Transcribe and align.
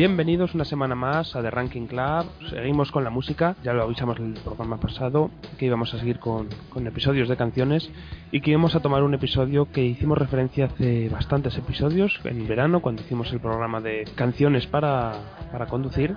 Bienvenidos 0.00 0.54
una 0.54 0.64
semana 0.64 0.94
más 0.94 1.36
a 1.36 1.42
The 1.42 1.50
Ranking 1.50 1.86
Club. 1.86 2.24
Seguimos 2.48 2.90
con 2.90 3.04
la 3.04 3.10
música, 3.10 3.54
ya 3.62 3.74
lo 3.74 3.82
avisamos 3.82 4.18
en 4.18 4.34
el 4.34 4.42
programa 4.42 4.80
pasado, 4.80 5.30
que 5.58 5.66
íbamos 5.66 5.92
a 5.92 5.98
seguir 5.98 6.18
con, 6.18 6.48
con, 6.70 6.86
episodios 6.86 7.28
de 7.28 7.36
canciones 7.36 7.90
y 8.32 8.40
que 8.40 8.52
íbamos 8.52 8.74
a 8.74 8.80
tomar 8.80 9.02
un 9.02 9.12
episodio 9.12 9.70
que 9.70 9.84
hicimos 9.84 10.16
referencia 10.16 10.64
hace 10.64 11.10
bastantes 11.10 11.54
episodios, 11.58 12.18
en 12.24 12.48
verano, 12.48 12.80
cuando 12.80 13.02
hicimos 13.02 13.30
el 13.34 13.40
programa 13.40 13.82
de 13.82 14.04
canciones 14.14 14.66
para, 14.66 15.12
para 15.52 15.66
conducir. 15.66 16.16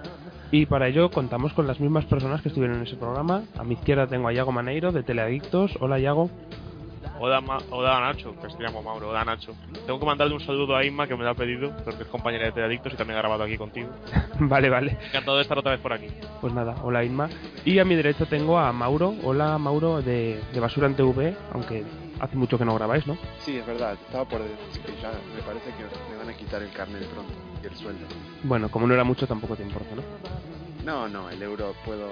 Y 0.50 0.66
para 0.66 0.88
ello 0.88 1.12
contamos 1.12 1.52
con 1.52 1.68
las 1.68 1.82
mismas 1.82 2.06
personas 2.06 2.42
que 2.42 2.48
estuvieron 2.48 2.78
en 2.78 2.84
ese 2.84 2.96
programa. 2.96 3.44
A 3.58 3.66
mi 3.66 3.74
izquierda 3.74 4.08
tengo 4.08 4.30
a 4.30 4.32
Yago 4.32 4.54
Maneiro 4.54 4.94
de 4.94 5.04
Teleadictos. 5.04 5.78
Hola 5.82 6.00
Yago. 6.00 6.30
Hola, 7.20 7.42
Ma 7.42 7.58
Hola 7.70 8.00
Nacho, 8.00 8.36
que 8.42 8.50
se 8.50 8.58
llama 8.62 8.82
Mauro, 8.82 9.10
hola 9.10 9.24
Nacho. 9.24 9.54
Tengo 9.86 10.00
que 10.00 10.06
mandarle 10.06 10.34
un 10.34 10.40
saludo 10.40 10.76
a 10.76 10.84
Inma 10.84 11.08
que 11.08 11.16
me 11.16 11.24
lo 11.24 11.30
ha 11.30 11.36
pedido, 11.36 11.72
porque 11.86 12.04
es 12.04 12.10
compañera 12.10 12.46
de 12.46 12.52
Teleadictos 12.52 12.94
y 12.94 12.98
también 12.98 13.18
ha 13.18 13.22
grabado 13.22 13.44
aquí 13.44 13.58
contigo. 13.58 13.90
vale, 14.40 14.70
vale. 14.70 14.98
Encantado 15.08 15.38
de 15.38 15.44
estar 15.44 15.58
otra 15.58 15.72
vez 15.72 15.80
por 15.80 15.94
aquí. 15.94 16.08
Pues 16.42 16.54
nada, 16.54 16.76
hola 16.84 17.04
Inma. 17.04 17.30
Y 17.66 17.80
a 17.80 17.86
mi 17.86 17.96
derecha 17.96 18.26
tengo 18.26 18.58
a 18.58 18.72
Mauro. 18.74 19.14
Hola 19.24 19.58
Mauro 19.58 20.02
de, 20.02 20.42
de 20.54 20.60
Basura 20.60 20.88
en 20.88 20.96
TV, 20.96 21.36
aunque 21.54 21.86
hace 22.20 22.36
mucho 22.36 22.58
que 22.58 22.66
no 22.66 22.76
grabáis, 22.76 23.06
¿no? 23.08 23.18
Sí, 23.40 23.58
es 23.58 23.66
verdad. 23.66 23.94
Estaba 23.94 24.26
por 24.26 24.42
decir 24.42 24.82
que 24.82 25.02
ya 25.02 25.12
me 25.36 25.42
parece 25.44 25.70
que 25.72 25.84
me 26.12 26.18
van 26.18 26.30
a 26.30 26.34
quitar 26.34 26.62
el 26.62 26.72
carnet 26.72 27.08
pronto 27.08 27.34
y 27.62 27.68
el 27.68 27.76
sueldo. 27.76 28.06
Bueno, 28.44 28.70
como 28.70 28.88
no 28.88 28.94
era 28.94 29.04
mucho 29.04 29.28
tampoco 29.28 29.56
te 29.56 29.64
importa, 29.64 29.96
¿no? 29.96 30.04
No, 30.84 31.08
no, 31.08 31.30
el 31.30 31.42
euro 31.42 31.74
puedo 31.86 32.08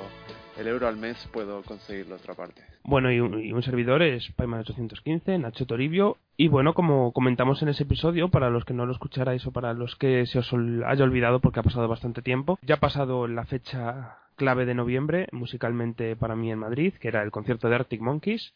el 0.57 0.67
euro 0.67 0.87
al 0.87 0.97
mes 0.97 1.29
puedo 1.31 1.61
conseguirlo 1.63 2.15
otra 2.15 2.33
parte. 2.33 2.61
Bueno, 2.83 3.11
y 3.11 3.19
un, 3.19 3.39
y 3.43 3.51
un 3.53 3.63
servidor 3.63 4.01
es 4.01 4.35
Payman815, 4.35 5.39
Nacho 5.39 5.65
Toribio. 5.65 6.17
Y 6.37 6.47
bueno, 6.47 6.73
como 6.73 7.11
comentamos 7.11 7.61
en 7.61 7.69
ese 7.69 7.83
episodio, 7.83 8.29
para 8.29 8.49
los 8.49 8.65
que 8.65 8.73
no 8.73 8.85
lo 8.85 8.93
escucharais 8.93 9.45
o 9.45 9.51
para 9.51 9.73
los 9.73 9.95
que 9.95 10.25
se 10.25 10.39
os 10.39 10.51
haya 10.53 11.03
olvidado 11.03 11.39
porque 11.39 11.59
ha 11.59 11.63
pasado 11.63 11.87
bastante 11.87 12.21
tiempo, 12.21 12.59
ya 12.61 12.75
ha 12.75 12.79
pasado 12.79 13.27
la 13.27 13.45
fecha 13.45 14.17
clave 14.35 14.65
de 14.65 14.73
noviembre, 14.73 15.27
musicalmente 15.31 16.15
para 16.15 16.35
mí 16.35 16.51
en 16.51 16.59
Madrid, 16.59 16.93
que 16.99 17.09
era 17.09 17.21
el 17.21 17.31
concierto 17.31 17.69
de 17.69 17.75
Arctic 17.75 18.01
Monkeys. 18.01 18.53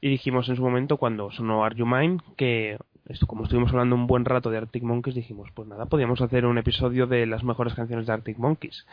Y 0.00 0.10
dijimos 0.10 0.48
en 0.48 0.56
su 0.56 0.62
momento, 0.62 0.96
cuando 0.96 1.30
sonó 1.30 1.64
Are 1.64 1.76
You 1.76 1.86
Mine, 1.86 2.18
que 2.36 2.78
esto, 3.08 3.26
como 3.26 3.44
estuvimos 3.44 3.70
hablando 3.70 3.96
un 3.96 4.06
buen 4.06 4.24
rato 4.24 4.50
de 4.50 4.58
Arctic 4.58 4.82
Monkeys, 4.82 5.16
dijimos, 5.16 5.48
pues 5.54 5.66
nada, 5.66 5.86
podíamos 5.86 6.20
hacer 6.20 6.44
un 6.44 6.58
episodio 6.58 7.06
de 7.06 7.26
las 7.26 7.42
mejores 7.42 7.74
canciones 7.74 8.06
de 8.06 8.12
Arctic 8.12 8.36
Monkeys. 8.38 8.86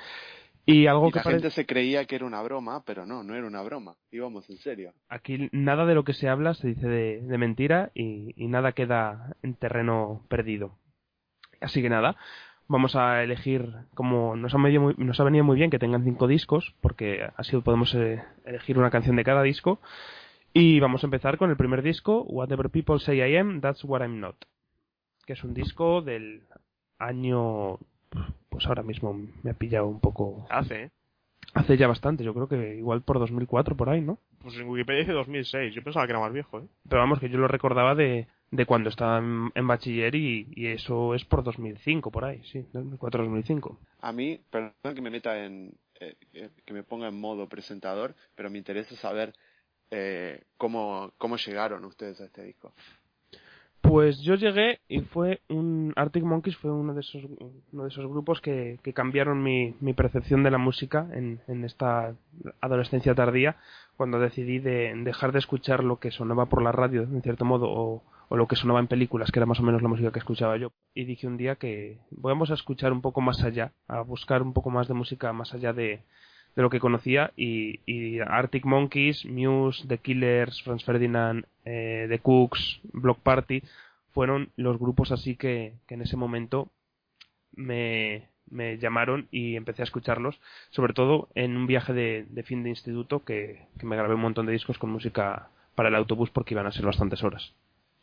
Y 0.66 0.88
algo 0.88 1.10
y 1.10 1.12
que 1.12 1.20
la 1.20 1.24
gente 1.24 1.52
se 1.52 1.66
creía 1.66 2.06
que 2.06 2.16
era 2.16 2.26
una 2.26 2.42
broma, 2.42 2.84
pero 2.86 3.06
no, 3.06 3.24
no 3.24 3.36
era 3.36 3.46
una 3.46 3.62
broma. 3.62 3.96
Íbamos 4.12 4.50
en 4.50 4.58
serio. 4.58 4.94
Aquí 5.10 5.50
nada 5.52 5.86
de 5.86 5.94
lo 5.94 6.04
que 6.04 6.14
se 6.14 6.28
habla 6.28 6.56
se 6.56 6.70
dice 6.70 6.88
de, 6.88 7.22
de 7.22 7.38
mentira 7.38 7.92
y, 7.94 8.34
y, 8.36 8.48
nada 8.48 8.72
queda 8.72 9.36
en 9.44 9.54
terreno 9.54 10.26
perdido. 10.28 10.78
Así 11.62 11.82
que 11.82 11.90
nada, 11.90 12.18
vamos 12.68 12.96
a 12.96 13.24
elegir, 13.24 13.72
como 13.94 14.36
nos 14.36 14.54
ha, 14.54 14.58
muy, 14.58 14.96
nos 14.98 15.20
ha 15.20 15.24
venido 15.24 15.44
muy 15.44 15.56
bien 15.56 15.70
que 15.70 15.80
tengan 15.80 16.04
cinco 16.04 16.28
discos, 16.28 16.74
porque 16.82 17.28
así 17.38 17.56
podemos 17.58 17.94
eh, 17.94 18.24
elegir 18.46 18.78
una 18.78 18.90
canción 18.90 19.16
de 19.16 19.24
cada 19.24 19.44
disco. 19.44 19.80
Y 20.54 20.80
vamos 20.80 21.04
a 21.04 21.08
empezar 21.08 21.38
con 21.38 21.50
el 21.50 21.58
primer 21.58 21.82
disco, 21.82 22.24
Whatever 22.24 22.70
People 22.70 23.00
Say 23.00 23.20
I 23.20 23.38
Am, 23.38 23.62
That's 23.62 23.84
What 23.84 24.02
I'm 24.02 24.20
Not. 24.20 24.38
Que 25.26 25.34
es 25.34 25.44
un 25.44 25.54
disco 25.54 26.02
del 26.02 26.44
año 26.98 27.78
pues 28.56 28.68
ahora 28.68 28.84
mismo 28.84 29.14
me 29.44 29.52
ha 29.52 29.54
pillado 29.54 29.86
un 29.86 30.00
poco. 30.00 30.48
Hace, 30.50 30.84
¿eh? 30.84 30.92
Hace 31.54 31.76
ya 31.76 31.88
bastante, 31.88 32.24
yo 32.24 32.34
creo 32.34 32.48
que 32.48 32.78
igual 32.78 33.02
por 33.02 33.20
2004 33.20 33.76
por 33.76 33.90
ahí, 33.90 34.00
¿no? 34.00 34.18
Pues 34.42 34.56
en 34.56 34.70
Wikipedia 34.70 35.02
dice 35.02 35.12
2006, 35.12 35.76
yo 35.76 35.84
pensaba 35.84 36.06
que 36.06 36.14
era 36.14 36.22
más 36.22 36.32
viejo, 36.32 36.60
¿eh? 36.60 36.68
Pero 36.88 37.02
vamos, 37.02 37.20
que 37.20 37.30
yo 37.30 37.38
lo 37.38 37.50
recordaba 37.50 37.96
de, 37.96 38.28
de 38.52 38.66
cuando 38.66 38.90
estaba 38.90 39.18
en, 39.18 39.52
en 39.54 39.68
bachiller 39.68 40.16
y, 40.16 40.48
y, 40.56 40.68
eso 40.68 41.14
es 41.16 41.26
por 41.26 41.44
2005, 41.44 42.12
por 42.12 42.24
ahí, 42.24 42.42
sí, 42.46 42.66
2004-2005. 42.74 43.78
A 44.00 44.12
mí, 44.14 44.40
perdón 44.50 44.96
que 44.96 45.02
me 45.02 45.10
meta 45.10 45.44
en. 45.44 45.74
Eh, 46.00 46.16
que 46.66 46.74
me 46.74 46.84
ponga 46.84 47.10
en 47.10 47.20
modo 47.20 47.50
presentador, 47.50 48.16
pero 48.36 48.50
me 48.50 48.58
interesa 48.58 48.96
saber 48.96 49.34
eh, 49.92 50.44
cómo, 50.58 51.14
cómo 51.18 51.38
llegaron 51.38 51.84
ustedes 51.86 52.20
a 52.22 52.26
este 52.26 52.44
disco. 52.44 52.74
Pues 53.88 54.20
yo 54.22 54.36
llegué 54.36 54.80
y 54.88 55.02
fue 55.02 55.42
un 55.48 55.94
Arctic 55.96 56.24
Monkeys 56.24 56.58
fue 56.58 56.72
uno 56.72 56.94
de 56.94 57.02
esos 57.02 57.24
uno 57.72 57.84
de 57.84 57.90
esos 57.90 58.08
grupos 58.08 58.42
que, 58.42 58.80
que 58.84 58.94
cambiaron 58.94 59.44
mi, 59.44 59.76
mi, 59.80 59.94
percepción 59.94 60.44
de 60.44 60.52
la 60.52 60.58
música 60.58 61.08
en, 61.14 61.40
en, 61.48 61.64
esta 61.64 62.16
adolescencia 62.62 63.14
tardía 63.14 63.58
cuando 63.96 64.20
decidí 64.20 64.60
de 64.60 64.94
dejar 65.04 65.32
de 65.32 65.40
escuchar 65.40 65.84
lo 65.84 66.00
que 66.00 66.12
sonaba 66.12 66.48
por 66.48 66.64
la 66.64 66.72
radio 66.72 67.04
en 67.04 67.22
cierto 67.22 67.46
modo 67.46 67.70
o, 67.70 68.04
o, 68.30 68.36
lo 68.36 68.48
que 68.48 68.56
sonaba 68.56 68.80
en 68.80 68.88
películas 68.88 69.32
que 69.32 69.40
era 69.40 69.46
más 69.46 69.60
o 69.60 69.64
menos 69.64 69.82
la 69.82 69.90
música 69.90 70.12
que 70.12 70.20
escuchaba 70.20 70.58
yo. 70.58 70.72
Y 70.94 71.06
dije 71.06 71.28
un 71.28 71.38
día 71.38 71.56
que 71.56 72.00
vamos 72.10 72.50
a 72.52 72.56
escuchar 72.56 72.92
un 72.92 73.02
poco 73.02 73.22
más 73.22 73.44
allá 73.44 73.74
a 73.88 74.02
buscar 74.02 74.42
un 74.42 74.54
poco 74.54 74.72
más 74.72 74.88
de 74.88 74.96
música 74.96 75.32
más 75.32 75.54
allá 75.54 75.74
de, 75.74 76.04
de 76.56 76.62
lo 76.62 76.70
que 76.70 76.80
conocía 76.80 77.32
y, 77.36 77.82
y, 77.86 78.20
Arctic 78.20 78.66
Monkeys, 78.66 79.26
Muse, 79.26 79.88
The 79.88 79.98
Killers, 79.98 80.62
Franz 80.64 80.84
Ferdinand, 80.84 81.46
eh, 81.66 82.08
The 82.10 82.20
Cooks, 82.20 82.80
Block 82.94 83.20
Party 83.20 83.62
fueron 84.16 84.50
los 84.56 84.80
grupos 84.80 85.12
así 85.12 85.36
que, 85.36 85.74
que 85.88 85.96
en 85.96 86.02
ese 86.02 86.16
momento 86.16 86.70
me, 87.54 88.30
me, 88.50 88.78
llamaron 88.78 89.28
y 89.30 89.58
empecé 89.58 89.82
a 89.82 89.84
escucharlos, 89.84 90.40
sobre 90.70 90.94
todo 90.94 91.28
en 91.36 91.58
un 91.58 91.68
viaje 91.68 91.92
de, 91.92 92.26
de 92.30 92.44
fin 92.44 92.64
de 92.64 92.70
instituto 92.70 93.26
que, 93.26 93.68
que, 93.78 93.86
me 93.86 93.98
grabé 93.98 94.16
un 94.16 94.22
montón 94.22 94.46
de 94.46 94.54
discos 94.54 94.78
con 94.78 94.90
música 94.90 95.50
para 95.76 95.90
el 95.90 95.96
autobús 95.96 96.30
porque 96.30 96.54
iban 96.54 96.66
a 96.66 96.72
ser 96.72 96.86
bastantes 96.86 97.24
horas. 97.24 97.54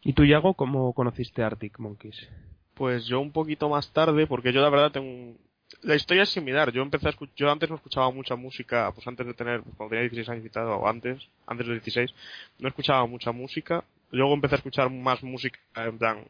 ¿Y 0.02 0.12
tú, 0.12 0.26
Yago, 0.26 0.52
cómo 0.52 0.92
conociste 0.92 1.42
Arctic 1.42 1.78
Monkeys? 1.78 2.28
Pues 2.74 3.06
yo 3.06 3.20
un 3.20 3.32
poquito 3.32 3.70
más 3.70 3.90
tarde, 3.92 4.26
porque 4.26 4.52
yo 4.52 4.60
la 4.60 4.68
verdad 4.68 4.92
tengo 4.92 5.36
la 5.82 5.94
historia 5.94 6.24
es 6.24 6.30
similar. 6.30 6.72
Yo 6.72 6.82
empecé 6.82 7.08
a 7.08 7.14
yo 7.36 7.50
antes 7.50 7.70
no 7.70 7.76
escuchaba 7.76 8.10
mucha 8.10 8.36
música, 8.36 8.90
pues 8.94 9.06
antes 9.06 9.26
de 9.26 9.34
tener, 9.34 9.62
cuando 9.76 9.90
tenía 9.90 10.02
16 10.02 10.28
años 10.28 10.44
y 10.44 10.58
o 10.58 10.88
antes, 10.88 11.28
antes 11.46 11.66
de 11.66 11.72
16, 11.74 12.14
no 12.58 12.68
escuchaba 12.68 13.06
mucha 13.06 13.32
música. 13.32 13.84
Luego 14.10 14.34
empecé 14.34 14.56
a 14.56 14.58
escuchar 14.58 14.90
más 14.90 15.22
música, 15.22 15.58
en 15.76 15.98
plan, 15.98 16.24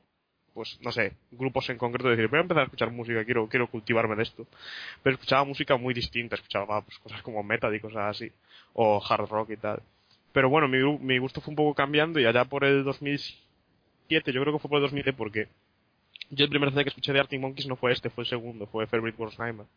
pues 0.55 0.79
no 0.83 0.93
sé, 0.93 1.15
grupos 1.31 1.69
en 1.71 1.79
concreto, 1.79 2.09
decir, 2.09 2.29
voy 2.29 2.39
a 2.39 2.43
empezar 2.43 2.63
a 2.63 2.65
escuchar 2.65 2.91
música, 2.91 3.25
quiero, 3.25 3.49
quiero 3.49 3.69
cultivarme 3.69 4.17
de 4.17 4.23
esto. 4.23 4.47
Pero 5.03 5.15
escuchaba 5.15 5.45
música 5.45 5.77
muy 5.77 5.95
distinta, 5.95 6.37
escuchaba 6.37 6.83
pues, 6.83 6.99
cosas 6.99 7.23
como 7.23 7.43
metal 7.43 7.75
y 7.75 7.81
cosas 7.81 8.17
así, 8.17 8.31
o 8.75 9.03
hard 9.07 9.29
rock 9.29 9.51
y 9.51 9.57
tal. 9.57 9.83
Pero 10.33 10.49
bueno, 10.49 10.69
mi, 10.69 10.79
mi 10.99 11.19
gusto 11.19 11.41
fue 11.41 11.53
un 11.53 11.57
poco 11.57 11.75
cambiando 11.75 12.21
y 12.21 12.27
allá 12.27 12.45
por 12.45 12.65
el 12.65 12.85
2007, 12.85 14.33
yo 14.33 14.41
creo 14.41 14.53
que 14.53 14.59
fue 14.61 14.69
por 14.69 14.79
el 14.79 14.83
2007 14.83 15.13
porque 15.17 15.49
yo 16.33 16.45
el 16.45 16.51
primer 16.51 16.71
CD 16.71 16.85
que 16.85 16.89
escuché 16.89 17.13
de 17.13 17.21
Arctic 17.21 17.41
Monkeys 17.41 17.69
no 17.69 17.77
fue 17.77 17.93
este, 17.93 18.09
fue 18.09 18.25
el 18.25 18.31
segundo, 18.31 18.67
fue 18.67 18.87
Favorite 18.87 19.19
Nightmare. 19.39 19.69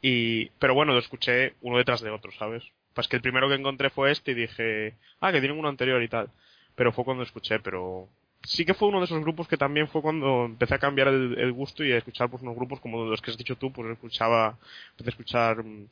Y, 0.00 0.46
pero 0.60 0.74
bueno, 0.74 0.92
lo 0.92 1.00
escuché 1.00 1.54
uno 1.60 1.76
detrás 1.76 2.00
de 2.00 2.10
otro, 2.10 2.30
¿sabes? 2.38 2.62
Pues 2.94 3.08
que 3.08 3.16
el 3.16 3.22
primero 3.22 3.48
que 3.48 3.56
encontré 3.56 3.90
fue 3.90 4.12
este 4.12 4.30
y 4.30 4.34
dije, 4.34 4.94
ah, 5.20 5.32
que 5.32 5.40
tienen 5.40 5.58
uno 5.58 5.68
anterior 5.68 6.00
y 6.02 6.08
tal. 6.08 6.30
Pero 6.76 6.92
fue 6.92 7.04
cuando 7.04 7.24
escuché, 7.24 7.58
pero 7.58 8.08
sí 8.44 8.64
que 8.64 8.74
fue 8.74 8.88
uno 8.88 9.00
de 9.00 9.06
esos 9.06 9.20
grupos 9.22 9.48
que 9.48 9.56
también 9.56 9.88
fue 9.88 10.02
cuando 10.02 10.44
empecé 10.44 10.74
a 10.74 10.78
cambiar 10.78 11.08
el, 11.08 11.52
gusto 11.52 11.84
y 11.84 11.92
a 11.92 11.98
escuchar 11.98 12.30
pues 12.30 12.42
unos 12.42 12.54
grupos 12.54 12.78
como 12.80 13.04
los 13.04 13.20
que 13.20 13.32
has 13.32 13.36
dicho 13.36 13.56
tú, 13.56 13.72
pues 13.72 13.90
escuchaba, 13.90 14.56
empecé 14.92 15.08
a 15.08 15.14
escuchar 15.14 15.60
um, 15.60 15.88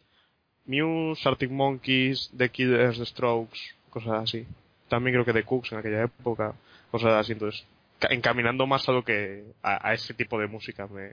Muse, 0.66 1.28
Arctic 1.28 1.50
Monkeys, 1.50 2.30
The 2.36 2.48
Killers, 2.48 2.98
The 2.98 3.06
Strokes, 3.06 3.58
cosas 3.90 4.22
así. 4.22 4.46
También 4.88 5.14
creo 5.14 5.24
que 5.24 5.32
The 5.32 5.42
Cooks 5.44 5.72
en 5.72 5.78
aquella 5.78 6.04
época, 6.04 6.54
cosas 6.92 7.14
así, 7.14 7.32
entonces 7.32 7.66
encaminando 8.10 8.66
más 8.66 8.88
a 8.88 8.92
lo 8.92 9.04
que 9.04 9.44
a, 9.62 9.88
a, 9.88 9.94
ese 9.94 10.14
tipo 10.14 10.38
de 10.38 10.46
música 10.46 10.86
me 10.86 11.12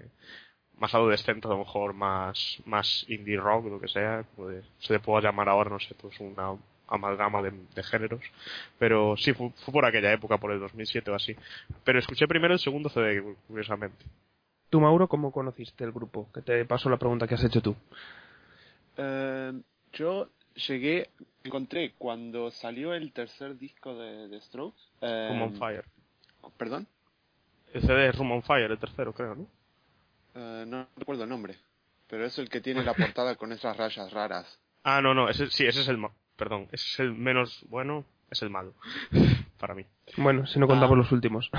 más 0.78 0.94
adolescente 0.96 1.48
a 1.48 1.52
lo 1.52 1.60
mejor 1.60 1.94
más 1.94 2.62
más 2.66 3.06
indie 3.08 3.38
rock 3.38 3.66
lo 3.68 3.80
que 3.80 3.88
sea 3.88 4.26
pues, 4.36 4.66
se 4.80 4.94
le 4.94 5.00
pueda 5.00 5.22
llamar 5.22 5.48
ahora 5.48 5.70
no 5.70 5.80
sé 5.80 5.94
pues 5.96 6.20
una 6.20 6.58
amalgama 6.92 7.42
de, 7.42 7.52
de 7.74 7.84
géneros. 7.84 8.22
Pero 8.78 9.16
sí 9.18 9.34
fue, 9.34 9.50
fue, 9.64 9.72
por 9.72 9.86
aquella 9.86 10.12
época 10.12 10.38
por 10.38 10.52
el 10.52 10.60
2007 10.60 11.10
o 11.10 11.16
así. 11.16 11.36
Pero 11.84 12.00
escuché 12.00 12.28
primero 12.28 12.54
el 12.54 12.60
segundo 12.60 12.90
CD 12.90 13.24
curiosamente. 13.48 14.06
Tú 14.70 14.80
Mauro 14.80 15.08
cómo 15.08 15.32
conociste 15.32 15.84
el 15.84 15.92
grupo 15.92 16.30
que 16.34 16.42
te 16.42 16.66
paso 16.66 16.90
la 16.90 16.98
pregunta 16.98 17.28
que 17.28 17.36
has 17.36 17.44
hecho 17.44 17.62
tú. 17.62 17.76
Uh, 18.98 19.62
yo 19.94 20.30
llegué 20.68 21.10
encontré 21.44 21.94
cuando 21.98 22.52
salió 22.52 22.94
el 22.94 23.12
tercer 23.14 23.58
disco 23.58 23.96
de, 23.96 24.28
de 24.28 24.42
Strokes 24.42 24.82
Como 25.00 25.46
on 25.46 25.56
Fire 25.56 25.86
¿Perdón? 26.58 26.88
El 27.74 27.82
CD 27.82 28.10
es 28.10 28.18
Room 28.18 28.32
on 28.34 28.44
Fire, 28.44 28.70
el 28.70 28.78
tercero, 28.78 29.14
creo, 29.14 29.36
¿no? 29.36 29.48
Uh, 30.36 30.66
no 30.66 30.88
recuerdo 30.96 31.24
el 31.24 31.30
nombre. 31.30 31.58
Pero 32.08 32.26
es 32.26 32.38
el 32.38 32.50
que 32.50 32.62
tiene 32.62 32.84
la 32.84 32.94
portada 32.94 33.36
con 33.36 33.52
esas 33.52 33.76
rayas 33.78 34.12
raras. 34.12 34.60
Ah, 34.84 35.00
no, 35.00 35.14
no, 35.14 35.30
ese, 35.30 35.46
sí, 35.52 35.64
ese 35.68 35.82
es 35.82 35.88
el... 35.90 36.04
Perdón, 36.36 36.68
ese 36.72 36.86
es 36.88 37.00
el 37.02 37.14
menos 37.14 37.64
bueno, 37.70 38.04
es 38.32 38.42
el 38.42 38.50
malo. 38.50 38.74
Para 39.60 39.76
mí. 39.76 39.86
Bueno, 40.18 40.48
si 40.48 40.58
no 40.58 40.66
contamos 40.66 40.96
ah. 40.96 40.98
los 40.98 41.12
últimos. 41.12 41.52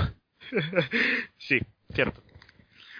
sí, 1.37 1.57
cierto. 1.93 2.21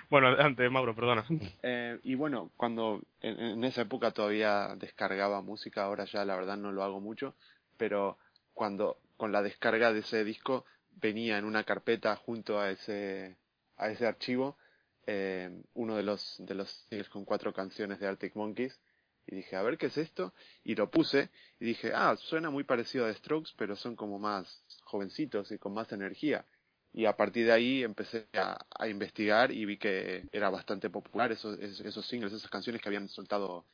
Bueno, 0.09 0.27
adelante, 0.27 0.69
Mauro, 0.69 0.95
perdona. 0.95 1.25
Eh, 1.61 1.99
y 2.03 2.15
bueno, 2.15 2.51
cuando 2.55 3.01
en, 3.19 3.37
en, 3.37 3.63
esa 3.65 3.81
época 3.81 4.11
todavía 4.11 4.75
descargaba 4.77 5.41
música, 5.41 5.83
ahora 5.83 6.05
ya 6.05 6.23
la 6.23 6.37
verdad 6.37 6.55
no 6.55 6.71
lo 6.71 6.83
hago 6.83 7.01
mucho, 7.01 7.35
pero 7.75 8.17
cuando 8.53 8.99
con 9.17 9.33
la 9.33 9.41
descarga 9.41 9.91
de 9.91 9.99
ese 9.99 10.23
disco 10.23 10.63
venía 10.95 11.37
en 11.37 11.45
una 11.45 11.63
carpeta 11.63 12.15
junto 12.15 12.59
a 12.59 12.71
ese, 12.71 13.37
a 13.77 13.89
ese 13.89 14.05
archivo 14.05 14.57
eh, 15.05 15.49
uno 15.73 15.97
de 15.97 16.03
los, 16.03 16.35
de 16.39 16.55
los 16.55 16.69
singles 16.89 17.09
con 17.09 17.25
cuatro 17.25 17.53
canciones 17.53 17.99
de 17.99 18.07
Arctic 18.07 18.35
Monkeys. 18.35 18.79
Y 19.25 19.35
dije, 19.35 19.55
a 19.55 19.61
ver 19.61 19.77
qué 19.77 19.87
es 19.87 19.97
esto. 19.97 20.33
Y 20.63 20.75
lo 20.75 20.89
puse 20.89 21.29
y 21.59 21.65
dije, 21.65 21.91
ah, 21.93 22.15
suena 22.17 22.49
muy 22.49 22.63
parecido 22.63 23.05
a 23.05 23.11
The 23.11 23.19
Strokes, 23.19 23.51
pero 23.57 23.75
son 23.75 23.95
como 23.95 24.19
más 24.19 24.63
jovencitos 24.83 25.51
y 25.51 25.57
con 25.57 25.73
más 25.73 25.91
energía. 25.91 26.45
Y 26.91 27.05
a 27.05 27.15
partir 27.15 27.45
de 27.45 27.53
ahí 27.53 27.83
empecé 27.83 28.27
a, 28.33 28.65
a 28.77 28.87
investigar 28.87 29.51
y 29.51 29.65
vi 29.65 29.77
que 29.77 30.25
era 30.31 30.49
bastante 30.49 30.89
popular 30.89 31.31
esos, 31.31 31.57
esos 31.59 32.05
singles, 32.05 32.33
esas 32.33 32.51
canciones 32.51 32.81
que 32.81 32.89
habían 32.89 33.07
soltado 33.09 33.65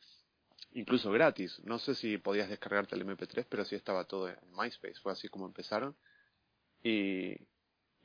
incluso 0.73 1.11
gratis. 1.11 1.59
No 1.63 1.79
sé 1.79 1.95
si 1.95 2.17
podías 2.17 2.49
descargarte 2.49 2.95
el 2.95 3.05
MP3, 3.05 3.45
pero 3.49 3.65
sí 3.65 3.75
estaba 3.75 4.05
todo 4.05 4.29
en 4.29 4.37
MySpace. 4.51 4.99
Fue 5.01 5.11
así 5.11 5.27
como 5.27 5.45
empezaron. 5.45 5.95
Y, 6.83 7.35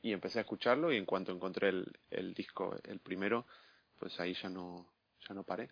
y 0.01 0.11
empecé 0.11 0.39
a 0.39 0.41
escucharlo 0.41 0.91
y 0.91 0.97
en 0.97 1.05
cuanto 1.05 1.31
encontré 1.31 1.69
el, 1.69 1.85
el 2.11 2.33
disco, 2.33 2.75
el 2.83 2.99
primero, 2.99 3.45
pues 3.99 4.19
ahí 4.19 4.33
ya 4.41 4.49
no, 4.49 4.85
ya 5.27 5.33
no 5.33 5.43
paré. 5.43 5.69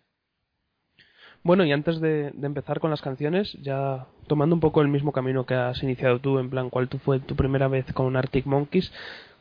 Bueno, 1.42 1.64
y 1.64 1.72
antes 1.72 2.00
de, 2.00 2.30
de, 2.30 2.46
empezar 2.46 2.80
con 2.80 2.90
las 2.90 3.02
canciones, 3.02 3.52
ya 3.62 4.06
tomando 4.26 4.54
un 4.54 4.60
poco 4.60 4.80
el 4.80 4.88
mismo 4.88 5.12
camino 5.12 5.44
que 5.44 5.54
has 5.54 5.82
iniciado 5.82 6.18
tú, 6.18 6.38
en 6.38 6.48
plan, 6.48 6.70
¿cuál 6.70 6.88
fue 6.88 7.20
tu 7.20 7.36
primera 7.36 7.68
vez 7.68 7.92
con 7.92 8.16
Arctic 8.16 8.46
Monkeys? 8.46 8.90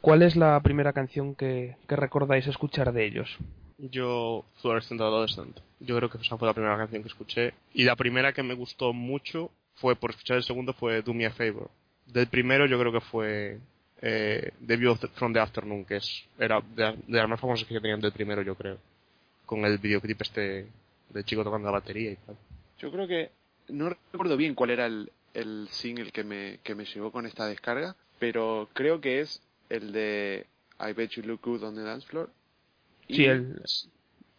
¿Cuál 0.01 0.21
es 0.21 0.36
la 0.36 0.60
primera 0.60 0.92
canción 0.92 1.33
que, 1.33 1.77
que 1.88 1.95
recordáis 1.95 2.45
escuchar 2.48 2.92
de 2.92 3.06
ellos? 3.06 3.38
Yo, 3.77 4.44
Fluorescent 4.62 5.00
Adolescent. 5.00 5.60
Yo 5.80 5.95
creo 5.95 6.10
que 6.10 6.18
esa 6.18 6.38
fue 6.38 6.48
la 6.48 6.54
primera 6.54 6.77
canción 6.77 7.01
que 7.01 7.07
escuché. 7.07 7.54
Y 7.74 7.86
la 7.86 7.95
primera 7.95 8.33
que 8.33 8.44
me 8.44 8.54
gustó 8.54 8.92
mucho 8.92 9.51
fue, 9.75 9.95
por 9.95 10.12
escuchar 10.12 10.38
el 10.38 10.44
segundo, 10.44 10.74
fue 10.74 11.01
Do 11.01 11.13
Me 11.13 11.25
a 11.25 11.31
Favor. 11.31 11.69
Del 12.05 12.27
primero 12.27 12.65
yo 12.65 12.79
creo 12.79 12.91
que 12.91 13.01
fue 13.01 13.59
eh, 14.01 14.51
The 14.65 14.77
View 14.77 14.95
from 15.15 15.33
the 15.33 15.39
Afternoon, 15.39 15.85
que 15.85 15.97
es, 15.97 16.25
era 16.38 16.61
de, 16.75 16.97
de 17.07 17.17
las 17.17 17.29
más 17.29 17.39
famosas 17.39 17.67
que 17.67 17.79
tenían 17.79 18.01
del 18.01 18.11
primero, 18.11 18.41
yo 18.41 18.55
creo. 18.55 18.77
Con 19.45 19.65
el 19.65 19.77
videoclip 19.77 20.21
este 20.21 20.67
del 21.09 21.25
chico 21.25 21.44
tocando 21.44 21.67
la 21.67 21.79
batería 21.79 22.11
y 22.11 22.15
tal. 22.15 22.35
Yo 22.79 22.91
creo 22.91 23.07
que 23.07 23.31
no 23.69 23.89
recuerdo 23.89 24.35
bien 24.35 24.55
cuál 24.55 24.71
era 24.71 24.85
el, 24.85 25.11
el 25.33 25.67
single 25.69 26.11
que 26.11 26.23
me, 26.23 26.59
que 26.63 26.75
me 26.75 26.85
llegó 26.85 27.11
con 27.11 27.25
esta 27.25 27.45
descarga, 27.45 27.95
pero 28.19 28.69
creo 28.73 29.00
que 29.00 29.21
es 29.21 29.41
el 29.69 29.91
de 29.91 30.47
I 30.79 30.94
Bet 30.94 31.11
You 31.11 31.23
Look 31.23 31.41
Good 31.41 31.63
on 31.63 31.75
the 31.75 31.81
Dance 31.81 32.07
Floor. 32.07 32.29
Y 33.07 33.15
sí, 33.15 33.25
el, 33.25 33.61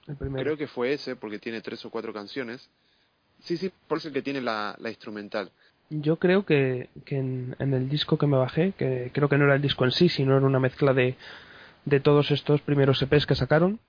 el 0.07 0.17
primero. 0.17 0.43
Creo 0.43 0.57
que 0.57 0.67
fue 0.67 0.93
ese 0.93 1.17
porque 1.17 1.39
tiene 1.39 1.61
tres 1.61 1.85
o 1.85 1.91
cuatro 1.91 2.13
canciones. 2.13 2.69
Sí, 3.41 3.57
sí, 3.57 3.71
por 3.89 3.99
eso 3.99 4.09
el 4.09 4.15
que 4.15 4.23
tiene 4.23 4.41
la, 4.41 4.75
la 4.79 4.91
instrumental. 4.91 5.51
Yo 5.91 6.17
creo 6.17 6.45
que, 6.47 6.89
que 7.05 7.19
en, 7.19 7.57
el 7.59 7.89
disco 7.89 8.19
que 8.19 8.27
me 8.27 8.37
bajé, 8.37 8.73
que 8.73 9.11
creo 9.13 9.29
que 9.29 9.39
no 9.39 9.45
era 9.45 9.55
el 9.55 9.63
disco 9.63 9.85
en 9.85 9.93
sí, 9.93 10.09
sino 10.09 10.37
era 10.37 10.47
una 10.47 10.61
mezcla 10.61 10.95
de, 10.95 11.17
de 11.85 12.01
todos 12.01 12.31
estos 12.31 12.61
primeros 12.63 13.03
EPs 13.03 13.27
que 13.27 13.35
sacaron, 13.35 13.81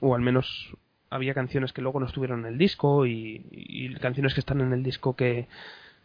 o 0.00 0.14
al 0.14 0.20
menos 0.20 0.76
había 1.08 1.34
canciones 1.34 1.72
que 1.72 1.82
luego 1.82 2.00
no 2.00 2.06
estuvieron 2.06 2.40
en 2.40 2.52
el 2.52 2.58
disco 2.58 3.06
y, 3.06 3.46
y 3.50 3.94
canciones 3.96 4.34
que 4.34 4.40
están 4.40 4.60
en 4.60 4.72
el 4.72 4.82
disco 4.82 5.14
que, 5.14 5.46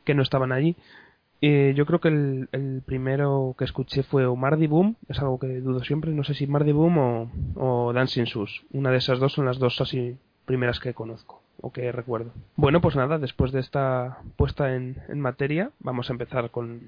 que 0.03 0.13
no 0.13 0.21
estaban 0.21 0.51
allí. 0.51 0.75
Eh, 1.41 1.73
yo 1.75 1.85
creo 1.85 1.99
que 1.99 2.07
el, 2.07 2.49
el, 2.53 2.81
primero 2.85 3.55
que 3.57 3.65
escuché 3.65 4.03
fue 4.03 4.25
o 4.25 4.35
Mardi 4.35 4.67
Boom, 4.67 4.95
es 5.09 5.19
algo 5.19 5.39
que 5.39 5.59
dudo 5.59 5.83
siempre, 5.83 6.11
no 6.11 6.23
sé 6.23 6.33
si 6.33 6.47
Mardi 6.47 6.71
Boom 6.71 6.97
o, 6.97 7.31
o 7.55 7.93
Dancing 7.93 8.25
Sus. 8.25 8.65
Una 8.71 8.91
de 8.91 8.97
esas 8.97 9.19
dos 9.19 9.33
son 9.33 9.45
las 9.45 9.59
dos 9.59 9.81
así 9.81 10.17
primeras 10.45 10.79
que 10.79 10.93
conozco 10.93 11.44
o 11.65 11.71
que 11.71 11.91
recuerdo. 11.91 12.31
Bueno, 12.55 12.79
pues 12.79 12.95
nada, 12.95 13.17
después 13.17 13.51
de 13.51 13.59
esta 13.59 14.19
puesta 14.37 14.75
en, 14.75 14.97
materia, 15.15 15.71
vamos 15.79 16.09
a 16.09 16.13
empezar 16.13 16.51
con, 16.51 16.81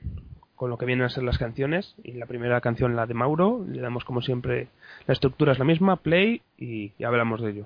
con 0.56 0.70
lo 0.70 0.78
que 0.78 0.86
vienen 0.86 1.04
a 1.04 1.10
ser 1.10 1.24
las 1.24 1.40
canciones. 1.40 1.96
Y 2.04 2.12
la 2.12 2.28
primera 2.28 2.62
canción, 2.62 2.96
la 2.96 3.08
de 3.08 3.16
Mauro, 3.16 3.66
le 3.68 3.82
damos 3.82 4.06
como 4.06 4.22
siempre, 4.22 4.68
la 5.08 5.16
estructura 5.16 5.54
es 5.54 5.58
la 5.58 5.66
misma, 5.66 5.96
play 5.96 6.44
y, 6.60 6.92
y 7.00 7.04
hablamos 7.04 7.42
de 7.42 7.50
ello. 7.50 7.66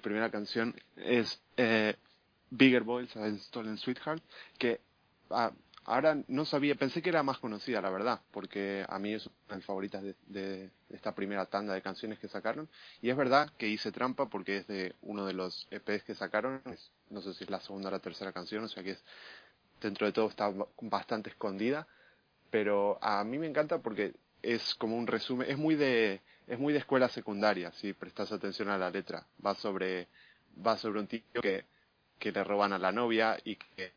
Mi 0.00 0.02
primera 0.02 0.30
canción 0.30 0.74
es 0.96 1.42
eh, 1.58 1.94
Bigger 2.48 2.84
Boys 2.84 3.14
and 3.18 3.38
Stolen 3.38 3.76
Sweetheart, 3.76 4.22
que 4.56 4.80
ah, 5.28 5.52
ahora 5.84 6.16
no 6.26 6.46
sabía, 6.46 6.74
pensé 6.74 7.02
que 7.02 7.10
era 7.10 7.22
más 7.22 7.36
conocida, 7.36 7.82
la 7.82 7.90
verdad, 7.90 8.22
porque 8.30 8.86
a 8.88 8.98
mí 8.98 9.12
es 9.12 9.26
una 9.26 9.34
de 9.50 9.56
mis 9.56 9.66
favoritas 9.66 10.02
de, 10.02 10.70
esta 10.88 11.14
primera 11.14 11.44
tanda 11.44 11.74
de 11.74 11.82
canciones 11.82 12.18
que 12.18 12.28
sacaron. 12.28 12.70
Y 13.02 13.10
es 13.10 13.16
verdad 13.18 13.52
que 13.58 13.68
hice 13.68 13.92
trampa 13.92 14.30
porque 14.30 14.56
es 14.56 14.66
de 14.68 14.94
uno 15.02 15.26
de 15.26 15.34
los 15.34 15.68
EPs 15.70 16.02
que 16.04 16.14
sacaron, 16.14 16.62
no 17.10 17.20
sé 17.20 17.34
si 17.34 17.44
es 17.44 17.50
la 17.50 17.60
segunda 17.60 17.90
o 17.90 17.92
la 17.92 17.98
tercera 17.98 18.32
canción, 18.32 18.64
o 18.64 18.68
sea 18.68 18.82
que 18.82 18.92
es, 18.92 19.04
dentro 19.82 20.06
de 20.06 20.14
todo 20.14 20.30
está 20.30 20.50
bastante 20.80 21.28
escondida, 21.28 21.86
pero 22.50 22.98
a 23.02 23.22
mí 23.22 23.36
me 23.36 23.48
encanta 23.48 23.82
porque 23.82 24.14
es 24.40 24.74
como 24.76 24.96
un 24.96 25.06
resumen, 25.06 25.50
es 25.50 25.58
muy 25.58 25.74
de, 25.74 26.22
es 26.50 26.58
muy 26.58 26.72
de 26.72 26.80
escuela 26.80 27.08
secundaria, 27.08 27.72
si 27.72 27.92
prestas 27.92 28.32
atención 28.32 28.68
a 28.68 28.76
la 28.76 28.90
letra, 28.90 29.24
va 29.44 29.54
sobre, 29.54 30.08
va 30.66 30.76
sobre 30.76 31.00
un 31.00 31.06
tío 31.06 31.22
que 31.40 31.64
que 32.20 32.30
le 32.30 32.44
roban 32.44 32.72
a 32.72 32.78
la 32.78 32.92
novia 32.92 33.36
y 33.42 33.56
que 33.56 33.92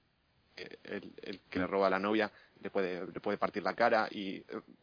el, 0.55 1.13
el, 1.21 1.39
que 1.49 1.59
le 1.59 1.67
roba 1.67 1.87
a 1.87 1.89
la 1.91 1.99
novia 1.99 2.31
le 2.61 2.69
puede, 2.69 3.05
le 3.05 3.19
puede 3.19 3.37
partir 3.37 3.61
la 3.61 3.75
cara 3.75 4.07
y 4.09 4.41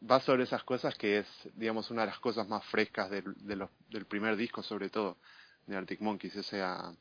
va 0.09 0.19
sobre 0.19 0.43
esas 0.43 0.63
cosas 0.63 0.95
que 0.95 1.19
es, 1.19 1.49
digamos, 1.55 1.89
una 1.89 2.01
de 2.01 2.07
las 2.07 2.19
cosas 2.19 2.47
más 2.47 2.63
frescas 2.65 3.09
del, 3.09 3.33
de 3.35 3.55
los, 3.55 3.69
del 3.89 4.05
primer 4.05 4.37
disco, 4.37 4.61
sobre 4.61 4.89
todo, 4.89 5.17
de 5.65 5.75
Arctic 5.75 5.99
Monkeys, 6.01 6.35
esa, 6.35 6.93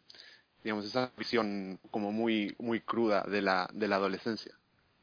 digamos, 0.65 0.87
esa 0.87 1.13
visión 1.17 1.79
como 1.91 2.11
muy, 2.11 2.57
muy 2.59 2.81
cruda 2.81 3.23
de 3.25 3.43
la, 3.43 3.69
de 3.73 3.87
la 3.87 3.97
adolescencia. 3.97 4.55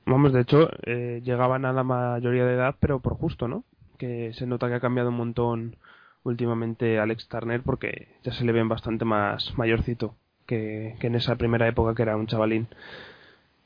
Vamos, 0.05 0.33
de 0.33 0.41
hecho, 0.41 0.69
eh, 0.83 1.21
llegaban 1.23 1.65
a 1.65 1.73
la 1.73 1.83
mayoría 1.83 2.45
de 2.45 2.53
edad, 2.55 2.75
pero 2.79 2.99
por 2.99 3.15
justo, 3.15 3.47
¿no? 3.47 3.63
Que 3.97 4.33
se 4.33 4.45
nota 4.45 4.67
que 4.67 4.75
ha 4.75 4.79
cambiado 4.79 5.09
un 5.09 5.17
montón 5.17 5.75
últimamente 6.23 6.99
Alex 6.99 7.27
Turner 7.27 7.61
porque 7.61 8.07
ya 8.23 8.33
se 8.33 8.45
le 8.45 8.51
ven 8.51 8.67
bastante 8.67 9.05
más 9.05 9.57
mayorcito 9.57 10.15
que, 10.45 10.95
que 10.99 11.07
en 11.07 11.15
esa 11.15 11.35
primera 11.35 11.67
época 11.67 11.95
que 11.95 12.01
era 12.03 12.17
un 12.17 12.27
chavalín. 12.27 12.67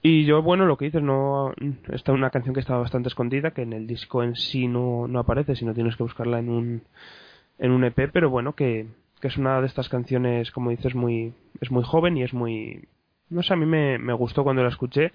Y 0.03 0.25
yo, 0.25 0.41
bueno, 0.41 0.65
lo 0.65 0.77
que 0.77 0.85
dices, 0.85 1.03
no, 1.03 1.53
está 1.91 2.11
una 2.11 2.31
canción 2.31 2.55
que 2.55 2.59
estaba 2.59 2.79
bastante 2.79 3.09
escondida, 3.09 3.51
que 3.51 3.61
en 3.61 3.73
el 3.73 3.85
disco 3.85 4.23
en 4.23 4.35
sí 4.35 4.67
no, 4.67 5.07
no 5.07 5.19
aparece, 5.19 5.55
sino 5.55 5.75
tienes 5.75 5.95
que 5.95 6.03
buscarla 6.03 6.39
en 6.39 6.49
un, 6.49 6.81
en 7.59 7.71
un 7.71 7.83
EP, 7.83 8.09
pero 8.11 8.31
bueno, 8.31 8.55
que, 8.55 8.87
que 9.19 9.27
es 9.27 9.37
una 9.37 9.61
de 9.61 9.67
estas 9.67 9.89
canciones, 9.89 10.51
como 10.51 10.71
dices, 10.71 10.95
muy, 10.95 11.33
es 11.61 11.69
muy 11.69 11.83
joven 11.83 12.17
y 12.17 12.23
es 12.23 12.33
muy, 12.33 12.87
no 13.29 13.43
sé, 13.43 13.53
a 13.53 13.57
mí 13.57 13.67
me, 13.67 13.99
me 13.99 14.13
gustó 14.13 14.43
cuando 14.43 14.63
la 14.63 14.69
escuché, 14.69 15.11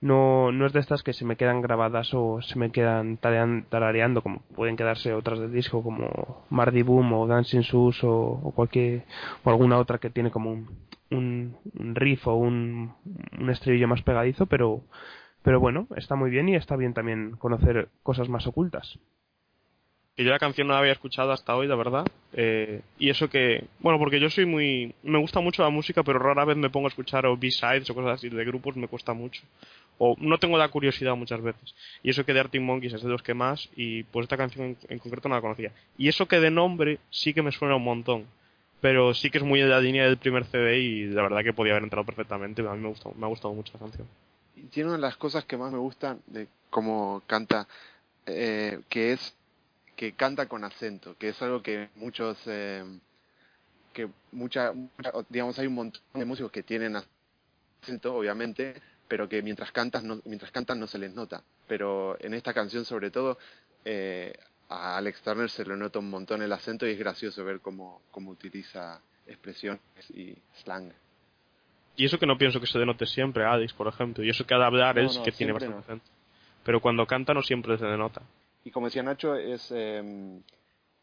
no, 0.00 0.52
no 0.52 0.66
es 0.66 0.72
de 0.72 0.80
estas 0.80 1.02
que 1.02 1.12
se 1.12 1.24
me 1.24 1.36
quedan 1.36 1.62
grabadas 1.62 2.12
o 2.14 2.40
se 2.42 2.58
me 2.58 2.70
quedan 2.70 3.16
tarareando, 3.16 4.22
como 4.22 4.40
pueden 4.54 4.76
quedarse 4.76 5.12
otras 5.14 5.38
del 5.38 5.52
disco, 5.52 5.82
como 5.82 6.44
Mardi 6.50 6.82
Boom 6.82 7.12
o 7.14 7.26
Dancing 7.26 7.62
Sus 7.62 8.04
o, 8.04 8.40
o 8.42 8.52
cualquier, 8.52 9.04
o 9.44 9.50
alguna 9.50 9.78
otra 9.78 9.98
que 9.98 10.10
tiene 10.10 10.30
como 10.30 10.52
un, 10.52 10.68
un, 11.10 11.56
un 11.78 11.94
riff 11.94 12.26
o 12.26 12.34
un, 12.34 12.92
un 13.38 13.50
estribillo 13.50 13.88
más 13.88 14.02
pegadizo, 14.02 14.46
pero, 14.46 14.82
pero 15.42 15.60
bueno, 15.60 15.86
está 15.96 16.14
muy 16.14 16.30
bien 16.30 16.48
y 16.48 16.56
está 16.56 16.76
bien 16.76 16.94
también 16.94 17.32
conocer 17.38 17.88
cosas 18.02 18.28
más 18.28 18.46
ocultas. 18.46 18.98
Que 20.16 20.24
yo 20.24 20.30
la 20.30 20.38
canción 20.38 20.66
no 20.66 20.72
la 20.72 20.80
había 20.80 20.92
escuchado 20.92 21.30
hasta 21.30 21.54
hoy, 21.54 21.66
la 21.66 21.76
verdad. 21.76 22.06
Eh, 22.32 22.80
y 22.98 23.10
eso 23.10 23.28
que, 23.28 23.66
bueno, 23.80 23.98
porque 23.98 24.18
yo 24.18 24.30
soy 24.30 24.46
muy, 24.46 24.94
me 25.02 25.18
gusta 25.18 25.40
mucho 25.40 25.62
la 25.62 25.68
música, 25.68 26.02
pero 26.02 26.18
rara 26.18 26.46
vez 26.46 26.56
me 26.56 26.70
pongo 26.70 26.86
a 26.86 26.88
escuchar 26.88 27.26
o 27.26 27.36
B-sides 27.36 27.90
o 27.90 27.94
cosas 27.94 28.12
así 28.12 28.30
de 28.30 28.44
grupos, 28.46 28.76
me 28.76 28.88
cuesta 28.88 29.12
mucho. 29.12 29.42
O 29.98 30.16
no 30.18 30.38
tengo 30.38 30.56
la 30.56 30.68
curiosidad 30.68 31.14
muchas 31.16 31.42
veces. 31.42 31.74
Y 32.02 32.08
eso 32.08 32.24
que 32.24 32.32
de 32.32 32.40
Arctic 32.40 32.62
Monkeys 32.62 32.94
es 32.94 33.02
de 33.02 33.10
los 33.10 33.22
que 33.22 33.34
más, 33.34 33.68
y 33.76 34.04
pues 34.04 34.24
esta 34.24 34.38
canción 34.38 34.78
en, 34.88 34.98
concreto 34.98 35.28
no 35.28 35.34
la 35.34 35.42
conocía. 35.42 35.72
Y 35.98 36.08
eso 36.08 36.26
que 36.26 36.40
de 36.40 36.50
nombre 36.50 36.98
sí 37.10 37.34
que 37.34 37.42
me 37.42 37.52
suena 37.52 37.76
un 37.76 37.84
montón 37.84 38.26
pero 38.78 39.14
sí 39.14 39.30
que 39.30 39.38
es 39.38 39.44
muy 39.44 39.58
de 39.58 39.66
la 39.66 39.80
línea 39.80 40.04
del 40.04 40.18
primer 40.18 40.44
CD 40.44 40.78
y 40.78 41.06
la 41.06 41.22
verdad 41.22 41.42
que 41.42 41.54
podía 41.54 41.72
haber 41.72 41.84
entrado 41.84 42.04
perfectamente. 42.04 42.60
A 42.60 42.74
mí 42.74 42.82
me, 42.82 42.88
gustó, 42.88 43.10
me 43.16 43.24
ha 43.24 43.28
gustado 43.28 43.52
mucho 43.54 43.72
la 43.72 43.80
canción. 43.80 44.06
Tiene 44.70 44.90
una 44.90 44.98
de 44.98 45.02
las 45.02 45.16
cosas 45.16 45.44
que 45.44 45.56
más 45.56 45.72
me 45.72 45.78
gustan 45.78 46.20
de 46.26 46.46
cómo 46.70 47.22
canta, 47.26 47.66
eh, 48.26 48.80
que 48.88 49.12
es 49.12 49.34
que 49.96 50.12
canta 50.12 50.46
con 50.46 50.62
acento, 50.62 51.16
que 51.18 51.30
es 51.30 51.42
algo 51.42 51.62
que 51.62 51.88
muchos, 51.96 52.38
eh, 52.46 52.84
que 53.92 54.08
mucha, 54.32 54.72
mucha, 54.72 55.12
digamos, 55.30 55.58
hay 55.58 55.66
un 55.66 55.74
montón 55.74 56.02
de 56.12 56.24
músicos 56.24 56.52
que 56.52 56.62
tienen 56.62 56.96
acento, 57.82 58.14
obviamente, 58.14 58.80
pero 59.08 59.28
que 59.28 59.40
mientras 59.40 59.72
cantas 59.72 60.04
no, 60.04 60.20
mientras 60.26 60.52
cantan 60.52 60.78
no 60.78 60.86
se 60.86 60.98
les 60.98 61.14
nota. 61.14 61.42
Pero 61.66 62.16
en 62.20 62.34
esta 62.34 62.52
canción, 62.52 62.84
sobre 62.84 63.10
todo, 63.10 63.38
eh, 63.84 64.34
a 64.68 64.98
Alex 64.98 65.22
Turner 65.22 65.48
se 65.48 65.64
le 65.64 65.76
nota 65.76 65.98
un 65.98 66.10
montón 66.10 66.42
el 66.42 66.52
acento 66.52 66.86
y 66.86 66.90
es 66.90 66.98
gracioso 66.98 67.44
ver 67.44 67.60
cómo, 67.60 68.02
cómo 68.10 68.30
utiliza 68.30 69.00
expresiones 69.26 69.80
y 70.10 70.36
slang. 70.62 70.92
Y 71.96 72.04
eso 72.04 72.18
que 72.18 72.26
no 72.26 72.36
pienso 72.36 72.60
que 72.60 72.66
se 72.66 72.78
denote 72.78 73.06
siempre, 73.06 73.44
Alex, 73.44 73.72
por 73.72 73.88
ejemplo. 73.88 74.22
Y 74.22 74.28
eso 74.28 74.44
que 74.46 74.54
ha 74.54 74.58
de 74.58 74.64
hablar 74.66 74.98
es 74.98 75.18
que 75.20 75.32
tiene 75.32 75.54
bastante 75.54 75.78
acento. 75.78 76.04
Pero 76.62 76.80
cuando 76.80 77.06
canta 77.06 77.32
no 77.32 77.42
siempre 77.42 77.78
se 77.78 77.86
denota. 77.86 78.20
Y 78.66 78.72
como 78.72 78.88
decía 78.88 79.04
Nacho, 79.04 79.36
es, 79.36 79.70
eh, 79.70 80.40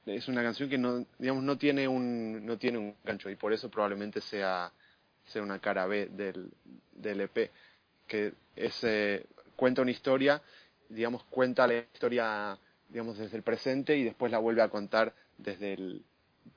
es 0.06 0.28
una 0.28 0.44
canción 0.44 0.70
que 0.70 0.78
no, 0.78 1.06
digamos, 1.18 1.46
no 1.46 1.58
tiene 1.58 1.88
un, 1.88 2.46
no 2.46 2.58
tiene 2.58 2.78
un 2.78 2.94
gancho 3.06 3.30
y 3.30 3.38
por 3.38 3.54
eso 3.54 3.72
probablemente 3.72 4.20
sea, 4.20 4.70
sea 5.24 5.42
una 5.42 5.60
cara 5.60 5.88
B 5.88 6.08
del, 6.08 6.52
del 6.92 7.22
EP. 7.22 7.52
Que 8.06 8.34
es, 8.58 8.84
eh, 8.84 9.26
cuenta 9.56 9.82
una 9.82 9.92
historia, 9.92 10.42
digamos, 10.90 11.24
cuenta 11.30 11.66
la 11.66 11.76
historia, 11.76 12.60
digamos, 12.90 13.18
desde 13.18 13.38
el 13.38 13.44
presente 13.44 13.96
y 13.96 14.04
después 14.04 14.30
la 14.30 14.40
vuelve 14.40 14.62
a 14.62 14.68
contar 14.68 15.14
desde 15.38 15.72
el, 15.72 16.04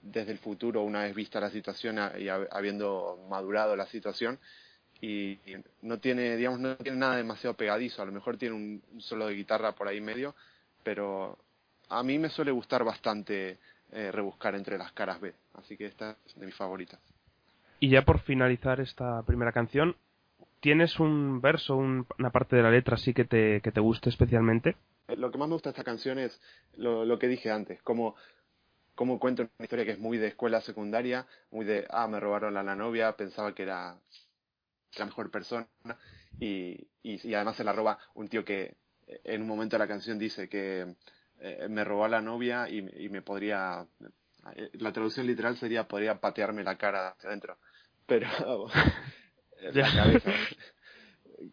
desde 0.03 0.33
el 0.33 0.39
futuro 0.39 0.83
una 0.83 1.05
vez 1.05 1.15
vista 1.15 1.39
la 1.39 1.51
situación 1.51 2.01
y 2.19 2.27
habiendo 2.29 3.25
madurado 3.31 3.77
la 3.77 3.87
situación 3.87 4.41
y, 5.01 5.39
no 5.83 6.01
tiene 6.01 6.37
digamos 6.37 6.59
no 6.59 6.77
tiene 6.77 6.99
nada 6.99 7.17
demasiado 7.17 7.55
pegadizo 7.55 8.03
a 8.03 8.07
lo 8.07 8.13
mejor 8.13 8.39
tiene 8.39 8.57
un, 8.57 8.83
solo 8.99 9.27
de 9.27 9.35
guitarra 9.35 9.73
por 9.73 9.87
ahí 9.87 10.01
medio 10.01 10.35
pero 10.87 11.37
a 11.89 12.05
mí 12.05 12.17
me 12.17 12.29
suele 12.29 12.53
gustar 12.53 12.85
bastante 12.85 13.59
eh, 13.91 14.13
rebuscar 14.13 14.55
entre 14.55 14.79
las 14.79 14.93
caras 14.93 15.21
B 15.21 15.35
así 15.55 15.77
que 15.77 15.87
esta 15.87 16.17
es 16.25 16.39
de 16.39 16.47
mis 16.47 16.55
favoritas. 16.55 17.01
Y 17.81 17.91
ya 17.91 18.05
por 18.05 18.21
finalizar 18.21 18.81
esta 18.81 19.25
primera 19.25 19.51
canción 19.51 19.97
tienes 20.61 21.01
un 21.01 21.41
verso 21.41 21.77
una 21.77 22.31
parte 22.31 22.55
de 22.55 22.63
la 22.63 22.71
letra 22.71 22.95
así 22.95 23.13
que 23.13 23.25
te 23.25 23.61
que 23.63 23.73
te 23.73 23.81
guste 23.81 24.11
especialmente 24.11 24.77
eh, 25.09 25.17
lo 25.17 25.33
que 25.33 25.39
más 25.39 25.49
me 25.49 25.55
gusta 25.55 25.71
de 25.71 25.73
esta 25.73 25.83
canción 25.83 26.21
es 26.21 26.41
lo, 26.77 27.05
lo 27.05 27.19
que 27.19 27.27
dije 27.27 27.51
antes 27.51 27.83
como 27.83 28.15
cómo 28.95 29.19
cuento 29.19 29.43
una 29.43 29.65
historia 29.65 29.85
que 29.85 29.91
es 29.91 29.99
muy 29.99 30.19
de 30.19 30.29
escuela 30.29 30.63
secundaria, 30.63 31.27
muy 31.51 31.67
de, 31.67 31.87
ah, 31.91 32.09
me 32.09 32.19
robaron 32.19 32.57
a 32.57 32.63
la 32.63 32.75
novia, 32.75 33.15
pensaba 33.15 33.55
que 33.55 33.65
era 33.65 33.99
la 34.99 35.05
mejor 35.05 35.31
persona, 35.31 35.69
y, 36.41 36.89
y, 37.03 37.35
además 37.35 37.57
se 37.57 37.65
la 37.65 37.75
roba 37.75 37.99
un 38.15 38.29
tío 38.29 38.43
que 38.43 38.75
en 39.07 39.43
un 39.43 39.49
momento 39.49 39.77
de 39.77 39.81
la 39.81 39.89
canción 39.89 40.19
dice 40.19 40.49
que 40.49 40.95
eh, 41.41 41.67
me 41.69 41.85
robó 41.85 42.05
a 42.05 42.09
la 42.09 42.21
novia 42.21 42.69
y, 42.69 42.79
y, 43.05 43.09
me 43.09 43.23
podría, 43.23 43.87
eh, 44.55 44.71
la 44.75 44.93
traducción 44.93 45.27
literal 45.27 45.57
sería, 45.57 45.87
podría 45.87 46.21
patearme 46.21 46.65
la 46.65 46.77
cara 46.77 47.09
hacia 47.09 47.29
adentro, 47.29 47.59
pero 48.07 48.29
la 49.73 49.93
cabeza, 49.95 50.33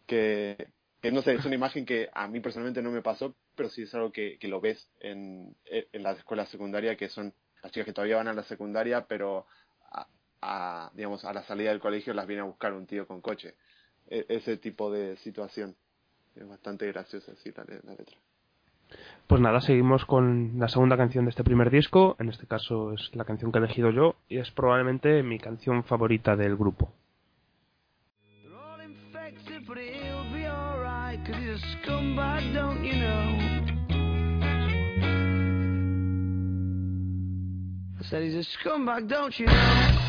que, 0.06 0.68
que 1.00 1.12
no 1.12 1.22
sé, 1.22 1.34
es 1.34 1.44
una 1.44 1.54
imagen 1.54 1.84
que 1.84 2.08
a 2.12 2.26
mí 2.28 2.40
personalmente 2.40 2.82
no 2.82 2.90
me 2.90 3.02
pasó, 3.02 3.36
pero 3.54 3.68
sí 3.68 3.82
es 3.82 3.94
algo 3.94 4.10
que, 4.10 4.38
que 4.38 4.48
lo 4.48 4.60
ves 4.60 4.88
en, 5.00 5.56
en 5.66 6.02
la 6.02 6.12
escuela 6.12 6.46
secundaria, 6.46 6.96
que 6.96 7.08
son 7.08 7.34
las 7.62 7.72
chicas 7.72 7.86
que 7.86 7.92
todavía 7.92 8.16
van 8.16 8.28
a 8.28 8.34
la 8.34 8.44
secundaria, 8.44 9.06
pero 9.06 9.46
a, 10.44 10.90
digamos, 10.94 11.24
a 11.24 11.32
la 11.32 11.42
salida 11.44 11.70
del 11.70 11.80
colegio 11.80 12.12
las 12.12 12.26
viene 12.26 12.42
a 12.42 12.46
buscar 12.46 12.74
un 12.74 12.86
tío 12.86 13.06
con 13.06 13.20
coche. 13.20 13.54
E, 14.06 14.26
ese 14.28 14.58
tipo 14.58 14.92
de 14.92 15.16
situación. 15.18 15.76
Es 16.36 16.48
bastante 16.48 16.86
graciosa, 16.86 17.34
sí, 17.36 17.52
la, 17.56 17.64
la 17.84 17.92
letra. 17.92 18.16
Pues 19.26 19.40
nada, 19.40 19.60
seguimos 19.60 20.04
con 20.04 20.58
la 20.58 20.68
segunda 20.68 20.96
canción 20.96 21.24
de 21.24 21.30
este 21.30 21.44
primer 21.44 21.70
disco. 21.70 22.16
En 22.18 22.28
este 22.28 22.46
caso 22.46 22.92
es 22.92 23.10
la 23.14 23.24
canción 23.24 23.50
que 23.50 23.58
he 23.58 23.62
elegido 23.62 23.90
yo 23.90 24.16
y 24.28 24.38
es 24.38 24.50
probablemente 24.50 25.22
mi 25.22 25.38
canción 25.38 25.84
favorita 25.84 26.36
del 26.36 26.56
grupo. 26.56 26.92
Said 38.10 38.22
he's 38.22 38.34
a 38.34 38.44
scumbag, 38.44 39.08
don't 39.08 39.36
you 39.38 39.46
know? 39.46 40.03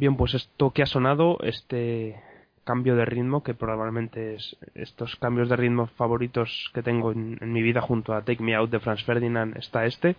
Bien, 0.00 0.16
pues 0.16 0.32
esto 0.32 0.70
que 0.70 0.82
ha 0.82 0.86
sonado, 0.86 1.36
este 1.42 2.18
cambio 2.64 2.96
de 2.96 3.04
ritmo, 3.04 3.42
que 3.42 3.52
probablemente 3.52 4.34
es 4.34 4.56
estos 4.74 5.14
cambios 5.16 5.50
de 5.50 5.56
ritmo 5.56 5.88
favoritos 5.88 6.70
que 6.72 6.82
tengo 6.82 7.12
en, 7.12 7.38
mi 7.52 7.60
vida 7.60 7.82
junto 7.82 8.14
a 8.14 8.22
Take 8.22 8.42
Me 8.42 8.54
Out 8.54 8.70
de 8.70 8.80
Franz 8.80 9.04
Ferdinand, 9.04 9.58
está 9.58 9.84
este, 9.84 10.16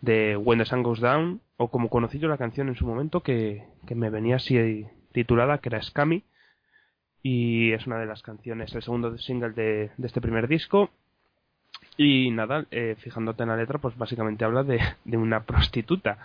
de 0.00 0.38
When 0.38 0.60
the 0.60 0.64
Sun 0.64 0.82
Goes 0.82 1.00
Down, 1.00 1.42
o 1.58 1.68
como 1.68 1.90
conocí 1.90 2.18
yo 2.18 2.28
la 2.28 2.38
canción 2.38 2.68
en 2.68 2.76
su 2.76 2.86
momento, 2.86 3.20
que, 3.20 3.66
que 3.86 3.94
me 3.94 4.08
venía 4.08 4.36
así 4.36 4.86
titulada, 5.12 5.58
que 5.58 5.68
era 5.68 5.82
Scammy, 5.82 6.24
y 7.22 7.72
es 7.72 7.86
una 7.86 7.98
de 7.98 8.06
las 8.06 8.22
canciones, 8.22 8.74
el 8.74 8.82
segundo 8.82 9.18
single 9.18 9.50
de, 9.50 9.90
de 9.98 10.06
este 10.06 10.22
primer 10.22 10.48
disco, 10.48 10.88
y 11.98 12.30
nada, 12.30 12.64
eh, 12.70 12.96
fijándote 13.00 13.42
en 13.42 13.50
la 13.50 13.58
letra, 13.58 13.78
pues 13.80 13.98
básicamente 13.98 14.46
habla 14.46 14.62
de, 14.62 14.80
de 15.04 15.18
una 15.18 15.44
prostituta. 15.44 16.16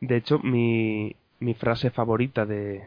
De 0.00 0.16
hecho, 0.16 0.40
mi, 0.40 1.14
mi 1.40 1.54
frase 1.54 1.90
favorita 1.90 2.46
de, 2.46 2.84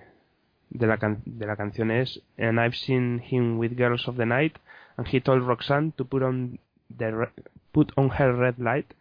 de, 0.69 0.87
la, 0.87 0.97
de 0.97 1.45
la 1.45 1.55
canción 1.55 1.91
es 1.91 2.21
And 2.37 2.59
I've 2.59 2.75
seen 2.75 3.21
him 3.29 3.57
with 3.57 3.77
girls 3.77 4.07
of 4.07 4.17
the 4.17 4.25
night 4.25 4.55
and 4.97 5.07
he 5.07 5.21
told 5.21 5.43
Roxanne 5.43 5.91
to 5.93 6.05
put 6.05 6.23
on, 6.23 6.59
the, 6.95 7.29
put 7.71 7.91
on 7.95 8.09
her 8.17 8.33
red 8.33 8.57
light 8.57 8.91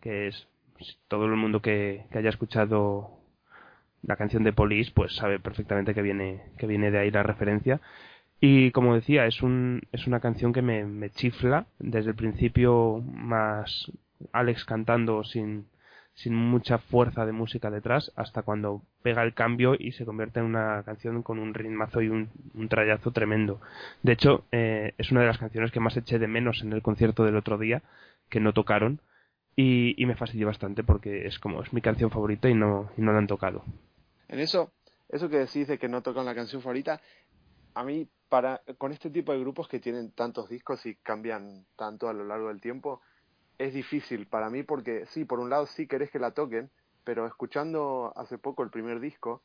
que 0.00 0.28
es 0.28 0.46
todo 1.08 1.26
el 1.26 1.36
mundo 1.36 1.60
que, 1.60 2.06
que, 2.10 2.18
haya 2.18 2.30
escuchado 2.30 3.10
la 4.02 4.16
canción 4.16 4.44
de 4.44 4.52
Police 4.52 4.92
pues 4.94 5.14
sabe 5.14 5.38
perfectamente 5.38 5.94
que 5.94 6.02
viene 6.02 6.42
que 6.56 6.66
viene 6.66 6.90
de 6.90 6.98
ahí 6.98 7.10
la 7.10 7.22
referencia. 7.22 7.80
Y 8.40 8.70
como 8.70 8.94
decía 8.94 9.26
es 9.26 9.42
un 9.42 9.82
es 9.92 10.06
una 10.06 10.20
canción 10.20 10.54
que 10.54 10.62
me 10.62 11.10
chifla 11.10 11.66
desde 11.78 12.10
el 12.10 12.16
principio 12.16 13.02
más 13.04 13.92
Alex 14.32 14.64
cantando 14.64 15.22
sin 15.24 15.66
sin 16.14 16.34
mucha 16.34 16.78
fuerza 16.78 17.24
de 17.24 17.32
música 17.32 17.70
detrás 17.70 18.12
hasta 18.16 18.42
cuando 18.42 18.82
pega 19.02 19.22
el 19.22 19.34
cambio 19.34 19.74
y 19.78 19.92
se 19.92 20.04
convierte 20.04 20.40
en 20.40 20.46
una 20.46 20.82
canción 20.82 21.22
con 21.22 21.38
un 21.38 21.54
ritmazo 21.54 22.02
y 22.02 22.08
un, 22.08 22.30
un 22.54 22.68
trayazo 22.68 23.10
tremendo. 23.10 23.60
De 24.02 24.12
hecho, 24.12 24.44
eh, 24.52 24.94
es 24.98 25.10
una 25.10 25.22
de 25.22 25.28
las 25.28 25.38
canciones 25.38 25.70
que 25.72 25.80
más 25.80 25.96
eché 25.96 26.18
de 26.18 26.28
menos 26.28 26.62
en 26.62 26.72
el 26.72 26.82
concierto 26.82 27.24
del 27.24 27.36
otro 27.36 27.58
día, 27.58 27.82
que 28.28 28.40
no 28.40 28.52
tocaron, 28.52 29.00
y, 29.56 30.00
y 30.00 30.06
me 30.06 30.16
fastidió 30.16 30.46
bastante 30.46 30.84
porque 30.84 31.26
es 31.26 31.38
como, 31.38 31.62
es 31.62 31.72
mi 31.72 31.80
canción 31.80 32.10
favorita 32.10 32.48
y 32.48 32.54
no, 32.54 32.90
no 32.96 33.12
la 33.12 33.18
han 33.18 33.26
tocado. 33.26 33.64
En 34.28 34.38
eso, 34.38 34.72
eso 35.08 35.28
que 35.28 35.38
decís 35.38 35.68
de 35.68 35.78
que 35.78 35.88
no 35.88 36.02
tocan 36.02 36.24
la 36.24 36.34
canción 36.34 36.62
favorita, 36.62 37.00
a 37.74 37.84
mí, 37.84 38.08
para, 38.28 38.62
con 38.78 38.92
este 38.92 39.10
tipo 39.10 39.32
de 39.32 39.40
grupos 39.40 39.68
que 39.68 39.80
tienen 39.80 40.12
tantos 40.12 40.48
discos 40.48 40.84
y 40.86 40.94
cambian 40.96 41.66
tanto 41.76 42.08
a 42.08 42.12
lo 42.12 42.24
largo 42.24 42.48
del 42.48 42.60
tiempo, 42.60 43.00
es 43.60 43.74
difícil 43.74 44.26
para 44.26 44.48
mí 44.48 44.62
porque 44.62 45.04
sí, 45.08 45.26
por 45.26 45.38
un 45.38 45.50
lado 45.50 45.66
sí 45.66 45.86
querés 45.86 46.10
que 46.10 46.18
la 46.18 46.30
toquen, 46.30 46.70
pero 47.04 47.26
escuchando 47.26 48.10
hace 48.16 48.38
poco 48.38 48.62
el 48.62 48.70
primer 48.70 49.00
disco, 49.00 49.42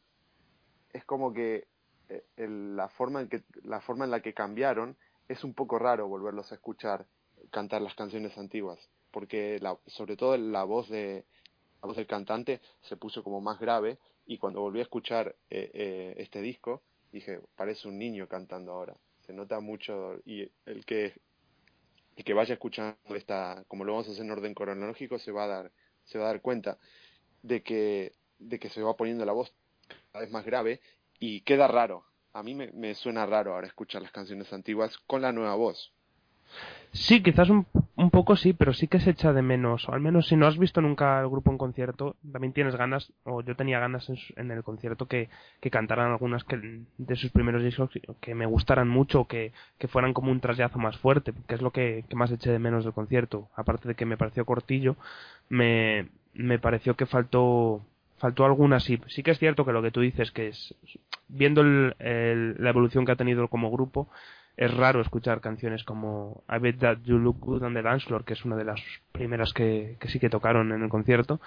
es 0.93 1.03
como 1.03 1.33
que 1.33 1.67
eh, 2.07 2.23
la, 2.47 2.87
forma 2.87 3.19
en 3.19 3.27
que 3.27 3.43
la 3.63 3.81
forma 3.81 4.05
en 4.05 4.11
la 4.11 4.21
que 4.21 4.33
cambiaron 4.33 4.95
es 5.27 5.43
un 5.43 5.53
poco 5.53 5.79
raro 5.79 6.07
volverlos 6.07 6.49
a 6.49 6.55
escuchar 6.55 7.05
cantar 7.51 7.81
las 7.81 7.93
canciones 7.93 8.37
antiguas, 8.37 8.79
porque 9.11 9.59
la, 9.59 9.77
sobre 9.85 10.15
todo 10.15 10.37
la 10.37 10.63
voz 10.63 10.87
de 10.87 11.25
la 11.81 11.87
voz 11.87 11.97
del 11.97 12.07
cantante 12.07 12.61
se 12.83 12.95
puso 12.95 13.21
como 13.21 13.41
más 13.41 13.59
grave 13.59 13.99
y 14.25 14.37
cuando 14.37 14.61
volví 14.61 14.79
a 14.79 14.83
escuchar 14.83 15.35
eh, 15.49 15.71
eh, 15.73 16.15
este 16.19 16.39
disco 16.39 16.83
dije 17.11 17.41
parece 17.57 17.89
un 17.89 17.97
niño 17.97 18.29
cantando 18.29 18.71
ahora, 18.71 18.95
se 19.25 19.33
nota 19.33 19.59
mucho 19.59 20.21
y 20.23 20.49
el 20.65 20.85
que 20.85 21.19
y 22.15 22.23
que 22.23 22.33
vaya 22.33 22.53
escuchando 22.53 22.97
esta, 23.15 23.63
como 23.67 23.83
lo 23.83 23.93
vamos 23.93 24.07
a 24.07 24.11
hacer 24.11 24.23
en 24.23 24.31
orden 24.31 24.53
cronológico, 24.53 25.19
se 25.19 25.31
va 25.31 25.45
a 25.45 25.47
dar, 25.47 25.71
se 26.05 26.17
va 26.17 26.25
a 26.25 26.27
dar 26.27 26.41
cuenta 26.41 26.77
de 27.43 27.61
que, 27.61 28.13
de 28.39 28.59
que 28.59 28.69
se 28.69 28.81
va 28.81 28.95
poniendo 28.95 29.25
la 29.25 29.33
voz 29.33 29.53
cada 30.11 30.23
vez 30.23 30.31
más 30.31 30.45
grave 30.45 30.81
y 31.19 31.41
queda 31.41 31.67
raro. 31.67 32.05
A 32.33 32.43
mí 32.43 32.53
me, 32.53 32.95
suena 32.95 33.25
raro 33.25 33.53
ahora 33.53 33.67
escuchar 33.67 34.01
las 34.01 34.11
canciones 34.11 34.51
antiguas 34.51 34.97
con 35.07 35.21
la 35.21 35.31
nueva 35.31 35.55
voz. 35.55 35.93
Sí, 36.91 37.23
quizás 37.23 37.49
un, 37.49 37.65
un 38.05 38.11
poco 38.11 38.35
sí, 38.35 38.53
pero 38.53 38.73
sí 38.73 38.87
que 38.87 38.99
se 38.99 39.09
echa 39.09 39.33
de 39.33 39.41
menos. 39.41 39.89
O 39.89 39.93
al 39.93 39.99
menos 39.99 40.27
si 40.27 40.35
no 40.35 40.47
has 40.47 40.57
visto 40.57 40.79
nunca 40.79 41.19
el 41.19 41.27
grupo 41.27 41.51
en 41.51 41.57
concierto, 41.57 42.15
también 42.31 42.53
tienes 42.53 42.75
ganas, 42.75 43.11
o 43.23 43.41
yo 43.41 43.55
tenía 43.55 43.79
ganas 43.79 44.09
en, 44.37 44.51
el 44.51 44.63
concierto 44.63 45.07
que, 45.07 45.29
que, 45.59 45.69
cantaran 45.69 46.11
algunas 46.11 46.43
que, 46.43 46.83
de 46.97 47.15
sus 47.15 47.31
primeros 47.31 47.63
discos 47.63 47.89
que 48.21 48.35
me 48.35 48.45
gustaran 48.45 48.87
mucho, 48.87 49.25
que, 49.25 49.51
que 49.77 49.87
fueran 49.87 50.13
como 50.13 50.31
un 50.31 50.39
traslazo 50.39 50.79
más 50.79 50.97
fuerte, 50.97 51.33
que 51.47 51.55
es 51.55 51.61
lo 51.61 51.71
que, 51.71 52.05
que 52.07 52.15
más 52.15 52.31
eché 52.31 52.51
de 52.51 52.59
menos 52.59 52.85
del 52.85 52.93
concierto. 52.93 53.49
Aparte 53.55 53.87
de 53.87 53.95
que 53.95 54.05
me 54.05 54.17
pareció 54.17 54.45
cortillo, 54.45 54.95
me, 55.49 56.07
me 56.33 56.59
pareció 56.59 56.95
que 56.95 57.05
faltó 57.05 57.81
faltó 58.17 58.45
alguna 58.45 58.79
sí 58.79 58.97
sí 59.07 59.23
que 59.23 59.31
es 59.31 59.39
cierto 59.39 59.65
que 59.65 59.73
lo 59.73 59.81
que 59.81 59.91
tú 59.91 59.99
dices 59.99 60.31
que 60.31 60.47
es 60.47 60.73
viendo 61.27 61.61
el, 61.61 62.55
la 62.57 62.69
evolución 62.69 63.05
que 63.05 63.11
ha 63.11 63.17
tenido 63.17 63.49
como 63.49 63.69
grupo 63.69 64.07
es 64.57 64.73
raro 64.73 65.01
escuchar 65.01 65.41
canciones 65.41 65.83
como 65.83 66.43
I 66.49 66.59
Bet 66.59 66.79
That 66.79 66.99
You 67.03 67.17
Look 67.17 67.39
Good 67.39 67.63
on 67.63 67.73
the 67.73 67.81
Dance 67.81 68.05
Floor, 68.05 68.23
que 68.23 68.33
es 68.33 68.45
una 68.45 68.55
de 68.55 68.63
las 68.63 68.81
primeras 69.11 69.53
que, 69.53 69.97
sí 70.07 70.19
que 70.19 70.29
tocaron 70.29 70.71
en 70.71 70.81
el 70.83 70.89
concierto. 70.89 71.41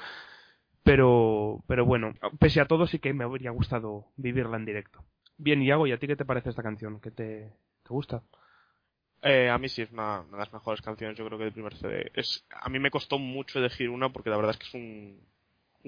Pero, 0.82 1.62
pero 1.66 1.84
bueno, 1.84 2.14
pese 2.38 2.60
a 2.60 2.66
todo 2.66 2.86
sí 2.86 2.98
que 2.98 3.12
me 3.12 3.24
habría 3.24 3.50
gustado 3.50 4.06
vivirla 4.16 4.56
en 4.56 4.64
directo. 4.64 5.04
Bien, 5.36 5.62
Iago, 5.62 5.86
¿y 5.86 5.92
a 5.92 5.98
ti 5.98 6.06
qué 6.06 6.16
te 6.16 6.24
parece 6.24 6.50
esta 6.50 6.62
canción? 6.62 7.00
¿Qué 7.00 7.10
te, 7.10 7.52
te 7.82 7.88
gusta? 7.88 8.22
Eh, 9.22 9.50
a 9.50 9.58
mí 9.58 9.68
sí 9.68 9.82
es 9.82 9.90
una, 9.90 10.20
una, 10.20 10.32
de 10.32 10.38
las 10.38 10.52
mejores 10.52 10.80
canciones, 10.80 11.16
yo 11.18 11.26
creo 11.26 11.38
que 11.38 11.44
del 11.44 11.52
primer 11.52 11.74
CD. 11.76 12.10
Es, 12.14 12.46
a 12.50 12.68
mí 12.68 12.78
me 12.78 12.90
costó 12.90 13.18
mucho 13.18 13.58
elegir 13.58 13.90
una 13.90 14.10
porque 14.10 14.30
la 14.30 14.36
verdad 14.36 14.52
es 14.52 14.58
que 14.58 14.66
es 14.66 14.74
un, 14.74 15.20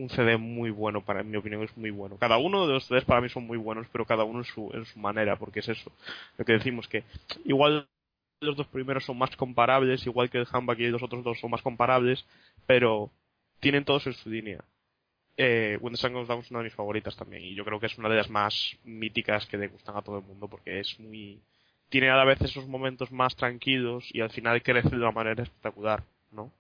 un 0.01 0.09
CD 0.11 0.37
muy 0.37 0.71
bueno, 0.71 1.05
para 1.05 1.21
en 1.21 1.31
mi 1.31 1.37
opinión 1.37 1.63
es 1.63 1.77
muy 1.77 1.91
bueno. 1.91 2.17
Cada 2.17 2.39
uno 2.39 2.67
de 2.67 2.75
los 2.75 2.87
CDs 2.87 3.05
para 3.05 3.21
mí 3.21 3.29
son 3.29 3.47
muy 3.47 3.59
buenos, 3.59 3.87
pero 3.93 4.07
cada 4.07 4.25
uno 4.25 4.41
en 4.41 4.45
su, 4.45 4.71
en 4.73 4.85
su 4.87 4.99
manera, 4.99 5.37
porque 5.37 5.61
es 5.61 5.69
eso. 5.69 5.93
Lo 6.39 6.45
que 6.45 6.55
decimos 6.55 6.89
que 6.89 7.05
igual 7.45 7.87
los 8.41 8.57
dos 8.57 8.67
primeros 8.69 9.05
son 9.05 9.19
más 9.19 9.37
comparables, 9.37 10.07
igual 10.07 10.31
que 10.31 10.39
el 10.39 10.49
Handback 10.51 10.81
y 10.81 10.89
los 10.89 11.03
otros 11.03 11.23
dos 11.23 11.39
son 11.39 11.51
más 11.51 11.63
comparables, 11.63 12.25
pero 12.67 13.11
tienen 13.61 13.85
todos 13.85 14.07
en 14.07 14.15
su 14.15 14.31
línea. 14.31 14.65
Eh, 15.37 15.79
When 15.81 15.93
the 15.93 15.99
Sun 15.99 16.13
Goes 16.15 16.29
Down 16.29 16.41
es 16.41 16.51
una 16.51 16.61
de 16.61 16.65
mis 16.65 16.75
favoritas 16.75 17.17
también, 17.17 17.45
y 17.45 17.55
yo 17.55 17.65
creo 17.65 17.79
que 17.79 17.87
es 17.87 17.99
una 17.99 18.09
de 18.09 18.17
las 18.17 18.31
más 18.31 18.77
míticas 18.85 19.47
que 19.47 19.59
le 19.59 19.69
gustan 19.69 19.97
a 19.97 20.03
todo 20.03 20.19
el 20.19 20.25
mundo, 20.25 20.49
porque 20.49 20.81
es 20.81 20.99
muy... 20.99 21.41
Tiene 21.91 22.09
a 22.09 22.17
la 22.17 22.25
vez 22.25 22.41
esos 22.41 22.67
momentos 22.67 23.11
más 23.11 23.35
tranquilos 23.37 24.09
y 24.13 24.21
al 24.21 24.31
final 24.31 24.63
crece 24.63 24.91
de 24.91 24.97
una 24.97 25.11
manera 25.11 25.43
espectacular, 25.43 26.05
¿no? 26.31 26.53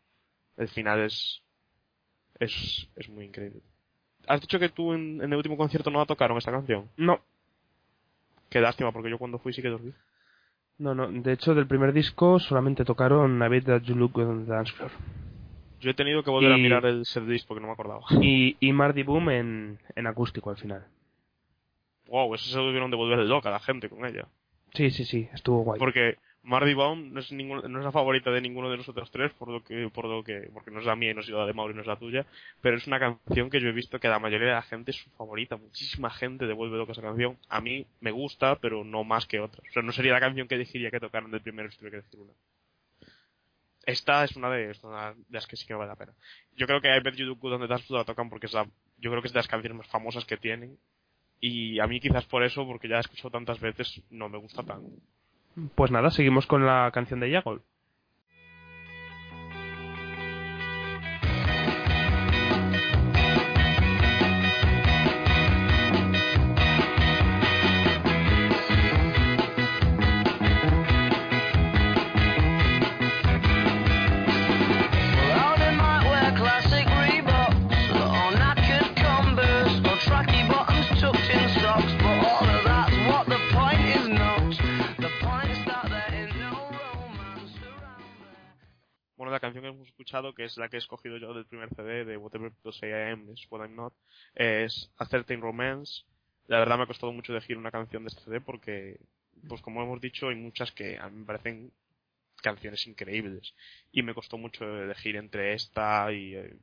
El 0.56 0.68
final 0.68 1.00
es, 1.00 1.40
es, 2.40 2.88
es 2.96 3.08
muy 3.08 3.26
increíble. 3.26 3.60
¿Has 4.26 4.40
dicho 4.40 4.58
que 4.58 4.68
tú 4.68 4.92
en, 4.92 5.20
el 5.22 5.34
último 5.34 5.56
concierto 5.56 5.90
no 5.90 5.98
la 6.00 6.06
tocaron 6.06 6.38
esta 6.38 6.50
canción? 6.50 6.88
No. 6.96 7.20
Qué 8.48 8.60
lástima, 8.60 8.92
porque 8.92 9.10
yo 9.10 9.18
cuando 9.18 9.38
fui 9.38 9.52
sí 9.52 9.62
que 9.62 9.68
dormí. 9.68 9.92
No, 10.78 10.94
no, 10.94 11.10
de 11.10 11.32
hecho 11.32 11.54
del 11.54 11.66
primer 11.66 11.92
disco 11.92 12.38
solamente 12.38 12.84
tocaron 12.84 13.40
A 13.42 13.48
Bit 13.48 13.66
That 13.66 13.82
You 13.82 13.94
Look 13.94 14.18
on 14.18 14.46
the 14.46 14.50
Dance 14.50 14.72
Floor. 14.72 14.90
Yo 15.80 15.90
he 15.90 15.94
tenido 15.94 16.22
que 16.22 16.30
volver 16.30 16.52
a 16.52 16.56
mirar 16.56 16.84
el 16.86 17.06
set 17.06 17.24
disc 17.24 17.46
porque 17.46 17.60
no 17.60 17.68
me 17.68 17.74
acordaba. 17.74 18.00
Y, 18.22 18.56
y 18.60 18.72
Mardy 18.72 19.02
Boom 19.02 19.30
en, 19.30 19.78
en 19.94 20.06
acústico 20.06 20.50
al 20.50 20.56
final. 20.56 20.86
Wow, 22.08 22.34
eso 22.34 22.50
se 22.50 22.58
debieron 22.58 22.90
de 22.90 22.96
volver 22.96 23.18
loca 23.20 23.50
la 23.50 23.60
gente 23.60 23.88
con 23.88 24.04
ella. 24.04 24.26
Sí, 24.74 24.90
sí, 24.90 25.04
sí, 25.04 25.28
estuvo 25.32 25.62
guay. 25.62 25.78
Porque 25.78 26.16
Mardy 26.42 26.72
Baum 26.72 27.12
no 27.12 27.20
es, 27.20 27.30
no 27.32 27.78
es 27.78 27.84
la 27.84 27.92
favorita 27.92 28.30
de 28.30 28.40
ninguno 28.40 28.70
de 28.70 28.78
nosotros 28.78 29.10
tres, 29.10 29.30
por 29.34 29.48
lo 29.48 29.62
que, 29.62 29.90
por 29.92 30.06
lo 30.06 30.24
que, 30.24 30.48
porque 30.52 30.70
no 30.70 30.80
es 30.80 30.86
la 30.86 30.96
mía 30.96 31.10
y 31.10 31.14
no 31.14 31.20
es 31.20 31.28
la 31.28 31.44
de 31.44 31.52
Mauro 31.52 31.72
y 31.72 31.76
no 31.76 31.82
es 31.82 31.86
la 31.86 31.96
tuya, 31.96 32.24
pero 32.62 32.78
es 32.78 32.86
una 32.86 32.98
canción 32.98 33.50
que 33.50 33.60
yo 33.60 33.68
he 33.68 33.72
visto 33.72 33.98
que 33.98 34.08
la 34.08 34.18
mayoría 34.18 34.48
de 34.48 34.54
la 34.54 34.62
gente 34.62 34.92
es 34.92 34.96
su 34.96 35.10
favorita, 35.10 35.56
muchísima 35.56 36.10
gente 36.10 36.46
devuelve 36.46 36.78
loca 36.78 36.92
esa 36.92 37.02
canción. 37.02 37.36
A 37.48 37.60
mí 37.60 37.86
me 38.00 38.10
gusta, 38.10 38.56
pero 38.56 38.84
no 38.84 39.04
más 39.04 39.26
que 39.26 39.40
otras. 39.40 39.64
O 39.76 39.82
no 39.82 39.92
sería 39.92 40.12
la 40.12 40.20
canción 40.20 40.48
que 40.48 40.54
elegiría 40.54 40.90
que 40.90 41.00
tocaran 41.00 41.30
del 41.30 41.42
primero 41.42 41.70
si 41.70 41.78
que 41.78 41.90
decir 41.90 42.20
una. 42.20 42.32
Esta 43.84 44.24
es 44.24 44.36
una 44.36 44.50
de, 44.50 44.74
las 45.30 45.46
que 45.46 45.56
sí 45.56 45.66
que 45.66 45.74
vale 45.74 45.88
la 45.88 45.96
pena. 45.96 46.12
Yo 46.56 46.66
creo 46.66 46.80
que 46.80 46.94
I 46.94 47.00
Bet 47.00 47.16
You 47.16 47.34
Donde 47.34 47.68
la 47.68 48.04
tocan 48.04 48.30
porque 48.30 48.46
es 48.46 48.52
la, 48.52 48.66
yo 48.98 49.10
creo 49.10 49.20
que 49.20 49.28
es 49.28 49.32
de 49.32 49.38
las 49.38 49.48
canciones 49.48 49.76
más 49.76 49.88
famosas 49.88 50.24
que 50.24 50.36
tienen. 50.36 50.78
Y 51.40 51.80
a 51.80 51.86
mí 51.86 52.00
quizás 52.00 52.24
por 52.26 52.44
eso, 52.44 52.66
porque 52.66 52.88
ya 52.88 52.96
he 52.96 53.00
escuchado 53.00 53.30
tantas 53.30 53.58
veces, 53.60 54.02
no 54.10 54.28
me 54.28 54.38
gusta 54.38 54.62
tanto. 54.62 54.90
Pues 55.74 55.90
nada, 55.90 56.10
seguimos 56.10 56.46
con 56.46 56.66
la 56.66 56.90
canción 56.92 57.20
de 57.20 57.30
Yagol. 57.30 57.62
Canción 89.38 89.62
que 89.62 89.68
hemos 89.68 89.86
escuchado, 89.86 90.34
que 90.34 90.44
es 90.44 90.56
la 90.56 90.68
que 90.68 90.76
he 90.76 90.78
escogido 90.78 91.18
yo 91.18 91.32
del 91.34 91.46
primer 91.46 91.68
CD 91.74 92.04
de 92.04 92.16
Whatever 92.16 92.50
People 92.50 92.72
Say 92.72 92.90
I 92.90 93.12
Am 93.12 93.30
is 93.30 93.46
What 93.50 93.64
I'm 93.64 93.76
Not, 93.76 93.92
es 94.34 94.90
A 94.96 95.06
Certain 95.06 95.40
Romance. 95.40 96.02
La 96.48 96.58
verdad 96.58 96.78
me 96.78 96.84
ha 96.84 96.86
costado 96.86 97.12
mucho 97.12 97.32
elegir 97.32 97.56
una 97.56 97.70
canción 97.70 98.02
de 98.02 98.08
este 98.08 98.22
CD 98.22 98.40
porque, 98.40 98.98
pues 99.48 99.60
como 99.62 99.82
hemos 99.82 100.00
dicho, 100.00 100.28
hay 100.28 100.36
muchas 100.36 100.72
que 100.72 100.98
a 100.98 101.08
mí 101.08 101.20
me 101.20 101.26
parecen 101.26 101.70
canciones 102.42 102.84
increíbles. 102.86 103.54
Y 103.92 104.02
me 104.02 104.14
costó 104.14 104.38
mucho 104.38 104.64
elegir 104.82 105.14
entre 105.16 105.52
esta 105.52 106.12
y, 106.12 106.34
eh, 106.34 106.56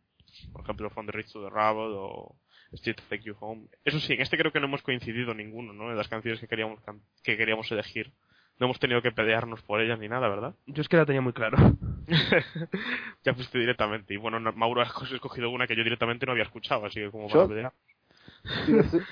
por 0.52 0.64
ejemplo, 0.64 0.90
From 0.90 1.06
the 1.06 1.14
Rich 1.14 1.32
to 1.32 1.44
the 1.44 1.50
Rabble 1.50 1.94
o 1.96 2.36
Still 2.74 2.96
Take 2.96 3.24
You 3.24 3.38
Home. 3.40 3.68
Eso 3.86 4.00
sí, 4.02 4.14
en 4.14 4.22
este 4.22 4.38
creo 4.38 4.52
que 4.52 4.60
no 4.60 4.66
hemos 4.66 4.82
coincidido 4.82 5.34
ninguno, 5.34 5.72
¿no? 5.72 5.90
De 5.90 5.96
las 5.96 6.10
canciones 6.10 6.42
que 6.42 6.48
queríamos, 6.48 6.82
que 7.24 7.38
queríamos 7.38 7.72
elegir 7.72 8.12
no 8.60 8.66
hemos 8.66 8.80
tenido 8.80 9.02
que 9.02 9.12
pelearnos 9.12 9.62
por 9.62 9.82
ellas 9.82 10.00
ni 10.00 10.08
nada, 10.08 10.28
¿verdad? 10.28 10.56
Yo 10.66 10.82
es 10.82 10.90
que 10.90 10.98
la 10.98 11.06
tenía 11.06 11.22
muy 11.22 11.34
claro. 11.34 11.58
ya 13.24 13.34
fuiste 13.34 13.60
directamente. 13.60 14.13
Y 14.13 14.17
bueno, 14.17 14.39
Mauro 14.54 14.82
ha 14.82 14.86
escogido 14.86 15.50
una 15.50 15.67
que 15.67 15.76
yo 15.76 15.84
directamente 15.84 16.26
no 16.26 16.32
había 16.32 16.46
escuchado, 16.46 16.86
así 16.86 17.00
que 17.00 17.12
como 17.12 17.28
para 17.28 17.48
pelear. 17.48 17.74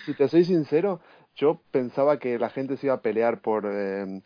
Si 0.05 0.13
te, 0.13 0.27
soy 0.27 0.43
sincero, 0.45 1.01
yo 1.35 1.61
pensaba 1.71 2.19
que 2.19 2.39
la 2.39 2.49
gente 2.49 2.77
se 2.77 2.87
iba 2.87 2.95
a 2.95 3.01
pelear 3.01 3.41
por 3.41 3.65
eh, 3.65 4.21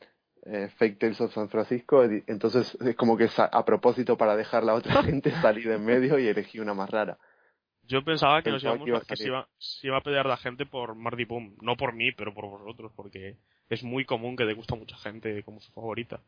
eh, 0.46 0.70
Fake 0.78 1.00
Tales 1.00 1.22
of 1.22 1.34
San 1.34 1.50
Francisco, 1.50 2.04
entonces 2.04 2.78
es 2.82 2.96
como 2.96 3.18
que 3.18 3.30
a, 3.38 3.66
propósito 3.66 4.18
para 4.18 4.36
dejar 4.36 4.64
la 4.64 4.76
otra 4.76 5.04
gente 5.04 5.32
salir 5.42 5.70
en 5.70 5.86
medio 5.86 6.20
y 6.20 6.28
elegí 6.28 6.60
una 6.60 6.74
más 6.74 6.90
rara. 6.90 7.18
Yo 7.84 8.04
pensaba 8.04 8.44
que, 8.44 8.52
nos 8.52 8.64
íbamos, 8.64 8.88
que, 9.08 9.16
se, 9.16 9.28
iba, 9.28 9.48
se, 9.58 9.88
iba, 9.88 9.98
a 9.98 10.02
pelear 10.02 10.28
la 10.28 10.38
gente 10.38 10.68
por 10.68 10.94
Mardi 10.94 11.26
Boom. 11.26 11.58
No 11.60 11.76
por 11.76 11.96
mí, 11.96 12.12
pero 12.12 12.36
por 12.36 12.46
vosotros, 12.46 12.92
porque 12.96 13.38
es 13.68 13.84
muy 13.84 14.06
común 14.06 14.36
que 14.36 14.46
le 14.46 14.54
gusta 14.54 14.76
a 14.76 14.78
mucha 14.78 14.96
gente 14.98 15.42
como 15.42 15.60
su 15.60 15.72
favorita. 15.72 16.22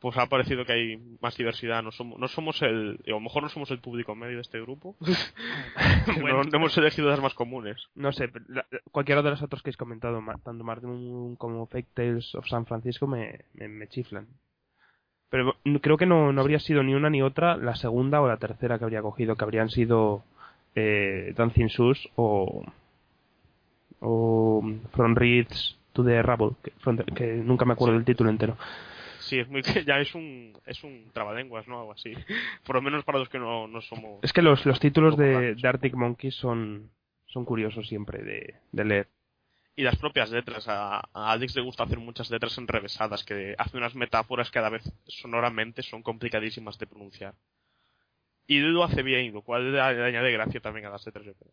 Pues 0.00 0.16
ha 0.16 0.26
parecido 0.26 0.64
que 0.64 0.72
hay 0.72 0.96
más 1.20 1.36
diversidad. 1.36 1.82
No 1.82 1.90
somos, 1.90 2.18
no 2.18 2.28
somos 2.28 2.62
el, 2.62 3.00
a 3.06 3.10
lo 3.10 3.20
mejor 3.20 3.42
no 3.42 3.48
somos 3.48 3.70
el 3.72 3.80
público 3.80 4.14
medio 4.14 4.36
de 4.36 4.42
este 4.42 4.60
grupo. 4.60 4.94
no, 6.20 6.42
hemos 6.52 6.78
elegido 6.78 7.08
las 7.08 7.20
más 7.20 7.34
comunes. 7.34 7.88
No 7.94 8.12
sé, 8.12 8.30
cualquiera 8.92 9.22
de 9.22 9.30
las 9.30 9.42
otras 9.42 9.62
que 9.62 9.70
has 9.70 9.76
comentado, 9.76 10.22
tanto 10.44 10.64
Boom 10.64 11.36
como 11.36 11.66
Fake 11.66 11.88
Tales 11.94 12.34
of 12.34 12.46
San 12.46 12.66
Francisco, 12.66 13.06
me, 13.06 13.40
me, 13.54 13.88
chiflan. 13.88 14.28
Pero 15.30 15.56
creo 15.82 15.96
que 15.96 16.06
no, 16.06 16.32
no 16.32 16.40
habría 16.40 16.60
sido 16.60 16.82
ni 16.82 16.94
una 16.94 17.10
ni 17.10 17.20
otra 17.20 17.56
la 17.56 17.74
segunda 17.74 18.20
o 18.20 18.28
la 18.28 18.38
tercera 18.38 18.78
que 18.78 18.84
habría 18.84 19.02
cogido, 19.02 19.36
que 19.36 19.44
habrían 19.44 19.68
sido 19.68 20.22
eh, 20.74 21.34
Dancing 21.36 21.66
Shoes 21.66 22.08
o, 22.16 22.64
o 24.00 24.62
From 24.92 25.14
Reeds 25.16 25.76
to 25.92 26.04
the 26.04 26.22
Rubble, 26.22 26.56
que, 27.14 27.42
nunca 27.44 27.64
me 27.64 27.72
acuerdo 27.72 27.94
del 27.94 28.04
título 28.04 28.30
entero. 28.30 28.56
Sí, 29.28 29.38
es 29.38 29.48
muy 29.48 29.62
ya 29.86 30.00
es 30.00 30.14
un 30.14 30.58
es 30.64 30.82
un 30.82 31.10
trabalenguas, 31.12 31.68
¿no? 31.68 31.80
Algo 31.80 31.92
así. 31.92 32.14
Por 32.64 32.76
lo 32.76 32.82
menos 32.82 33.04
para 33.04 33.18
los 33.18 33.28
que 33.28 33.38
no, 33.38 33.66
no 33.68 33.80
somos. 33.82 34.20
Es 34.22 34.32
que 34.32 34.42
los, 34.42 34.64
los 34.64 34.80
títulos 34.80 35.16
de, 35.16 35.56
Arctic 35.62 35.94
Monkeys 35.94 36.34
son 36.34 36.90
son 37.26 37.44
curiosos 37.44 37.86
siempre 37.86 38.22
de, 38.22 38.54
de 38.72 38.84
leer. 38.84 39.08
Y 39.76 39.82
las 39.82 39.96
propias 39.96 40.30
letras. 40.30 40.66
A, 40.66 40.98
a, 40.98 41.32
Alex 41.32 41.54
le 41.56 41.62
gusta 41.62 41.84
hacer 41.84 41.98
muchas 41.98 42.30
letras 42.30 42.56
enrevesadas, 42.56 43.22
que 43.22 43.54
hace 43.58 43.76
unas 43.76 43.94
metáforas 43.94 44.50
que 44.50 44.58
a 44.58 44.62
la 44.62 44.70
vez 44.70 44.82
sonoramente 45.06 45.82
son 45.82 46.02
complicadísimas 46.02 46.78
de 46.78 46.86
pronunciar. 46.86 47.34
Y 48.46 48.60
lo 48.60 48.82
hace 48.82 49.02
bien, 49.02 49.32
lo 49.32 49.42
cual 49.42 49.72
le, 49.72 49.80
añade 49.80 50.32
gracia 50.32 50.60
también 50.60 50.86
a 50.86 50.90
las 50.90 51.04
letras, 51.04 51.26
yo 51.26 51.34
creo. 51.34 51.52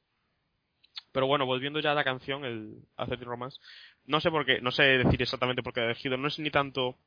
Pero 1.11 1.27
bueno, 1.27 1.45
volviendo 1.45 1.81
ya 1.81 1.91
a 1.91 1.95
la 1.95 2.05
canción, 2.05 2.45
el 2.45 2.79
Athletic 2.95 3.27
Romance, 3.27 3.59
no 4.05 4.21
sé 4.21 4.31
por 4.31 4.45
qué, 4.45 4.61
no 4.61 4.71
sé 4.71 4.83
decir 4.83 5.21
exactamente 5.21 5.61
por 5.61 5.73
qué 5.73 5.81
he 5.81 5.85
elegido, 5.85 6.15
no 6.15 6.29
es 6.29 6.39
ni 6.39 6.49
tanto 6.49 6.97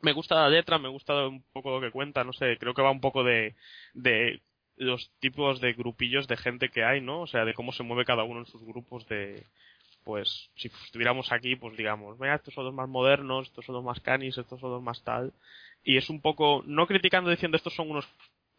me 0.00 0.12
gusta 0.12 0.36
la 0.36 0.48
letra, 0.48 0.78
me 0.78 0.88
gusta 0.88 1.26
un 1.26 1.42
poco 1.52 1.70
lo 1.70 1.80
que 1.80 1.90
cuenta, 1.90 2.24
no 2.24 2.32
sé, 2.32 2.56
creo 2.58 2.74
que 2.74 2.82
va 2.82 2.90
un 2.90 3.00
poco 3.00 3.24
de, 3.24 3.54
de 3.94 4.40
los 4.76 5.10
tipos 5.18 5.60
de 5.60 5.72
grupillos 5.72 6.28
de 6.28 6.36
gente 6.36 6.68
que 6.68 6.84
hay, 6.84 7.00
¿no? 7.00 7.22
O 7.22 7.26
sea, 7.26 7.44
de 7.44 7.54
cómo 7.54 7.72
se 7.72 7.82
mueve 7.82 8.04
cada 8.04 8.24
uno 8.24 8.40
en 8.40 8.46
sus 8.46 8.62
grupos 8.64 9.06
de, 9.08 9.44
pues, 10.04 10.50
si 10.56 10.68
estuviéramos 10.68 11.32
aquí, 11.32 11.56
pues 11.56 11.76
digamos, 11.76 12.18
mira, 12.18 12.36
estos 12.36 12.54
son 12.54 12.64
los 12.64 12.74
más 12.74 12.88
modernos, 12.88 13.48
estos 13.48 13.64
son 13.64 13.74
los 13.74 13.84
más 13.84 14.00
canis, 14.00 14.38
estos 14.38 14.60
son 14.60 14.70
los 14.70 14.82
más 14.82 15.02
tal, 15.02 15.32
y 15.82 15.96
es 15.96 16.08
un 16.10 16.20
poco, 16.20 16.62
no 16.66 16.86
criticando 16.86 17.30
diciendo 17.30 17.56
estos 17.56 17.74
son 17.74 17.90
unos, 17.90 18.08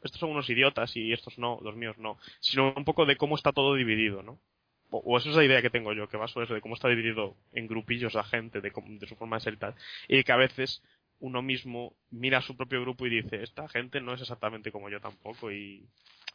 estos 0.03 0.19
son 0.19 0.31
unos 0.31 0.49
idiotas 0.49 0.95
y 0.95 1.11
estos 1.11 1.37
no, 1.39 1.59
los 1.61 1.75
míos 1.75 1.97
no, 1.97 2.17
sino 2.39 2.73
un 2.75 2.85
poco 2.85 3.05
de 3.05 3.15
cómo 3.15 3.35
está 3.35 3.51
todo 3.51 3.75
dividido, 3.75 4.21
¿no? 4.23 4.39
O, 4.91 5.17
eso 5.17 5.29
es 5.29 5.35
la 5.35 5.43
idea 5.43 5.61
que 5.61 5.69
tengo 5.69 5.93
yo, 5.93 6.09
que 6.09 6.17
va 6.17 6.27
sobre 6.27 6.45
eso, 6.45 6.55
de 6.55 6.61
cómo 6.61 6.73
está 6.73 6.87
dividido 6.87 7.35
en 7.53 7.67
grupillos 7.67 8.13
la 8.15 8.23
gente, 8.23 8.59
de, 8.59 8.71
de 8.71 9.07
su 9.07 9.15
forma 9.15 9.37
de 9.37 9.41
ser 9.41 9.53
y 9.53 9.57
tal, 9.57 9.75
y 10.07 10.23
que 10.23 10.31
a 10.31 10.37
veces 10.37 10.81
uno 11.19 11.41
mismo 11.41 11.93
mira 12.11 12.39
a 12.39 12.41
su 12.41 12.55
propio 12.55 12.81
grupo 12.81 13.05
y 13.05 13.21
dice, 13.21 13.43
esta 13.43 13.67
gente 13.67 14.01
no 14.01 14.13
es 14.13 14.21
exactamente 14.21 14.71
como 14.71 14.89
yo 14.89 14.99
tampoco 14.99 15.51
y 15.51 15.85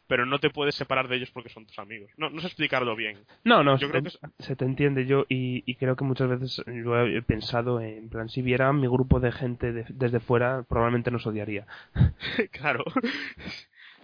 pero 0.07 0.25
no 0.25 0.39
te 0.39 0.49
puedes 0.49 0.75
separar 0.75 1.07
de 1.07 1.15
ellos 1.15 1.31
porque 1.31 1.49
son 1.49 1.65
tus 1.65 1.79
amigos. 1.79 2.11
No, 2.17 2.29
no 2.29 2.39
sé 2.39 2.47
explicarlo 2.47 2.95
bien. 2.95 3.25
No, 3.43 3.63
no, 3.63 3.77
yo 3.77 3.87
se, 3.87 3.91
creo 3.91 4.03
te, 4.03 4.09
que 4.11 4.43
se 4.43 4.55
te 4.55 4.65
entiende 4.65 5.05
yo 5.05 5.25
y, 5.29 5.63
y, 5.65 5.75
creo 5.75 5.95
que 5.95 6.03
muchas 6.03 6.29
veces 6.29 6.63
yo 6.67 6.99
he 6.99 7.21
pensado 7.21 7.81
en 7.81 8.09
plan, 8.09 8.29
si 8.29 8.41
viera 8.41 8.71
mi 8.73 8.87
grupo 8.87 9.19
de 9.19 9.31
gente 9.31 9.71
de, 9.71 9.85
desde 9.89 10.19
fuera, 10.19 10.63
probablemente 10.63 11.11
nos 11.11 11.25
odiaría. 11.25 11.65
claro. 12.51 12.83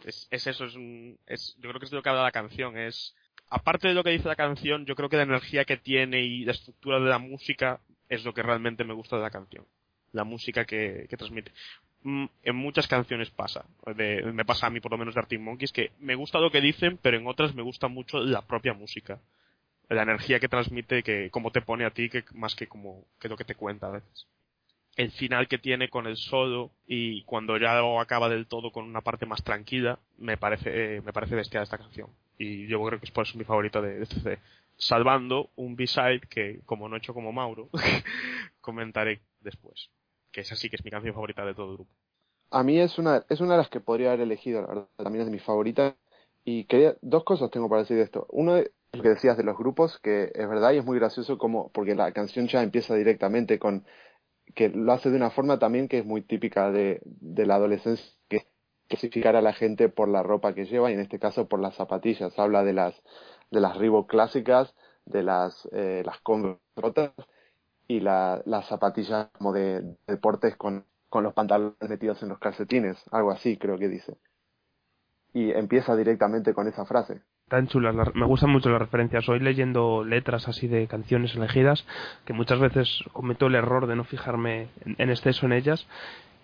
Es, 0.06 0.28
es 0.32 0.48
eso, 0.48 0.66
es, 0.66 0.76
es, 1.28 1.56
yo 1.60 1.70
creo 1.70 1.80
que 1.80 1.86
es 1.86 1.92
de 1.92 1.98
lo 1.98 2.04
que 2.04 2.10
habla 2.10 2.24
la 2.24 2.32
canción, 2.32 2.76
es 2.76 3.16
aparte 3.50 3.88
de 3.88 3.94
lo 3.94 4.04
que 4.04 4.10
dice 4.10 4.28
la 4.28 4.36
canción, 4.36 4.88
yo 4.88 4.96
creo 4.96 5.10
que 5.10 5.18
la 5.18 5.24
energía 5.24 5.66
que 5.66 5.78
tiene 5.78 6.22
y 6.22 6.46
la 6.46 6.54
estructura 6.54 7.00
de 7.00 7.10
la 7.10 7.20
música 7.20 7.80
es 8.10 8.26
lo 8.26 8.34
que 8.34 8.42
realmente 8.42 8.84
me 8.84 8.96
gusta 8.96 9.18
de 9.18 9.22
la 9.22 9.30
canción 9.30 9.66
la 10.14 10.24
música 10.24 10.66
que, 10.66 11.08
que 11.10 11.18
transmite. 11.18 11.52
Mm, 12.04 12.26
en 12.44 12.56
muchas 12.56 12.88
canciones 12.88 13.30
pasa, 13.30 13.64
me 13.96 14.44
pasa 14.46 14.68
a 14.68 14.70
mí 14.72 14.80
por 14.80 14.92
lo 14.92 14.98
menos 14.98 15.14
de 15.14 15.20
Arctic 15.20 15.40
Monkeys, 15.40 15.72
que 15.72 15.92
me 16.00 16.16
gusta 16.16 16.40
lo 16.40 16.50
que 16.50 16.62
dicen, 16.62 16.98
pero 17.02 17.18
en 17.18 17.28
otras 17.28 17.54
me 17.54 17.62
gusta 17.62 17.88
mucho 17.88 18.20
la 18.20 18.42
propia 18.42 18.74
música. 18.74 19.20
La 19.88 20.04
energía 20.04 20.40
que 20.40 20.48
transmite, 20.48 21.04
que 21.04 21.30
cómo 21.32 21.52
te 21.52 21.62
pone 21.62 21.86
a 21.86 21.92
ti, 21.92 22.10
que 22.10 22.24
más 22.34 22.56
que 22.56 22.68
como 22.68 23.06
que 23.20 23.28
lo 23.30 23.38
que 23.38 23.46
te 23.46 23.56
cuenta 23.56 23.88
a 23.88 23.92
veces. 23.92 24.28
El 24.96 25.12
final 25.12 25.48
que 25.48 25.58
tiene 25.58 25.90
con 25.90 26.08
el 26.08 26.18
solo 26.18 26.72
y 26.88 27.24
cuando 27.24 27.58
ya 27.58 27.80
acaba 28.00 28.30
del 28.30 28.48
todo 28.48 28.72
con 28.72 28.86
una 28.86 29.02
parte 29.02 29.26
más 29.26 29.44
tranquila, 29.44 30.00
me 30.18 30.38
parece, 30.38 30.98
eh, 30.98 31.02
me 31.02 31.14
parece 31.14 31.36
bestial 31.36 31.64
esta 31.64 31.78
canción. 31.78 32.10
Y 32.38 32.68
yo 32.68 32.84
creo 32.84 33.00
que 33.00 33.06
es 33.06 33.12
por 33.12 33.28
eso 33.28 33.38
mi 33.38 33.44
favorita 33.44 33.82
de, 33.82 34.00
de 34.00 34.06
CD. 34.06 34.40
Salvando 34.78 35.52
un 35.56 35.76
B-side 35.76 36.22
que, 36.30 36.62
como 36.66 36.90
no 36.90 36.96
he 36.96 37.00
hecho 37.00 37.14
como 37.14 37.32
Mauro, 37.32 37.70
comentaré 38.62 39.22
después 39.42 39.92
que 40.32 40.42
esa 40.42 40.56
sí 40.56 40.70
que 40.70 40.76
es 40.76 40.86
mi 40.86 40.92
canción 40.92 41.14
favorita 41.14 41.46
de 41.46 41.54
todo 41.54 41.72
el 41.72 41.78
grupo. 41.78 41.92
A 42.50 42.64
mí 42.64 42.80
es 42.80 42.98
una, 42.98 43.26
es 43.30 43.40
una 43.40 43.54
de 43.54 43.58
las 43.60 43.70
que 43.70 43.80
podría 43.80 44.10
haber 44.10 44.22
elegido, 44.22 44.62
la 44.62 44.68
verdad, 44.68 44.88
también 44.98 45.22
es 45.22 45.28
de 45.28 45.32
mis 45.32 45.44
favoritas. 45.44 45.96
Y 46.44 46.66
quería, 46.66 46.98
dos 47.02 47.24
cosas 47.24 47.52
tengo 47.52 47.70
para 47.70 47.84
decir 47.84 47.98
de 47.98 48.04
esto. 48.04 48.26
Uno 48.30 48.58
es 48.58 48.72
lo 48.94 49.04
que 49.04 49.10
decías 49.10 49.38
de 49.38 49.44
los 49.44 49.58
grupos, 49.58 50.00
que 50.00 50.32
es 50.34 50.50
verdad 50.50 50.72
y 50.72 50.78
es 50.78 50.86
muy 50.86 50.98
gracioso 50.98 51.38
como, 51.38 51.72
porque 51.72 51.96
la 51.96 52.12
canción 52.12 52.48
ya 52.48 52.62
empieza 52.62 52.96
directamente 52.96 53.60
con, 53.60 53.86
que 54.56 54.70
lo 54.70 54.92
hace 54.92 55.10
de 55.10 55.18
una 55.18 55.30
forma 55.30 55.60
también 55.60 55.88
que 55.88 56.00
es 56.00 56.06
muy 56.06 56.22
típica 56.22 56.72
de, 56.72 57.02
de 57.06 57.46
la 57.46 57.56
adolescencia, 57.56 58.18
que 58.28 58.38
es 58.38 58.48
clasificar 58.88 59.36
a 59.36 59.42
la 59.42 59.54
gente 59.54 59.88
por 59.88 60.10
la 60.10 60.24
ropa 60.24 60.54
que 60.54 60.66
lleva 60.66 60.92
y 60.92 60.96
en 60.96 61.00
este 61.00 61.20
caso 61.20 61.48
por 61.48 61.62
las 61.62 61.76
zapatillas. 61.76 62.38
Habla 62.38 62.64
de 62.64 62.74
las, 62.74 63.02
de 63.52 63.62
las 63.62 63.78
Reebok 63.78 64.10
clásicas, 64.10 64.76
de 65.06 65.24
las, 65.24 65.70
eh, 65.72 66.04
las 66.06 66.20
Converse 66.22 66.60
rotas 66.76 67.12
y 67.92 68.00
la, 68.00 68.42
las 68.46 68.68
zapatillas 68.68 69.28
como 69.38 69.52
de, 69.52 69.84
deportes 70.08 70.56
con, 70.56 70.86
con 71.10 71.26
los 71.26 71.34
pantalones 71.34 71.76
metidos 71.90 72.24
en 72.24 72.30
los 72.30 72.40
calcetines, 72.40 72.98
algo 73.12 73.32
así 73.32 73.58
creo 73.58 73.78
que 73.78 73.90
dice. 73.90 74.16
Y 75.34 75.52
empieza 75.52 75.96
directamente 75.98 76.54
con 76.54 76.70
esa 76.70 76.86
frase. 76.86 77.22
Tan 77.50 77.68
chulas, 77.68 77.94
me 78.16 78.26
gustan 78.26 78.50
mucho 78.50 78.70
las 78.70 78.80
referencias. 78.80 79.28
Hoy 79.28 79.42
leyendo 79.42 80.06
letras 80.06 80.48
así 80.48 80.70
de 80.70 80.88
canciones 80.88 81.36
elegidas, 81.36 81.86
que 82.24 82.32
muchas 82.32 82.62
veces 82.62 83.04
cometo 83.12 83.48
el 83.48 83.56
error 83.56 83.88
de 83.88 83.98
no 83.98 84.06
fijarme 84.06 84.70
en, 84.86 84.96
en 84.98 85.10
exceso 85.10 85.46
en 85.46 85.52
ellas, 85.52 85.86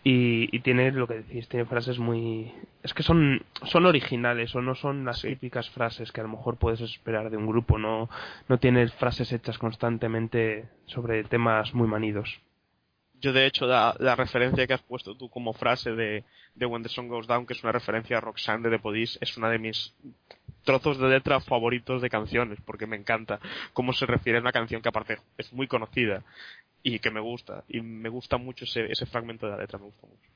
y, 0.09 0.55
y, 0.55 0.61
tiene 0.61 0.89
lo 0.93 1.05
que 1.05 1.15
decís, 1.15 1.49
tiene 1.49 1.65
frases 1.65 1.99
muy... 1.99 2.53
Es 2.81 2.93
que 2.93 3.03
son, 3.03 3.43
son 3.63 3.85
originales 3.85 4.55
o 4.55 4.61
no 4.61 4.73
son 4.73 5.03
las 5.03 5.21
típicas 5.21 5.69
frases 5.71 6.13
que 6.13 6.21
a 6.21 6.23
lo 6.23 6.29
mejor 6.29 6.55
puedes 6.55 6.79
esperar 6.79 7.29
de 7.29 7.35
un 7.35 7.45
grupo, 7.45 7.77
no, 7.77 8.09
no 8.47 8.57
tiene 8.57 8.87
frases 8.87 9.33
hechas 9.33 9.57
constantemente 9.57 10.69
sobre 10.85 11.25
temas 11.25 11.73
muy 11.73 11.89
manidos. 11.89 12.39
Yo 13.19 13.33
de 13.33 13.47
hecho 13.47 13.65
la, 13.65 13.97
la 13.99 14.15
referencia 14.15 14.65
que 14.65 14.75
has 14.75 14.83
puesto 14.83 15.17
tú 15.17 15.29
como 15.29 15.51
frase 15.51 15.91
de, 15.91 16.23
de 16.55 16.65
When 16.65 16.83
the 16.83 16.89
Song 16.89 17.09
Goes 17.09 17.27
Down, 17.27 17.45
que 17.45 17.51
es 17.51 17.63
una 17.63 17.73
referencia 17.73 18.19
a 18.19 18.21
Roxanne 18.21 18.63
de 18.63 18.77
The 18.77 18.81
Police, 18.81 19.19
es 19.19 19.35
una 19.35 19.49
de 19.49 19.59
mis 19.59 19.93
trozos 20.63 20.99
de 20.99 21.09
letra 21.09 21.41
favoritos 21.41 22.01
de 22.01 22.09
canciones, 22.09 22.59
porque 22.65 22.87
me 22.87 22.95
encanta 22.95 23.41
cómo 23.73 23.91
se 23.91 24.05
refiere 24.05 24.37
a 24.37 24.41
una 24.41 24.53
canción 24.53 24.81
que 24.81 24.87
aparte 24.87 25.17
es 25.37 25.51
muy 25.51 25.67
conocida 25.67 26.23
y 26.83 26.99
que 26.99 27.11
me 27.11 27.19
gusta. 27.19 27.63
Y 27.67 27.81
me 27.81 28.09
gusta 28.09 28.37
mucho 28.37 28.65
ese, 28.65 28.91
ese 28.91 29.05
fragmento 29.05 29.45
de 29.45 29.53
la 29.53 29.59
letra, 29.59 29.79
me 29.79 29.85
gusta 29.85 30.07
mucho. 30.07 30.29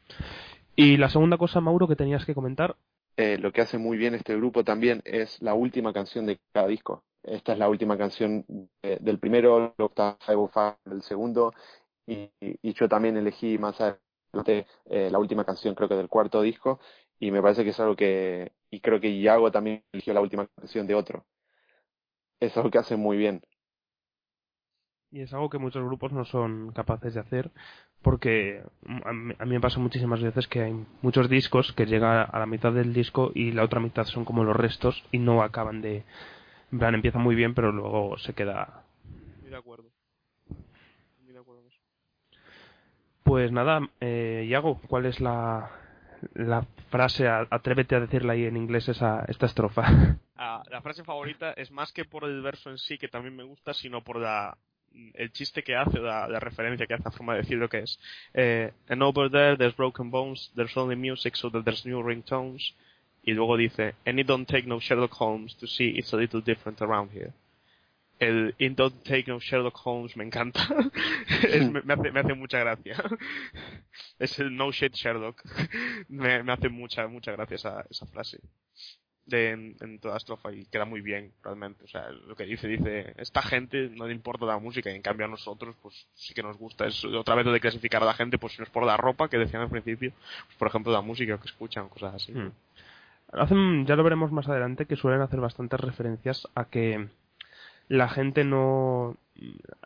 Y 0.75 0.97
la 0.97 1.09
segunda 1.09 1.37
cosa, 1.37 1.61
Mauro, 1.61 1.87
que 1.87 1.95
tenías 1.95 2.25
que 2.25 2.33
comentar. 2.33 2.75
Eh, 3.17 3.37
lo 3.37 3.51
que 3.51 3.61
hace 3.61 3.77
muy 3.77 3.97
bien 3.97 4.15
este 4.15 4.35
grupo 4.35 4.63
también 4.63 5.01
es 5.05 5.41
la 5.41 5.53
última 5.53 5.93
canción 5.93 6.25
de 6.25 6.39
cada 6.53 6.67
disco. 6.67 7.03
Esta 7.23 7.53
es 7.53 7.59
la 7.59 7.69
última 7.69 7.97
canción 7.97 8.45
de, 8.81 8.97
del 8.99 9.19
primero, 9.19 9.75
luego 9.77 9.89
está 9.89 10.17
Five 10.25 10.47
Five 10.51 10.77
del 10.85 11.01
segundo, 11.03 11.53
y, 12.07 12.31
y, 12.39 12.73
yo 12.73 12.89
también 12.89 13.15
elegí 13.15 13.59
más 13.59 13.79
adelante 13.79 14.65
eh, 14.85 15.09
la 15.11 15.19
última 15.19 15.45
canción, 15.45 15.75
creo 15.75 15.87
que 15.87 15.95
del 15.95 16.09
cuarto 16.09 16.41
disco, 16.41 16.79
y 17.19 17.29
me 17.29 17.41
parece 17.41 17.63
que 17.63 17.69
es 17.69 17.79
algo 17.79 17.95
que, 17.95 18.53
y 18.71 18.79
creo 18.79 18.99
que 18.99 19.09
Iago 19.09 19.51
también 19.51 19.83
eligió 19.91 20.13
la 20.13 20.21
última 20.21 20.47
canción 20.47 20.87
de 20.87 20.95
otro. 20.95 21.25
Es 22.39 22.57
algo 22.57 22.71
que 22.71 22.79
hace 22.79 22.95
muy 22.95 23.17
bien. 23.17 23.41
Y 25.11 25.21
es 25.21 25.33
algo 25.33 25.49
que 25.49 25.57
muchos 25.57 25.83
grupos 25.83 26.13
no 26.13 26.23
son 26.23 26.71
capaces 26.71 27.13
de 27.13 27.19
hacer 27.19 27.51
porque 28.01 28.63
a 29.05 29.13
mí, 29.13 29.35
me 29.45 29.59
pasa 29.59 29.79
muchísimas 29.79 30.21
veces 30.21 30.47
que 30.47 30.61
hay 30.61 30.85
muchos 31.01 31.29
discos 31.29 31.71
que 31.73 31.85
llegan 31.85 32.27
a 32.31 32.39
la 32.39 32.45
mitad 32.45 32.71
del 32.71 32.93
disco 32.93 33.31
y 33.35 33.51
la 33.51 33.63
otra 33.63 33.79
mitad 33.79 34.05
son 34.05 34.25
como 34.25 34.43
los 34.43 34.55
restos 34.55 35.03
y 35.11 35.19
no 35.19 35.43
acaban 35.43 35.81
de... 35.81 36.03
En 36.71 36.79
plan, 36.79 36.95
empieza 36.95 37.19
muy 37.19 37.35
bien 37.35 37.53
pero 37.53 37.71
luego 37.71 38.17
se 38.17 38.33
queda... 38.33 38.83
Muy 39.41 39.49
de 39.49 39.57
acuerdo. 39.57 39.89
Muy 41.23 41.33
de 41.33 41.39
acuerdo 41.39 41.67
eso. 41.67 41.79
Pues 43.23 43.51
nada, 43.51 43.81
eh, 43.99 44.45
Iago, 44.47 44.79
¿cuál 44.87 45.05
es 45.05 45.19
la, 45.19 45.69
la 46.33 46.65
frase? 46.89 47.27
Atrévete 47.27 47.95
a 47.95 47.99
decirla 47.99 48.33
ahí 48.33 48.45
en 48.45 48.57
inglés 48.57 48.89
esa, 48.89 49.25
esta 49.27 49.45
estrofa. 49.45 49.83
Ah, 50.43 50.63
la 50.71 50.81
frase 50.81 51.03
favorita 51.03 51.51
es 51.51 51.69
más 51.69 51.91
que 51.91 52.03
por 52.03 52.23
el 52.23 52.41
verso 52.41 52.71
en 52.71 52.79
sí, 52.79 52.97
que 52.97 53.07
también 53.07 53.35
me 53.35 53.43
gusta, 53.43 53.75
sino 53.75 54.03
por 54.03 54.17
la, 54.17 54.57
el 55.13 55.31
chiste 55.31 55.63
que 55.63 55.75
hace, 55.75 55.99
la, 55.99 56.39
referencia 56.39 56.87
que 56.87 56.93
hace, 56.93 57.03
la 57.03 57.11
forma 57.11 57.33
de 57.33 57.41
decir 57.41 57.57
lo 57.57 57.69
que 57.69 57.79
es. 57.79 57.99
Eh, 58.33 58.71
and 58.89 59.01
over 59.01 59.29
there 59.29 59.55
there's 59.57 59.75
broken 59.75 60.09
bones, 60.09 60.51
there's 60.55 60.75
only 60.77 60.95
music 60.95 61.35
so 61.35 61.49
that 61.49 61.63
there's 61.63 61.85
new 61.85 62.01
ringtones. 62.01 62.73
Y 63.23 63.33
luego 63.33 63.55
dice, 63.55 63.93
and 64.05 64.19
it 64.19 64.25
don't 64.25 64.47
take 64.47 64.67
no 64.67 64.79
Sherlock 64.79 65.11
Holmes 65.11 65.53
to 65.55 65.67
see 65.67 65.89
it's 65.89 66.11
a 66.13 66.17
little 66.17 66.41
different 66.41 66.81
around 66.81 67.11
here. 67.11 67.33
El 68.19 68.51
it 68.57 68.75
don't 68.75 69.03
take 69.05 69.27
no 69.27 69.39
Sherlock 69.39 69.75
Holmes 69.75 70.15
me 70.15 70.25
encanta. 70.25 70.59
es, 71.43 71.69
me, 71.69 71.81
me, 71.83 71.93
hace, 71.93 72.11
me 72.11 72.19
hace 72.19 72.33
mucha 72.33 72.59
gracia. 72.59 72.95
es 74.19 74.39
el 74.39 74.55
no 74.55 74.71
shit 74.71 74.95
Sherlock. 74.95 75.43
me, 76.09 76.41
me 76.43 76.51
hace 76.51 76.69
mucha, 76.69 77.07
mucha 77.07 77.31
gracia 77.31 77.55
esa, 77.55 77.85
esa 77.89 78.05
frase 78.07 78.39
en, 79.33 79.75
en, 79.81 79.99
toda 79.99 80.17
estrofa 80.17 80.51
y 80.51 80.65
queda 80.65 80.85
muy 80.85 81.01
bien 81.01 81.31
realmente. 81.43 81.83
O 81.83 81.87
sea, 81.87 82.09
lo 82.09 82.35
que 82.35 82.45
dice, 82.45 82.67
dice, 82.67 83.13
esta 83.17 83.41
gente 83.41 83.89
no 83.89 84.07
le 84.07 84.13
importa 84.13 84.45
la 84.45 84.59
música 84.59 84.91
y 84.91 84.95
en 84.95 85.01
cambio 85.01 85.25
a 85.25 85.29
nosotros 85.29 85.75
pues 85.81 86.07
sí 86.15 86.33
que 86.33 86.43
nos 86.43 86.57
gusta. 86.57 86.85
Es 86.85 87.03
otra 87.05 87.35
vez 87.35 87.45
de 87.45 87.59
clasificar 87.59 88.01
a 88.03 88.05
la 88.05 88.13
gente, 88.13 88.37
pues 88.37 88.53
si 88.53 88.59
no 88.59 88.65
es 88.65 88.69
por 88.69 88.85
la 88.85 88.97
ropa 88.97 89.29
que 89.29 89.37
decían 89.37 89.61
al 89.63 89.69
principio, 89.69 90.11
pues 90.45 90.57
por 90.57 90.67
ejemplo 90.67 90.91
la 90.91 91.01
música 91.01 91.37
que 91.37 91.47
escuchan, 91.47 91.89
cosas 91.89 92.15
así. 92.15 92.33
Hmm. 92.33 92.51
Hacen, 93.33 93.85
ya 93.85 93.95
lo 93.95 94.03
veremos 94.03 94.31
más 94.31 94.49
adelante, 94.49 94.85
que 94.85 94.97
suelen 94.97 95.21
hacer 95.21 95.39
bastantes 95.39 95.79
referencias 95.79 96.47
a 96.53 96.65
que 96.65 97.07
la 97.87 98.09
gente 98.09 98.43
no, 98.43 99.15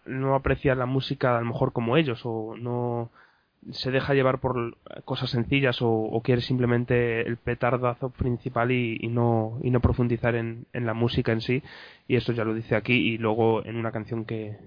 no 0.06 0.36
aprecia 0.36 0.76
la 0.76 0.86
música 0.86 1.38
a 1.38 1.40
lo 1.42 1.48
mejor 1.48 1.74
como 1.74 1.98
ellos 1.98 2.22
o 2.24 2.56
no 2.58 3.12
se 3.72 3.92
deja 3.92 4.14
llevar 4.14 4.40
por 4.40 4.78
cosas 5.06 5.30
sencillas 5.30 5.78
o, 5.82 6.22
quiere 6.24 6.42
simplemente 6.42 7.22
el 7.22 7.38
petardazo 7.38 8.10
principal 8.10 8.72
y, 8.72 9.08
no, 9.08 9.60
y 9.64 9.72
no 9.72 9.80
profundizar 9.80 10.36
en, 10.36 10.68
la 10.74 10.94
música 10.94 11.32
en 11.32 11.42
sí. 11.42 11.64
Y 12.08 12.16
esto 12.16 12.32
ya 12.32 12.44
lo 12.44 12.54
dice 12.54 12.76
aquí 12.76 12.94
y 12.94 13.18
luego 13.18 13.66
en 13.66 13.76
una 13.76 13.92
canción 13.92 14.26
que, 14.26 14.58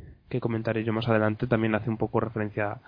comentaré 0.40 0.84
yo 0.84 0.92
más 0.92 1.08
adelante 1.08 1.46
también 1.46 1.74
hace 1.74 1.90
un 1.90 1.96
poco 1.96 2.20
referencia 2.20 2.80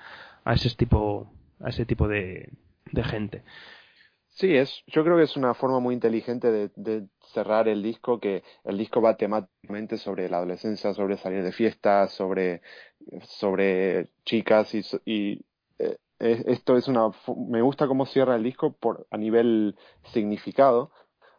a 0.45 0.53
ese 0.55 0.71
tipo, 0.77 1.31
a 1.61 1.69
ese 1.69 1.87
tipo 1.87 2.09
de, 2.09 2.51
de 2.93 3.05
gente. 3.05 3.43
Sí, 4.29 4.57
es, 4.57 4.83
yo 4.87 5.05
creo 5.05 5.17
que 5.17 5.25
es 5.25 5.37
una 5.37 5.55
forma 5.55 5.81
muy 5.81 5.95
inteligente 5.95 6.51
de, 6.51 6.71
de, 6.77 7.07
cerrar 7.33 7.69
el 7.69 7.83
disco, 7.83 8.21
que 8.21 8.43
el 8.65 8.79
disco 8.79 9.03
va 9.03 9.17
temáticamente 9.17 9.99
sobre 9.99 10.29
la 10.29 10.39
adolescencia, 10.39 10.95
sobre 10.95 11.17
salir 11.17 11.43
de 11.43 11.53
fiestas, 11.53 12.13
sobre, 12.13 12.63
sobre 13.23 14.09
chicas 14.25 14.75
y, 14.75 14.83
y 15.05 15.45
eh, 15.81 15.97
esto 16.19 16.77
es 16.77 16.87
una 16.89 17.11
me 17.49 17.63
gusta 17.63 17.87
cómo 17.87 18.07
cierra 18.07 18.37
el 18.37 18.43
disco 18.43 18.73
por 18.73 19.07
a 19.11 19.17
nivel 19.17 19.77
significado 20.13 20.93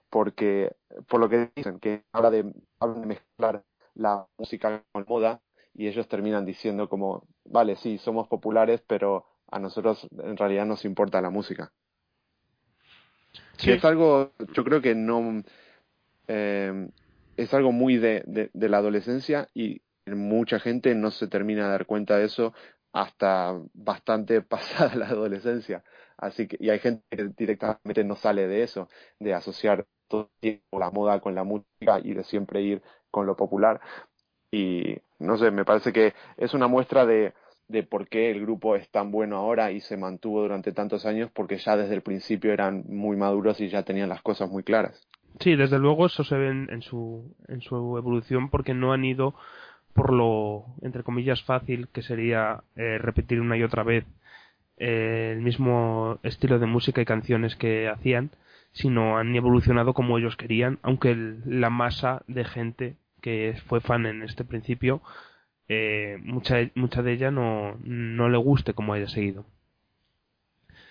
porque 0.10 0.76
por 1.08 1.20
lo 1.20 1.30
que 1.30 1.52
dicen 1.56 1.80
que 1.80 2.04
habla 2.12 2.32
de 2.32 2.52
hablan 2.80 3.02
de 3.02 3.08
mezclar 3.08 3.64
la 3.94 4.28
música 4.38 4.84
con 4.92 5.06
moda 5.08 5.42
y 5.74 5.88
ellos 5.88 6.08
terminan 6.08 6.46
diciendo 6.46 6.90
como 6.90 7.28
vale 7.46 7.76
sí 7.76 7.98
somos 8.00 8.28
populares 8.28 8.82
pero 8.88 9.26
a 9.52 9.60
nosotros 9.60 10.08
en 10.24 10.38
realidad 10.38 10.66
nos 10.66 10.86
importa 10.86 11.22
la 11.22 11.30
música. 11.30 11.72
Sí. 13.58 13.72
es 13.72 13.86
algo, 13.86 14.32
yo 14.54 14.64
creo 14.64 14.82
que 14.82 14.96
no, 14.96 15.44
eh, 16.28 16.90
es 17.38 17.54
algo 17.54 17.72
muy 17.72 17.98
de, 17.98 18.24
de, 18.26 18.50
de, 18.54 18.70
la 18.70 18.78
adolescencia 18.78 19.48
y 19.54 19.82
mucha 20.08 20.60
gente 20.60 20.96
no 20.96 21.12
se 21.12 21.28
termina 21.28 21.66
de 21.66 21.72
dar 21.72 21.86
cuenta 21.86 22.18
de 22.18 22.26
eso 22.26 22.54
hasta 22.94 23.60
bastante 23.74 24.42
pasada 24.42 24.96
la 24.96 25.08
adolescencia. 25.08 25.84
Así 26.18 26.48
que, 26.48 26.58
y 26.60 26.70
hay 26.70 26.80
gente 26.80 27.04
que 27.10 27.30
directamente 27.38 28.04
no 28.04 28.16
sale 28.16 28.48
de 28.48 28.64
eso, 28.64 28.90
de 29.20 29.34
asociar 29.34 29.86
todo 30.08 30.30
el 30.34 30.40
tiempo 30.40 30.80
la 30.80 30.92
moda 30.92 31.20
con 31.20 31.34
la 31.36 31.44
música 31.44 32.00
y 32.04 32.14
de 32.14 32.24
siempre 32.24 32.62
ir 32.62 32.82
con 33.10 33.26
lo 33.26 33.36
popular. 33.36 33.82
Y 34.52 34.98
no 35.20 35.38
sé, 35.38 35.50
me 35.52 35.66
parece 35.66 35.94
que 35.94 36.14
es 36.38 36.54
una 36.54 36.68
muestra 36.68 37.06
de, 37.06 37.34
de 37.70 37.84
por 37.84 38.08
qué 38.08 38.30
el 38.30 38.42
grupo 38.42 38.76
es 38.76 38.90
tan 38.92 39.12
bueno 39.12 39.38
ahora 39.38 39.72
y 39.72 39.80
se 39.80 39.98
mantuvo 39.98 40.42
durante 40.42 40.74
tantos 40.74 41.06
años, 41.06 41.32
porque 41.34 41.58
ya 41.58 41.78
desde 41.78 41.96
el 41.96 42.02
principio 42.02 42.52
eran 42.52 42.84
muy 42.88 43.16
maduros 43.16 43.60
y 43.62 43.70
ya 43.70 43.84
tenían 43.84 44.10
las 44.10 44.22
cosas 44.22 44.50
muy 44.50 44.64
claras. 44.64 45.08
Sí, 45.40 45.56
desde 45.56 45.80
luego 45.80 46.06
eso 46.06 46.24
se 46.24 46.36
ve 46.36 46.50
en, 46.50 46.82
su, 46.82 47.34
en 47.48 47.62
su 47.62 47.98
evolución 47.98 48.50
porque 48.50 48.74
no 48.74 48.92
han 48.92 49.06
ido 49.06 49.34
por 49.94 50.14
lo, 50.14 50.66
entre 50.82 51.04
comillas, 51.04 51.44
fácil 51.44 51.88
que 51.90 52.02
sería 52.02 52.64
eh, 52.76 52.98
repetir 52.98 53.42
una 53.42 53.58
y 53.58 53.64
otra 53.64 53.84
vez 53.84 54.06
eh, 54.78 55.34
el 55.34 55.42
mismo 55.42 56.20
estilo 56.24 56.60
de 56.60 56.66
música 56.66 57.02
y 57.02 57.06
canciones 57.06 57.56
que 57.56 57.88
hacían, 57.88 58.32
sino 58.72 59.18
han 59.18 59.36
evolucionado 59.36 59.94
como 59.94 60.18
ellos 60.18 60.38
querían, 60.38 60.80
aunque 60.82 61.12
el, 61.12 61.42
la 61.46 61.70
masa 61.70 62.24
de 62.28 62.46
gente 62.46 62.96
que 63.22 63.56
fue 63.68 63.82
fan 63.82 64.06
en 64.06 64.24
este 64.24 64.44
principio, 64.44 65.02
eh, 65.68 66.18
mucha, 66.24 66.56
de 66.58 67.14
ella 67.14 67.32
no, 67.32 67.78
no 67.84 68.30
le 68.30 68.38
guste 68.38 68.74
como 68.74 68.94
haya 68.94 69.08
seguido. 69.08 69.46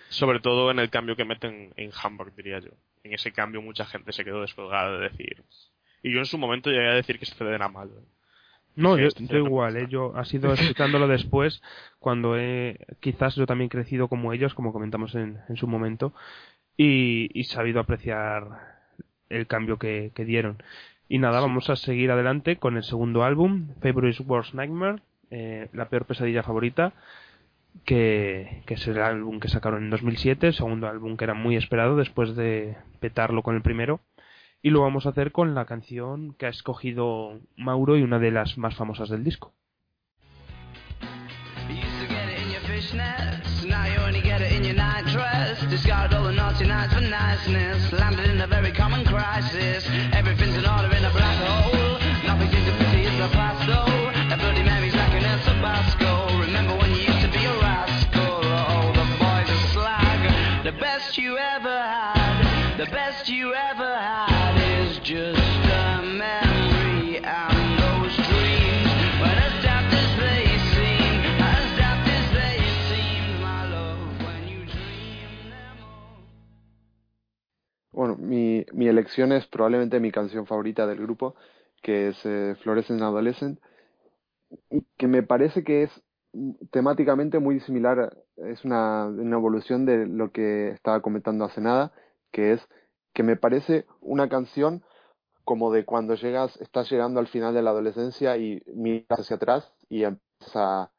Sobre 0.09 0.41
todo 0.41 0.71
en 0.71 0.79
el 0.79 0.91
cambio 0.91 1.17
que 1.17 1.25
meten 1.25 1.73
en 1.77 1.91
Hamburg, 2.03 2.35
diría 2.35 2.61
yo. 2.61 2.71
En 3.05 3.13
ese 3.13 3.33
cambio 3.33 3.63
mucha 3.63 3.85
gente 3.85 4.13
se 4.13 4.25
quedó 4.25 4.41
descolgada 4.41 4.99
de 4.99 5.09
decir. 5.09 5.43
Y 6.03 6.13
yo 6.13 6.19
en 6.19 6.27
su 6.27 6.39
momento 6.39 6.71
llegué 6.71 6.89
a 6.89 6.95
decir 6.95 7.19
que 7.19 7.25
este 7.25 7.45
era 7.45 7.69
malo. 7.69 7.93
No, 8.81 8.97
yo, 8.97 9.09
yo 9.09 9.37
igual, 9.37 9.77
¿eh? 9.77 9.87
yo 9.91 10.17
ha 10.17 10.25
sido 10.25 10.55
escuchándolo 10.55 11.07
después, 11.07 11.63
cuando 11.99 12.39
he, 12.39 12.79
quizás 13.01 13.37
yo 13.37 13.45
también 13.45 13.69
crecido 13.69 14.09
como 14.09 14.33
ellos, 14.33 14.55
como 14.55 14.73
comentamos 14.73 15.15
en, 15.15 15.39
en 15.51 15.57
su 15.57 15.67
momento, 15.67 16.15
y, 16.79 17.29
y, 17.39 17.45
sabido 17.45 17.79
apreciar 17.81 18.43
el 19.29 19.47
cambio 19.47 19.79
que, 19.79 20.13
que 20.15 20.25
dieron. 20.25 20.63
Y 21.11 21.19
nada, 21.19 21.41
vamos 21.41 21.69
a 21.69 21.77
seguir 21.77 22.11
adelante 22.11 22.57
con 22.57 22.79
el 22.79 22.83
segundo 22.83 23.23
álbum, 23.23 23.75
Favorite 23.83 24.23
Worst 24.23 24.55
Nightmare, 24.55 25.03
eh, 25.31 25.69
la 25.75 25.91
peor 25.91 26.07
pesadilla 26.07 26.43
favorita, 26.43 26.95
que, 27.85 28.63
que 28.65 28.75
es 28.75 28.87
el 28.89 28.99
álbum 29.03 29.41
que 29.41 29.49
sacaron 29.49 29.85
en 29.85 29.91
2007, 29.91 30.47
el 30.47 30.55
segundo 30.55 30.89
álbum 30.89 31.19
que 31.19 31.25
era 31.25 31.35
muy 31.35 31.55
esperado 31.57 31.97
después 31.97 32.35
de 32.35 32.77
petarlo 32.99 33.43
con 33.43 33.57
el 33.57 33.63
primero 33.63 34.01
y 34.63 34.71
lo 34.71 34.83
vamos 34.83 35.07
a 35.07 35.11
hacer 35.11 35.33
con 35.33 35.55
la 35.55 35.65
canción 35.65 36.35
que 36.35 36.47
ha 36.47 36.51
escogido 36.51 37.41
Mauro 37.57 37.97
y 37.97 38.03
una 38.03 38.19
de 38.19 38.31
las 38.31 38.59
más 38.59 38.75
famosas 38.75 39.09
del 39.09 39.25
disco. 39.25 39.55
Everything's 50.13 50.57
in 50.57 50.67
order 50.67 50.95
in 50.97 51.05
a 51.05 51.11
black 51.11 51.39
hole. 51.43 51.99
Nothing 52.27 52.49
pity 52.49 53.05
past 53.33 53.67
though. 53.67 54.01
Like 55.01 55.15
an 55.15 56.41
Remember 56.41 56.77
when 56.77 56.91
you 56.91 57.03
used 57.03 57.21
to 57.21 57.29
be 57.31 57.45
a 57.45 57.53
rascal? 57.61 58.41
Oh, 58.43 58.93
the 58.93 59.05
boys. 59.19 59.51
The 60.65 60.73
best 60.79 61.19
you 61.19 61.37
ever 61.39 61.69
had. 61.69 62.77
The 62.79 62.87
best 62.87 63.29
you 63.29 63.55
ever. 63.55 64.00
Mi, 78.31 78.65
mi 78.73 78.87
elección 78.87 79.33
es 79.33 79.47
probablemente 79.49 79.99
mi 79.99 80.13
canción 80.13 80.47
favorita 80.47 80.87
del 80.87 81.01
grupo, 81.01 81.35
que 81.83 82.09
es 82.09 82.25
eh, 82.25 82.55
Fluorescent 82.63 83.03
Adolescent, 83.03 83.59
que 84.97 85.09
me 85.09 85.23
parece 85.25 85.65
que 85.65 85.83
es 85.83 85.91
temáticamente 86.71 87.41
muy 87.41 87.59
similar, 87.61 88.17
es 88.37 88.65
una, 88.65 89.07
una 89.07 89.37
evolución 89.37 89.85
de 89.85 90.07
lo 90.07 90.31
que 90.31 90.69
estaba 90.69 91.03
comentando 91.03 91.45
hace 91.45 91.61
nada, 91.61 91.93
que 92.31 92.53
es 92.53 92.69
que 93.13 93.25
me 93.25 93.37
parece 93.37 93.87
una 94.01 94.29
canción 94.29 94.85
como 95.45 95.73
de 95.73 95.85
cuando 95.85 96.15
llegas, 96.15 96.57
estás 96.61 96.89
llegando 96.89 97.19
al 97.19 97.27
final 97.27 97.53
de 97.53 97.63
la 97.63 97.71
adolescencia 97.71 98.37
y 98.37 98.63
miras 98.73 99.19
hacia 99.19 99.37
atrás 99.37 99.73
y 99.89 100.05
empieza, 100.05 100.93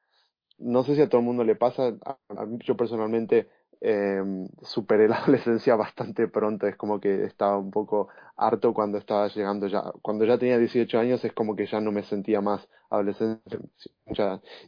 no 0.57 0.83
sé 0.83 0.95
si 0.95 1.01
a 1.01 1.07
todo 1.09 1.21
el 1.21 1.27
mundo 1.27 1.45
le 1.45 1.55
pasa, 1.55 1.93
a, 2.05 2.17
a 2.29 2.47
yo 2.59 2.75
personalmente 2.75 3.47
eh, 3.81 4.21
superé 4.63 5.07
la 5.07 5.17
adolescencia 5.23 5.75
bastante 5.75 6.27
pronto, 6.27 6.67
es 6.67 6.75
como 6.77 6.99
que 6.99 7.23
estaba 7.25 7.57
un 7.57 7.71
poco 7.71 8.09
harto 8.37 8.73
cuando 8.73 8.97
estaba 8.97 9.27
llegando 9.29 9.67
ya, 9.67 9.83
cuando 10.01 10.25
ya 10.25 10.37
tenía 10.37 10.57
18 10.57 10.99
años 10.99 11.23
es 11.25 11.33
como 11.33 11.55
que 11.55 11.65
ya 11.67 11.81
no 11.81 11.91
me 11.91 12.03
sentía 12.03 12.41
más 12.41 12.67
adolescente 12.89 13.59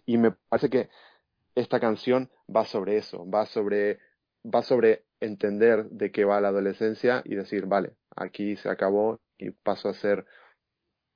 y 0.06 0.17
me 0.17 0.32
parece 0.32 0.69
que 0.69 0.89
esta 1.56 1.80
canción 1.80 2.32
va 2.54 2.65
sobre 2.65 2.97
eso, 2.97 3.30
va 3.30 3.45
sobre, 3.45 3.99
va 4.45 4.62
sobre 4.63 5.06
entender 5.19 5.86
de 5.89 6.12
qué 6.12 6.26
va 6.26 6.41
la 6.41 6.49
adolescencia 6.49 7.21
y 7.26 7.36
decir, 7.36 7.65
vale, 7.67 7.95
aquí 8.15 8.56
se 8.58 8.69
acabó 8.69 9.21
y 9.38 9.52
paso 9.52 9.89
a 9.89 9.93
ser 9.93 10.26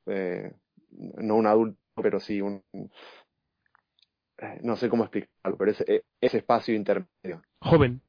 eh, 0.08 0.54
no 0.92 1.36
un 1.36 1.48
adulto, 1.48 1.80
pero 2.02 2.20
sí 2.20 2.42
un, 2.42 2.64
no 4.62 4.76
sé 4.76 4.90
cómo 4.90 5.04
explicarlo, 5.04 5.58
pero 5.58 5.72
ese, 5.72 6.06
ese 6.22 6.38
espacio 6.38 6.76
intermedio. 6.76 7.42
Joven. 7.68 8.02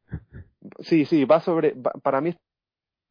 Sí, 0.81 1.05
sí, 1.05 1.25
va 1.25 1.41
sobre, 1.41 1.75
para 2.03 2.21
mí 2.21 2.31
esta 2.31 2.41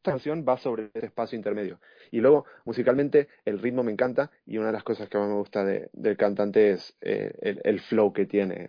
canción 0.02 0.44
va 0.48 0.56
sobre 0.56 0.90
ese 0.94 1.06
espacio 1.06 1.36
intermedio. 1.36 1.80
Y 2.10 2.20
luego, 2.20 2.46
musicalmente, 2.64 3.28
el 3.44 3.58
ritmo 3.58 3.82
me 3.82 3.92
encanta 3.92 4.30
y 4.46 4.56
una 4.56 4.68
de 4.68 4.72
las 4.72 4.84
cosas 4.84 5.08
que 5.08 5.18
más 5.18 5.28
me 5.28 5.34
gusta 5.34 5.64
de, 5.64 5.90
del 5.92 6.16
cantante 6.16 6.70
es 6.72 6.96
eh, 7.00 7.32
el, 7.40 7.60
el, 7.64 7.80
flow 7.80 8.12
que 8.12 8.26
tiene. 8.26 8.68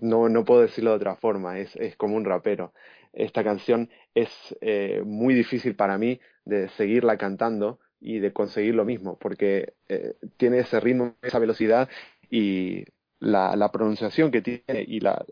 No, 0.00 0.28
no 0.28 0.44
puedo 0.44 0.62
decirlo 0.62 0.90
de 0.90 0.96
otra 0.96 1.16
forma, 1.16 1.58
es, 1.58 1.76
es 1.76 1.96
como 1.96 2.16
un 2.16 2.24
rapero. 2.24 2.72
Esta 3.12 3.44
canción 3.44 3.90
es 4.14 4.30
eh, 4.60 5.02
muy 5.04 5.34
difícil 5.34 5.76
para 5.76 5.98
mí 5.98 6.20
de 6.44 6.68
seguirla 6.70 7.18
cantando 7.18 7.78
y 8.00 8.18
de 8.18 8.32
conseguir 8.32 8.74
lo 8.74 8.84
mismo, 8.84 9.18
porque 9.18 9.74
eh, 9.88 10.14
tiene 10.36 10.58
ese 10.60 10.80
ritmo, 10.80 11.14
esa 11.22 11.38
velocidad 11.38 11.88
y 12.30 12.84
la 13.20 13.70
pronunciación 13.70 14.32
que 14.32 14.42
tiene 14.42 14.84
y 14.84 14.98
la, 14.98 15.24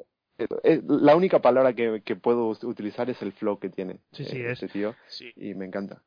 la 0.87 1.17
única 1.17 1.41
palabra 1.41 1.73
que, 1.73 2.03
que, 2.05 2.17
puedo 2.17 2.49
utilizar 2.49 3.09
es 3.11 3.21
el 3.23 3.33
flow 3.33 3.59
que 3.59 3.69
tiene 3.69 3.99
sí, 4.13 4.25
sí, 4.25 4.41
este 4.41 4.67
es. 4.67 4.73
tío 4.73 4.95
Sí. 5.09 5.33
y 5.37 5.55
me 5.55 5.67
encanta. 5.67 6.03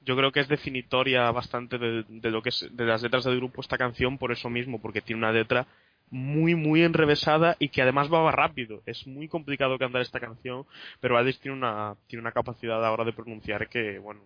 Yo 0.00 0.16
creo 0.16 0.32
que 0.32 0.40
es 0.40 0.48
definitoria 0.48 1.30
bastante 1.30 1.76
de, 1.76 2.04
de, 2.08 2.30
lo 2.30 2.42
que 2.42 2.48
es 2.48 2.66
de 2.72 2.84
las 2.84 3.02
letras 3.02 3.24
del 3.24 3.36
grupo 3.36 3.60
esta 3.60 3.76
canción 3.76 4.16
por 4.16 4.32
eso 4.32 4.48
mismo, 4.48 4.80
porque 4.80 5.02
tiene 5.02 5.18
una 5.18 5.32
letra 5.32 5.66
muy 6.10 6.54
muy 6.54 6.82
enrevesada 6.82 7.56
y 7.58 7.68
que 7.68 7.82
además 7.82 8.12
va 8.12 8.30
rápido. 8.32 8.82
Es 8.86 9.06
muy 9.06 9.28
complicado 9.28 9.78
cantar 9.78 10.02
esta 10.02 10.20
canción, 10.20 10.66
pero 11.00 11.16
Alice 11.16 11.38
tiene 11.40 11.56
una 11.56 11.96
tiene 12.06 12.20
una 12.22 12.32
capacidad 12.32 12.84
ahora 12.84 13.04
de 13.04 13.12
pronunciar 13.12 13.68
que 13.68 13.98
bueno, 13.98 14.22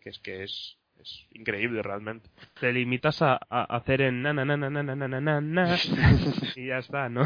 que 0.00 0.10
es 0.10 0.18
que 0.20 0.44
es 0.44 0.78
es 1.00 1.26
increíble 1.32 1.82
realmente. 1.82 2.28
Te 2.58 2.72
limitas 2.72 3.20
a, 3.20 3.38
a 3.50 3.64
hacer 3.76 4.00
en 4.00 4.22
na 4.22 4.32
na 4.32 4.44
na 4.44 4.56
na 4.56 4.70
na 4.70 4.82
na 4.82 4.96
na 4.96 5.20
na 5.20 5.40
na 5.40 5.78
y 6.54 6.66
ya 6.66 6.78
está, 6.78 7.08
¿no? 7.08 7.22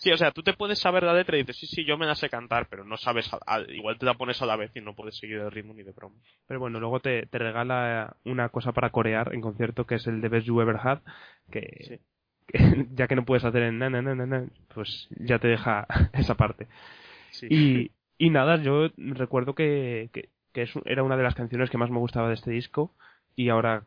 Sí, 0.00 0.10
o 0.10 0.16
sea, 0.16 0.30
tú 0.30 0.42
te 0.42 0.54
puedes 0.54 0.78
saber 0.78 1.02
la 1.02 1.12
letra 1.12 1.36
y 1.36 1.40
dices, 1.40 1.58
sí, 1.58 1.66
sí, 1.66 1.84
yo 1.84 1.98
me 1.98 2.06
la 2.06 2.14
sé 2.14 2.30
cantar, 2.30 2.66
pero 2.70 2.84
no 2.86 2.96
sabes, 2.96 3.30
a, 3.34 3.38
a, 3.46 3.60
igual 3.68 3.98
te 3.98 4.06
la 4.06 4.14
pones 4.14 4.40
a 4.40 4.46
la 4.46 4.56
vez 4.56 4.70
y 4.74 4.80
no 4.80 4.94
puedes 4.96 5.18
seguir 5.18 5.36
el 5.36 5.50
ritmo 5.50 5.74
ni 5.74 5.82
de 5.82 5.92
broma. 5.92 6.16
Pero 6.46 6.58
bueno, 6.58 6.80
luego 6.80 7.00
te, 7.00 7.26
te 7.26 7.38
regala 7.38 8.16
una 8.24 8.48
cosa 8.48 8.72
para 8.72 8.88
corear 8.88 9.34
en 9.34 9.42
concierto 9.42 9.86
que 9.86 9.96
es 9.96 10.06
el 10.06 10.22
de 10.22 10.28
Best 10.30 10.46
You 10.46 10.58
Ever 10.62 10.76
Had, 10.82 11.00
que, 11.50 11.68
Sí. 11.86 12.00
que 12.48 12.86
ya 12.94 13.06
que 13.08 13.14
no 13.16 13.26
puedes 13.26 13.44
hacer 13.44 13.62
en 13.64 13.78
na 13.78 13.90
na 13.90 14.00
na 14.00 14.14
na 14.14 14.24
na, 14.24 14.46
pues 14.74 15.06
ya 15.18 15.38
te 15.38 15.48
deja 15.48 15.86
esa 16.14 16.34
parte. 16.34 16.66
Sí. 17.32 17.46
Y, 17.50 17.90
y 18.16 18.30
nada, 18.30 18.56
yo 18.56 18.88
recuerdo 18.96 19.54
que, 19.54 20.08
que, 20.14 20.30
que 20.54 20.62
es, 20.62 20.72
era 20.86 21.02
una 21.02 21.18
de 21.18 21.24
las 21.24 21.34
canciones 21.34 21.68
que 21.68 21.76
más 21.78 21.90
me 21.90 21.98
gustaba 21.98 22.28
de 22.28 22.34
este 22.34 22.50
disco 22.50 22.94
y 23.36 23.50
ahora 23.50 23.84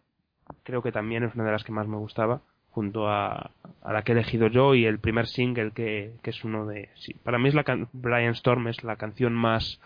creo 0.62 0.84
que 0.84 0.92
también 0.92 1.24
es 1.24 1.34
una 1.34 1.44
de 1.46 1.52
las 1.54 1.64
que 1.64 1.72
más 1.72 1.88
me 1.88 1.98
gustaba 1.98 2.42
junto 2.70 3.08
a, 3.08 3.52
a 3.84 3.94
la 3.94 4.04
que 4.04 4.12
he 4.14 4.16
elegido 4.16 4.48
yo 4.48 4.76
y 4.76 4.86
el 4.86 5.00
primer 5.00 5.28
single 5.28 5.72
que, 5.72 6.14
que 6.24 6.30
es 6.32 6.44
uno 6.44 6.66
de 6.66 6.90
sí, 6.96 7.14
para 7.16 7.38
mí 7.38 7.50
es 7.50 7.56
la 7.56 7.64
can 7.64 7.90
Brian 7.94 8.34
Storm 8.34 8.68
es 8.70 8.84
la 8.84 8.96
canción 8.96 9.34
más 9.34 9.80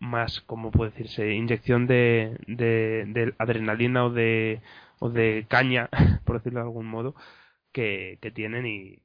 más 0.00 0.40
como 0.40 0.70
puede 0.70 0.90
decirse 0.90 1.32
inyección 1.32 1.86
de, 1.86 2.36
de, 2.46 3.04
de 3.06 3.34
adrenalina 3.38 4.04
o 4.04 4.10
de 4.10 4.60
o 4.98 5.08
de 5.10 5.46
caña 5.48 5.88
por 6.24 6.36
decirlo 6.38 6.60
de 6.60 6.66
algún 6.66 6.86
modo 6.86 7.14
que, 7.72 8.18
que 8.20 8.30
tienen 8.30 8.66
y, 8.66 8.98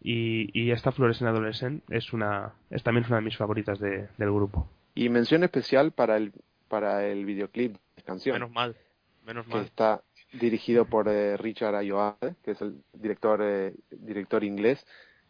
y, 0.00 0.50
y 0.52 0.70
esta 0.72 0.92
Fluorescent 0.92 1.28
Adolescent 1.28 1.82
es 1.90 2.12
una 2.12 2.52
es 2.70 2.82
también 2.82 3.06
una 3.06 3.16
de 3.16 3.22
mis 3.22 3.36
favoritas 3.36 3.78
de- 3.78 4.08
del 4.18 4.32
grupo. 4.32 4.68
Y 4.94 5.08
mención 5.08 5.42
especial 5.44 5.92
para 5.92 6.16
el, 6.18 6.32
para 6.68 7.06
el 7.06 7.24
videoclip 7.24 7.72
de 7.72 7.78
la 7.96 8.02
canción, 8.02 8.34
Menos 8.34 8.50
mal, 8.50 8.76
menos 9.24 9.46
que 9.46 9.54
mal. 9.54 9.64
está 9.64 10.02
dirigido 10.40 10.84
por 10.86 11.08
eh, 11.08 11.36
Richard 11.36 11.74
Ayoade, 11.74 12.34
que 12.42 12.52
es 12.52 12.60
el 12.62 12.82
director 12.92 13.40
eh, 13.42 13.74
director 13.90 14.44
inglés, 14.44 14.84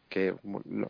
que 0.09 0.35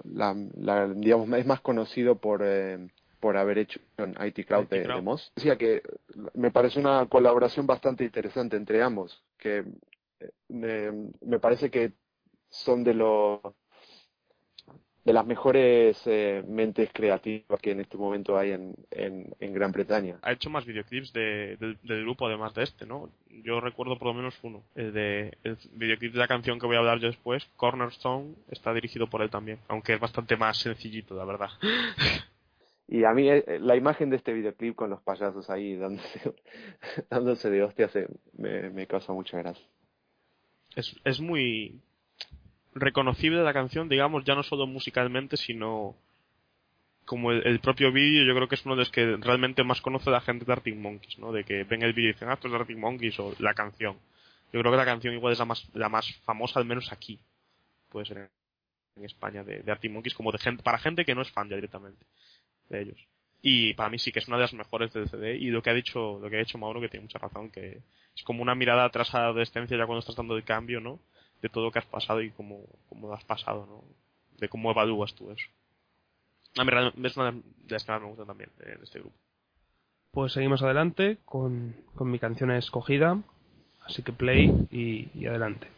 la, 0.04 0.34
la- 0.56 0.88
digamos 0.88 1.28
es 1.38 1.46
más 1.46 1.60
conocido 1.60 2.16
por 2.16 2.42
eh, 2.44 2.88
por 3.20 3.36
haber 3.36 3.58
hecho 3.58 3.80
IT 3.98 4.20
IT 4.20 4.36
de, 4.36 4.44
Crowd. 4.46 4.66
de 4.68 5.02
Moss. 5.02 5.32
Decía 5.36 5.56
que 5.56 5.82
me 6.34 6.50
parece 6.50 6.80
una 6.80 7.06
colaboración 7.06 7.66
bastante 7.66 8.04
interesante 8.04 8.56
entre 8.56 8.82
ambos, 8.82 9.24
que 9.38 9.64
eh, 10.20 10.30
me, 10.48 11.10
me 11.20 11.38
parece 11.38 11.70
que 11.70 11.92
son 12.50 12.82
de 12.84 12.94
los 12.94 13.40
de 15.04 15.12
las 15.12 15.26
mejores 15.26 16.00
eh, 16.06 16.44
mentes 16.46 16.90
creativas 16.92 17.60
que 17.60 17.72
en 17.72 17.80
este 17.80 17.96
momento 17.96 18.38
hay 18.38 18.52
en, 18.52 18.74
en, 18.90 19.34
en 19.40 19.52
Gran 19.52 19.72
Bretaña. 19.72 20.18
Ha 20.22 20.32
hecho 20.32 20.48
más 20.48 20.64
videoclips 20.64 21.12
de, 21.12 21.56
del, 21.56 21.76
del 21.82 22.02
grupo 22.02 22.26
además 22.26 22.54
de 22.54 22.62
este, 22.62 22.86
¿no? 22.86 23.10
Yo 23.28 23.60
recuerdo 23.60 23.98
por 23.98 24.08
lo 24.08 24.14
menos 24.14 24.38
uno. 24.42 24.62
El 24.76 24.92
de 24.92 25.36
el 25.42 25.58
videoclip 25.72 26.12
de 26.12 26.18
la 26.18 26.28
canción 26.28 26.60
que 26.60 26.66
voy 26.66 26.76
a 26.76 26.80
hablar 26.80 27.00
yo 27.00 27.08
después, 27.08 27.44
Cornerstone, 27.56 28.34
está 28.50 28.72
dirigido 28.72 29.08
por 29.08 29.22
él 29.22 29.30
también, 29.30 29.58
aunque 29.68 29.94
es 29.94 30.00
bastante 30.00 30.36
más 30.36 30.58
sencillito, 30.58 31.16
la 31.16 31.24
verdad. 31.24 31.50
Y 32.88 33.04
a 33.04 33.12
mí 33.12 33.28
eh, 33.28 33.58
la 33.58 33.74
imagen 33.74 34.10
de 34.10 34.16
este 34.16 34.32
videoclip 34.32 34.74
con 34.74 34.90
los 34.90 35.00
payasos 35.00 35.48
ahí 35.50 35.76
dándose, 35.76 36.34
dándose 37.10 37.48
de 37.50 37.62
hostias 37.62 37.96
eh, 37.96 38.06
me, 38.36 38.70
me 38.70 38.86
causa 38.86 39.12
mucha 39.12 39.38
gracia. 39.38 39.66
Es, 40.76 40.94
es 41.04 41.20
muy 41.20 41.80
reconocible 42.74 43.42
la 43.42 43.52
canción, 43.52 43.88
digamos, 43.88 44.24
ya 44.24 44.34
no 44.34 44.42
solo 44.42 44.66
musicalmente, 44.66 45.36
sino 45.36 45.94
como 47.04 47.32
el, 47.32 47.60
propio 47.60 47.92
vídeo, 47.92 48.24
yo 48.24 48.34
creo 48.34 48.48
que 48.48 48.54
es 48.54 48.64
uno 48.64 48.76
de 48.76 48.80
los 48.80 48.90
que 48.90 49.16
realmente 49.16 49.64
más 49.64 49.80
conoce 49.80 50.10
la 50.10 50.20
gente 50.20 50.44
de 50.44 50.52
Arctic 50.52 50.76
Monkeys, 50.76 51.18
¿no? 51.18 51.32
De 51.32 51.44
que 51.44 51.64
ven 51.64 51.82
el 51.82 51.92
vídeo 51.92 52.10
y 52.10 52.12
dicen, 52.12 52.28
ah, 52.30 52.34
esto 52.34 52.46
es 52.46 52.52
de 52.52 52.58
Arctic 52.58 52.78
Monkeys 52.78 53.18
o 53.18 53.34
la 53.38 53.54
canción. 53.54 53.98
Yo 54.52 54.60
creo 54.60 54.70
que 54.70 54.78
la 54.78 54.84
canción 54.84 55.14
igual 55.14 55.32
es 55.32 55.38
la 55.38 55.44
más, 55.44 55.68
la 55.74 55.88
más 55.88 56.10
famosa, 56.24 56.60
al 56.60 56.66
menos 56.66 56.92
aquí. 56.92 57.18
Puede 57.88 58.06
ser 58.06 58.18
en, 58.18 58.30
en 58.96 59.04
España, 59.04 59.42
de, 59.42 59.62
de 59.62 59.72
Arctic 59.72 59.90
Monkeys, 59.90 60.14
como 60.14 60.30
de 60.30 60.38
gente, 60.38 60.62
para 60.62 60.78
gente 60.78 61.04
que 61.04 61.14
no 61.14 61.22
es 61.22 61.30
fan 61.30 61.48
ya 61.48 61.56
directamente 61.56 62.04
de 62.68 62.82
ellos. 62.82 63.08
Y 63.42 63.74
para 63.74 63.90
mí 63.90 63.98
sí 63.98 64.12
que 64.12 64.20
es 64.20 64.28
una 64.28 64.36
de 64.36 64.42
las 64.42 64.54
mejores 64.54 64.92
del 64.92 65.08
CD. 65.08 65.36
Y 65.36 65.50
lo 65.50 65.62
que 65.62 65.70
ha 65.70 65.74
dicho, 65.74 66.20
lo 66.22 66.30
que 66.30 66.36
ha 66.36 66.38
dicho 66.38 66.58
Mauro, 66.58 66.80
que 66.80 66.88
tiene 66.88 67.04
mucha 67.04 67.18
razón, 67.18 67.50
que 67.50 67.82
es 68.16 68.22
como 68.22 68.42
una 68.42 68.54
mirada 68.54 68.84
atrás 68.84 69.12
a 69.14 69.18
la 69.18 69.24
adolescencia 69.26 69.76
ya 69.76 69.86
cuando 69.86 69.98
estás 69.98 70.14
dando 70.14 70.36
el 70.36 70.44
cambio, 70.44 70.80
¿no? 70.80 71.00
De 71.42 71.48
todo 71.48 71.64
lo 71.64 71.72
que 71.72 71.80
has 71.80 71.86
pasado 71.86 72.22
y 72.22 72.30
cómo, 72.30 72.60
cómo 72.88 73.08
lo 73.08 73.14
has 73.14 73.24
pasado, 73.24 73.66
¿no? 73.66 73.84
De 74.38 74.48
cómo 74.48 74.70
evalúas 74.70 75.14
tú 75.14 75.30
eso. 75.30 75.46
A 76.56 76.64
mí 76.64 76.70
es 77.04 77.16
una 77.16 77.32
de 77.32 77.42
las 77.68 77.84
que 77.84 77.92
más 77.92 78.00
me 78.00 78.08
gustan 78.08 78.26
también 78.26 78.50
de, 78.58 78.78
este 78.82 79.00
grupo. 79.00 79.16
Pues 80.12 80.32
seguimos 80.32 80.62
adelante 80.62 81.18
con, 81.24 81.74
con 81.94 82.10
mi 82.10 82.18
canción 82.18 82.50
escogida, 82.50 83.18
así 83.84 84.02
que 84.02 84.12
play 84.12 84.68
y 84.70 85.26
adelante. 85.26 85.68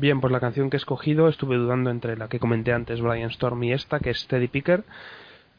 Bien, 0.00 0.20
pues 0.20 0.30
la 0.30 0.38
canción 0.38 0.70
que 0.70 0.76
he 0.76 0.78
escogido 0.78 1.28
estuve 1.28 1.56
dudando 1.56 1.90
entre 1.90 2.16
la 2.16 2.28
que 2.28 2.38
comenté 2.38 2.72
antes, 2.72 3.00
Brian 3.00 3.30
Storm, 3.30 3.64
y 3.64 3.72
esta, 3.72 3.98
que 3.98 4.10
es 4.10 4.28
Teddy 4.28 4.46
Picker, 4.46 4.84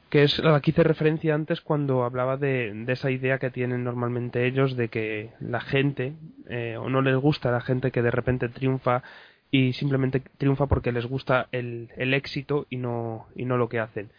que 0.09 0.23
es 0.23 0.39
la 0.39 0.61
que 0.61 0.71
hice 0.71 0.81
referencia 0.83 1.35
antes 1.35 1.59
cuando 1.59 2.05
hablaba 2.05 2.37
de, 2.37 2.71
de 2.73 2.93
esa 2.93 3.11
idea 3.11 3.37
que 3.37 3.49
tienen 3.49 3.83
normalmente 3.83 4.47
ellos 4.47 4.77
de 4.77 4.87
que 4.87 5.31
la 5.41 5.59
gente, 5.59 6.13
eh, 6.47 6.77
o 6.77 6.89
no 6.89 7.01
les 7.01 7.17
gusta 7.17 7.51
la 7.51 7.59
gente 7.59 7.91
que 7.91 8.01
de 8.01 8.11
repente 8.11 8.47
triunfa 8.47 9.03
y 9.51 9.73
simplemente 9.73 10.21
triunfa 10.37 10.67
porque 10.67 10.93
les 10.93 11.05
gusta 11.05 11.49
el, 11.51 11.89
el 11.97 12.13
éxito 12.13 12.65
y 12.69 12.77
no, 12.77 13.27
y 13.35 13.43
no 13.43 13.57
lo 13.57 13.67
que 13.67 13.81
hacen. 13.81 14.09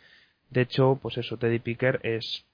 De 0.50 0.60
hecho, 0.60 0.98
pues 1.00 1.16
eso, 1.16 1.38
Teddy 1.38 1.60
Picker 1.60 1.98
es, 2.02 2.44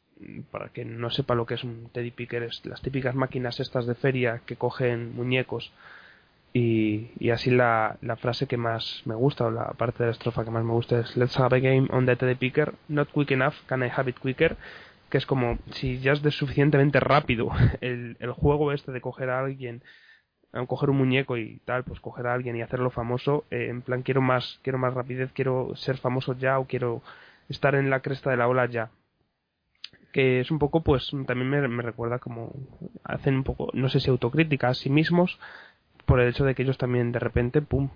para 0.53 0.69
que 0.69 0.85
no 0.85 1.11
sepa 1.11 1.35
lo 1.35 1.47
que 1.47 1.55
es 1.55 1.65
un 1.65 1.91
Teddy 1.93 2.13
Picker, 2.13 2.45
es 2.45 2.65
las 2.65 2.81
típicas 2.81 3.17
máquinas 3.17 3.59
estas 3.59 3.87
de 3.87 3.97
feria 3.97 4.43
que 4.47 4.55
cogen 4.55 5.17
muñecos 5.17 5.73
y, 6.57 7.11
y 7.19 7.31
así 7.31 7.51
la, 7.51 7.99
la 8.01 8.17
frase 8.17 8.47
que 8.47 8.57
más 8.57 9.03
me 9.05 9.15
gusta 9.15 9.45
o 9.45 9.51
la 9.51 9.73
parte 9.73 9.99
de 9.99 10.07
la 10.07 10.13
estrofa 10.13 10.43
que 10.43 10.51
más 10.51 10.65
me 10.65 10.73
gusta 10.73 11.01
es 11.01 11.15
Let's 11.15 11.39
have 11.39 11.55
a 11.55 11.61
game 11.61 11.87
on 11.91 12.07
the 12.07 12.17
Teddy 12.17 12.35
Picker, 12.35 12.75
not 12.89 13.09
quick 13.13 13.31
enough, 13.31 13.55
can 13.67 13.83
I 13.83 13.91
have 13.95 14.09
it 14.09 14.19
quicker? 14.19 14.57
Que 15.11 15.19
es 15.19 15.27
como 15.27 15.59
si 15.73 15.99
ya 15.99 16.13
es 16.13 16.23
de 16.23 16.31
suficientemente 16.31 16.99
rápido 16.99 17.51
el, 17.83 18.17
el 18.21 18.33
juego 18.33 18.73
este 18.73 18.91
de 18.91 19.03
coger 19.03 19.29
a 19.29 19.41
alguien 19.41 19.83
coger 20.67 20.89
un 20.89 20.97
muñeco 20.97 21.37
y 21.37 21.61
tal, 21.67 21.85
pues 21.85 22.01
coger 22.01 22.27
a 22.27 22.33
alguien 22.33 22.57
y 22.57 22.63
hacerlo 22.63 22.89
famoso, 22.89 23.45
eh, 23.51 23.67
en 23.69 23.83
plan 23.83 24.01
quiero 24.01 24.23
más, 24.23 24.59
quiero 24.63 24.79
más 24.79 24.95
rapidez, 24.95 25.31
quiero 25.35 25.77
ser 25.77 25.99
famoso 25.99 26.33
ya 26.33 26.59
o 26.59 26.65
quiero 26.67 27.03
estar 27.51 27.75
en 27.75 27.91
la 27.91 28.01
cresta 28.01 28.31
de 28.31 28.39
la 28.39 28.49
ola 28.49 28.65
ya. 28.65 28.89
Que 30.13 30.41
es 30.41 30.51
un 30.51 30.59
poco, 30.59 30.83
pues 30.83 31.11
también 31.27 31.51
me, 31.51 31.69
me 31.69 31.83
recuerda 31.83 32.19
como 32.19 32.55
hacen 33.05 33.35
un 33.35 33.45
poco, 33.45 33.69
no 33.75 33.91
sé 33.91 34.01
si 34.01 34.09
autocrítica 34.09 34.69
a 34.69 34.75
sí 34.75 34.89
mismos, 34.89 35.39
por 36.07 36.21
el 36.21 36.29
hecho 36.29 36.45
de 36.45 36.55
que 36.55 36.63
ellos 36.63 36.79
también 36.79 37.13
de 37.13 37.19
repente, 37.19 37.61
pum, 37.63 37.91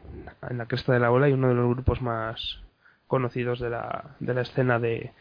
en 0.48 0.58
la 0.58 0.66
cresta 0.66 0.92
de 0.92 1.00
la 1.00 1.10
ola 1.10 1.28
y 1.28 1.32
uno 1.32 1.48
de 1.48 1.54
los 1.54 1.70
grupos 1.70 2.02
más 2.02 2.60
conocidos 3.06 3.60
de 3.60 3.70
la, 3.70 4.16
de 4.20 4.34
la 4.34 4.42
escena 4.42 4.78
de, 4.78 5.12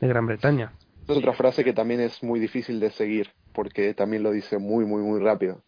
de 0.00 0.08
Gran 0.08 0.26
Bretaña. 0.26 0.72
Es 1.06 1.16
otra 1.16 1.32
frase 1.32 1.64
que 1.64 1.72
también 1.72 2.00
es 2.00 2.22
muy 2.22 2.38
difícil 2.38 2.80
de 2.80 2.90
seguir, 2.90 3.30
porque 3.52 3.94
también 3.94 4.22
lo 4.22 4.30
dice 4.30 4.58
muy, 4.58 4.84
muy, 4.84 5.02
muy 5.02 5.20
rápido. 5.20 5.62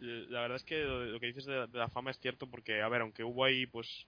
La 0.00 0.42
verdad 0.42 0.56
es 0.56 0.64
que 0.64 0.82
lo, 0.82 1.04
lo 1.04 1.20
que 1.20 1.26
dices 1.26 1.46
de 1.46 1.54
la, 1.54 1.66
de 1.66 1.78
la 1.78 1.88
fama 1.88 2.10
es 2.10 2.18
cierto 2.18 2.46
porque, 2.46 2.82
a 2.82 2.88
ver, 2.88 3.02
aunque 3.02 3.24
hubo 3.24 3.44
ahí, 3.44 3.66
pues, 3.66 4.06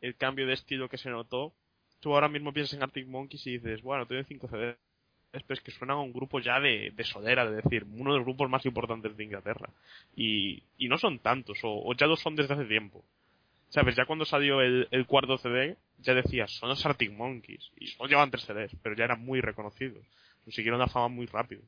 el 0.00 0.16
cambio 0.16 0.46
de 0.46 0.54
estilo 0.54 0.88
que 0.88 0.98
se 0.98 1.10
notó, 1.10 1.52
tú 2.00 2.14
ahora 2.14 2.28
mismo 2.28 2.52
piensas 2.52 2.74
en 2.74 2.82
Arctic 2.82 3.06
Monkeys 3.06 3.46
y 3.46 3.58
dices, 3.58 3.82
bueno, 3.82 4.06
tiene 4.06 4.24
5 4.24 4.48
CDs, 4.48 4.76
pero 5.32 5.44
es 5.48 5.60
que 5.60 5.70
suenan 5.70 5.98
a 5.98 6.00
un 6.00 6.12
grupo 6.12 6.40
ya 6.40 6.60
de, 6.60 6.92
de 6.94 7.04
solera, 7.04 7.48
de 7.48 7.56
decir, 7.56 7.84
uno 7.84 8.12
de 8.12 8.18
los 8.18 8.26
grupos 8.26 8.48
más 8.48 8.64
importantes 8.66 9.16
de 9.16 9.24
Inglaterra. 9.24 9.68
Y, 10.14 10.62
y 10.78 10.88
no 10.88 10.96
son 10.98 11.18
tantos, 11.18 11.58
o, 11.62 11.70
o 11.84 11.94
ya 11.94 12.06
lo 12.06 12.16
son 12.16 12.36
desde 12.36 12.54
hace 12.54 12.64
tiempo. 12.64 13.04
¿Sabes? 13.68 13.96
Ya 13.96 14.06
cuando 14.06 14.24
salió 14.24 14.60
el, 14.60 14.88
cuarto 15.06 15.36
CD, 15.38 15.76
ya 15.98 16.14
decías, 16.14 16.50
son 16.52 16.68
los 16.68 16.86
Arctic 16.86 17.12
Monkeys. 17.12 17.70
Y 17.76 17.88
solo 17.88 18.08
llevaban 18.08 18.30
tres 18.30 18.44
CDs, 18.44 18.70
pero 18.82 18.94
ya 18.94 19.04
eran 19.04 19.24
muy 19.24 19.40
reconocidos. 19.40 20.04
Consiguieron 20.44 20.78
la 20.78 20.86
fama 20.86 21.08
muy 21.08 21.26
rápido. 21.26 21.62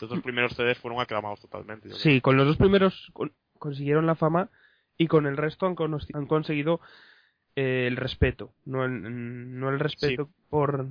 Los 0.00 0.08
dos 0.08 0.22
primeros 0.22 0.54
CDs 0.54 0.78
fueron 0.78 1.00
aclamados 1.00 1.40
totalmente. 1.40 1.90
Sí, 1.94 2.20
con 2.20 2.36
los 2.36 2.46
dos 2.46 2.56
primeros 2.56 3.10
con- 3.12 3.32
consiguieron 3.58 4.06
la 4.06 4.14
fama 4.14 4.48
y 4.96 5.08
con 5.08 5.26
el 5.26 5.36
resto 5.36 5.66
han, 5.66 5.76
han 6.14 6.26
conseguido 6.26 6.80
eh, 7.56 7.86
el 7.86 7.96
respeto. 7.96 8.52
No 8.64 8.84
el, 8.84 9.58
no 9.58 9.70
el 9.70 9.78
respeto 9.78 10.30
por, 10.48 10.86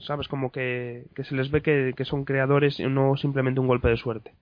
¿sabes? 0.00 0.28
Como 0.28 0.52
que, 0.52 1.06
que 1.14 1.24
se 1.24 1.34
les 1.34 1.50
ve 1.50 1.62
que, 1.62 1.94
que 1.96 2.04
son 2.04 2.24
creadores 2.24 2.78
y 2.80 2.84
no 2.84 3.16
simplemente 3.16 3.60
un 3.60 3.68
golpe 3.68 3.88
de 3.88 3.96
suerte. 3.96 4.34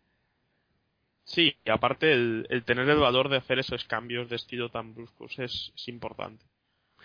Sí, 1.25 1.57
y 1.65 1.71
aparte 1.71 2.13
el, 2.13 2.47
el 2.51 2.63
tener 2.65 2.89
el 2.89 2.99
valor 2.99 3.29
de 3.29 3.39
hacer 3.39 3.59
esos 3.59 3.85
cambios 3.85 4.29
de 4.29 4.37
estilo 4.37 4.71
tan 4.71 4.95
bruscos 4.95 5.39
es, 5.39 5.73
es 5.75 5.89
importante. 5.89 6.45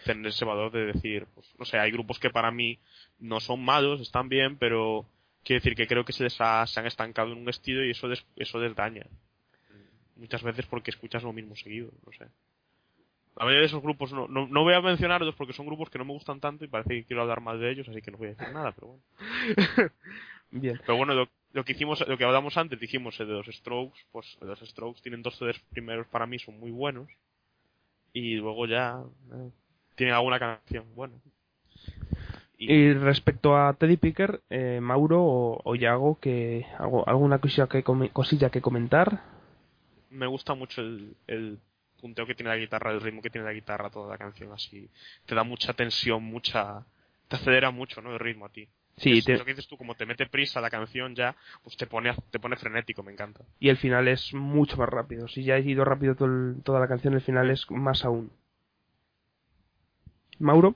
Tener 0.05 0.27
ese 0.27 0.45
valor 0.45 0.71
de 0.71 0.85
decir, 0.85 1.25
pues, 1.33 1.47
no 1.57 1.65
sé, 1.65 1.79
hay 1.79 1.91
grupos 1.91 2.19
que 2.19 2.29
para 2.29 2.51
mí 2.51 2.79
no 3.19 3.39
son 3.39 3.63
malos, 3.63 3.99
están 3.99 4.29
bien, 4.29 4.57
pero 4.57 5.05
quiero 5.43 5.59
decir 5.59 5.75
que 5.75 5.87
creo 5.87 6.05
que 6.05 6.13
se 6.13 6.23
les 6.23 6.39
ha, 6.39 6.65
se 6.67 6.79
han 6.79 6.85
estancado 6.85 7.31
en 7.31 7.39
un 7.39 7.49
estilo 7.49 7.83
y 7.83 7.91
eso 7.91 8.07
les, 8.07 8.23
eso 8.35 8.59
les 8.59 8.75
daña. 8.75 9.05
Muchas 10.15 10.43
veces 10.43 10.67
porque 10.67 10.91
escuchas 10.91 11.23
lo 11.23 11.33
mismo 11.33 11.55
seguido, 11.55 11.91
no 12.05 12.11
sé. 12.13 12.27
La 13.37 13.45
mayoría 13.45 13.61
de 13.61 13.67
esos 13.67 13.81
grupos 13.81 14.11
no, 14.11 14.27
no, 14.27 14.47
no 14.47 14.63
voy 14.63 14.73
a 14.73 14.81
mencionarlos 14.81 15.35
porque 15.35 15.53
son 15.53 15.65
grupos 15.65 15.89
que 15.89 15.97
no 15.97 16.05
me 16.05 16.13
gustan 16.13 16.39
tanto 16.39 16.65
y 16.65 16.67
parece 16.67 16.89
que 16.89 17.05
quiero 17.05 17.21
hablar 17.21 17.41
más 17.41 17.59
de 17.59 17.71
ellos, 17.71 17.87
así 17.87 18.01
que 18.01 18.11
no 18.11 18.17
voy 18.17 18.27
a 18.27 18.31
decir 18.31 18.53
nada, 18.53 18.71
pero 18.73 18.87
bueno. 18.87 19.03
Bien. 20.51 20.79
Pero 20.85 20.97
bueno, 20.97 21.13
lo, 21.13 21.29
lo 21.53 21.63
que 21.63 21.71
hicimos, 21.71 22.05
lo 22.07 22.17
que 22.17 22.25
hablamos 22.25 22.57
antes, 22.57 22.79
dijimos 22.79 23.17
eh, 23.19 23.25
de 23.25 23.33
los 23.33 23.45
Strokes, 23.47 23.99
pues 24.11 24.37
los 24.41 24.59
Strokes 24.59 25.01
tienen 25.01 25.21
dos 25.21 25.37
CDs 25.37 25.59
primeros 25.71 26.07
para 26.07 26.27
mí 26.27 26.39
son 26.39 26.59
muy 26.59 26.71
buenos 26.71 27.07
y 28.13 28.35
luego 28.35 28.65
ya 28.65 29.01
eh, 29.33 29.49
tienen 29.95 30.15
alguna 30.15 30.39
canción 30.39 30.85
buena. 30.93 31.13
Y, 32.57 32.71
Y 32.73 32.93
respecto 32.93 33.55
a 33.57 33.73
Teddy 33.73 33.97
Picker, 33.97 34.41
eh, 34.49 34.79
Mauro 34.81 35.23
o, 35.23 35.61
o 35.63 35.75
Yago, 35.75 36.19
que 36.19 36.65
algo, 36.77 37.07
alguna 37.07 37.39
cosilla 37.39 37.67
que, 37.67 37.83
cosilla 37.83 38.49
que 38.49 38.61
comentar. 38.61 39.21
me 40.09 40.27
gusta 40.27 40.53
mucho 40.53 40.81
el, 40.81 41.15
el 41.27 41.59
punteo 42.01 42.25
que 42.27 42.35
tiene 42.35 42.49
la 42.51 42.57
guitarra, 42.57 42.91
el 42.91 43.01
ritmo 43.01 43.21
que 43.21 43.29
tiene 43.29 43.45
la 43.47 43.53
guitarra, 43.53 43.89
toda 43.91 44.09
la 44.11 44.17
canción 44.17 44.51
así. 44.53 44.89
Te 45.25 45.35
da 45.35 45.43
mucha 45.43 45.73
tensión, 45.73 46.23
mucha... 46.23 46.85
Te 47.29 47.37
acelera 47.37 47.71
mucho, 47.71 48.01
¿no? 48.01 48.11
El 48.13 48.19
ritmo 48.19 48.45
a 48.47 48.49
ti. 48.51 48.67
Sí, 48.97 49.17
Es 49.19 49.25
te- 49.25 49.37
lo 49.37 49.45
que 49.45 49.51
dices 49.53 49.67
tú, 49.67 49.77
como 49.77 49.95
te 49.95 50.05
mete 50.05 50.27
prisa 50.27 50.61
la 50.61 50.69
canción 50.69 51.15
ya, 51.15 51.35
pues 51.63 51.77
te 51.77 51.87
pone, 51.87 52.13
te 52.31 52.39
pone 52.39 52.57
frenético, 52.57 53.03
me 53.03 53.13
encanta. 53.13 53.45
y 53.59 53.69
el 53.69 53.77
final 53.77 54.09
es 54.09 54.33
mucho 54.33 54.75
más 54.75 54.89
rápido. 54.89 55.29
Si 55.29 55.45
ya 55.45 55.55
he 55.55 55.61
ido 55.61 55.85
rápido 55.85 56.15
todo 56.15 56.27
el- 56.27 56.61
toda 56.65 56.81
la 56.81 56.89
canción, 56.89 57.13
el 57.13 57.21
final 57.21 57.49
es 57.49 57.71
más 57.71 58.03
aún. 58.03 58.29
Mauro, 60.39 60.75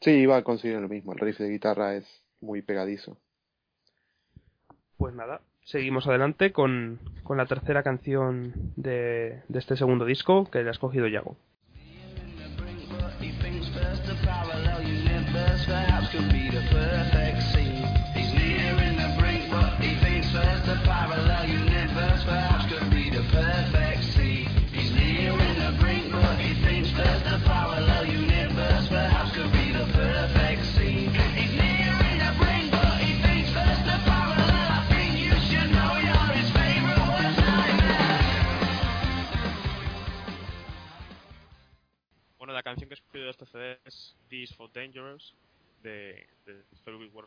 Sí, 0.00 0.10
iba 0.10 0.36
a 0.36 0.42
conseguir 0.44 0.78
lo 0.80 0.88
mismo. 0.88 1.12
El 1.12 1.20
riff 1.20 1.38
de 1.38 1.48
guitarra 1.48 1.94
es 1.94 2.04
muy 2.40 2.60
pegadizo. 2.60 3.18
pues 4.96 5.14
nada, 5.14 5.40
seguimos 5.70 6.06
adelante 6.06 6.52
con, 6.52 6.98
con 7.22 7.36
la 7.36 7.46
tercera 7.46 7.82
canción 7.82 8.52
de, 8.76 9.42
de 9.48 9.58
este 9.58 9.76
segundo 9.76 10.04
disco 10.04 10.50
que 10.50 10.62
le 10.62 10.68
ha 10.68 10.72
escogido 10.72 11.06
Yago. 11.06 11.36
Canción 42.70 42.88
que 42.88 42.94
he 42.94 42.98
escogido 42.98 43.24
de 43.24 43.30
este 43.30 43.46
CD 43.46 43.78
es 43.84 44.16
This 44.28 44.54
for 44.54 44.72
Dangerous 44.72 45.34
de, 45.82 46.26
de 46.46 46.62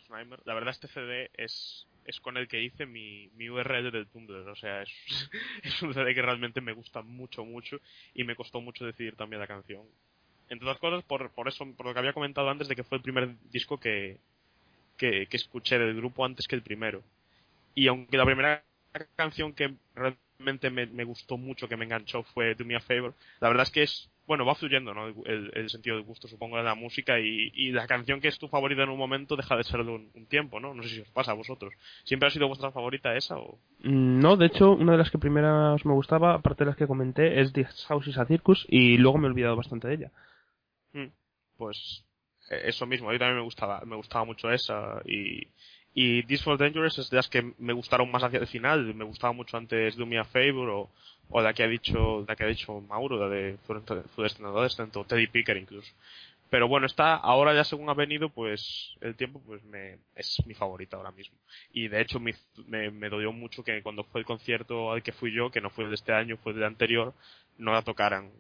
Nightmare. 0.10 0.42
La 0.46 0.54
verdad 0.54 0.72
este 0.72 0.88
CD 0.88 1.30
es, 1.34 1.86
es 2.06 2.20
con 2.22 2.38
el 2.38 2.48
que 2.48 2.62
hice 2.62 2.86
mi, 2.86 3.30
mi 3.36 3.50
URL 3.50 3.92
del 3.92 4.08
Tumblr, 4.08 4.48
o 4.48 4.56
sea, 4.56 4.84
es, 4.84 4.90
un 5.82 5.94
CD 5.94 6.14
que 6.16 6.22
realmente 6.22 6.62
me 6.62 6.72
gusta 6.72 7.02
mucho, 7.02 7.44
mucho 7.44 7.78
y 8.14 8.24
me 8.24 8.36
costó 8.36 8.62
mucho 8.62 8.86
decidir 8.86 9.16
también 9.16 9.42
la 9.42 9.48
canción. 9.48 9.84
Entre 10.50 10.66
otras 10.66 10.80
cosas, 10.80 11.04
por, 11.04 11.30
por 11.32 11.48
eso, 11.50 11.66
por 11.76 11.88
lo 11.88 11.94
que 11.94 12.00
había 12.00 12.14
comentado 12.14 12.50
antes 12.50 12.68
de 12.68 12.76
que 12.76 12.84
fue 12.84 12.98
el 12.98 13.04
primer 13.04 13.36
disco 13.50 13.80
que, 13.80 14.20
que, 14.98 15.28
que 15.28 15.38
escuché 15.38 15.78
del 15.78 15.96
grupo 15.96 16.24
antes 16.24 16.48
que 16.48 16.56
el 16.56 16.64
primero. 16.64 17.04
Y 17.76 17.88
aunque 17.88 18.18
la 18.18 18.26
primera 18.26 18.64
canción 19.16 19.54
que 19.54 19.74
realmente 19.96 20.70
me, 20.70 20.86
me 20.86 21.04
gustó 21.04 21.38
mucho, 21.38 21.68
que 21.68 21.76
me 21.76 21.86
enganchó, 21.86 22.24
fue 22.24 22.56
Do 22.56 22.64
Me 22.64 22.76
a 22.76 22.80
Favor, 22.80 23.14
la 23.40 23.50
verdad 23.50 23.64
es 23.64 23.72
que 23.72 23.84
es, 23.84 24.10
bueno, 24.26 24.46
va 24.46 24.56
fluyendo, 24.56 24.94
¿no? 24.94 25.08
El, 25.26 25.52
el 25.54 25.70
sentido 25.70 25.96
del 25.98 26.06
gusto, 26.06 26.28
supongo, 26.28 26.58
de 26.58 26.64
la 26.64 26.76
música 26.76 27.20
y, 27.20 27.52
y 27.54 27.72
la 27.72 27.88
canción 27.88 28.22
que 28.22 28.30
es 28.30 28.40
tu 28.40 28.48
favorita 28.48 28.84
en 28.84 28.90
un 28.90 28.98
momento 28.98 29.36
deja 29.36 29.58
de 29.58 29.64
serlo 29.64 29.96
un, 29.96 30.10
un 30.14 30.26
tiempo, 30.28 30.60
¿no? 30.60 30.74
No 30.74 30.82
sé 30.84 30.90
si 30.90 31.02
os 31.02 31.10
pasa 31.10 31.32
a 31.32 31.36
vosotros. 31.36 31.74
¿Siempre 32.06 32.28
ha 32.28 32.32
sido 32.32 32.48
vuestra 32.48 32.72
favorita 32.72 33.16
esa 33.18 33.38
o...? 33.38 33.58
Mm, 33.84 34.20
No, 34.20 34.38
de 34.38 34.46
hecho, 34.46 34.72
una 34.72 34.94
de 34.94 34.98
las 35.00 35.12
que 35.12 35.18
primeras 35.18 35.86
me 35.86 35.94
gustaba, 35.94 36.36
aparte 36.36 36.64
de 36.64 36.70
las 36.70 36.78
que 36.78 36.88
comenté, 36.88 37.42
es 37.42 37.52
This 37.52 37.86
House 37.88 38.08
is 38.08 38.18
a 38.18 38.26
Circus 38.26 38.66
y 38.70 38.98
luego 38.98 39.18
me 39.18 39.28
he 39.28 39.32
olvidado 39.32 39.56
bastante 39.58 39.88
de 39.90 39.94
ella. 39.96 40.12
Mm, 40.94 41.08
Pues 41.58 42.06
eh, 42.50 42.62
eso 42.66 42.86
mismo, 42.86 43.10
a 43.10 43.14
mí 43.14 43.20
también 43.20 43.38
me 43.38 43.44
gustaba, 43.44 43.82
me 43.86 43.96
gustaba 43.96 44.26
mucho 44.26 44.50
esa 44.52 45.02
y, 45.06 45.48
y 45.94 46.24
This 46.24 46.44
for 46.44 46.58
Dangerous 46.58 46.98
es 46.98 47.10
de 47.10 47.18
las 47.18 47.28
que 47.30 47.54
me 47.60 47.74
gustaron 47.74 48.10
más 48.12 48.24
hacia 48.24 48.40
el 48.40 48.48
final, 48.48 48.94
me 48.96 49.04
gustaba 49.04 49.34
mucho 49.34 49.58
antes 49.58 49.96
Do 49.96 50.06
Me 50.06 50.18
a 50.18 50.24
Favor 50.24 50.70
o, 50.70 50.90
o 51.30 51.42
la 51.42 51.54
que 51.54 51.64
ha 51.64 51.68
dicho, 51.68 52.26
la 52.28 52.36
que 52.36 52.44
ha 52.44 52.48
dicho 52.48 52.80
Mauro, 52.82 53.18
la 53.18 53.30
de 53.30 53.58
Fluorescent 53.66 54.46
Adolescent 54.46 54.96
o 54.98 55.06
Teddy 55.06 55.28
Picker 55.28 55.58
incluso. 55.58 55.92
Pero 56.50 56.68
bueno, 56.68 56.86
esta 56.86 57.16
ahora 57.16 57.54
ya 57.56 57.64
según 57.64 57.90
ha 57.90 57.96
venido, 57.96 58.30
pues 58.30 58.96
el 59.02 59.16
tiempo 59.16 59.42
pues 59.46 59.64
me 59.64 59.98
es 60.16 60.38
mi 60.46 60.54
favorita 60.54 60.98
ahora 60.98 61.12
mismo. 61.12 61.36
Y 61.72 61.88
de 61.88 62.02
hecho 62.02 62.20
me, 62.20 62.36
me, 62.68 62.92
me 62.92 63.10
dolió 63.10 63.32
mucho 63.34 63.64
que 63.64 63.82
cuando 63.82 64.04
fue 64.06 64.22
el 64.22 64.26
concierto 64.26 64.92
al 64.92 65.02
que 65.02 65.12
fui 65.14 65.34
yo, 65.34 65.50
que 65.50 65.62
no 65.62 65.72
fue 65.72 65.86
el 65.86 65.90
de 65.90 65.96
este 65.96 66.14
año, 66.14 66.38
fue 66.38 66.52
el 66.54 66.60
de 66.60 66.66
anterior, 66.68 67.14
no 67.58 67.72
la 67.74 67.82
tocaran. 67.82 68.32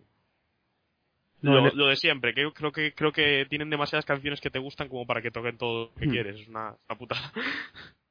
No, 1.42 1.62
Lo, 1.62 1.72
lo 1.74 1.88
de 1.88 1.96
siempre, 1.98 2.34
que 2.34 2.52
creo 2.54 2.72
que 2.72 2.94
creo 2.94 3.12
que 3.12 3.46
tienen 3.50 3.70
demasiadas 3.70 4.06
canciones 4.06 4.40
que 4.42 4.50
te 4.50 4.60
gustan 4.60 4.88
como 4.90 5.06
para 5.06 5.22
que 5.22 5.32
toquen 5.32 5.58
todo 5.58 5.86
lo 5.88 5.96
que 5.96 6.08
Hmm. 6.08 6.12
quieres, 6.12 6.40
es 6.40 6.48
una, 6.48 6.76
una 6.88 6.98
putada. 6.98 7.32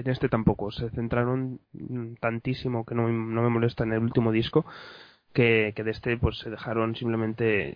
En 0.00 0.08
este 0.10 0.28
tampoco, 0.28 0.70
se 0.70 0.90
centraron 0.90 1.60
tantísimo 2.20 2.84
que 2.86 2.94
no, 2.94 3.04
me- 3.08 3.34
no 3.34 3.42
me 3.42 3.48
molesta 3.50 3.84
en 3.84 3.92
el 3.94 4.00
último 4.00 4.32
disco 4.32 4.64
que, 5.34 5.72
que 5.76 5.84
de 5.84 5.92
este 5.92 6.16
pues 6.18 6.38
se 6.38 6.50
dejaron 6.50 6.96
simplemente 6.96 7.74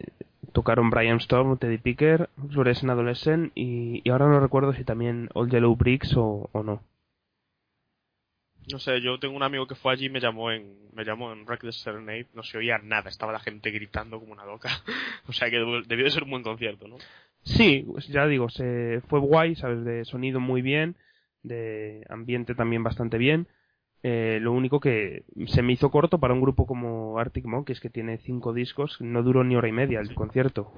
tocaron 0.53 0.91
Brian 0.91 1.19
Storm, 1.19 1.59
Teddy 1.59 1.79
Picker, 1.79 2.31
Fluorescent 2.51 2.91
Adolescent 2.91 3.53
y, 3.57 4.03
y 4.05 4.11
ahora 4.11 4.29
no 4.29 4.41
recuerdo 4.41 4.73
si 4.75 4.85
también 4.85 5.31
All 5.35 5.51
Yellow 5.51 5.77
Bricks 5.77 6.15
o, 6.17 6.51
o 6.53 6.63
no. 6.65 6.83
No 8.73 8.79
sé, 8.79 9.01
yo 9.03 9.19
tengo 9.19 9.37
un 9.37 9.43
amigo 9.43 9.67
que 9.67 9.75
fue 9.75 9.93
allí 9.93 10.07
y 10.07 10.11
me 10.11 10.21
llamó 10.21 10.51
en 10.51 10.79
me 10.95 11.05
llamó 11.05 11.33
en 11.33 11.47
Reckless 11.47 11.77
Serenade, 11.83 12.29
no 12.35 12.43
se 12.43 12.57
oía 12.59 12.79
nada, 12.79 13.11
estaba 13.11 13.33
la 13.33 13.41
gente 13.41 13.71
gritando 13.71 14.19
como 14.19 14.33
una 14.33 14.45
loca. 14.47 14.71
o 15.29 15.33
sea 15.33 15.51
que 15.51 15.57
debió 15.59 15.83
debió 15.83 16.05
de 16.07 16.11
ser 16.11 16.23
un 16.25 16.31
buen 16.31 16.43
concierto, 16.43 16.89
¿no? 16.89 17.03
Sí, 17.43 17.85
pues 17.91 18.07
ya 18.09 18.27
digo, 18.27 18.49
se 18.51 19.01
fue 19.09 19.19
guay, 19.21 19.55
sabes, 19.57 19.85
de 19.85 20.05
sonido 20.05 20.41
muy 20.41 20.63
bien, 20.63 20.97
de 21.43 22.05
ambiente 22.09 22.55
también 22.55 22.83
bastante 22.83 23.19
bien. 23.19 23.49
Eh, 24.03 24.39
lo 24.41 24.53
único 24.53 24.81
que 24.81 25.25
se 25.47 25.63
me 25.63 25.75
hizo 25.75 25.91
corto 25.91 26.19
para 26.21 26.33
un 26.35 26.41
grupo 26.41 26.67
como 26.67 27.19
Arctic 27.19 27.45
Monkeys 27.45 27.81
que 27.81 27.91
tiene 27.91 28.19
cinco 28.19 28.53
discos, 28.55 29.01
no 29.01 29.23
duró 29.23 29.45
ni 29.45 29.57
hora 29.57 29.69
y 29.69 29.73
media 29.73 30.01
el 30.01 30.15
concierto. 30.15 30.73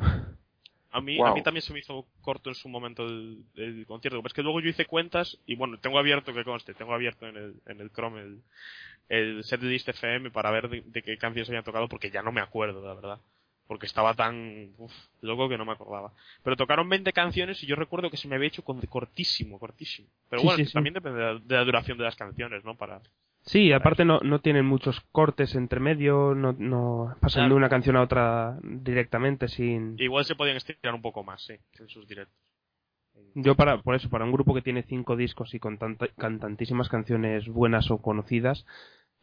A 0.91 1.01
mí, 1.01 1.17
Wow. 1.19 1.27
a 1.27 1.33
mí 1.33 1.43
también 1.43 1.63
se 1.63 1.73
me 1.73 1.79
hizo 1.79 2.07
corto 2.21 2.51
en 2.51 2.55
su 2.55 2.69
momento 2.69 3.07
el, 3.07 3.45
el 3.57 3.87
concierto. 3.87 4.19
Pero 4.19 4.27
es 4.29 4.35
que 4.35 4.43
luego 4.43 4.61
yo 4.61 4.69
hice 4.69 4.85
cuentas 4.87 5.39
y 5.47 5.57
bueno, 5.57 5.79
tengo 5.81 5.99
abierto, 5.99 6.35
que 6.35 6.45
conste, 6.45 6.75
tengo 6.75 6.93
abierto 6.93 7.27
en 7.27 7.37
el, 7.37 7.55
en 7.67 7.81
el 7.81 7.91
Chrome 7.93 8.21
el, 8.21 8.43
el 9.09 9.45
setlist 9.45 9.89
FM 9.89 10.31
para 10.31 10.51
ver 10.51 10.69
de, 10.69 10.83
de 10.83 11.03
qué 11.03 11.17
canciones 11.19 11.49
habían 11.49 11.65
tocado 11.65 11.89
porque 11.89 12.11
ya 12.11 12.23
no 12.23 12.33
me 12.33 12.43
acuerdo, 12.43 12.87
la 12.87 12.95
verdad. 12.95 13.21
Porque 13.73 13.87
estaba 13.87 14.13
tan 14.13 14.75
uf, 14.77 14.93
loco 15.23 15.49
que 15.49 15.57
no 15.57 15.65
me 15.65 15.73
acordaba. 15.73 16.13
Pero 16.45 16.57
tocaron 16.57 16.91
20 16.91 17.11
canciones 17.15 17.63
y 17.63 17.67
yo 17.67 17.75
recuerdo 17.75 18.11
que 18.11 18.19
se 18.19 18.29
me 18.29 18.37
había 18.37 18.49
hecho 18.49 18.63
cortísimo, 18.63 19.59
cortísimo. 19.59 20.09
Pero 20.29 20.43
Sí, 20.43 20.47
bueno, 20.47 20.59
sí, 20.59 20.67
sí. 20.67 20.73
también 20.75 20.93
depende 20.93 21.19
de 21.19 21.25
la, 21.33 21.41
de 21.41 21.55
la 21.57 21.65
duración 21.65 21.97
de 21.97 22.05
las 22.05 22.15
canciones, 22.17 22.63
¿no? 22.67 22.77
Para, 22.77 23.01
Sí, 23.47 23.73
aparte 23.73 24.05
no, 24.05 24.21
no 24.21 24.41
tienen 24.41 24.67
muchos 24.67 25.01
cortes 25.11 25.55
entre 25.55 25.81
medio, 25.81 26.35
no, 26.35 26.55
no 26.59 27.17
pasan 27.19 27.45
Claro. 27.45 27.55
de 27.55 27.57
una 27.57 27.71
canción 27.71 27.97
a 27.97 28.03
otra 28.03 28.59
directamente 28.63 29.49
sin... 29.49 29.97
igual 29.99 30.27
se 30.27 30.35
podían 30.37 30.59
estirar 30.59 30.95
un 30.95 31.01
poco 31.01 31.25
más, 31.25 31.43
sí, 31.43 31.55
en 31.81 31.89
sus 31.89 32.07
directos. 32.07 32.37
Yo 33.35 33.55
para, 33.55 33.81
por 33.81 33.95
eso, 33.95 34.11
para 34.11 34.27
un 34.27 34.33
grupo 34.33 34.55
que 34.55 34.61
tiene 34.61 34.83
cinco 34.83 35.17
discos 35.17 35.55
y 35.55 35.59
con, 35.59 35.79
tanta- 35.79 36.09
con 36.09 36.39
tantísimas 36.41 36.91
canciones 36.91 37.49
buenas 37.49 37.91
o 37.91 37.97
conocidas, 38.03 38.67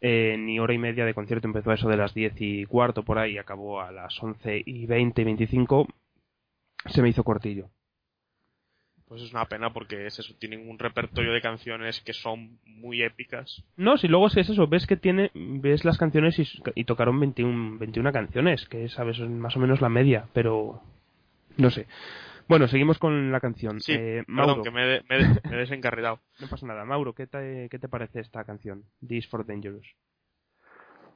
eh, 0.02 0.36
ni 0.38 0.60
hora 0.60 0.74
y 0.74 0.78
media 0.78 1.06
de 1.06 1.14
concierto 1.14 1.48
empezó 1.48 1.72
a 1.72 1.76
eso 1.76 1.90
de 1.90 1.98
las 1.98 2.14
10 2.14 2.34
y 2.40 2.66
cuarto 2.66 3.04
por 3.04 3.20
ahí, 3.20 3.34
y 3.34 3.38
acabó 3.38 3.82
a 3.82 3.92
las 3.92 4.22
11 4.22 4.64
y 4.66 4.86
20 4.86 5.22
y 5.22 5.26
25, 5.26 5.88
se 6.86 7.02
me 7.02 7.10
hizo 7.10 7.24
cortillo. 7.24 7.70
Pues 9.08 9.24
es 9.24 9.32
una 9.32 9.46
pena 9.46 9.74
porque 9.74 10.06
es 10.06 10.20
eso, 10.20 10.36
tienen 10.38 10.70
un 10.70 10.78
repertorio 10.78 11.34
de 11.34 11.42
canciones 11.42 12.00
que 12.02 12.14
son 12.14 12.60
muy 12.66 13.02
épicas. 13.02 13.64
No, 13.76 13.98
si 13.98 14.08
luego 14.08 14.28
es 14.28 14.38
eso, 14.38 14.68
ves 14.68 14.86
que 14.86 14.98
tiene, 14.98 15.32
ves 15.34 15.84
las 15.84 15.98
canciones 15.98 16.38
y, 16.38 16.48
y 16.76 16.84
tocaron 16.84 17.20
21, 17.20 17.80
21 17.80 18.12
canciones, 18.12 18.68
que 18.68 18.86
es 18.86 19.00
más 19.00 19.58
o 19.58 19.60
menos 19.60 19.82
la 19.82 19.90
media, 19.90 20.28
pero 20.32 20.84
no 21.58 21.72
sé. 21.72 21.88
Bueno, 22.50 22.68
seguimos 22.68 22.98
con 22.98 23.32
la 23.32 23.40
canción. 23.40 23.80
Sí, 23.80 23.94
Eh, 23.94 24.24
perdón, 24.26 24.48
Mauro, 24.48 24.64
que 24.64 24.72
me, 24.72 24.96
he- 24.96 25.04
me, 25.08 25.16
he- 25.18 25.50
me 25.50 25.56
he 25.56 25.60
desencarrilado. 25.60 26.20
no 26.42 26.48
pasa 26.48 26.66
nada. 26.66 26.84
Mauro, 26.84 27.14
¿qué 27.14 27.28
te, 27.28 27.70
¿qué 27.70 27.80
te 27.80 27.88
parece 27.88 28.20
esta 28.20 28.44
canción? 28.44 28.84
This 29.08 29.28
for 29.28 29.46
Dangerous. 29.46 29.86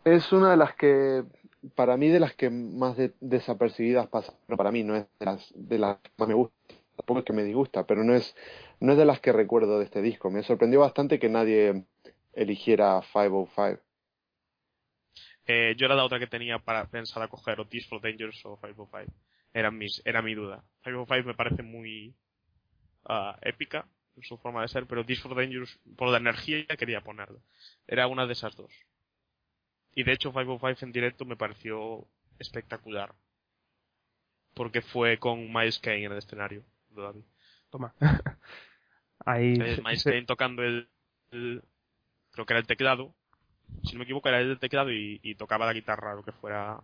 Es 0.06 0.32
una 0.32 0.52
de 0.52 0.58
las 0.58 0.76
que, 0.76 1.24
para 1.76 1.98
mí, 1.98 2.10
de 2.10 2.20
las 2.20 2.34
que 2.36 2.50
más 2.52 2.96
de- 2.98 3.14
desapercibidas 3.20 4.08
pasan. 4.08 4.36
Pero 4.46 4.58
para 4.58 4.72
mí 4.72 4.84
no 4.84 4.96
es 4.96 5.08
de 5.20 5.26
las, 5.26 5.52
de 5.56 5.80
las 5.80 5.98
que 5.98 6.12
más 6.18 6.28
me 6.28 6.36
gusta. 6.36 6.56
Tampoco 6.98 7.20
es 7.20 7.26
que 7.26 7.34
me 7.34 7.44
disgusta, 7.44 7.88
pero 7.88 8.04
no 8.04 8.14
es, 8.14 8.36
no 8.80 8.92
es 8.92 8.98
de 9.00 9.06
las 9.06 9.20
que 9.20 9.32
recuerdo 9.32 9.80
de 9.80 9.86
este 9.86 10.02
disco. 10.04 10.30
Me 10.30 10.44
sorprendió 10.44 10.82
bastante 10.82 11.18
que 11.20 11.30
nadie 11.30 11.86
eligiera 12.34 13.02
505. 13.02 13.82
Eh, 15.46 15.74
yo 15.78 15.86
era 15.88 15.96
la 15.96 16.06
otra 16.06 16.20
que 16.20 16.28
tenía 16.28 16.60
para 16.60 16.86
pensar 16.86 17.24
a 17.24 17.28
coger 17.28 17.60
o 17.60 17.66
This 17.68 17.88
for 17.88 18.00
Dangerous 18.02 18.46
o 18.46 18.58
505. 18.58 19.12
Era, 19.54 19.72
mis, 19.72 20.02
era 20.06 20.22
mi 20.22 20.34
duda. 20.36 20.64
505 20.84 21.28
me 21.28 21.34
parece 21.36 21.64
muy 21.64 22.16
ah, 23.06 23.38
épica 23.42 23.88
en 24.16 24.24
su 24.24 24.38
forma 24.38 24.62
de 24.62 24.68
ser, 24.68 24.86
pero 24.88 25.06
This 25.06 25.22
for 25.22 25.36
Dangerous, 25.36 25.80
por 25.96 26.10
la 26.10 26.18
energía, 26.18 26.66
quería 26.78 27.02
ponerla. 27.02 27.40
Era 27.88 28.08
una 28.08 28.26
de 28.28 28.34
esas 28.34 28.56
dos. 28.56 28.72
Y 29.96 30.04
de 30.04 30.14
hecho 30.14 30.32
505 30.32 30.86
en 30.86 30.92
directo 30.92 31.26
me 31.26 31.36
pareció 31.38 32.08
espectacular. 32.40 33.14
Porque 34.54 34.82
fue 34.82 35.18
con 35.18 35.52
Miles 35.52 35.80
Kane 35.80 36.06
en 36.06 36.12
el 36.12 36.18
escenario. 36.20 36.64
de 36.90 37.02
David. 37.02 37.24
Toma. 37.70 37.94
Ahí 39.26 39.54
Eh, 39.60 39.78
Miles 39.84 40.04
Kane 40.04 40.26
tocando 40.26 40.64
el, 40.64 40.90
el- 41.32 41.64
creo 42.32 42.46
que 42.46 42.54
era 42.54 42.60
el 42.60 42.68
teclado 42.68 43.16
si 43.84 43.94
no 43.94 44.00
me 44.00 44.04
equivoco, 44.04 44.30
era 44.30 44.40
el 44.40 44.60
teclado 44.60 44.92
y, 44.92 45.20
y 45.24 45.36
tocaba 45.36 45.66
la 45.66 45.74
guitarra, 45.74 46.14
lo 46.16 46.24
que 46.24 46.32
fuera 46.32 46.84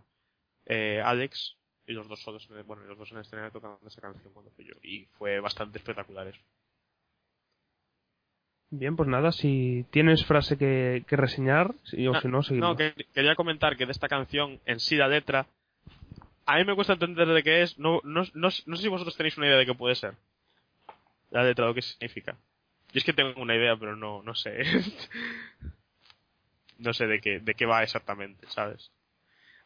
eh, 0.66 1.00
Alex, 1.04 1.56
y 1.86 1.92
los 1.92 2.08
dos 2.08 2.20
solos, 2.22 2.48
en- 2.50 2.66
bueno, 2.66 2.84
los 2.84 2.98
dos 2.98 3.10
en 3.10 3.18
el 3.18 3.22
escenario 3.22 3.50
tocando 3.50 3.78
esa 3.86 4.00
canción 4.00 4.32
cuando 4.32 4.50
fui 4.52 4.64
yo. 4.64 4.74
Y 4.82 5.06
fue 5.18 5.40
bastante 5.40 5.78
espectacular 5.78 6.28
eso. 6.28 6.40
Bien, 8.72 8.94
pues 8.94 9.08
nada, 9.08 9.32
si 9.32 9.84
tienes 9.90 10.24
frase 10.24 10.56
que, 10.56 11.02
que 11.08 11.16
reseñar, 11.16 11.74
si- 11.84 12.06
o 12.06 12.20
si 12.20 12.28
no, 12.28 12.42
seguimos. 12.42 12.70
No, 12.70 12.76
que, 12.76 12.94
quería 13.12 13.34
comentar 13.34 13.76
que 13.76 13.86
de 13.86 13.92
esta 13.92 14.08
canción, 14.08 14.60
en 14.64 14.78
sí 14.78 14.96
la 14.96 15.08
letra, 15.08 15.46
a 16.46 16.56
mí 16.56 16.64
me 16.64 16.76
cuesta 16.76 16.92
entender 16.92 17.26
de 17.26 17.42
qué 17.42 17.62
es, 17.62 17.78
no, 17.78 18.00
no, 18.04 18.22
no, 18.34 18.48
no 18.66 18.76
sé 18.76 18.82
si 18.82 18.88
vosotros 18.88 19.16
tenéis 19.16 19.36
una 19.38 19.48
idea 19.48 19.58
de 19.58 19.66
qué 19.66 19.74
puede 19.74 19.96
ser. 19.96 20.14
La 21.30 21.42
letra, 21.42 21.66
lo 21.66 21.74
que 21.74 21.82
significa. 21.82 22.36
Yo 22.92 22.98
es 22.98 23.04
que 23.04 23.12
tengo 23.12 23.40
una 23.40 23.56
idea, 23.56 23.76
pero 23.76 23.96
no, 23.96 24.22
no 24.22 24.34
sé. 24.34 24.62
no 26.78 26.92
sé 26.92 27.06
de 27.06 27.20
qué, 27.20 27.40
de 27.40 27.54
qué 27.54 27.66
va 27.66 27.82
exactamente, 27.82 28.46
¿sabes? 28.48 28.90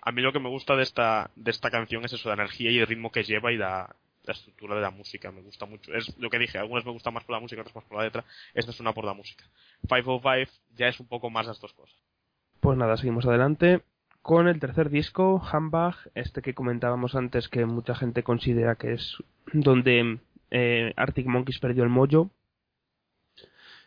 A 0.06 0.12
mí 0.12 0.20
lo 0.20 0.32
que 0.32 0.38
me 0.38 0.50
gusta 0.50 0.76
de 0.76 0.82
esta, 0.82 1.30
de 1.34 1.50
esta 1.50 1.70
canción 1.70 2.04
es 2.04 2.12
eso, 2.12 2.28
la 2.28 2.34
energía 2.34 2.70
y 2.70 2.78
el 2.78 2.86
ritmo 2.86 3.10
que 3.10 3.22
lleva 3.22 3.52
y 3.52 3.56
la, 3.56 3.96
estructura 4.26 4.74
de 4.74 4.82
la 4.82 4.90
música. 4.90 5.32
Me 5.32 5.40
gusta 5.40 5.64
mucho. 5.64 5.94
Es 5.94 6.16
lo 6.18 6.28
que 6.28 6.38
dije, 6.38 6.58
algunas 6.58 6.84
me 6.84 6.92
gustan 6.92 7.14
más 7.14 7.24
por 7.24 7.34
la 7.36 7.40
música, 7.40 7.62
otras 7.62 7.74
más 7.74 7.84
por 7.84 7.98
la 7.98 8.04
letra. 8.04 8.24
Esta 8.54 8.70
es 8.70 8.80
una 8.80 8.92
por 8.92 9.04
la 9.04 9.14
música. 9.14 9.44
505 9.88 10.50
ya 10.76 10.88
es 10.88 11.00
un 11.00 11.06
poco 11.06 11.30
más 11.30 11.46
las 11.46 11.58
dos 11.60 11.72
cosas. 11.72 11.96
Pues 12.60 12.76
nada, 12.76 12.96
seguimos 12.96 13.26
adelante 13.26 13.82
con 14.20 14.48
el 14.48 14.58
tercer 14.58 14.88
disco, 14.88 15.42
Hambach, 15.52 15.96
este 16.14 16.40
que 16.40 16.54
comentábamos 16.54 17.14
antes 17.14 17.50
que 17.50 17.66
mucha 17.66 17.94
gente 17.94 18.22
considera 18.22 18.74
que 18.76 18.94
es 18.94 19.18
donde 19.52 20.18
eh, 20.50 20.94
Arctic 20.96 21.26
Monkeys 21.26 21.58
perdió 21.58 21.82
el 21.82 21.90
mollo, 21.90 22.30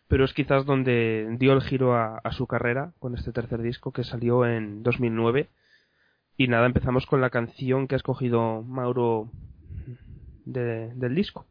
pero 0.07 0.25
es 0.25 0.33
quizás 0.33 0.63
donde 0.65 1.27
dio 1.39 1.53
el 1.53 1.63
giro 1.63 1.95
a 1.95 2.31
su 2.33 2.45
carrera 2.45 2.91
con 2.99 3.15
este 3.15 3.31
tercer 3.31 3.63
disco 3.63 3.91
que 3.91 4.03
salió 4.03 4.45
en 4.45 4.83
2009. 4.83 5.49
Y 6.37 6.47
nada, 6.47 6.67
empezamos 6.67 7.07
con 7.07 7.19
la 7.19 7.31
canción 7.31 7.87
que 7.87 7.95
ha 7.95 7.97
escogido 7.97 8.61
Mauro 8.61 9.31
de- 10.45 10.93
del 10.93 11.15
disco. 11.15 11.47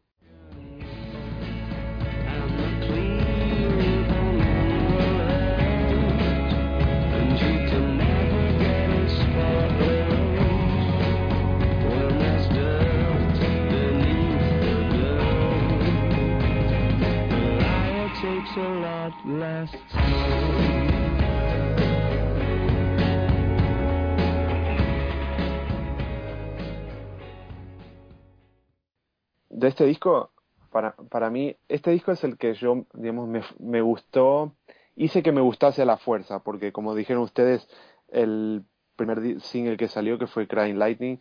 De 29.57 29.67
este 29.69 29.85
disco, 29.85 30.31
para, 30.69 30.95
para 31.09 31.29
mí, 31.31 31.57
este 31.67 31.89
disco 31.91 32.11
es 32.11 32.23
el 32.23 32.37
que 32.37 32.53
yo, 32.53 32.85
digamos, 32.93 33.27
me, 33.27 33.41
me 33.59 33.81
gustó, 33.81 34.55
hice 34.95 35.23
que 35.23 35.31
me 35.31 35.41
gustase 35.41 35.81
a 35.81 35.85
la 35.85 35.97
fuerza, 35.97 36.43
porque 36.43 36.71
como 36.71 36.93
dijeron 36.93 37.23
ustedes, 37.23 37.67
el 38.09 38.63
primer 38.95 39.41
single 39.41 39.77
que 39.77 39.87
salió, 39.87 40.19
que 40.19 40.27
fue 40.27 40.47
Crying 40.47 40.77
Lightning, 40.77 41.19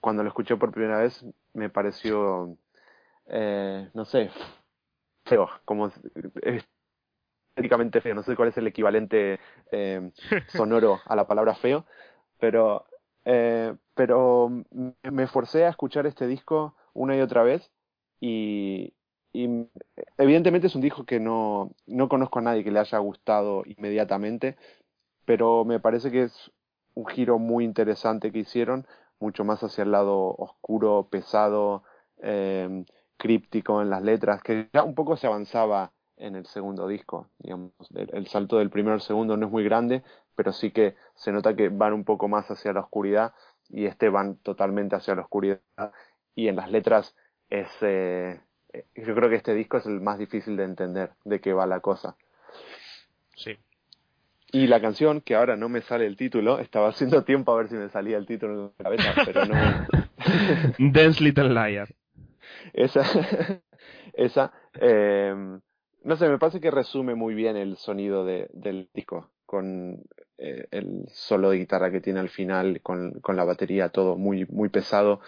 cuando 0.00 0.22
lo 0.22 0.28
escuché 0.28 0.56
por 0.56 0.70
primera 0.70 0.98
vez, 1.00 1.24
me 1.54 1.70
pareció, 1.70 2.56
eh, 3.28 3.88
no 3.94 4.04
sé, 4.04 4.30
feo, 5.24 5.48
como 5.64 5.90
estéticamente 7.54 8.00
feo, 8.02 8.14
no 8.14 8.22
sé 8.22 8.36
cuál 8.36 8.50
es 8.50 8.58
el 8.58 8.66
equivalente 8.66 9.40
eh, 9.72 10.10
sonoro 10.48 11.00
a 11.06 11.16
la 11.16 11.26
palabra 11.26 11.54
feo, 11.54 11.86
pero, 12.38 12.84
eh, 13.24 13.74
pero 13.94 14.50
me- 14.70 14.94
me 15.10 15.26
forcé 15.26 15.64
a 15.64 15.70
escuchar 15.70 16.06
este 16.06 16.26
disco 16.26 16.76
una 16.96 17.16
y 17.16 17.20
otra 17.20 17.42
vez 17.42 17.70
y, 18.20 18.94
evidentemente 20.16 20.68
es 20.68 20.74
un 20.74 20.80
disco 20.80 21.04
que 21.04 21.20
no, 21.20 21.72
no 21.86 22.08
conozco 22.08 22.38
a 22.38 22.42
nadie 22.42 22.64
que 22.64 22.70
le 22.70 22.78
haya 22.78 22.96
gustado 22.98 23.64
inmediatamente, 23.66 24.56
pero 25.26 25.64
me 25.66 25.78
parece 25.78 26.10
que 26.10 26.22
es 26.22 26.50
un 26.94 27.06
giro 27.06 27.38
muy 27.38 27.64
interesante 27.64 28.32
que 28.32 28.38
hicieron, 28.38 28.86
mucho 29.20 29.44
más 29.44 29.62
hacia 29.62 29.84
el 29.84 29.92
lado 29.92 30.34
oscuro, 30.38 31.08
pesado, 31.10 31.82
eh, 32.22 32.84
críptico 33.18 33.82
en 33.82 33.90
las 33.90 34.02
letras, 34.02 34.42
que 34.42 34.70
ya 34.72 34.82
un 34.84 34.94
poco 34.94 35.18
se 35.18 35.26
avanzaba 35.26 35.92
en 36.16 36.34
el 36.34 36.46
segundo 36.46 36.88
disco, 36.88 37.28
digamos, 37.38 37.72
el, 37.94 38.08
el 38.14 38.26
salto 38.28 38.56
del 38.56 38.70
primero 38.70 38.94
al 38.94 39.02
segundo 39.02 39.36
no 39.36 39.46
es 39.46 39.52
muy 39.52 39.64
grande, 39.64 40.02
pero 40.34 40.52
sí 40.52 40.70
que 40.70 40.96
se 41.14 41.30
nota 41.30 41.54
que 41.54 41.68
van 41.68 41.92
un 41.92 42.04
poco 42.04 42.26
más 42.28 42.50
hacia 42.50 42.72
la 42.72 42.80
oscuridad 42.80 43.34
y 43.68 43.86
este 43.86 44.08
van 44.08 44.36
totalmente 44.36 44.96
hacia 44.96 45.14
la 45.14 45.22
oscuridad 45.22 45.60
y 46.36 46.46
en 46.48 46.54
las 46.56 46.70
letras 46.70 47.16
es 47.50 47.66
eh, 47.80 48.38
eh, 48.72 48.84
yo 48.94 49.14
creo 49.16 49.28
que 49.28 49.34
este 49.36 49.54
disco 49.54 49.78
es 49.78 49.86
el 49.86 50.00
más 50.00 50.18
difícil 50.18 50.56
de 50.56 50.64
entender 50.64 51.10
de 51.24 51.40
qué 51.40 51.52
va 51.52 51.66
la 51.66 51.80
cosa 51.80 52.16
Sí. 53.34 53.56
y 54.52 54.66
la 54.68 54.80
canción 54.80 55.20
que 55.20 55.34
ahora 55.34 55.56
no 55.56 55.68
me 55.68 55.82
sale 55.82 56.06
el 56.06 56.16
título 56.16 56.58
estaba 56.60 56.88
haciendo 56.88 57.24
tiempo 57.24 57.52
a 57.52 57.56
ver 57.56 57.68
si 57.68 57.74
me 57.74 57.88
salía 57.90 58.16
el 58.16 58.26
título 58.26 58.52
en 58.54 58.72
la 58.78 58.84
cabeza 58.84 59.14
pero 59.26 59.44
no 59.46 59.54
Dance 60.78 61.22
Little 61.22 61.50
Liar. 61.50 61.88
esa 62.72 63.02
esa 64.14 64.52
eh, 64.80 65.34
no 66.04 66.16
sé 66.16 66.28
me 66.28 66.38
parece 66.38 66.60
que 66.60 66.70
resume 66.70 67.14
muy 67.14 67.34
bien 67.34 67.56
el 67.56 67.76
sonido 67.76 68.24
de, 68.24 68.48
del 68.52 68.88
disco 68.94 69.30
con 69.44 70.02
eh, 70.38 70.66
el 70.70 71.04
solo 71.08 71.50
de 71.50 71.58
guitarra 71.58 71.90
que 71.90 72.00
tiene 72.00 72.20
al 72.20 72.28
final 72.30 72.80
con, 72.82 73.20
con 73.20 73.36
la 73.36 73.44
batería 73.44 73.88
todo 73.90 74.16
muy 74.16 74.46
muy 74.46 74.68
pesado 74.70 75.20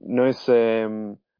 no 0.00 0.26
es 0.26 0.42
eh, 0.48 0.88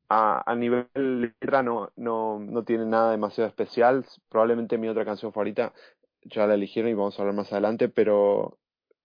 a, 0.09 0.51
a 0.51 0.55
nivel 0.55 0.87
letra 0.95 1.63
no, 1.63 1.91
no, 1.97 2.39
no 2.39 2.65
tiene 2.65 2.87
nada 2.87 3.11
demasiado 3.11 3.49
especial. 3.49 4.05
Probablemente 4.29 4.79
mi 4.79 4.89
otra 4.89 5.05
canción 5.05 5.33
favorita 5.33 5.73
ya 6.23 6.47
la 6.47 6.55
eligieron 6.55 6.91
y 6.91 6.95
vamos 6.95 7.19
a 7.19 7.23
hablar 7.23 7.35
más 7.35 7.53
adelante 7.53 7.89
pero 7.89 8.59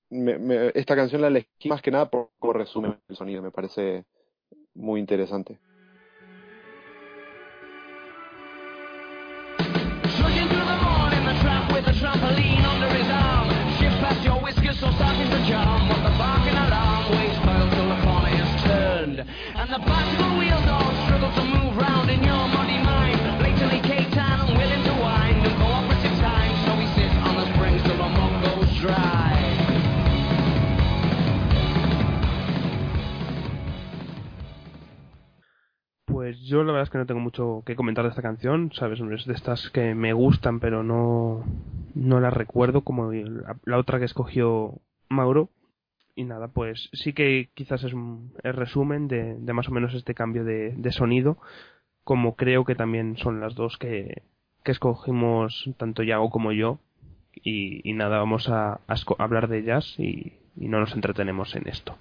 me, 0.10 0.38
me- 0.38 0.72
esta 0.76 0.95
canción 0.95 1.22
la 1.22 1.28
elegí 1.28 1.70
más 1.70 1.82
que 1.82 1.91
nada 1.91 2.10
por 2.10 2.30
cómo 2.39 2.53
resume 2.53 2.97
el 3.08 3.16
sonido 3.16 3.41
me 3.41 3.51
parece 3.51 4.06
muy 4.74 4.99
interesante 4.99 5.60
Pues 36.05 36.39
yo 36.39 36.63
la 36.63 36.71
verdad 36.71 36.84
es 36.84 36.89
que 36.89 36.97
no 36.97 37.05
tengo 37.05 37.19
mucho 37.19 37.61
que 37.65 37.76
comentar 37.76 38.05
de 38.05 38.11
esta 38.11 38.21
canción, 38.21 38.71
¿sabes? 38.73 39.01
Es 39.01 39.26
de 39.26 39.34
estas 39.34 39.69
que 39.71 39.93
me 39.93 40.13
gustan, 40.13 40.61
pero 40.61 40.84
no, 40.84 41.43
no 41.93 42.19
las 42.21 42.34
recuerdo 42.34 42.82
como 42.82 43.11
la, 43.11 43.57
la 43.65 43.78
otra 43.78 43.99
que 43.99 44.05
escogió 44.05 44.80
Mauro. 45.09 45.49
Y 46.16 46.24
nada, 46.24 46.47
pues 46.47 46.89
sí 46.93 47.13
que 47.13 47.49
quizás 47.53 47.84
es 47.84 47.93
un 47.93 48.32
el 48.43 48.53
resumen 48.53 49.07
de, 49.07 49.36
más 49.53 49.68
o 49.68 49.72
menos 49.72 49.93
este 49.93 50.13
cambio 50.13 50.45
de, 50.45 50.72
de 50.72 50.91
sonido, 50.91 51.38
como 52.05 52.36
creo 52.36 52.63
que 52.63 52.76
también 52.76 53.18
son 53.18 53.41
las 53.41 53.55
dos 53.55 53.78
que, 53.78 54.24
que 54.66 54.72
escogimos 54.72 55.70
tanto 55.78 56.03
Yago 56.03 56.30
como 56.30 56.51
yo. 56.51 56.80
Y, 57.43 57.93
nada, 57.93 58.18
vamos 58.18 58.49
a, 58.49 58.80
hablar 59.20 59.47
de 59.47 59.59
ellas 59.59 59.99
y, 59.99 60.34
no 60.55 60.80
nos 60.80 60.93
entretenemos 60.93 61.55
en 61.55 61.68
esto. 61.68 61.97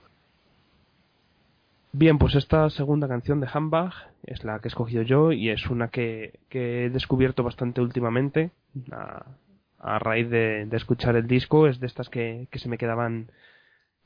Bien, 1.92 2.18
pues 2.18 2.34
esta 2.34 2.70
segunda 2.70 3.08
canción 3.08 3.40
de 3.40 3.48
Hambach 3.52 3.94
es 4.24 4.44
la 4.44 4.60
que 4.60 4.68
he 4.68 4.70
escogido 4.70 5.02
yo 5.02 5.32
y 5.32 5.50
es 5.50 5.68
una 5.68 5.88
que, 5.88 6.38
he 6.50 6.88
descubierto 6.90 7.42
bastante 7.42 7.80
últimamente 7.80 8.50
a, 8.90 9.98
raíz 9.98 10.30
de, 10.30 10.66
de 10.66 10.76
escuchar 10.76 11.16
el 11.16 11.26
disco. 11.26 11.66
Es 11.66 11.80
de 11.80 11.86
estas 11.86 12.08
que 12.08 12.48
se 12.52 12.68
me 12.68 12.78
quedaban 12.78 13.28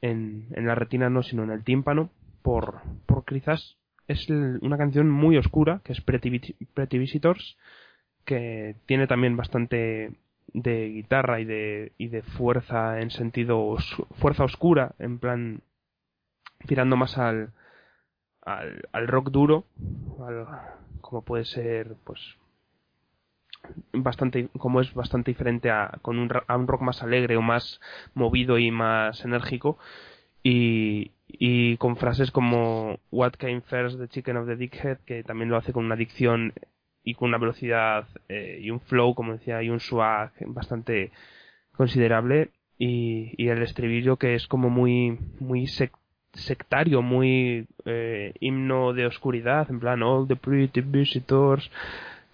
en, 0.00 0.46
en 0.52 0.66
la 0.66 0.74
retina, 0.74 1.10
no, 1.10 1.22
sino 1.22 1.42
en 1.44 1.50
el 1.50 1.64
tímpano, 1.64 2.10
por, 2.42 2.80
por 3.06 3.24
quizás 3.24 3.76
es 4.06 4.28
una 4.30 4.78
canción 4.78 5.10
muy 5.10 5.36
oscura, 5.36 5.80
que 5.84 5.92
es 5.92 6.00
Pretty, 6.00 6.30
Vis- 6.30 6.54
Pretty 6.74 6.98
Visitors, 6.98 7.56
que 8.24 8.76
tiene 8.86 9.06
también 9.06 9.36
bastante 9.36 10.12
de 10.54 10.88
guitarra 10.88 11.40
y 11.40 11.44
de, 11.44 11.92
y 11.98 12.08
de 12.08 12.22
fuerza 12.22 13.00
en 13.00 13.10
sentido 13.10 13.76
fuerza 14.16 14.44
oscura, 14.44 14.94
en 14.98 15.18
plan 15.18 15.60
tirando 16.66 16.96
más 16.96 17.18
al, 17.18 17.50
al, 18.42 18.82
al 18.92 19.08
rock 19.08 19.30
duro, 19.30 19.64
al- 20.26 20.46
como 21.02 21.22
puede 21.22 21.44
ser, 21.44 21.96
pues, 22.04 22.18
bastante 23.92 24.48
como 24.58 24.80
es 24.80 24.92
bastante 24.94 25.30
diferente 25.30 25.70
a 25.70 25.98
con 26.02 26.18
un, 26.18 26.30
a 26.46 26.56
un 26.56 26.66
rock 26.66 26.82
más 26.82 27.02
alegre 27.02 27.36
o 27.36 27.42
más 27.42 27.80
movido 28.14 28.58
y 28.58 28.70
más 28.70 29.24
enérgico. 29.24 29.78
Y, 30.42 31.10
y 31.26 31.76
con 31.78 31.96
frases 31.96 32.30
como 32.30 32.98
What 33.10 33.32
came 33.32 33.60
first 33.62 33.98
the 33.98 34.08
chicken 34.08 34.36
of 34.36 34.46
the 34.46 34.56
dickhead 34.56 34.98
que 35.04 35.24
también 35.24 35.50
lo 35.50 35.56
hace 35.56 35.72
con 35.72 35.84
una 35.84 35.96
dicción 35.96 36.54
y 37.04 37.14
con 37.14 37.28
una 37.28 37.38
velocidad 37.38 38.06
eh, 38.28 38.58
y 38.62 38.70
un 38.70 38.80
flow 38.80 39.14
como 39.14 39.32
decía 39.32 39.62
y 39.62 39.70
un 39.70 39.80
swag 39.80 40.32
bastante 40.46 41.10
considerable. 41.76 42.50
Y, 42.80 43.34
y 43.36 43.48
el 43.48 43.60
estribillo 43.62 44.16
que 44.16 44.36
es 44.36 44.46
como 44.46 44.70
muy 44.70 45.18
muy 45.40 45.64
sec- 45.64 45.90
sectario 46.32 47.02
muy 47.02 47.66
eh, 47.84 48.34
himno 48.38 48.92
de 48.92 49.06
oscuridad 49.06 49.68
en 49.68 49.80
plan 49.80 50.02
all 50.04 50.28
the 50.28 50.36
pretty 50.36 50.80
visitors 50.82 51.68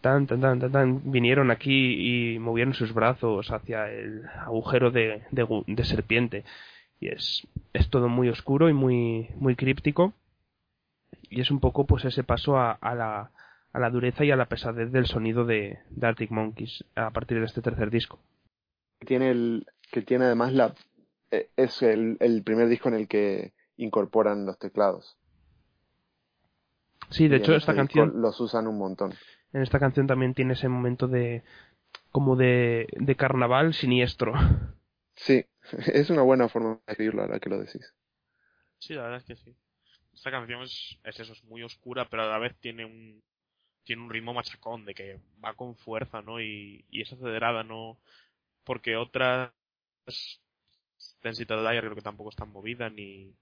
tan 0.04 0.26
tan 0.26 0.42
tan 0.42 0.60
tan 0.60 0.70
tan 0.70 1.10
vinieron 1.10 1.50
aquí 1.50 2.34
y 2.34 2.38
movieron 2.38 2.74
sus 2.74 2.92
brazos 2.92 3.50
hacia 3.50 3.90
el 3.90 4.26
agujero 4.26 4.90
de, 4.90 5.22
de, 5.30 5.84
serpiente. 5.84 6.44
Y 7.00 7.08
es 7.08 7.48
es 7.72 7.88
todo 7.88 8.08
muy 8.08 8.28
oscuro 8.28 8.68
y 8.68 8.74
muy 8.74 9.30
muy 9.36 9.56
críptico. 9.56 10.12
Y 11.30 11.40
es 11.40 11.50
un 11.50 11.58
poco 11.58 11.86
pues 11.86 12.04
ese 12.04 12.22
paso 12.22 12.58
a, 12.58 12.72
a 12.72 12.94
la 12.94 13.30
a 13.72 13.78
la 13.80 13.88
dureza 13.88 14.26
y 14.26 14.30
a 14.30 14.36
la 14.36 14.44
pesadez 14.44 14.92
del 14.92 15.06
sonido 15.06 15.46
de, 15.46 15.78
de 15.88 16.06
Arctic 16.06 16.30
Monkeys 16.30 16.84
a 16.94 17.10
partir 17.10 17.38
de 17.38 17.46
este 17.46 17.62
tercer 17.62 17.90
disco. 17.90 18.20
Que 19.00 19.06
tiene 19.06 19.30
el 19.30 19.66
que 19.90 20.02
tiene 20.02 20.26
además 20.26 20.52
la 20.52 20.74
eh, 21.30 21.48
es 21.56 21.82
el, 21.82 22.18
el 22.20 22.42
primer 22.42 22.68
disco 22.68 22.90
en 22.90 22.96
el 22.96 23.08
que 23.08 23.54
incorporan 23.78 24.44
los 24.44 24.58
teclados. 24.58 25.16
Sí 27.08 27.26
de 27.26 27.36
Y 27.36 27.38
hecho 27.38 27.54
esta 27.54 27.72
este 27.72 27.80
canción 27.80 28.20
los 28.20 28.38
usan 28.38 28.66
un 28.66 28.76
montón 28.76 29.14
en 29.54 29.62
esta 29.62 29.80
canción 29.80 30.08
también 30.08 30.34
tiene 30.34 30.54
ese 30.54 30.68
momento 30.68 31.08
de 31.08 31.44
como 32.12 32.36
de, 32.36 32.88
de 32.92 33.16
carnaval 33.16 33.74
siniestro 33.74 34.34
sí 35.16 35.44
es 35.92 36.10
una 36.10 36.22
buena 36.22 36.48
forma 36.48 36.80
de 36.86 36.92
escribirlo 36.92 37.22
ahora 37.22 37.40
que 37.40 37.50
lo 37.50 37.58
decís 37.58 37.94
Sí, 38.78 38.94
la 38.94 39.02
verdad 39.02 39.18
es 39.18 39.24
que 39.24 39.36
sí. 39.36 39.56
Esta 40.14 40.30
canción 40.30 40.62
es, 40.62 40.98
es 41.04 41.20
eso, 41.20 41.32
es 41.32 41.44
muy 41.44 41.62
oscura, 41.62 42.08
pero 42.08 42.24
a 42.24 42.26
la 42.28 42.38
vez 42.38 42.56
tiene 42.60 42.84
un 42.84 43.22
tiene 43.84 44.02
un 44.02 44.10
ritmo 44.10 44.34
machacón 44.34 44.84
de 44.86 44.94
que 44.94 45.20
va 45.44 45.54
con 45.54 45.76
fuerza, 45.76 46.22
¿no? 46.22 46.40
Y, 46.40 46.86
y 46.90 47.02
es 47.02 47.12
acelerada, 47.12 47.64
¿no? 47.64 47.98
Porque 48.64 48.96
otras 48.96 49.52
Density 51.22 51.54
Liar 51.54 51.80
creo 51.84 51.94
que 51.94 52.02
tampoco 52.08 52.30
es 52.30 52.36
tan 52.36 52.50
movida, 52.50 52.90
ni 52.90 53.34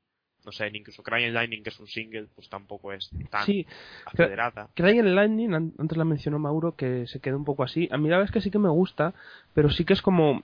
no 0.44 0.52
sé, 0.52 0.70
ni 0.70 0.78
incluso 0.78 1.02
Crying 1.02 1.32
Lightning, 1.32 1.62
que 1.62 1.70
es 1.70 1.78
un 1.80 1.86
single, 1.86 2.26
pues 2.34 2.48
tampoco 2.48 2.92
es 2.92 3.10
tan 3.30 3.44
sí 3.46 3.66
acelerada. 4.04 4.68
Crying 4.74 5.14
Lightning, 5.14 5.54
an- 5.54 5.72
antes 5.78 5.96
la 5.98 6.04
mencionó 6.04 6.38
Mauro, 6.38 6.74
que 6.76 7.06
se 7.06 7.20
queda 7.20 7.36
un 7.36 7.44
poco 7.44 7.62
así. 7.62 7.88
A 7.92 7.96
mí 7.98 8.08
la 8.08 8.16
verdad 8.18 8.30
es 8.30 8.32
que 8.34 8.40
sí 8.40 8.50
que 8.50 8.58
me 8.58 8.68
gusta, 8.70 9.14
pero 9.54 9.70
sí 9.70 9.84
que 9.84 9.92
es 9.92 10.02
como. 10.02 10.42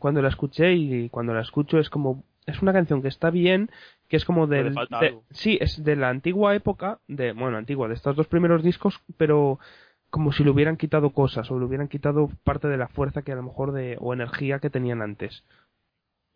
Cuando 0.00 0.20
la 0.20 0.28
escuché 0.28 0.74
y 0.74 1.08
cuando 1.08 1.32
la 1.34 1.40
escucho 1.40 1.78
es 1.78 1.88
como. 1.90 2.22
Es 2.46 2.60
una 2.62 2.72
canción 2.72 3.02
que 3.02 3.08
está 3.08 3.30
bien, 3.30 3.70
que 4.08 4.16
es 4.16 4.24
como 4.24 4.46
del. 4.46 4.74
de- 5.00 5.10
sí, 5.30 5.58
es 5.60 5.82
de 5.84 5.96
la 5.96 6.08
antigua 6.10 6.54
época, 6.54 6.98
de. 7.08 7.32
Bueno, 7.32 7.56
antigua, 7.58 7.88
de 7.88 7.94
estos 7.94 8.16
dos 8.16 8.26
primeros 8.26 8.62
discos, 8.62 9.00
pero 9.16 9.58
como 10.10 10.32
si 10.32 10.42
le 10.44 10.50
hubieran 10.50 10.78
quitado 10.78 11.10
cosas 11.10 11.50
o 11.50 11.58
le 11.58 11.66
hubieran 11.66 11.88
quitado 11.88 12.30
parte 12.44 12.68
de 12.68 12.78
la 12.78 12.88
fuerza 12.88 13.20
que 13.22 13.32
a 13.32 13.36
lo 13.36 13.42
mejor 13.42 13.72
de. 13.72 13.96
o 14.00 14.12
energía 14.14 14.58
que 14.58 14.70
tenían 14.70 15.02
antes. 15.02 15.44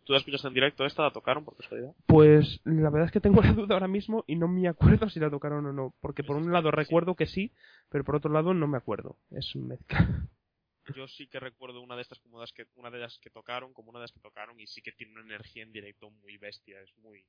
¿Tú 0.03 0.11
la 0.11 0.19
escuchas 0.19 0.43
en 0.43 0.53
directo 0.53 0.85
esta? 0.85 1.03
¿La 1.03 1.11
tocaron 1.11 1.45
por 1.45 1.55
casualidad? 1.55 1.93
Pues 2.05 2.59
la 2.65 2.89
verdad 2.89 3.05
es 3.05 3.11
que 3.11 3.21
tengo 3.21 3.41
la 3.41 3.53
duda 3.53 3.75
ahora 3.75 3.87
mismo 3.87 4.23
y 4.27 4.35
no 4.35 4.47
me 4.47 4.67
acuerdo 4.67 5.09
si 5.09 5.19
la 5.19 5.29
tocaron 5.29 5.65
o 5.65 5.73
no. 5.73 5.93
Porque 6.01 6.23
por 6.23 6.35
un 6.35 6.51
lado 6.51 6.71
recuerdo 6.71 7.15
que 7.15 7.25
sí, 7.25 7.51
pero 7.89 8.03
por 8.03 8.15
otro 8.15 8.31
lado 8.31 8.53
no 8.53 8.67
me 8.67 8.77
acuerdo. 8.77 9.17
Es 9.31 9.55
mezcla. 9.55 9.99
Yo 10.95 11.07
sí 11.07 11.27
que 11.27 11.39
recuerdo 11.39 11.81
una 11.81 11.95
de 11.95 12.01
estas 12.01 12.19
como 12.19 12.41
las 12.41 12.51
que 12.51 12.67
una 12.75 12.91
de 12.91 12.97
las 12.97 13.17
que 13.19 13.29
tocaron, 13.29 13.73
como 13.73 13.91
una 13.91 13.99
de 13.99 14.03
las 14.03 14.11
que 14.11 14.19
tocaron 14.19 14.59
y 14.59 14.67
sí 14.67 14.81
que 14.81 14.91
tiene 14.91 15.13
una 15.13 15.21
energía 15.21 15.63
en 15.63 15.71
directo 15.71 16.09
muy 16.09 16.37
bestia, 16.37 16.81
es 16.81 16.91
muy 16.97 17.25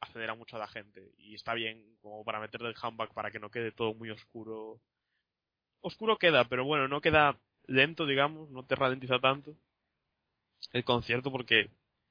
acelera 0.00 0.34
mucho 0.34 0.56
a 0.56 0.58
la 0.58 0.66
gente 0.66 1.12
y 1.18 1.34
está 1.34 1.54
bien 1.54 1.96
como 2.00 2.24
para 2.24 2.40
meterle 2.40 2.70
el 2.70 2.74
handback 2.80 3.12
para 3.12 3.30
que 3.30 3.38
no 3.38 3.50
quede 3.50 3.70
todo 3.70 3.94
muy 3.94 4.10
oscuro. 4.10 4.80
Oscuro 5.80 6.18
queda, 6.18 6.48
pero 6.48 6.64
bueno, 6.64 6.88
no 6.88 7.00
queda 7.00 7.38
lento, 7.66 8.04
digamos, 8.04 8.50
no 8.50 8.64
te 8.64 8.74
ralentiza 8.74 9.20
tanto 9.20 9.54
el 10.72 10.84
concierto 10.84 11.30
porque 11.32 11.68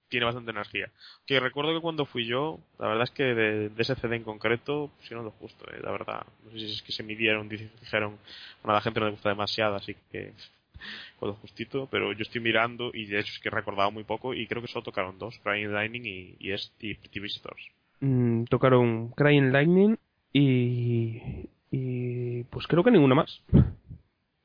tiene 0.10 0.26
bastante 0.26 0.52
energía. 0.52 0.90
Que 1.28 1.40
recuerdo 1.40 1.74
que 1.74 1.82
cuando 1.82 2.06
fui 2.06 2.26
yo, 2.26 2.60
la 2.80 2.88
verdad 2.88 3.04
es 3.04 3.12
que 3.12 3.24
de, 3.24 3.70
de 3.70 3.82
ese 3.82 3.96
CD 3.96 4.16
en 4.16 4.24
concreto 4.24 4.90
pusieron 4.98 5.24
lo 5.26 5.32
justo, 5.32 5.66
eh, 5.72 5.80
la 5.84 5.92
verdad. 5.92 6.26
No 6.46 6.52
sé 6.52 6.60
si 6.60 6.72
es 6.74 6.82
que 6.82 6.92
se 6.92 7.04
midieron, 7.04 7.48
dijeron, 7.48 8.18
bueno, 8.64 8.72
a 8.72 8.74
la 8.74 8.82
gente 8.82 9.00
no 9.00 9.06
le 9.06 9.12
gusta 9.12 9.30
demasiado, 9.30 9.76
así 9.76 9.96
que 10.12 10.34
con 11.20 11.30
lo 11.30 11.36
justito, 11.36 11.88
pero 11.92 12.12
yo 12.14 12.24
estoy 12.24 12.42
mirando 12.42 12.90
y 12.94 13.06
de 13.06 13.20
hecho 13.20 13.32
es 13.34 13.40
que 13.40 13.50
recordaba 13.52 13.92
muy 13.92 14.04
poco 14.04 14.34
y 14.34 14.48
creo 14.48 14.62
que 14.64 14.68
solo 14.68 14.84
tocaron 14.84 15.20
dos, 15.20 15.38
Crying 15.44 15.72
Lightning 15.72 16.06
y, 16.06 16.36
y, 16.40 16.52
es, 16.54 16.74
y 16.80 16.96
Visitors. 17.20 17.62
Mm, 18.00 18.46
tocaron 18.46 19.10
Crying 19.10 19.52
Lightning 19.52 19.96
y. 20.34 21.22
y. 21.70 22.44
pues 22.46 22.66
creo 22.66 22.84
que 22.84 22.92
ninguna 22.92 23.14
más. 23.14 23.44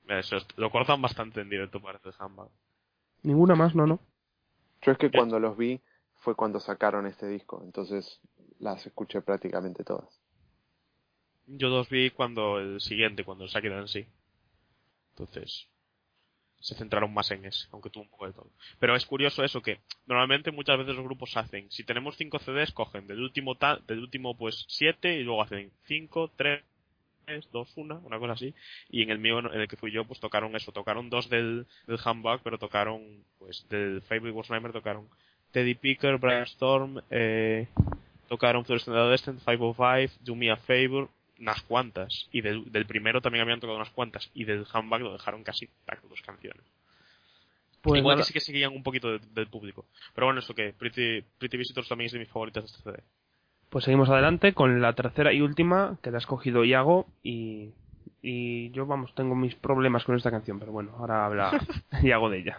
Eso, 0.09 0.37
es- 0.37 0.47
lo 0.57 0.71
cortan 0.71 1.01
bastante 1.01 1.41
en 1.41 1.49
directo 1.49 1.81
parece 1.81 2.09
el 2.11 2.15
handbag. 2.19 2.49
Ninguna 3.25 3.55
más, 3.55 3.75
no, 3.75 3.87
no. 3.87 3.99
yo 4.83 4.93
es 4.93 4.99
que 4.99 5.11
cuando 5.11 5.41
los 5.41 5.57
vi 5.57 5.81
fue 6.17 6.35
cuando 6.35 6.61
sacaron 6.61 7.07
este 7.07 7.27
disco 7.27 7.61
entonces 7.65 8.21
las 8.61 8.87
escuché 8.87 9.21
prácticamente 9.23 9.83
todas 9.85 10.21
Yo 11.47 11.69
los 11.69 11.89
vi 11.89 12.11
cuando 12.11 12.59
el 12.59 12.81
siguiente, 12.81 13.25
cuando 13.25 13.45
el 13.45 13.51
Saki 13.51 13.67
en 13.67 13.89
sí. 13.89 14.07
Entonces, 15.11 15.69
se 16.59 16.75
centraron 16.75 17.13
más 17.13 17.31
en 17.31 17.45
ese, 17.45 17.69
aunque 17.73 17.91
tuvo 17.91 18.05
un 18.05 18.09
poco 18.09 18.27
de 18.27 18.33
todo. 18.33 18.51
Pero 18.79 18.97
es 18.97 19.05
curioso 19.05 19.45
eso 19.45 19.61
que 19.61 19.81
normalmente 20.07 20.51
muchas 20.51 20.79
veces 20.79 20.97
los 20.97 21.05
grupos 21.05 21.37
hacen, 21.37 21.71
si 21.71 21.85
tenemos 21.85 22.17
5 22.17 22.39
CDs, 22.39 22.73
cogen 22.73 23.07
del 23.07 23.21
último 23.21 23.57
ta- 23.57 23.79
del 23.87 23.99
último 24.01 24.37
pues 24.37 24.65
7 24.69 25.19
y 25.19 25.23
luego 25.25 25.43
hacen 25.43 25.71
5, 25.85 26.31
3, 26.37 26.65
2, 27.53 27.73
1, 27.77 28.03
una 28.05 28.19
cosa 28.19 28.33
así. 28.35 28.55
Y 28.91 29.03
en 29.03 29.11
el 29.11 29.19
mío, 29.19 29.39
en 29.39 29.61
el 29.61 29.69
que 29.69 29.77
fui 29.77 29.91
yo, 29.91 30.05
pues 30.05 30.21
tocaron 30.21 30.55
eso, 30.57 30.73
tocaron 30.73 31.11
dos 31.11 31.29
del, 31.29 31.67
del 31.87 31.99
Handbag, 32.05 32.41
pero 32.43 32.59
tocaron, 32.59 33.25
pues 33.39 33.67
del 33.69 34.03
Favorite 34.03 34.49
Nightmare 34.51 34.73
tocaron 34.73 35.09
Teddy 35.53 35.75
Picker, 35.75 36.19
Brainstorm, 36.19 37.01
eh, 37.11 37.69
tocaron 38.29 38.65
Fluorescent 38.65 38.97
Adolescent, 38.97 39.39
505, 39.45 40.13
Do 40.25 40.35
Me 40.35 40.51
a 40.51 40.57
Favor, 40.57 41.09
unas 41.39 41.63
cuantas. 41.63 42.29
Y 42.33 42.41
del, 42.41 42.71
del 42.73 42.87
primero 42.87 43.21
también 43.21 43.43
habían 43.43 43.61
tocado 43.61 43.77
unas 43.77 43.91
cuantas. 43.91 44.31
Y 44.35 44.45
del 44.45 44.67
Handbag 44.73 45.01
lo 45.03 45.13
dejaron 45.13 45.43
casi 45.45 45.67
intacto, 45.67 46.09
dos 46.09 46.23
canciones. 46.23 46.63
Pues 47.83 47.99
Igual 48.01 48.17
nada, 48.17 48.23
que 48.25 48.27
sí 48.29 48.33
que 48.33 48.41
seguían 48.41 48.73
un 48.73 48.83
poquito 48.83 49.11
de- 49.13 49.27
del 49.33 49.47
público. 49.49 49.85
Pero 50.15 50.27
bueno, 50.27 50.41
eso 50.41 50.55
que 50.55 50.73
Pretty, 50.73 51.23
Pretty 51.39 51.57
Visitors 51.59 51.87
también 51.87 52.07
es 52.07 52.13
de 52.13 52.19
mis 52.21 52.29
favoritas 52.31 52.65
de 52.65 52.67
este 52.71 52.83
CD. 52.83 53.05
Pues 53.75 53.87
seguimos 53.87 54.09
adelante 54.09 54.55
con 54.55 54.81
la 54.81 54.93
tercera 54.93 55.33
y 55.33 55.41
última 55.41 55.99
que 56.01 56.13
la 56.13 56.19
ha 56.19 56.21
escogido 56.21 56.65
Iago 56.65 57.07
y. 57.25 57.71
y 58.23 58.71
yo, 58.71 58.87
vamos, 58.87 59.13
tengo 59.17 59.35
mis 59.35 59.57
problemas 59.57 60.05
con 60.05 60.15
esta 60.15 60.31
canción, 60.31 60.61
pero 60.61 60.71
bueno, 60.71 60.93
ahora 60.97 61.27
habla 61.27 61.51
Iago 62.01 62.31
de 62.31 62.39
ella. 62.39 62.59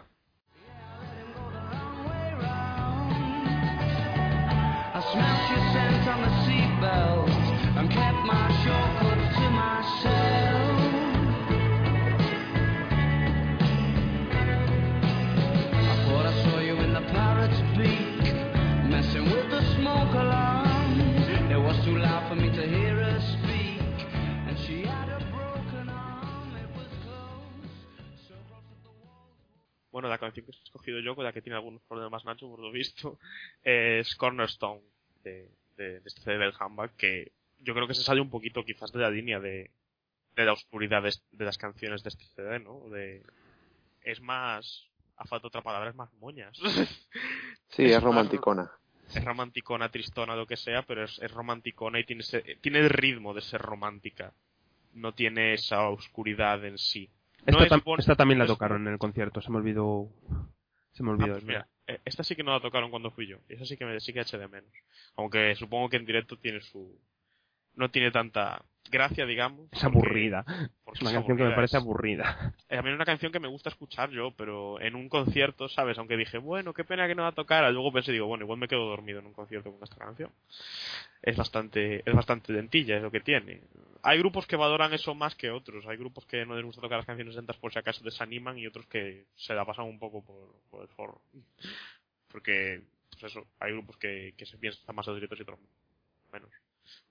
Bueno, 29.96 30.10
la 30.10 30.18
canción 30.18 30.46
que 30.46 30.52
he 30.52 30.62
escogido 30.62 31.00
yo, 31.00 31.16
con 31.16 31.24
la 31.24 31.32
que 31.32 31.42
tiene 31.42 31.56
algunos 31.56 31.82
problemas 31.84 32.26
Nacho, 32.26 32.50
por 32.50 32.60
lo 32.60 32.70
visto, 32.70 33.18
es 33.64 34.14
Cornerstone 34.18 34.82
de, 35.24 35.50
de, 35.78 36.02
de 36.02 36.04
este 36.06 36.20
CD 36.20 36.38
del 36.38 36.52
Handbag, 36.60 36.94
que 36.98 37.32
yo 37.60 37.74
creo 37.74 37.88
que 37.88 37.94
se 37.94 38.04
sale 38.04 38.20
un 38.20 38.30
poquito 38.30 38.66
quizás 38.66 38.92
de 38.92 39.00
la 39.00 39.10
línea 39.10 39.40
de, 39.40 39.72
de 40.36 40.44
la 40.46 40.52
oscuridad 40.52 41.02
de, 41.02 41.14
de 41.32 41.46
las 41.46 41.58
canciones 41.58 42.04
de 42.04 42.10
este 42.10 42.26
CD, 42.26 42.60
¿no? 42.60 42.90
De, 42.90 43.24
es 44.02 44.20
más, 44.20 44.86
a 45.16 45.24
falta 45.24 45.44
de 45.44 45.48
otra 45.48 45.62
palabra, 45.62 45.92
es 45.92 45.96
más 45.96 46.12
moñas. 46.16 46.58
sí 47.70 47.86
Es 47.86 47.92
es 47.92 47.96
más- 47.96 48.04
romanticona 48.04 48.70
es 49.16 49.24
romanticona, 49.24 49.88
tristona, 49.90 50.36
lo 50.36 50.46
que 50.46 50.58
sea, 50.58 50.82
pero 50.82 51.06
es, 51.06 51.20
es 51.20 51.32
romanticona 51.32 52.02
y 52.02 52.04
tiene, 52.04 52.22
ese- 52.22 52.58
tiene 52.60 52.80
el 52.80 52.90
ritmo 52.90 53.34
de 53.34 53.40
ser 53.40 53.62
romántica. 53.62 54.34
No 54.94 55.14
tiene 55.14 55.54
esa 55.54 55.88
oscuridad 55.88 56.66
en 56.66 56.78
sí. 56.78 57.10
Esta, 57.46 57.52
No 57.60 57.64
es 57.66 57.72
tam- 57.72 57.84
bon- 57.84 58.00
esta 58.00 58.16
también 58.16 58.40
la 58.40 58.46
tocaron 58.48 58.88
en 58.88 58.94
el 58.94 59.00
concierto, 59.00 59.42
se 59.42 59.52
me 59.52 59.58
olvidó. 59.58 60.10
Se 60.94 61.04
me 61.04 61.10
Ah, 61.10 61.14
olvidó. 61.14 61.32
pues 61.34 61.44
es 61.44 61.48
mira, 61.48 61.68
eh, 61.88 62.00
esta 62.06 62.24
sí 62.24 62.36
que 62.36 62.44
no 62.44 62.52
la 62.54 62.60
tocaron 62.62 62.90
cuando 62.90 63.12
fui 63.12 63.28
yo. 63.28 63.38
Y 63.50 63.54
esa 63.54 63.66
sí 63.66 63.78
que 63.78 63.86
me 63.86 64.00
sí 64.00 64.14
que 64.14 64.22
eché 64.22 64.38
de 64.38 64.48
menos. 64.48 64.72
Aunque 65.16 65.54
supongo 65.56 65.90
que 65.90 65.98
en 65.98 66.06
directo 66.06 66.38
tiene 66.38 66.62
su 66.62 67.00
no 67.76 67.90
tiene 67.92 68.12
tanta 68.12 68.64
gracia, 68.92 69.26
digamos. 69.26 69.68
Es 69.72 69.82
porque- 69.84 69.98
aburrida. 69.98 70.44
porque 70.84 70.98
Es 71.00 71.02
una 71.02 71.12
canción 71.14 71.38
que 71.38 71.44
me 71.44 71.56
parece 71.56 71.78
es- 71.78 71.84
aburrida. 71.84 72.54
eh, 72.70 72.78
a 72.78 72.82
mí 72.82 72.90
es 72.90 72.96
una 72.96 73.06
canción 73.06 73.32
que 73.32 73.40
me 73.40 73.48
gusta 73.48 73.70
escuchar 73.70 74.12
yo, 74.12 74.32
pero 74.38 74.80
en 74.80 74.96
un 74.96 75.10
concierto, 75.10 75.68
¿sabes? 75.68 75.98
Aunque 75.98 76.16
dije, 76.18 76.38
bueno, 76.38 76.74
qué 76.74 76.84
pena 76.84 77.08
que 77.08 77.16
no 77.16 77.24
la 77.24 77.32
tocara, 77.32 77.72
luego 77.72 77.92
pensé, 77.92 78.12
digo, 78.12 78.28
bueno, 78.28 78.44
igual 78.46 78.60
me 78.60 78.68
quedo 78.68 78.86
dormido 78.88 79.20
en 79.20 79.26
un 79.26 79.34
concierto 79.34 79.72
con 79.72 79.84
esta 79.84 79.98
canción. 79.98 80.32
Es 81.22 81.36
bastante, 81.36 82.04
es 82.08 82.16
bastante 82.16 82.54
lentilla, 82.54 82.98
es 82.98 83.02
lo 83.02 83.10
que 83.12 83.20
tiene. 83.22 83.62
Hay 84.04 84.20
grupos 84.20 84.46
que 84.46 84.56
valoran 84.56 84.94
eso 84.94 85.16
más 85.16 85.34
que 85.34 85.50
otros. 85.50 85.84
Hay 85.88 85.98
grupos 85.98 86.26
que 86.28 86.46
no 86.46 86.56
les 86.56 86.64
gusta 86.64 86.80
tocar 86.82 87.00
las 87.00 87.08
canciones 87.08 87.34
lentas 87.36 87.58
por 87.58 87.74
si 87.74 87.80
acaso 87.80 88.04
desaniman 88.04 88.58
y 88.60 88.68
otros 88.68 88.86
que 88.86 89.26
se 89.36 89.56
la 89.56 89.66
pasan 89.66 89.86
un 89.86 89.98
poco 89.98 90.24
por, 90.24 90.54
por 90.70 90.84
el 90.84 90.88
forro. 90.90 91.20
Porque, 92.28 92.82
pues 93.12 93.24
eso, 93.32 93.48
hay 93.60 93.72
grupos 93.72 93.98
que, 93.98 94.36
que 94.38 94.46
se 94.46 94.58
piensan 94.60 94.96
más 94.96 95.08
directos 95.08 95.40
y 95.40 95.42
otros 95.42 95.60
menos. 96.32 96.50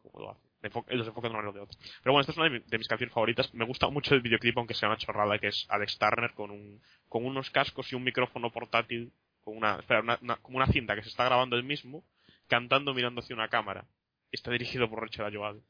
Como 0.02 0.20
lo 0.24 0.30
hacen. 0.30 0.53
De 0.64 0.70
enfo- 0.70 0.86
Los 0.88 1.06
enfocan 1.06 1.30
de 1.30 1.36
una 1.36 1.42
manera 1.42 1.50
o 1.50 1.52
de 1.52 1.60
otra. 1.60 1.78
Pero 2.02 2.12
bueno, 2.12 2.20
esta 2.22 2.32
es 2.32 2.38
una 2.38 2.48
de, 2.48 2.58
mi- 2.58 2.64
de 2.66 2.78
mis 2.78 2.88
canciones 2.88 3.12
favoritas. 3.12 3.52
Me 3.52 3.64
gusta 3.66 3.88
mucho 3.90 4.14
el 4.14 4.22
videoclip, 4.22 4.56
aunque 4.56 4.72
sea 4.74 4.88
una 4.88 4.96
chorrada, 4.98 5.38
que 5.38 5.48
es 5.48 5.66
Alex 5.68 5.98
Turner 5.98 6.32
con 6.32 6.50
un, 6.50 6.80
con 7.08 7.24
unos 7.26 7.50
cascos 7.50 7.92
y 7.92 7.96
un 7.96 8.02
micrófono 8.04 8.50
portátil, 8.50 9.12
con 9.42 9.56
una, 9.58 9.76
espera, 9.76 10.00
una- 10.00 10.18
una- 10.22 10.36
como 10.36 10.56
una 10.56 10.66
cinta 10.68 10.94
que 10.96 11.02
se 11.02 11.10
está 11.10 11.24
grabando 11.24 11.56
él 11.56 11.64
mismo, 11.64 12.02
cantando 12.48 12.94
mirando 12.94 13.20
hacia 13.20 13.36
una 13.36 13.48
cámara. 13.48 13.84
Está 14.32 14.50
dirigido 14.50 14.88
por 14.88 15.00
Rachel 15.02 15.26
Ayoade. 15.26 15.60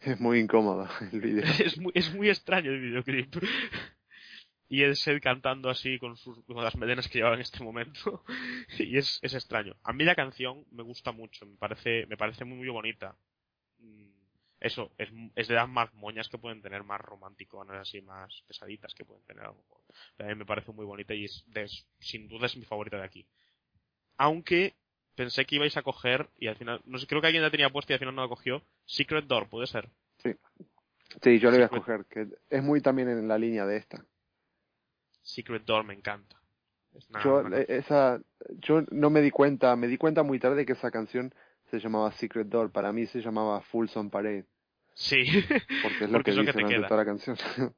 Es 0.00 0.20
muy 0.20 0.38
incómodo 0.38 0.86
el 1.12 1.20
vídeo. 1.20 1.42
es 1.64 1.78
muy, 1.78 1.92
es 1.94 2.12
muy 2.14 2.28
extraño 2.28 2.70
el 2.70 2.80
videoclip. 2.80 3.34
Y 4.68 4.84
es 4.84 5.06
él 5.06 5.20
cantando 5.20 5.68
así 5.68 5.98
con, 5.98 6.16
sus, 6.16 6.42
con 6.46 6.62
las 6.64 6.74
melenas 6.76 7.06
que 7.08 7.18
lleva 7.18 7.34
en 7.34 7.40
este 7.40 7.62
momento. 7.62 8.24
y 8.78 8.96
es, 8.96 9.18
es 9.22 9.34
extraño. 9.34 9.76
A 9.82 9.92
mí 9.92 10.04
la 10.04 10.14
canción 10.14 10.64
me 10.70 10.82
gusta 10.82 11.12
mucho, 11.12 11.44
me 11.46 11.56
parece, 11.56 12.06
me 12.06 12.16
parece 12.16 12.44
muy, 12.44 12.56
muy 12.58 12.68
bonita. 12.68 13.14
Eso, 14.62 14.92
es, 14.96 15.08
es 15.34 15.48
de 15.48 15.54
las 15.56 15.68
más 15.68 15.92
moñas 15.94 16.28
que 16.28 16.38
pueden 16.38 16.62
tener, 16.62 16.84
más 16.84 17.00
románticonas, 17.00 17.80
así, 17.80 18.00
más 18.00 18.32
pesaditas 18.46 18.94
que 18.94 19.04
pueden 19.04 19.24
tener 19.24 19.42
a 19.42 19.48
lo 19.48 19.54
mejor. 19.56 19.80
Mí 20.20 20.34
me 20.36 20.46
parece 20.46 20.70
muy 20.70 20.86
bonita 20.86 21.14
y 21.14 21.24
es, 21.24 21.44
sin 21.98 22.28
duda 22.28 22.46
es 22.46 22.56
mi 22.56 22.64
favorita 22.64 22.96
de 22.96 23.02
aquí. 23.02 23.26
Aunque 24.18 24.74
pensé 25.16 25.44
que 25.46 25.56
ibais 25.56 25.76
a 25.76 25.82
coger, 25.82 26.28
y 26.38 26.46
al 26.46 26.54
final, 26.54 26.80
no 26.84 26.98
sé, 26.98 27.08
creo 27.08 27.20
que 27.20 27.26
alguien 27.26 27.42
la 27.42 27.50
tenía 27.50 27.70
puesta 27.70 27.92
y 27.92 27.94
al 27.94 27.98
final 27.98 28.14
no 28.14 28.22
la 28.22 28.28
cogió, 28.28 28.62
Secret 28.86 29.24
Door, 29.24 29.48
puede 29.48 29.66
ser. 29.66 29.88
Sí, 30.18 31.38
yo 31.40 31.50
le 31.50 31.56
voy 31.56 31.64
a 31.64 31.68
Sí, 31.68 31.74
escoger, 31.74 32.04
que 32.06 32.28
es 32.48 32.62
muy 32.62 32.80
también 32.80 33.08
en 33.08 33.26
la 33.26 33.38
línea 33.38 33.66
de 33.66 33.78
esta. 33.78 34.04
Secret 35.22 35.64
Door 35.64 35.84
me 35.84 35.94
encanta. 35.94 36.36
Es 36.94 37.10
una- 37.10 37.22
Yo, 37.24 37.48
eh, 37.48 37.66
esa, 37.68 38.20
yo 38.60 38.82
no 38.92 39.10
me 39.10 39.22
di 39.22 39.32
cuenta, 39.32 39.74
me 39.74 39.88
di 39.88 39.98
cuenta 39.98 40.22
muy 40.22 40.38
tarde 40.38 40.64
que 40.64 40.72
esa 40.74 40.92
canción 40.92 41.34
se 41.70 41.80
llamaba 41.80 42.12
Secret 42.12 42.48
Door, 42.48 42.70
para 42.70 42.92
mí 42.92 43.06
se 43.06 43.20
llamaba 43.20 43.60
Fulson 43.62 44.10
Parade, 44.10 44.44
Sí, 44.94 45.24
porque 45.82 46.04
es 46.04 46.10
lo 46.10 46.16
Porque 46.18 46.24
que 46.24 46.30
es 46.32 46.36
lo 46.36 46.42
dice 46.42 46.52
que 46.52 46.64
te 46.64 46.74
queda. 46.74 46.88
toda 46.88 46.98
la 47.00 47.04
canción. 47.06 47.36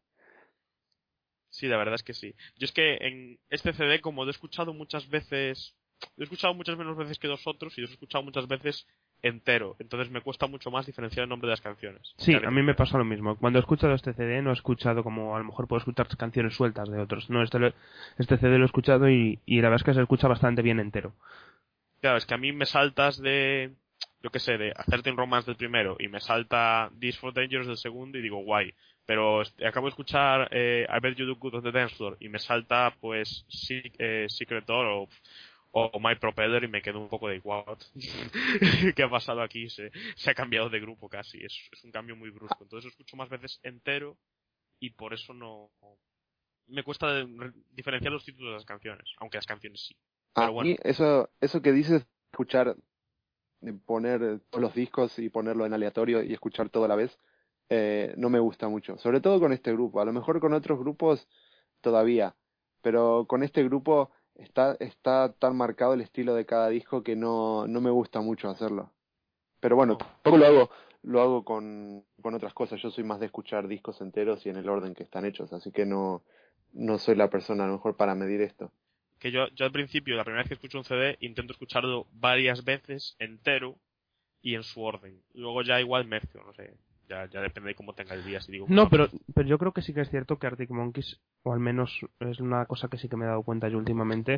sí, 1.50 1.66
la 1.68 1.76
verdad 1.76 1.94
es 1.94 2.02
que 2.02 2.14
sí. 2.14 2.34
Yo 2.56 2.64
es 2.64 2.72
que 2.72 2.96
en 3.00 3.38
este 3.50 3.72
CD, 3.72 4.00
como 4.00 4.24
lo 4.24 4.30
he 4.30 4.32
escuchado 4.32 4.74
muchas 4.74 5.08
veces, 5.08 5.74
lo 6.16 6.22
he 6.22 6.24
escuchado 6.24 6.54
muchas 6.54 6.76
menos 6.76 6.96
veces 6.96 7.18
que 7.18 7.28
dos 7.28 7.46
otros 7.46 7.76
y 7.78 7.80
los 7.80 7.90
he 7.90 7.94
escuchado 7.94 8.24
muchas 8.24 8.48
veces 8.48 8.86
entero. 9.22 9.76
Entonces 9.78 10.10
me 10.10 10.20
cuesta 10.20 10.46
mucho 10.46 10.70
más 10.70 10.84
diferenciar 10.86 11.22
el 11.24 11.30
nombre 11.30 11.46
de 11.48 11.52
las 11.52 11.60
canciones. 11.60 12.12
Sí, 12.18 12.34
a 12.34 12.50
mí 12.50 12.62
me 12.62 12.74
pasa 12.74 12.98
lo 12.98 13.04
mismo. 13.04 13.36
Cuando 13.38 13.58
he 13.58 13.60
escuchado 13.60 13.94
este 13.94 14.12
CD 14.12 14.42
no 14.42 14.50
he 14.50 14.54
escuchado 14.54 15.02
como 15.02 15.34
a 15.34 15.38
lo 15.38 15.44
mejor 15.46 15.66
puedo 15.68 15.78
escuchar 15.78 16.08
canciones 16.16 16.54
sueltas 16.54 16.90
de 16.90 17.00
otros. 17.00 17.30
No, 17.30 17.42
este, 17.42 17.58
lo- 17.58 17.72
este 18.18 18.36
CD 18.36 18.58
lo 18.58 18.64
he 18.64 18.66
escuchado 18.66 19.08
y, 19.08 19.38
y 19.46 19.56
la 19.62 19.68
verdad 19.70 19.76
es 19.82 19.84
que 19.84 19.94
se 19.94 20.02
escucha 20.02 20.28
bastante 20.28 20.60
bien 20.62 20.80
entero. 20.80 21.14
Claro, 22.00 22.18
es 22.18 22.26
que 22.26 22.34
a 22.34 22.38
mí 22.38 22.52
me 22.52 22.66
saltas 22.66 23.16
de, 23.18 23.72
yo 24.24 24.30
qué 24.30 24.40
sé, 24.40 24.56
de 24.56 24.72
hacerte 24.74 25.10
un 25.10 25.18
romance 25.18 25.50
del 25.50 25.58
primero 25.58 25.96
y 25.98 26.08
me 26.08 26.18
salta 26.18 26.90
This 26.98 27.18
for 27.18 27.34
Dangerous 27.34 27.66
del 27.66 27.76
segundo 27.76 28.16
y 28.16 28.22
digo 28.22 28.38
guay. 28.38 28.72
Pero 29.04 29.42
acabo 29.62 29.86
de 29.86 29.90
escuchar 29.90 30.48
eh, 30.50 30.86
I 30.88 31.00
Bet 31.02 31.18
You 31.18 31.26
Do 31.26 31.36
Good 31.36 31.56
on 31.56 31.62
the 31.62 31.70
Dance 31.70 31.94
Floor 31.94 32.16
y 32.20 32.30
me 32.30 32.38
salta 32.38 32.96
pues 33.02 33.44
eh, 33.68 34.24
Secret 34.30 34.64
Door 34.64 34.86
o, 34.86 35.08
o 35.72 36.00
My 36.00 36.14
Propeller 36.14 36.64
y 36.64 36.68
me 36.68 36.80
quedo 36.80 37.00
un 37.00 37.10
poco 37.10 37.28
de 37.28 37.38
what. 37.44 37.76
¿Qué 38.96 39.02
ha 39.02 39.10
pasado 39.10 39.42
aquí? 39.42 39.68
Se, 39.68 39.92
se 40.16 40.30
ha 40.30 40.34
cambiado 40.34 40.70
de 40.70 40.80
grupo 40.80 41.06
casi. 41.06 41.44
Es, 41.44 41.54
es 41.70 41.84
un 41.84 41.90
cambio 41.90 42.16
muy 42.16 42.30
brusco. 42.30 42.62
Entonces 42.62 42.84
lo 42.86 42.90
escucho 42.92 43.18
más 43.18 43.28
veces 43.28 43.60
entero 43.62 44.16
y 44.80 44.88
por 44.88 45.12
eso 45.12 45.34
no... 45.34 45.70
Me 46.68 46.82
cuesta 46.82 47.26
diferenciar 47.72 48.10
los 48.10 48.24
títulos 48.24 48.52
de 48.52 48.54
las 48.54 48.64
canciones, 48.64 49.06
aunque 49.18 49.36
las 49.36 49.46
canciones 49.46 49.84
sí. 49.86 49.94
A 50.34 50.40
Pero 50.40 50.52
bueno. 50.54 50.70
mí 50.70 50.78
eso, 50.82 51.28
eso 51.42 51.60
que 51.60 51.72
dices, 51.72 52.06
escuchar, 52.32 52.74
poner 53.72 54.22
eh, 54.22 54.38
todos 54.50 54.62
los 54.62 54.74
discos 54.74 55.18
y 55.18 55.28
ponerlo 55.30 55.64
en 55.66 55.72
aleatorio 55.72 56.22
y 56.22 56.32
escuchar 56.32 56.68
todo 56.68 56.84
a 56.84 56.88
la 56.88 56.96
vez, 56.96 57.18
eh, 57.70 58.14
no 58.16 58.28
me 58.28 58.38
gusta 58.38 58.68
mucho. 58.68 58.98
Sobre 58.98 59.20
todo 59.20 59.40
con 59.40 59.52
este 59.52 59.72
grupo. 59.72 60.00
A 60.00 60.04
lo 60.04 60.12
mejor 60.12 60.40
con 60.40 60.52
otros 60.52 60.78
grupos 60.78 61.26
todavía, 61.80 62.34
pero 62.82 63.24
con 63.26 63.42
este 63.42 63.62
grupo 63.64 64.10
está, 64.34 64.76
está 64.80 65.32
tan 65.38 65.56
marcado 65.56 65.94
el 65.94 66.00
estilo 66.00 66.34
de 66.34 66.46
cada 66.46 66.68
disco 66.68 67.02
que 67.02 67.16
no, 67.16 67.66
no 67.66 67.80
me 67.80 67.90
gusta 67.90 68.20
mucho 68.20 68.48
hacerlo. 68.48 68.90
Pero 69.60 69.76
bueno, 69.76 69.92
No. 69.94 69.98
tampoco 69.98 70.36
lo 70.36 70.46
hago, 70.46 70.70
lo 71.02 71.20
hago 71.22 71.44
con, 71.44 72.04
con 72.20 72.34
otras 72.34 72.52
cosas. 72.52 72.80
Yo 72.82 72.90
soy 72.90 73.04
más 73.04 73.20
de 73.20 73.26
escuchar 73.26 73.66
discos 73.68 74.00
enteros 74.00 74.44
y 74.44 74.50
en 74.50 74.56
el 74.56 74.68
orden 74.68 74.94
que 74.94 75.02
están 75.02 75.24
hechos, 75.24 75.52
así 75.52 75.70
que 75.72 75.86
no, 75.86 76.22
no 76.72 76.98
soy 76.98 77.14
la 77.14 77.30
persona 77.30 77.64
a 77.64 77.66
lo 77.68 77.74
mejor 77.74 77.96
para 77.96 78.14
medir 78.14 78.42
esto. 78.42 78.70
Que 79.24 79.30
yo, 79.30 79.48
yo 79.56 79.64
al 79.64 79.72
principio, 79.72 80.16
la 80.16 80.22
primera 80.22 80.42
vez 80.42 80.48
que 80.48 80.54
escucho 80.54 80.76
un 80.76 80.84
CD, 80.84 81.16
intento 81.20 81.54
escucharlo 81.54 82.06
varias 82.12 82.62
veces 82.62 83.16
entero 83.18 83.78
y 84.42 84.54
en 84.54 84.62
su 84.62 84.82
orden. 84.82 85.18
Luego 85.32 85.62
ya 85.62 85.80
igual 85.80 86.04
mezclo, 86.06 86.44
no 86.44 86.52
sé. 86.52 86.74
Ya, 87.08 87.24
ya 87.30 87.40
depende 87.40 87.68
de 87.68 87.74
cómo 87.74 87.94
tenga 87.94 88.14
el 88.14 88.22
día. 88.22 88.42
Si 88.42 88.52
digo, 88.52 88.66
No, 88.68 88.90
pero, 88.90 89.08
pero 89.34 89.48
yo 89.48 89.56
creo 89.56 89.72
que 89.72 89.80
sí 89.80 89.94
que 89.94 90.02
es 90.02 90.10
cierto 90.10 90.38
que 90.38 90.46
Arctic 90.46 90.68
Monkeys, 90.68 91.18
o 91.42 91.54
al 91.54 91.58
menos 91.58 92.00
es 92.20 92.38
una 92.38 92.66
cosa 92.66 92.88
que 92.88 92.98
sí 92.98 93.08
que 93.08 93.16
me 93.16 93.24
he 93.24 93.28
dado 93.28 93.42
cuenta 93.44 93.70
yo 93.70 93.78
últimamente, 93.78 94.36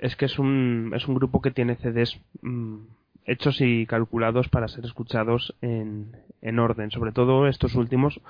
es 0.00 0.16
que 0.16 0.24
es 0.24 0.36
un, 0.40 0.90
es 0.96 1.06
un 1.06 1.14
grupo 1.14 1.40
que 1.40 1.52
tiene 1.52 1.76
CDs 1.76 2.20
mm, 2.42 2.78
hechos 3.26 3.60
y 3.60 3.86
calculados 3.86 4.48
para 4.48 4.66
ser 4.66 4.84
escuchados 4.84 5.54
en, 5.60 6.10
en 6.42 6.58
orden. 6.58 6.90
Sobre 6.90 7.12
todo 7.12 7.46
estos 7.46 7.76
últimos, 7.76 8.20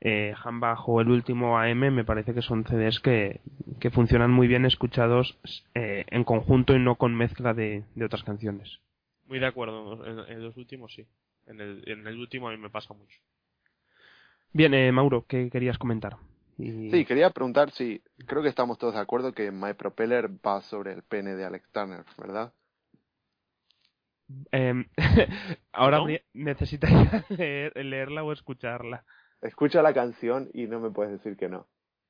eh, 0.00 0.34
Hambach 0.42 0.88
o 0.88 1.00
el 1.00 1.10
último 1.10 1.58
AM, 1.58 1.90
me 1.90 2.04
parece 2.04 2.34
que 2.34 2.42
son 2.42 2.64
CDs 2.64 3.00
que, 3.00 3.40
que 3.80 3.90
funcionan 3.90 4.30
muy 4.30 4.46
bien 4.48 4.64
escuchados 4.64 5.38
eh, 5.74 6.04
en 6.08 6.24
conjunto 6.24 6.74
y 6.74 6.78
no 6.78 6.96
con 6.96 7.14
mezcla 7.14 7.54
de, 7.54 7.84
de 7.94 8.04
otras 8.04 8.22
canciones. 8.24 8.80
Muy 9.26 9.38
de 9.38 9.46
acuerdo. 9.46 10.04
En, 10.06 10.18
en 10.32 10.42
los 10.42 10.56
últimos 10.56 10.92
sí. 10.94 11.06
En 11.46 11.60
el, 11.60 11.82
en 11.86 12.06
el 12.06 12.18
último 12.18 12.48
a 12.48 12.52
mí 12.52 12.58
me 12.58 12.70
pasa 12.70 12.94
mucho. 12.94 13.18
Bien, 14.52 14.74
eh, 14.74 14.90
Mauro, 14.92 15.24
¿qué 15.28 15.48
querías 15.50 15.78
comentar? 15.78 16.16
Y- 16.58 16.90
Sí, 16.90 17.04
quería 17.04 17.30
preguntar 17.30 17.70
si 17.70 18.02
creo 18.26 18.42
que 18.42 18.48
estamos 18.48 18.78
todos 18.78 18.94
de 18.94 19.00
acuerdo 19.00 19.32
que 19.32 19.50
My 19.52 19.74
Propeller 19.74 20.28
va 20.44 20.60
sobre 20.62 20.92
el 20.92 21.02
pene 21.04 21.34
de 21.36 21.44
Alex 21.44 21.70
Turner, 21.72 22.04
¿verdad? 22.18 22.52
Em, 24.52 24.84
ahora 25.72 25.98
¿No? 25.98 26.06
necesitaría 26.34 27.24
leer- 27.30 27.72
leerla 27.84 28.22
o 28.24 28.32
escucharla. 28.32 29.04
Escucha 29.42 29.82
la 29.82 29.94
canción 29.94 30.50
y 30.52 30.66
no 30.66 30.80
me 30.80 30.90
puedes 30.90 31.12
decir 31.12 31.36
que 31.36 31.48
no. 31.48 31.66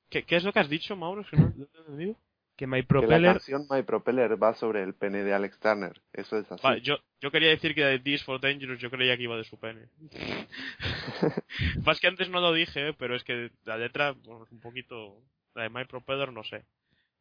¿Qué, 0.08 0.24
qué 0.24 0.36
es 0.36 0.44
lo 0.44 0.52
que 0.52 0.60
has 0.60 0.68
dicho, 0.68 0.96
Mauro? 0.96 1.24
Si 1.24 1.36
no, 1.36 1.52
no 1.56 1.66
te 1.66 1.78
he 1.78 1.80
entendido. 1.80 2.16
Que 2.56 2.66
My 2.66 2.82
Que 2.82 2.82
la 2.82 2.88
Propeller, 2.88 3.32
canción 3.32 3.66
My 3.70 3.82
Propeller 3.82 4.42
va 4.42 4.52
sobre 4.54 4.82
el 4.82 4.94
pene 4.94 5.24
de 5.24 5.32
Alex 5.32 5.58
Turner. 5.60 5.98
Eso 6.12 6.36
es 6.36 6.52
así. 6.52 6.62
Vale, 6.62 6.82
yo, 6.82 6.98
yo 7.20 7.30
quería 7.30 7.48
decir 7.48 7.74
que 7.74 7.84
de 7.84 8.00
This 8.00 8.22
for 8.22 8.38
Dangerous 8.38 8.78
yo 8.78 8.90
creía 8.90 9.16
que 9.16 9.22
iba 9.22 9.36
de 9.36 9.44
su 9.44 9.58
pene. 9.58 9.88
Más 11.86 11.98
que 12.00 12.08
antes 12.08 12.28
no 12.28 12.40
lo 12.40 12.52
dije, 12.52 12.92
pero 12.98 13.16
es 13.16 13.24
que 13.24 13.50
la 13.64 13.78
letra, 13.78 14.12
bueno, 14.12 14.44
es 14.44 14.52
un 14.52 14.60
poquito... 14.60 15.22
La 15.54 15.62
de 15.62 15.70
My 15.70 15.84
Propeller 15.86 16.32
no 16.32 16.44
sé. 16.44 16.66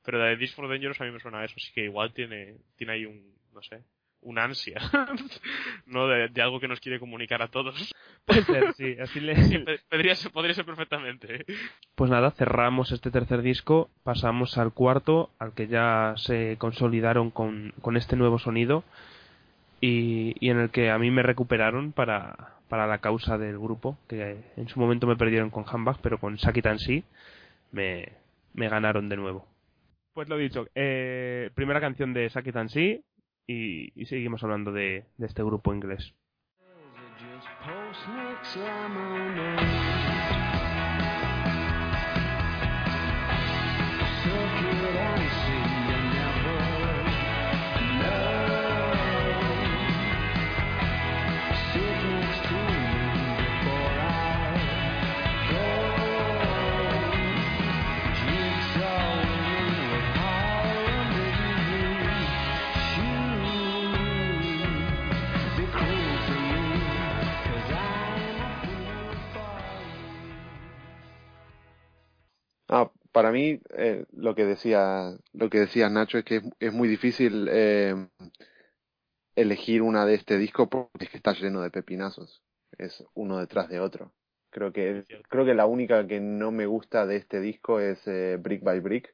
Pero 0.03 0.18
la 0.18 0.26
de 0.26 0.38
This 0.38 0.53
for 0.53 0.68
Dangerous 0.68 0.99
a 0.99 1.05
mí 1.05 1.12
me 1.12 1.20
suena 1.20 1.39
a 1.39 1.45
eso, 1.45 1.55
así 1.55 1.72
que 1.74 1.86
igual 1.86 2.14
tiene, 2.14 2.57
tiene 2.76 2.93
ahí 2.93 3.05
un, 3.05 3.34
no 3.53 3.62
sé, 3.62 3.84
un 4.22 4.39
ansia. 4.39 4.76
no 5.86 6.07
de, 6.07 6.28
de 6.28 6.41
algo 6.41 6.60
que 6.60 6.68
nos 6.68 6.80
quiere 6.80 6.99
comunicar 6.99 7.41
a 7.41 7.47
todos. 7.47 7.93
Puede 8.30 8.44
ser, 8.46 8.74
sí, 8.78 8.96
así 9.00 9.20
le- 9.20 9.36
Sí, 9.44 9.58
podría 9.90 10.16
ser, 10.16 10.32
podría 10.32 10.54
ser 10.54 10.66
perfectamente. 10.66 11.46
Pues 11.96 12.10
nada, 12.10 12.32
cerramos 12.32 12.92
este 12.92 13.12
tercer 13.12 13.42
disco, 13.42 13.90
pasamos 14.04 14.58
al 14.58 14.72
cuarto, 14.74 15.32
al 15.40 15.54
que 15.54 15.68
ya 15.68 16.14
se 16.18 16.56
consolidaron 16.58 17.30
con, 17.32 17.74
con 17.82 17.98
este 17.98 18.16
nuevo 18.16 18.40
sonido 18.40 18.84
y, 19.82 20.36
y 20.40 20.50
en 20.50 20.60
el 20.60 20.70
que 20.70 20.90
a 20.92 20.98
mí 21.00 21.12
me 21.12 21.24
recuperaron 21.24 21.92
para, 21.92 22.56
para 22.70 22.88
la 22.88 23.00
causa 23.00 23.38
del 23.38 23.58
grupo, 23.60 23.98
que 24.08 24.38
en 24.58 24.68
su 24.70 24.80
momento 24.80 25.08
me 25.08 25.16
perdieron 25.18 25.50
con 25.50 25.66
Hambach, 25.68 25.98
pero 26.02 26.20
con 26.20 26.38
Saki 26.38 26.62
Tansi 26.62 27.04
me, 27.72 28.10
me 28.54 28.70
ganaron 28.70 29.10
de 29.10 29.18
nuevo. 29.18 29.46
Pues 30.14 30.28
lo 30.30 30.38
dicho, 30.38 30.68
eh, 30.76 31.50
primera 31.56 31.80
canción 31.80 32.14
de 32.14 32.30
Saki 32.30 32.52
Tansi 32.52 33.02
y, 33.48 34.02
y 34.02 34.06
seguimos 34.06 34.44
hablando 34.44 34.72
de, 34.72 35.06
de 35.18 35.26
este 35.28 35.44
grupo 35.44 35.74
inglés. 35.74 36.14
next 38.08 38.54
time 38.54 39.79
para 73.20 73.34
mí, 73.34 73.59
eh, 73.78 74.05
lo 74.13 74.34
que 74.34 74.45
decía, 74.45 75.11
lo 75.34 75.49
que 75.49 75.59
decía 75.59 75.89
Nacho 75.89 76.17
es 76.20 76.24
que 76.24 76.38
es, 76.38 76.43
es 76.61 76.74
muy 76.74 76.88
difícil 76.88 77.49
eh, 77.51 78.07
elegir 79.36 79.82
una 79.82 80.05
de 80.05 80.15
este 80.15 80.38
disco 80.38 80.70
porque 80.70 81.03
es 81.05 81.09
que 81.11 81.17
está 81.17 81.34
lleno 81.34 81.59
de 81.59 81.70
pepinazos. 81.70 82.41
Es 82.78 83.03
uno 83.15 83.38
detrás 83.39 83.67
de 83.67 83.82
otro. 83.82 84.13
Creo 84.51 84.72
que, 84.72 85.03
creo 85.30 85.45
que 85.45 85.53
la 85.53 85.65
única 85.65 86.07
que 86.07 86.22
no 86.22 86.51
me 86.51 86.65
gusta 86.65 87.05
de 87.05 87.17
este 87.17 87.41
disco 87.41 87.82
es 87.82 88.07
eh, 88.07 88.38
Brick 88.39 88.63
by 88.63 88.80
Brick, 88.80 89.13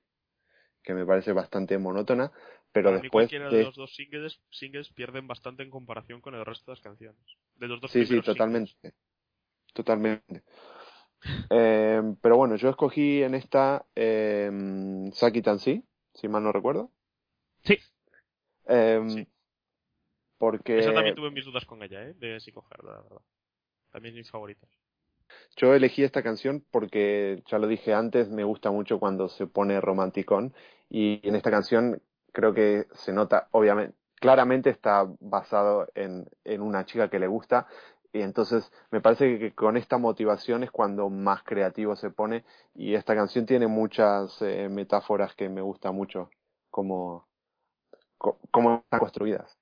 que 0.83 0.93
me 0.93 1.03
parece 1.05 1.33
bastante 1.33 1.79
monótona, 1.79 2.31
pero 2.71 2.89
Para 2.89 2.97
mí 3.01 3.01
después 3.01 3.27
cualquiera 3.27 3.49
de- 3.49 3.57
de 3.57 3.63
los 3.63 3.75
dos 3.75 3.95
singles, 3.95 4.39
singles 4.51 4.89
pierden 4.89 5.27
bastante 5.27 5.63
en 5.63 5.71
comparación 5.71 6.21
con 6.21 6.35
el 6.35 6.45
resto 6.45 6.71
de 6.71 6.75
las 6.77 6.83
canciones. 6.83 7.25
De 7.55 7.67
los 7.67 7.81
dos 7.81 7.91
Sí, 7.91 8.05
sí, 8.05 8.21
totalmente. 8.21 8.71
singles. 8.71 8.93
Totalmente. 9.73 10.43
Eh, 11.49 12.01
pero 12.21 12.38
bueno, 12.38 12.55
yo 12.55 12.69
escogí 12.69 13.23
en 13.23 13.36
esta 13.36 13.86
eh, 13.95 14.49
Saki 15.13 15.41
Tansi, 15.41 15.84
si 16.13 16.28
mal 16.28 16.43
no 16.43 16.51
recuerdo. 16.51 16.91
Sí. 17.63 17.78
Eh, 18.67 19.01
Sí. 19.07 19.28
Porque 20.38 20.80
Esa 20.80 20.93
también 20.93 21.15
tuve 21.15 21.32
mis 21.32 21.45
dudas 21.45 21.65
con 21.65 21.82
ella, 21.82 22.03
¿eh? 22.03 22.13
De 22.13 22.39
si 22.39 22.51
cogerla, 22.51 22.91
la 22.91 23.01
verdad. 23.01 23.21
También 23.91 24.15
mis 24.15 24.30
favoritas. 24.30 24.69
yo 25.55 25.73
elegí 25.73 26.03
esta 26.03 26.21
canción 26.21 26.63
porque, 26.71 27.41
ya 27.47 27.57
lo 27.57 27.67
dije 27.67 27.93
antes, 27.93 28.30
me 28.30 28.43
gusta 28.43 28.69
mucho 28.69 28.99
cuando 28.99 29.30
se 29.30 29.47
pone 29.47 29.80
romanticón. 29.80 30.53
Y 30.89 31.26
en 31.28 31.36
esta 31.36 31.49
canción 31.51 32.01
creo 32.34 32.53
que 32.53 32.86
se 32.93 33.13
nota, 33.13 33.47
obviamente, 33.51 33.95
claramente 34.15 34.69
está 34.69 35.07
basado 35.19 35.88
en, 35.95 36.28
en 36.43 36.61
una 36.61 36.86
chica 36.86 37.09
que 37.09 37.19
le 37.19 37.28
gusta. 37.28 37.67
Y 38.16 38.24
entonces 38.24 38.72
me 38.91 39.01
parece 39.01 39.39
que 39.39 39.53
con 39.55 39.78
esta 39.78 39.99
motivación 39.99 40.63
es 40.63 40.72
cuando 40.72 41.09
más 41.11 41.43
creativo 41.43 41.97
se 41.97 42.11
pone. 42.11 42.45
Y 42.76 42.95
esta 42.95 43.16
canción 43.16 43.45
tiene 43.45 43.68
muchas 43.68 44.41
eh, 44.41 44.70
metáforas 44.70 45.36
que 45.36 45.49
me 45.49 45.61
gusta 45.61 45.91
mucho 45.91 46.32
como, 46.72 47.28
co- 48.18 48.39
cómo 48.51 48.78
están 48.78 48.99
construidas. 49.01 49.57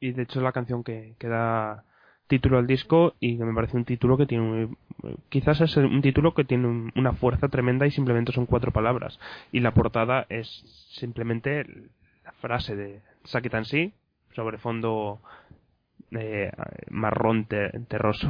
Y 0.00 0.12
de 0.12 0.22
hecho 0.24 0.40
la 0.40 0.52
canción 0.52 0.84
que, 0.84 1.16
da 1.20 1.84
título 2.28 2.58
al 2.58 2.66
disco 2.66 3.14
y 3.20 3.38
que 3.38 3.44
me 3.44 3.54
parece 3.54 3.76
un 3.78 3.84
título 3.84 4.16
que 4.18 4.26
tiene 4.26 4.68
quizás 5.30 5.60
es 5.62 5.76
un 5.76 6.02
título 6.02 6.34
que 6.34 6.44
tiene 6.44 6.66
un- 6.68 6.92
una 6.96 7.12
fuerza 7.14 7.48
tremenda 7.48 7.86
y 7.86 7.90
simplemente 7.92 8.32
son 8.32 8.46
cuatro 8.46 8.72
palabras 8.72 9.18
y 9.52 9.60
la 9.60 9.74
portada 9.74 10.26
es 10.30 10.48
simplemente 10.92 11.64
la 12.24 12.32
frase 12.40 12.76
de 12.76 13.02
Sakitansi 13.24 13.94
sobre 14.34 14.58
fondo 14.58 15.20
eh, 16.18 16.50
marrón 16.90 17.46
te- 17.46 17.70
terroso 17.88 18.28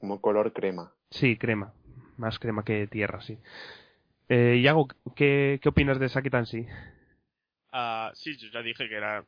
Como 0.00 0.20
color 0.20 0.52
crema. 0.52 0.92
sí 1.10 1.36
crema 1.36 1.72
más 2.16 2.38
crema 2.38 2.64
que 2.64 2.86
tierra 2.86 3.20
sí 3.20 3.38
eh, 4.28 4.60
Yago 4.62 4.88
¿qué, 5.16 5.60
qué 5.62 5.68
opinas 5.68 5.98
de 6.00 6.08
Sakitansi? 6.08 6.66
Ah, 7.72 8.10
sí, 8.14 8.36
yo 8.36 8.48
ya 8.50 8.62
dije 8.62 8.88
que 8.88 8.96
era 8.96 9.24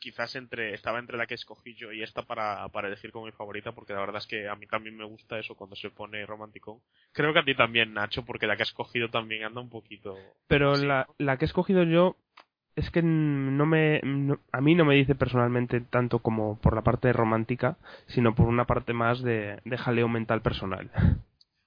quizás 0.00 0.36
entre 0.36 0.74
estaba 0.74 0.98
entre 1.00 1.18
la 1.18 1.26
que 1.26 1.34
escogí 1.34 1.74
yo 1.74 1.92
y 1.92 2.02
esta 2.02 2.22
para, 2.24 2.68
para 2.70 2.88
elegir 2.88 3.12
como 3.12 3.26
mi 3.26 3.32
favorita 3.32 3.72
porque 3.72 3.94
la 3.94 4.00
verdad 4.00 4.18
es 4.18 4.26
que 4.28 4.48
a 4.48 4.56
mí 4.56 4.66
también 4.66 4.96
me 4.96 5.04
gusta 5.04 5.38
eso 5.38 5.56
cuando 5.56 5.76
se 5.76 5.90
pone 5.90 6.26
romántico. 6.26 6.82
Creo 7.12 7.32
que 7.32 7.40
a 7.40 7.44
ti 7.44 7.54
también, 7.56 7.94
Nacho, 7.94 8.24
porque 8.24 8.46
la 8.46 8.56
que 8.56 8.62
has 8.64 8.70
escogido 8.70 9.10
también 9.10 9.44
anda 9.44 9.60
un 9.60 9.70
poquito... 9.70 10.36
Pero 10.46 10.76
la, 10.76 11.08
¿no? 11.08 11.16
la 11.18 11.36
que 11.36 11.44
he 11.44 11.46
escogido 11.46 11.82
yo 11.84 12.16
es 12.78 12.90
que 12.90 13.02
no 13.02 13.66
me 13.66 14.00
no- 14.04 14.38
a 14.52 14.60
mí 14.60 14.74
no 14.74 14.84
me 14.84 14.94
dice 14.94 15.14
personalmente 15.14 15.80
tanto 15.80 16.20
como 16.20 16.56
por 16.58 16.74
la 16.74 16.82
parte 16.82 17.12
romántica, 17.12 17.76
sino 18.06 18.34
por 18.34 18.46
una 18.46 18.64
parte 18.66 18.92
más 18.92 19.22
de, 19.22 19.60
de 19.64 19.78
jaleo 19.78 20.08
mental 20.08 20.40
personal. 20.42 20.90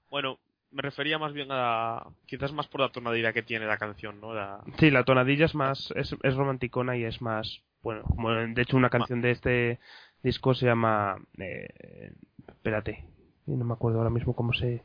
Bueno, 0.09 0.39
me 0.71 0.81
refería 0.81 1.17
más 1.17 1.31
bien 1.31 1.47
a... 1.51 2.03
quizás 2.25 2.51
más 2.51 2.67
por 2.67 2.81
la 2.81 2.89
tonalidad 2.89 3.33
que 3.33 3.43
tiene 3.43 3.65
la 3.65 3.77
canción, 3.77 4.19
¿no? 4.19 4.33
La, 4.33 4.59
Sí, 4.77 4.91
la 4.91 5.05
tonadilla 5.05 5.45
es 5.45 5.55
más 5.55 5.93
es, 5.95 6.13
es 6.21 6.35
romanticona 6.35 6.97
y 6.97 7.05
es 7.05 7.21
más 7.21 7.61
bueno, 7.81 8.03
como 8.03 8.29
de 8.31 8.61
hecho 8.61 8.75
una 8.75 8.89
canción 8.89 9.21
de 9.21 9.31
este 9.31 9.79
disco 10.21 10.53
se 10.53 10.65
llama 10.65 11.15
eh, 11.39 12.11
espérate, 12.45 13.05
no 13.47 13.63
me 13.63 13.73
acuerdo 13.73 13.99
ahora 13.99 14.09
mismo 14.09 14.35
cómo 14.35 14.51
se 14.53 14.83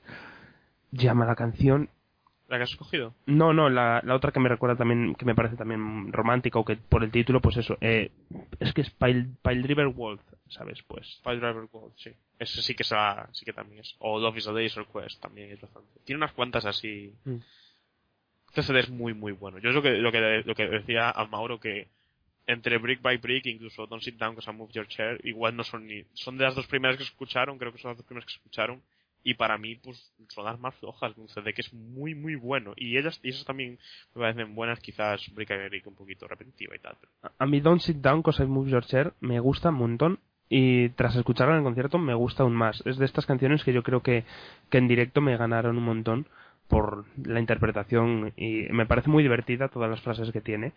llama 0.93 1.27
la 1.27 1.35
canción 1.35 1.91
¿La 2.49 2.59
que 2.59 2.63
has 2.63 2.71
escogido? 2.71 3.13
No, 3.27 3.53
no, 3.53 3.69
la, 3.69 4.01
la 4.05 4.15
otra 4.15 4.31
que 4.31 4.39
me 4.39 4.49
recuerda 4.49 4.77
también, 4.77 5.15
que 5.17 5.25
me 5.25 5.35
parece 5.35 5.57
también 5.57 6.13
romántica, 6.13 6.59
o 6.61 6.65
que 6.65 6.77
por 6.77 7.03
el 7.03 7.11
título, 7.11 7.41
pues 7.41 7.57
eso, 7.57 7.77
eh, 7.81 8.13
es 8.61 8.73
que 8.73 8.83
es 8.83 8.91
Pile, 8.91 9.27
Pile 9.43 9.63
Driver 9.63 9.89
Wolf, 9.89 10.21
¿sabes? 10.49 10.81
Pues. 10.87 11.21
Fire 11.25 11.41
Driver 11.41 11.67
Gold, 11.67 11.93
sí. 11.97 12.11
Ese 12.39 12.63
sí 12.63 12.75
que, 12.75 12.85
es 12.85 12.91
la- 12.93 13.29
sí 13.33 13.45
que 13.45 13.53
también 13.53 13.81
es. 13.81 13.97
O 13.99 14.21
Love 14.21 14.37
is 14.37 14.47
a 14.47 14.53
Day's 14.53 14.77
Request 14.77 15.21
también 15.21 15.51
es 15.51 15.61
bastante. 15.61 15.89
Tiene 16.05 16.19
unas 16.19 16.33
cuantas 16.33 16.65
así. 16.67 17.13
Mm. 17.25 17.37
Este 18.49 18.63
CD 18.63 18.79
es 18.81 18.91
muy, 18.91 19.13
muy 19.13 19.33
bueno. 19.33 19.59
Yo 19.59 19.71
es 19.71 19.75
lo 19.75 19.83
que, 19.83 19.91
lo 19.99 20.13
que, 20.13 20.43
lo 20.47 20.55
que 20.55 20.67
decía 20.69 21.11
a 21.11 21.27
Mauro 21.27 21.59
que 21.61 21.89
entre 22.47 22.79
Brick 22.79 23.03
by 23.03 23.17
Brick, 23.17 23.47
incluso 23.47 23.87
Don't 23.89 24.03
Sit 24.05 24.17
Down, 24.19 24.37
Cause 24.37 24.49
I 24.51 24.55
Move 24.55 24.71
Your 24.73 24.87
Chair, 24.87 25.21
igual 25.25 25.57
no 25.57 25.65
son 25.65 25.87
ni. 25.87 26.05
Son 26.15 26.39
de 26.39 26.45
las 26.45 26.55
dos 26.55 26.67
primeras 26.69 26.97
que 26.97 27.03
escucharon, 27.03 27.59
creo 27.59 27.73
que 27.73 27.79
son 27.79 27.91
las 27.91 27.99
dos 27.99 28.07
primeras 28.07 28.27
que 28.27 28.35
escucharon. 28.37 28.81
Y 29.29 29.35
para 29.35 29.59
mí, 29.59 29.75
pues, 29.75 30.13
son 30.29 30.45
las 30.45 30.61
más 30.61 30.73
flojas 30.77 31.17
un 31.19 31.29
CD 31.29 31.53
que 31.53 31.63
es 31.63 31.73
muy, 31.75 32.15
muy 32.15 32.37
bueno. 32.37 32.75
Y 32.77 32.97
ellas, 32.97 33.19
y 33.25 33.31
esas 33.31 33.45
también 33.45 33.77
me 34.15 34.21
parecen 34.21 34.55
buenas, 34.55 34.79
quizás 34.79 35.21
Brick 35.35 35.51
un 35.85 35.97
poquito 35.97 36.29
repetitiva 36.29 36.77
y 36.77 36.79
tal. 36.79 36.97
pero- 37.01 37.13
A- 37.23 37.43
A 37.43 37.47
mí 37.47 37.59
Don't 37.61 37.81
Sit 37.81 37.97
Down, 37.97 38.23
Cause 38.23 38.45
I 38.45 38.47
Move 38.47 38.71
Your 38.71 38.85
Chair, 38.87 39.15
me 39.21 39.41
gusta 39.41 39.71
un 39.71 39.75
montón. 39.77 40.21
Y 40.49 40.91
tras 40.91 41.17
escucharla 41.17 41.55
en 41.55 41.59
el 41.59 41.65
concierto, 41.65 41.99
me 41.99 42.15
gusta 42.15 42.45
aún 42.45 42.55
más. 42.55 42.85
Es 42.87 42.99
de 42.99 43.05
estas 43.05 43.27
canciones 43.27 43.65
que 43.65 43.73
yo 43.73 43.83
creo 43.83 44.01
que, 44.01 44.23
que 44.71 44.79
en 44.79 44.87
directo 44.87 45.21
me 45.21 45.37
ganaron 45.37 45.77
un 45.77 45.83
montón 45.85 46.27
por 46.69 47.05
la 47.27 47.41
interpretación. 47.41 48.33
Y 48.37 48.69
me 48.71 48.87
parece 48.87 49.11
muy 49.11 49.25
divertida 49.25 49.67
todas 49.71 49.91
las 49.91 50.03
frases 50.03 50.31
que 50.31 50.41
tiene. 50.41 50.73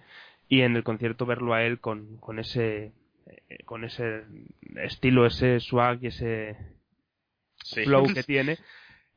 Y 0.47 0.61
en 0.61 0.75
el 0.75 0.83
concierto 0.83 1.27
verlo 1.27 1.53
a 1.53 1.61
él 1.63 1.79
con, 1.79 2.17
con 2.17 2.39
ese. 2.39 2.93
eh, 3.27 3.63
con 3.65 3.83
ese 3.83 4.23
estilo, 4.77 5.27
ese 5.27 5.59
swag 5.59 5.99
y 6.03 6.07
ese, 6.07 6.57
Sí. 7.69 7.83
flow 7.83 8.05
que 8.13 8.23
tiene 8.23 8.57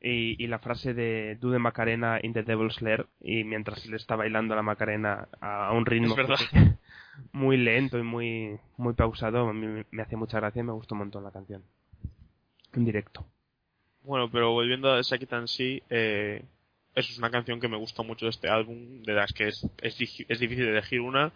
y, 0.01 0.41
y 0.43 0.47
la 0.47 0.59
frase 0.59 0.93
de 0.93 1.37
Do 1.39 1.51
the 1.51 1.59
Macarena 1.59 2.19
in 2.21 2.33
the 2.33 2.43
Devil's 2.43 2.81
Lair 2.81 3.07
y 3.21 3.43
mientras 3.43 3.85
él 3.85 3.93
está 3.93 4.15
bailando 4.15 4.55
la 4.55 4.61
Macarena 4.61 5.27
a, 5.39 5.67
a 5.67 5.71
un 5.71 5.85
ritmo 5.85 6.15
muy 7.31 7.57
lento 7.57 7.97
y 7.97 8.03
muy 8.03 8.59
muy 8.77 8.93
pausado 8.93 9.47
a 9.47 9.53
mí 9.53 9.65
me, 9.65 9.85
me 9.91 10.01
hacía 10.03 10.17
mucha 10.17 10.39
gracia 10.39 10.59
y 10.59 10.63
me 10.63 10.73
gustó 10.73 10.95
un 10.95 10.99
montón 10.99 11.23
la 11.23 11.31
canción. 11.31 11.63
En 12.73 12.85
directo. 12.85 13.25
Bueno, 14.01 14.29
pero 14.29 14.51
volviendo 14.51 14.91
a 14.91 15.01
Sakitan 15.03 15.47
sí, 15.47 15.81
eh, 15.89 16.43
eso 16.95 17.11
es 17.11 17.17
una 17.17 17.31
canción 17.31 17.59
que 17.59 17.67
me 17.69 17.77
gusta 17.77 18.03
mucho 18.03 18.25
de 18.25 18.31
este 18.31 18.49
álbum, 18.49 19.01
de 19.03 19.13
las 19.13 19.31
que 19.31 19.47
es, 19.47 19.65
es, 19.81 19.97
es 20.27 20.39
difícil 20.39 20.67
elegir 20.67 21.01
una 21.01 21.31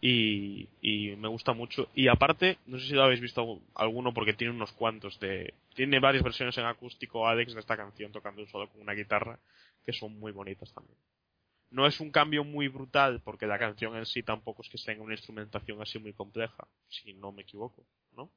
y, 0.00 0.68
y 0.80 1.16
me 1.16 1.28
gusta 1.28 1.52
mucho. 1.52 1.88
Y 1.94 2.08
aparte, 2.08 2.58
no 2.66 2.78
sé 2.78 2.86
si 2.86 2.94
lo 2.94 3.04
habéis 3.04 3.20
visto 3.20 3.60
alguno 3.74 4.14
porque 4.14 4.32
tiene 4.34 4.54
unos 4.54 4.72
cuantos 4.72 5.20
de... 5.20 5.54
Tiene 5.74 6.00
varias 6.00 6.24
versiones 6.24 6.56
en 6.58 6.64
acústico 6.64 7.26
Alex 7.28 7.54
de 7.54 7.60
esta 7.60 7.76
canción 7.76 8.12
tocando 8.12 8.46
solo 8.46 8.68
con 8.70 8.80
una 8.80 8.94
guitarra 8.94 9.38
que 9.84 9.92
son 9.92 10.18
muy 10.18 10.32
bonitas 10.32 10.72
también. 10.72 10.96
No 11.70 11.86
es 11.86 12.00
un 12.00 12.10
cambio 12.10 12.44
muy 12.44 12.68
brutal 12.68 13.20
porque 13.22 13.46
la 13.46 13.58
canción 13.58 13.96
en 13.96 14.06
sí 14.06 14.22
tampoco 14.22 14.62
es 14.62 14.68
que 14.68 14.78
tenga 14.84 15.02
una 15.02 15.14
instrumentación 15.14 15.80
así 15.80 15.98
muy 15.98 16.12
compleja, 16.12 16.66
si 16.88 17.12
no 17.14 17.30
me 17.32 17.42
equivoco, 17.42 17.84
¿no? 18.16 18.30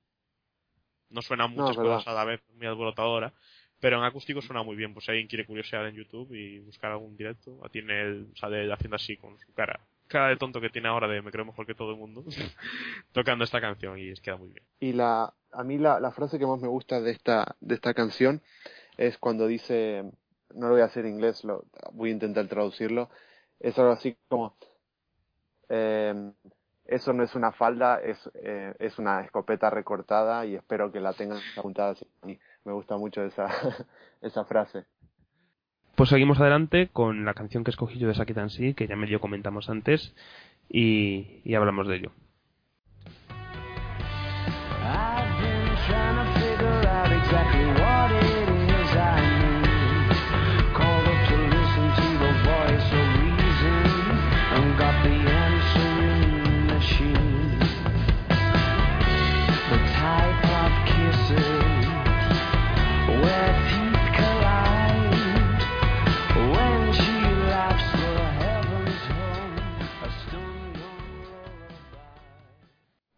No 1.10 1.22
suenan 1.22 1.56
No, 1.56 1.64
muchas 1.64 1.78
cosas 1.78 2.08
a 2.08 2.14
la 2.14 2.26
vez, 2.26 2.42
muy 2.56 2.68
alborotadora, 2.68 3.34
pero 3.80 3.98
en 3.98 4.04
acústico 4.04 4.42
suena 4.42 4.64
muy 4.64 4.76
bien. 4.76 4.94
Pues 4.94 5.06
si 5.06 5.12
alguien 5.12 5.28
quiere 5.28 5.46
curiosear 5.46 5.86
en 5.88 5.96
YouTube 5.96 6.34
y 6.34 6.60
buscar 6.60 6.92
algún 6.92 7.18
directo, 7.18 7.60
tiene 7.72 8.02
el, 8.02 8.28
sale 8.36 8.64
él 8.64 8.72
haciendo 8.72 8.96
así 8.98 9.18
con 9.18 9.38
su 9.40 9.54
cara, 9.54 9.80
cara 10.14 10.28
de 10.30 10.38
tonto 10.38 10.62
que 10.62 10.70
tiene 10.70 10.88
ahora 10.88 11.08
de 11.08 11.22
me 11.22 11.32
creo 11.32 11.44
mejor 11.44 11.66
que 11.66 11.74
todo 11.74 11.92
el 11.92 11.98
mundo, 11.98 12.24
tocando 13.12 13.44
esta 13.44 13.60
canción 13.60 13.98
y 13.98 14.10
es 14.10 14.22
queda 14.22 14.38
muy 14.38 14.50
bien. 14.50 14.64
Y 14.80 14.94
la, 14.94 15.34
a 15.52 15.64
mí 15.64 15.80
la, 15.80 16.00
la 16.00 16.12
frase 16.12 16.38
que 16.38 16.46
más 16.46 16.62
me 16.62 16.68
gusta 16.68 17.02
de 17.02 17.12
esta, 17.12 17.56
de 17.60 17.76
esta 17.76 17.94
canción 17.94 18.42
es 18.96 19.18
cuando 19.18 19.48
dice, 19.48 20.04
no 20.54 20.68
lo 20.68 20.74
voy 20.74 20.82
a 20.82 20.86
hacer 20.86 21.06
en 21.06 21.16
inglés, 21.16 21.44
lo, 21.44 21.66
voy 21.94 22.12
a 22.12 22.14
intentar 22.14 22.48
traducirlo, 22.48 23.10
es 23.60 23.78
algo 23.80 23.92
así 23.92 24.16
como, 24.30 24.56
eh, 25.70 26.32
eso 26.86 27.12
no 27.14 27.24
es 27.24 27.34
una 27.34 27.52
falda, 27.52 28.00
es, 28.00 28.30
eh, 28.36 28.76
es 28.78 29.00
una 29.00 29.22
escopeta 29.22 29.70
recortada 29.72 30.46
y 30.46 30.56
espero 30.56 30.92
que 30.92 31.00
la 31.00 31.14
tengan 31.14 31.40
apuntada. 31.58 31.96
Me 32.24 32.74
gusta 32.74 32.98
mucho 32.98 33.24
esa, 33.24 33.48
esa 34.22 34.46
frase. 34.46 34.86
Pues 35.96 36.10
seguimos 36.10 36.40
adelante 36.40 36.90
con 36.92 37.26
la 37.26 37.34
canción 37.34 37.64
que 37.64 37.72
escogí 37.72 38.00
yo 38.00 38.08
de 38.08 38.16
Sakitan 38.16 38.50
sí 38.50 38.74
que 38.74 38.88
ya 38.88 38.96
medio 38.96 39.20
comentamos 39.20 39.70
antes 39.70 40.16
y, 40.70 41.42
y 41.44 41.56
hablamos 41.56 41.88
de 41.88 41.98
ello 41.98 42.12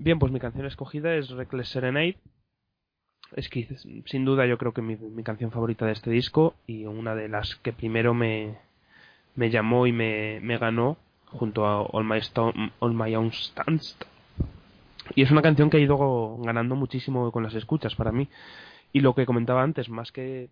Bien, 0.06 0.20
pues 0.20 0.32
mi 0.32 0.40
canción 0.40 0.68
escogida 0.68 1.16
es 1.16 1.32
Reckless 1.32 1.70
Serenade. 1.70 2.18
Es 3.36 3.50
que 3.50 3.68
sin 4.06 4.24
duda 4.24 4.46
yo 4.46 4.60
creo 4.60 4.72
que 4.72 4.84
mi, 4.84 4.98
mi 4.98 5.24
canción 5.24 5.50
favorita 5.50 5.88
de 5.88 5.94
este 5.94 6.12
disco 6.12 6.54
y 6.68 6.86
una 6.86 7.16
de 7.16 7.28
las 7.28 7.56
que 7.56 7.74
primero 7.74 8.14
me, 8.14 8.56
me 9.34 9.50
llamó 9.50 9.88
y 9.88 9.92
me, 9.92 10.40
me 10.44 10.60
ganó 10.60 10.98
junto 11.32 11.66
a 11.66 11.82
All 11.82 12.06
My, 12.06 12.20
Stone, 12.20 12.72
My 12.82 13.16
Own 13.16 13.32
Stunts. 13.34 13.98
Y 15.16 15.24
es 15.24 15.32
una 15.32 15.42
canción 15.42 15.72
que 15.72 15.78
ha 15.78 15.80
ido 15.80 16.38
ganando 16.38 16.76
muchísimo 16.76 17.32
con 17.32 17.42
las 17.42 17.56
escuchas 17.56 17.96
para 17.96 18.12
mí. 18.12 18.30
Y 18.94 19.00
lo 19.00 19.16
que 19.16 19.26
comentaba 19.26 19.64
antes, 19.64 19.90
más 19.90 20.12
que. 20.12 20.50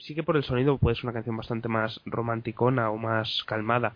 Sí 0.00 0.16
que 0.16 0.24
por 0.24 0.36
el 0.36 0.42
sonido 0.42 0.76
puede 0.76 0.96
ser 0.96 1.04
una 1.04 1.12
canción 1.12 1.36
bastante 1.36 1.68
más 1.68 2.00
romanticona 2.04 2.90
o 2.90 2.96
más 2.96 3.44
calmada. 3.44 3.94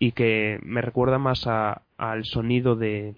Y 0.00 0.10
que 0.10 0.58
me 0.64 0.82
recuerda 0.82 1.18
más 1.18 1.46
a, 1.46 1.82
al 1.98 2.24
sonido 2.24 2.74
de, 2.74 3.14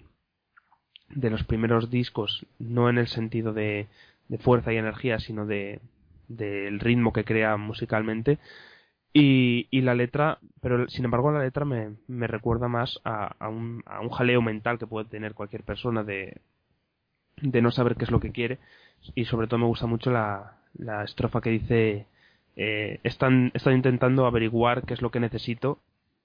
de 1.09 1.29
los 1.29 1.43
primeros 1.43 1.89
discos, 1.89 2.45
no 2.59 2.89
en 2.89 2.97
el 2.97 3.07
sentido 3.07 3.53
de, 3.53 3.87
de 4.27 4.37
fuerza 4.37 4.73
y 4.73 4.77
energía, 4.77 5.19
sino 5.19 5.45
de 5.45 5.79
del 6.27 6.79
ritmo 6.79 7.13
que 7.13 7.25
crea 7.25 7.57
musicalmente. 7.57 8.39
Y, 9.13 9.67
y, 9.69 9.81
la 9.81 9.93
letra, 9.93 10.39
pero 10.59 10.89
sin 10.89 11.05
embargo 11.05 11.31
la 11.31 11.43
letra 11.43 11.65
me, 11.65 11.95
recuerda 12.27 12.67
más 12.67 12.99
a, 13.03 13.47
un, 13.47 13.83
a 13.85 14.01
un 14.01 14.09
jaleo 14.09 14.41
mental 14.41 14.79
que 14.79 14.87
puede 14.87 15.07
tener 15.07 15.35
cualquier 15.35 15.63
persona 15.63 16.03
de, 16.03 16.41
de 17.39 17.61
no 17.61 17.69
saber 17.69 17.95
qué 17.95 18.05
es 18.05 18.11
lo 18.11 18.19
que 18.19 18.31
quiere. 18.31 18.57
Y 19.13 19.25
sobre 19.25 19.47
todo 19.47 19.59
me 19.59 19.67
gusta 19.67 19.85
mucho 19.85 20.09
la, 20.09 20.57
la 20.73 21.03
estrofa 21.03 21.41
que 21.41 21.51
dice, 21.51 22.07
eh, 22.55 22.99
están, 23.03 23.51
están 23.53 23.75
intentando 23.75 24.25
averiguar 24.25 24.83
qué 24.83 24.95
es 24.95 25.01
lo 25.03 25.11
que 25.11 25.19
necesito, 25.19 25.79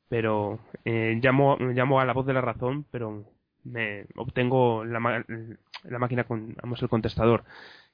pero 0.08 0.58
eh, 0.86 1.18
llamo, 1.22 1.58
llamo 1.58 2.00
a 2.00 2.06
la 2.06 2.14
voz 2.14 2.24
de 2.24 2.32
la 2.32 2.40
razón, 2.40 2.86
pero 2.90 3.24
me 3.64 4.06
obtengo 4.16 4.84
la, 4.84 5.24
la 5.84 5.98
máquina 5.98 6.24
con 6.24 6.54
vamos, 6.62 6.82
el 6.82 6.88
contestador. 6.88 7.44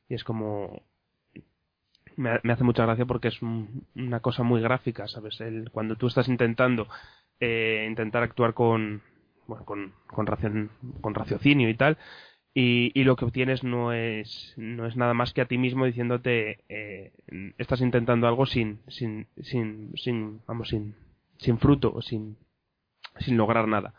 Y 0.09 0.15
es 0.15 0.25
como 0.25 0.83
me, 2.17 2.53
hace 2.53 2.65
mucha 2.65 2.85
gracia 2.85 3.07
porque 3.07 3.29
es 3.29 3.43
un, 3.43 3.87
una 3.95 4.21
cosa 4.21 4.43
muy 4.43 4.61
gráfica 4.61 5.09
sabes 5.09 5.41
el, 5.41 5.71
cuando 5.71 5.97
tú 5.97 6.07
estás 6.07 6.29
intentando 6.29 6.89
eh, 7.41 7.87
intentar 7.89 8.23
actuar 8.23 8.55
con 8.55 9.03
bueno 9.47 9.65
con 9.65 9.93
con, 10.07 10.27
racion, 10.27 10.71
con 11.01 11.15
raciocinio 11.15 11.69
y 11.69 11.75
tal 11.75 11.99
y, 12.57 12.93
y, 12.95 13.03
lo 13.03 13.17
que 13.17 13.25
obtienes 13.25 13.65
no 13.65 13.93
es 13.93 14.55
no 14.57 14.87
es 14.87 14.97
nada 14.97 15.13
más 15.13 15.33
que 15.33 15.41
a 15.41 15.47
ti 15.47 15.59
mismo 15.59 15.87
diciéndote 15.87 16.61
eh, 16.69 17.13
estás 17.59 17.81
intentando 17.81 18.29
algo 18.29 18.47
sin 18.47 18.81
sin 18.89 19.27
sin 19.43 19.93
sin 19.97 20.41
vamos 20.47 20.69
sin 20.69 20.95
sin 21.39 21.59
fruto 21.59 22.01
sin 22.01 22.37
sin 23.19 23.37
lograr 23.37 23.67
nada 23.67 23.95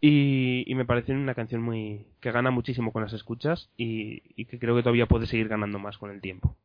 y, 0.00 0.72
me 0.74 0.84
parece 0.84 1.12
una 1.12 1.34
canción 1.34 1.62
muy 1.62 2.06
que 2.20 2.30
gana 2.30 2.50
muchísimo 2.50 2.92
con 2.92 3.02
las 3.02 3.12
escuchas 3.12 3.70
y, 3.76 4.44
que 4.44 4.58
creo 4.58 4.76
que 4.76 4.82
todavía 4.82 5.06
puede 5.06 5.26
seguir 5.26 5.48
ganando 5.48 5.78
más 5.78 5.98
con 5.98 6.10
el 6.10 6.20
tiempo. 6.20 6.56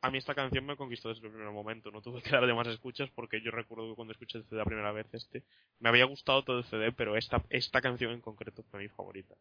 A 0.00 0.10
mí 0.10 0.18
esta 0.18 0.34
canción 0.34 0.66
me 0.66 0.76
conquistó 0.76 1.10
desde 1.10 1.26
el 1.26 1.32
primer 1.32 1.52
momento, 1.52 1.92
no 1.92 2.02
tuve 2.02 2.22
que 2.22 2.30
darle 2.30 2.54
más 2.54 2.66
escuchas 2.66 3.08
porque 3.10 3.40
yo 3.40 3.52
recuerdo 3.52 3.90
que 3.90 3.94
cuando 3.94 4.12
escuché 4.12 4.38
el 4.38 4.44
CD 4.44 4.56
la 4.56 4.64
primera 4.64 4.90
vez 4.90 5.06
este, 5.12 5.44
me 5.78 5.90
había 5.90 6.06
gustado 6.06 6.42
todo 6.42 6.58
el 6.58 6.64
CD, 6.64 6.90
pero 6.90 7.16
esta, 7.16 7.44
esta 7.50 7.80
canción 7.80 8.10
en 8.10 8.20
concreto 8.20 8.64
fue 8.64 8.80
mi 8.80 8.88
favorita. 8.88 9.36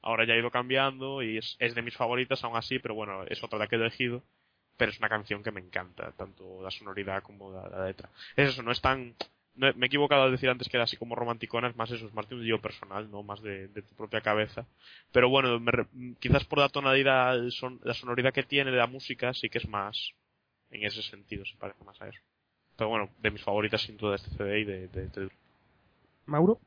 Ahora 0.00 0.24
ya 0.24 0.32
ha 0.32 0.38
ido 0.38 0.50
cambiando 0.50 1.22
y 1.22 1.36
es, 1.36 1.56
es 1.58 1.74
de 1.74 1.82
mis 1.82 1.96
favoritas 1.96 2.42
aún 2.44 2.56
así, 2.56 2.78
pero 2.78 2.94
bueno, 2.94 3.24
es 3.24 3.44
otra 3.44 3.58
la 3.58 3.66
que 3.66 3.76
he 3.76 3.78
elegido, 3.78 4.22
pero 4.78 4.90
es 4.90 4.98
una 4.98 5.10
canción 5.10 5.42
que 5.42 5.50
me 5.50 5.60
encanta, 5.60 6.12
tanto 6.12 6.62
la 6.62 6.70
sonoridad 6.70 7.22
como 7.22 7.52
la, 7.52 7.68
la 7.68 7.84
letra. 7.84 8.08
Es 8.36 8.50
eso, 8.50 8.62
no 8.62 8.72
es 8.72 8.80
tan, 8.80 9.14
no, 9.56 9.72
me 9.74 9.86
he 9.86 9.88
equivocado 9.88 10.22
al 10.22 10.30
decir 10.30 10.48
antes 10.48 10.68
que 10.68 10.76
era 10.76 10.84
así 10.84 10.96
como 10.96 11.14
romanticona, 11.14 11.68
es 11.68 11.76
más 11.76 11.90
eso, 11.90 12.06
es 12.06 12.14
más 12.14 12.28
de 12.28 12.34
un 12.34 12.44
lío 12.44 12.60
personal, 12.60 13.10
no 13.10 13.22
más 13.22 13.42
de, 13.42 13.68
tu 13.68 13.94
propia 13.96 14.20
cabeza. 14.20 14.66
Pero 15.12 15.28
bueno, 15.28 15.58
me, 15.60 15.72
quizás 16.20 16.44
por 16.44 16.58
la 16.58 16.68
tonalidad, 16.68 17.36
son, 17.50 17.80
la 17.82 17.94
sonoridad 17.94 18.32
que 18.32 18.42
tiene 18.42 18.70
de 18.70 18.76
la 18.76 18.86
música, 18.86 19.32
sí 19.34 19.48
que 19.48 19.58
es 19.58 19.68
más, 19.68 20.12
en 20.70 20.84
ese 20.84 21.02
sentido, 21.02 21.44
se 21.44 21.56
parece 21.56 21.82
más 21.84 22.00
a 22.02 22.08
eso. 22.08 22.20
Pero 22.76 22.90
bueno, 22.90 23.10
de 23.20 23.30
mis 23.30 23.42
favoritas 23.42 23.82
sin 23.82 23.96
duda 23.96 24.16
este 24.16 24.30
CD 24.30 24.60
y 24.60 24.64
de, 24.64 24.88
de, 24.88 25.08
de... 25.08 25.30
Mauro. 26.26 26.60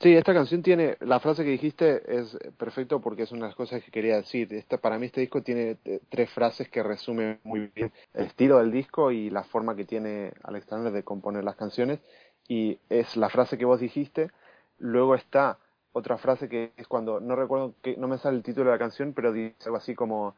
Sí, 0.00 0.14
esta 0.14 0.32
canción 0.32 0.62
tiene, 0.62 0.96
la 1.00 1.18
frase 1.18 1.42
que 1.42 1.50
dijiste 1.50 2.02
es 2.20 2.38
perfecto 2.56 3.00
porque 3.00 3.24
es 3.24 3.32
una 3.32 3.42
de 3.42 3.48
las 3.48 3.56
cosas 3.56 3.82
que 3.82 3.90
quería 3.90 4.14
decir. 4.16 4.52
Esta, 4.54 4.78
para 4.78 4.96
mí 4.96 5.06
este 5.06 5.20
disco 5.20 5.42
tiene 5.42 5.76
tres 6.08 6.30
frases 6.30 6.68
que 6.68 6.84
resumen 6.84 7.40
muy 7.42 7.72
bien 7.74 7.92
el 8.14 8.26
estilo 8.26 8.58
del 8.58 8.70
disco 8.70 9.10
y 9.10 9.28
la 9.28 9.42
forma 9.42 9.74
que 9.74 9.84
tiene 9.84 10.32
Alexander 10.44 10.92
de 10.92 11.02
componer 11.02 11.42
las 11.42 11.56
canciones. 11.56 11.98
Y 12.46 12.78
es 12.88 13.16
la 13.16 13.28
frase 13.28 13.58
que 13.58 13.64
vos 13.64 13.80
dijiste. 13.80 14.30
Luego 14.78 15.16
está 15.16 15.58
otra 15.92 16.16
frase 16.16 16.48
que 16.48 16.72
es 16.76 16.86
cuando, 16.86 17.18
no 17.18 17.34
recuerdo, 17.34 17.74
que 17.82 17.96
no 17.96 18.06
me 18.06 18.18
sale 18.18 18.36
el 18.36 18.44
título 18.44 18.66
de 18.66 18.76
la 18.76 18.78
canción, 18.78 19.14
pero 19.14 19.32
dice 19.32 19.56
algo 19.64 19.78
así 19.78 19.96
como, 19.96 20.36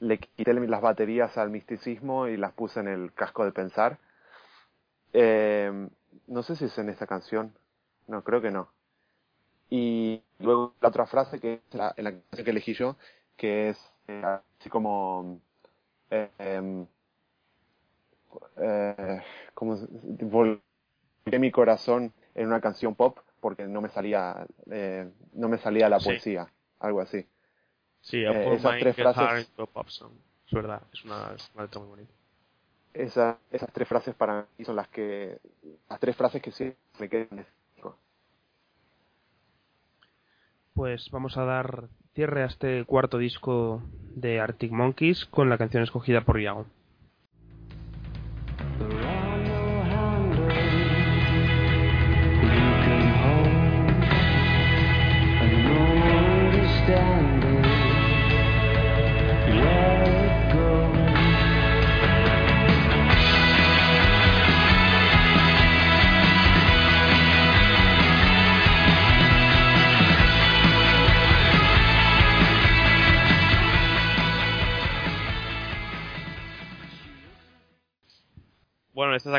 le 0.00 0.18
quité 0.18 0.52
las 0.52 0.80
baterías 0.82 1.38
al 1.38 1.50
misticismo 1.50 2.26
y 2.26 2.36
las 2.36 2.52
puse 2.54 2.80
en 2.80 2.88
el 2.88 3.12
casco 3.12 3.44
de 3.44 3.52
pensar. 3.52 3.98
Eh, 5.12 5.88
no 6.26 6.42
sé 6.42 6.56
si 6.56 6.64
es 6.64 6.76
en 6.78 6.88
esta 6.88 7.06
canción. 7.06 7.54
No, 8.08 8.24
creo 8.24 8.40
que 8.42 8.50
no. 8.50 8.68
Y 9.70 10.20
luego 10.40 10.74
la 10.80 10.88
otra 10.88 11.06
frase 11.06 11.38
que 11.38 11.54
es 11.54 11.74
la, 11.74 11.94
en 11.96 12.04
la 12.04 12.10
canción 12.10 12.44
que 12.44 12.50
elegí 12.50 12.74
yo, 12.74 12.96
que 13.36 13.70
es 13.70 13.92
eh, 14.08 14.22
así 14.58 14.68
como 14.68 15.40
eh, 16.10 16.28
eh, 18.56 19.22
como 19.54 19.76
volqué 20.22 21.38
mi 21.38 21.50
corazón 21.50 22.12
en 22.34 22.46
una 22.46 22.60
canción 22.60 22.94
pop 22.94 23.18
porque 23.40 23.66
no 23.66 23.80
me 23.80 23.88
salía 23.88 24.46
eh, 24.70 25.10
no 25.32 25.48
me 25.48 25.58
salía 25.58 25.88
la 25.88 25.98
poesía, 25.98 26.44
sí. 26.44 26.52
algo 26.80 27.00
así. 27.00 27.26
Sí, 28.00 28.24
eh, 28.24 28.54
esas 28.54 28.78
tres 28.78 28.96
frases 28.96 29.50
pop 29.56 29.88
song. 29.88 30.12
es 30.46 30.52
verdad, 30.52 30.82
es 30.92 31.04
una, 31.04 31.32
es 31.34 31.50
una 31.54 31.64
letra 31.64 31.80
muy 31.80 31.90
bonita. 31.90 32.12
Esa, 32.92 33.38
esas 33.52 33.72
tres 33.72 33.86
frases 33.86 34.14
para 34.16 34.46
mí 34.58 34.64
son 34.64 34.74
las 34.74 34.88
que 34.88 35.38
las 35.88 36.00
tres 36.00 36.16
frases 36.16 36.42
que 36.42 36.50
sí 36.50 36.74
me 36.98 37.08
quedan 37.08 37.46
pues 40.80 41.10
vamos 41.10 41.36
a 41.36 41.44
dar 41.44 41.90
cierre 42.14 42.42
a 42.42 42.46
este 42.46 42.86
cuarto 42.86 43.18
disco 43.18 43.82
de 44.16 44.40
Arctic 44.40 44.72
Monkeys 44.72 45.26
con 45.26 45.50
la 45.50 45.58
canción 45.58 45.82
escogida 45.82 46.22
por 46.22 46.40
Iago. 46.40 46.64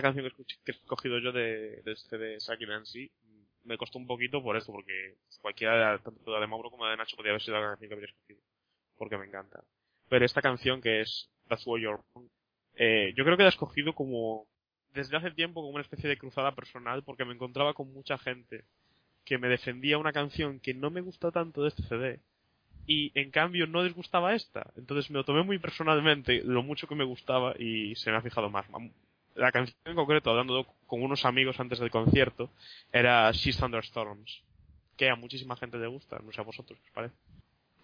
La 0.01 0.13
canción 0.13 0.29
que, 0.29 0.43
que 0.65 0.71
he 0.71 0.75
escogido 0.75 1.19
yo 1.19 1.31
de, 1.31 1.81
de 1.83 1.91
este 1.91 2.17
de 2.17 2.39
Saki 2.39 2.65
Nancy. 2.65 3.11
Me 3.63 3.77
costó 3.77 3.99
un 3.99 4.07
poquito 4.07 4.41
por 4.41 4.57
esto, 4.57 4.71
porque 4.71 5.17
cualquiera, 5.41 5.99
tanto 5.99 6.39
de 6.39 6.47
Mauro 6.47 6.71
como 6.71 6.87
de 6.87 6.97
Nacho, 6.97 7.15
podría 7.15 7.33
haber 7.33 7.41
sido 7.41 7.59
la 7.59 7.69
canción 7.69 7.89
que 7.89 7.93
habría 7.93 8.09
escogido. 8.09 8.41
Porque 8.97 9.17
me 9.17 9.25
encanta. 9.25 9.63
Pero 10.09 10.25
esta 10.25 10.41
canción 10.41 10.81
que 10.81 11.01
es 11.01 11.29
That's 11.47 11.65
What 11.67 11.79
You're 11.79 12.01
Wrong, 12.13 12.27
eh, 12.75 13.13
yo 13.15 13.23
creo 13.23 13.37
que 13.37 13.43
la 13.43 13.49
he 13.49 13.51
escogido 13.51 13.93
como, 13.93 14.47
desde 14.93 15.15
hace 15.15 15.31
tiempo, 15.31 15.61
como 15.61 15.73
una 15.73 15.83
especie 15.83 16.09
de 16.09 16.17
cruzada 16.17 16.55
personal, 16.55 17.03
porque 17.03 17.25
me 17.25 17.33
encontraba 17.33 17.73
con 17.73 17.93
mucha 17.93 18.17
gente 18.17 18.65
que 19.23 19.37
me 19.37 19.47
defendía 19.47 19.99
una 19.99 20.11
canción 20.11 20.59
que 20.59 20.73
no 20.73 20.89
me 20.89 21.01
gusta 21.01 21.31
tanto 21.31 21.61
de 21.61 21.69
este 21.69 21.83
CD, 21.83 22.19
y 22.87 23.11
en 23.19 23.31
cambio 23.31 23.67
no 23.67 23.83
les 23.83 23.93
gustaba 23.93 24.33
esta. 24.33 24.71
Entonces 24.75 25.09
me 25.11 25.17
lo 25.17 25.25
tomé 25.25 25.43
muy 25.43 25.59
personalmente, 25.59 26.41
lo 26.43 26.63
mucho 26.63 26.87
que 26.87 26.95
me 26.95 27.03
gustaba, 27.03 27.53
y 27.57 27.95
se 27.95 28.11
me 28.11 28.17
ha 28.17 28.21
fijado 28.21 28.49
más 28.49 28.69
la 29.36 29.51
canción 29.51 29.77
en 29.86 29.95
concreto, 29.95 30.29
hablando 30.29 30.65
con 30.88 31.01
unos 31.01 31.25
amigos 31.25 31.59
antes 31.59 31.79
del 31.79 31.91
concierto, 31.91 32.49
era 32.91 33.32
She's 33.32 33.57
Thunderstorms, 33.57 34.43
que 34.97 35.09
a 35.09 35.15
muchísima 35.15 35.55
gente 35.55 35.77
le 35.77 35.88
gusta, 35.88 36.19
no 36.23 36.32
sé 36.32 36.41
a 36.41 36.43
vosotros, 36.43 36.79
¿os 36.84 36.91
parece? 36.91 37.15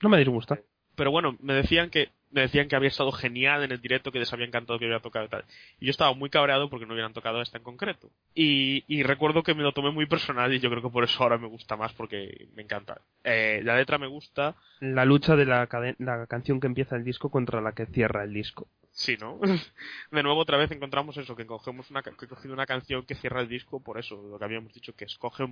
No 0.02 0.10
me 0.10 0.18
disgusta. 0.18 0.60
Pero 0.95 1.12
bueno, 1.12 1.38
me 1.41 1.54
decían 1.54 1.89
que 1.89 2.10
me 2.32 2.41
decían 2.41 2.68
que 2.68 2.76
había 2.76 2.89
estado 2.89 3.12
genial 3.12 3.64
en 3.64 3.72
el 3.72 3.82
directo, 3.82 4.12
que 4.12 4.20
les 4.20 4.32
había 4.34 4.45
encantado 4.45 4.78
que 4.78 4.86
hubiera 4.86 5.02
tocado 5.02 5.26
y 5.26 5.30
tal. 5.30 5.45
Y 5.80 5.86
yo 5.86 5.91
estaba 5.91 6.14
muy 6.14 6.30
cabreado 6.30 6.70
porque 6.70 6.86
no 6.86 6.93
hubieran 6.93 7.14
tocado 7.14 7.41
esta 7.41 7.58
en 7.58 7.64
concreto. 7.64 8.10
Y, 8.36 8.84
y 8.88 9.04
recuerdo 9.04 9.43
que 9.43 9.54
me 9.54 9.64
lo 9.64 9.72
tomé 9.72 9.91
muy 9.91 10.08
personal 10.08 10.54
y 10.54 10.60
yo 10.60 10.70
creo 10.70 10.82
que 10.82 10.89
por 10.89 11.04
eso 11.04 11.24
ahora 11.24 11.38
me 11.38 11.48
gusta 11.48 11.78
más 11.78 11.93
porque 11.93 12.48
me 12.56 12.64
encanta. 12.64 13.00
Eh, 13.24 13.62
la 13.64 13.78
letra 13.78 13.98
me 13.98 14.08
gusta. 14.08 14.56
La 14.80 15.06
lucha 15.06 15.36
de 15.36 15.45
la, 15.45 15.68
la 16.00 16.28
canción 16.28 16.60
que 16.60 16.68
empieza 16.68 16.95
el 16.95 17.06
disco 17.06 17.30
contra 17.30 17.62
la 17.62 17.72
que 17.72 17.86
cierra 17.86 18.24
el 18.24 18.34
disco. 18.34 18.68
Sí, 18.98 19.16
¿no? 19.16 19.39
De 20.12 20.24
nuevo 20.24 20.39
otra 20.39 20.58
vez 20.58 20.72
encontramos 20.72 21.16
eso, 21.18 21.36
que 21.36 21.45
cogemos 21.45 21.89
una, 21.91 22.02
que 22.02 22.10
he 22.10 22.28
cogido 22.28 22.56
una 22.56 22.66
canción 22.66 23.06
que 23.06 23.14
cierra 23.14 23.41
el 23.41 23.48
disco 23.48 23.80
por 23.80 24.00
eso, 24.00 24.20
lo 24.28 24.39
que 24.39 24.45
habíamos 24.45 24.74
dicho, 24.74 24.95
que 24.95 25.06
escoge 25.06 25.45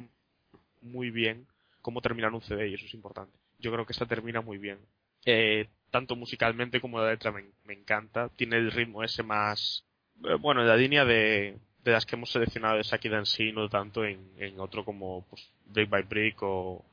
muy 0.82 1.12
bien 1.12 1.46
cómo 1.84 2.02
terminar 2.02 2.34
un 2.34 2.41
CD 2.41 2.68
y 2.68 2.74
eso 2.74 2.86
es 2.88 2.93
importante. 2.96 3.38
Yo 3.60 3.72
creo 3.72 3.86
que 3.86 3.93
esta 3.93 4.08
termina 4.08 4.41
muy 4.41 4.58
bien. 4.58 4.80
Eh, 5.26 5.68
tanto 5.91 6.16
musicalmente 6.16 6.82
como 6.82 7.00
la 7.00 7.12
letra 7.12 7.32
me, 7.32 7.46
me 7.66 7.76
encanta. 7.76 8.30
Tiene 8.30 8.58
el 8.58 8.72
ritmo 8.72 9.04
ese 9.04 9.22
más, 9.22 9.86
eh, 10.24 10.34
bueno, 10.39 10.62
en 10.62 10.68
la 10.68 10.76
línea 10.76 11.06
de, 11.06 11.56
de 11.84 11.91
las 11.91 12.04
que 12.08 12.16
hemos 12.16 12.32
seleccionado 12.32 12.78
de 12.78 12.84
Saki 12.84 13.10
Dancy, 13.10 13.52
no 13.52 13.70
tanto 13.70 14.04
en, 14.04 14.28
en 14.39 14.60
otro 14.60 14.84
como 14.84 15.24
pues, 15.30 15.48
Brick 15.68 15.88
by 15.88 16.02
Brick 16.02 16.41
o, 16.41 16.84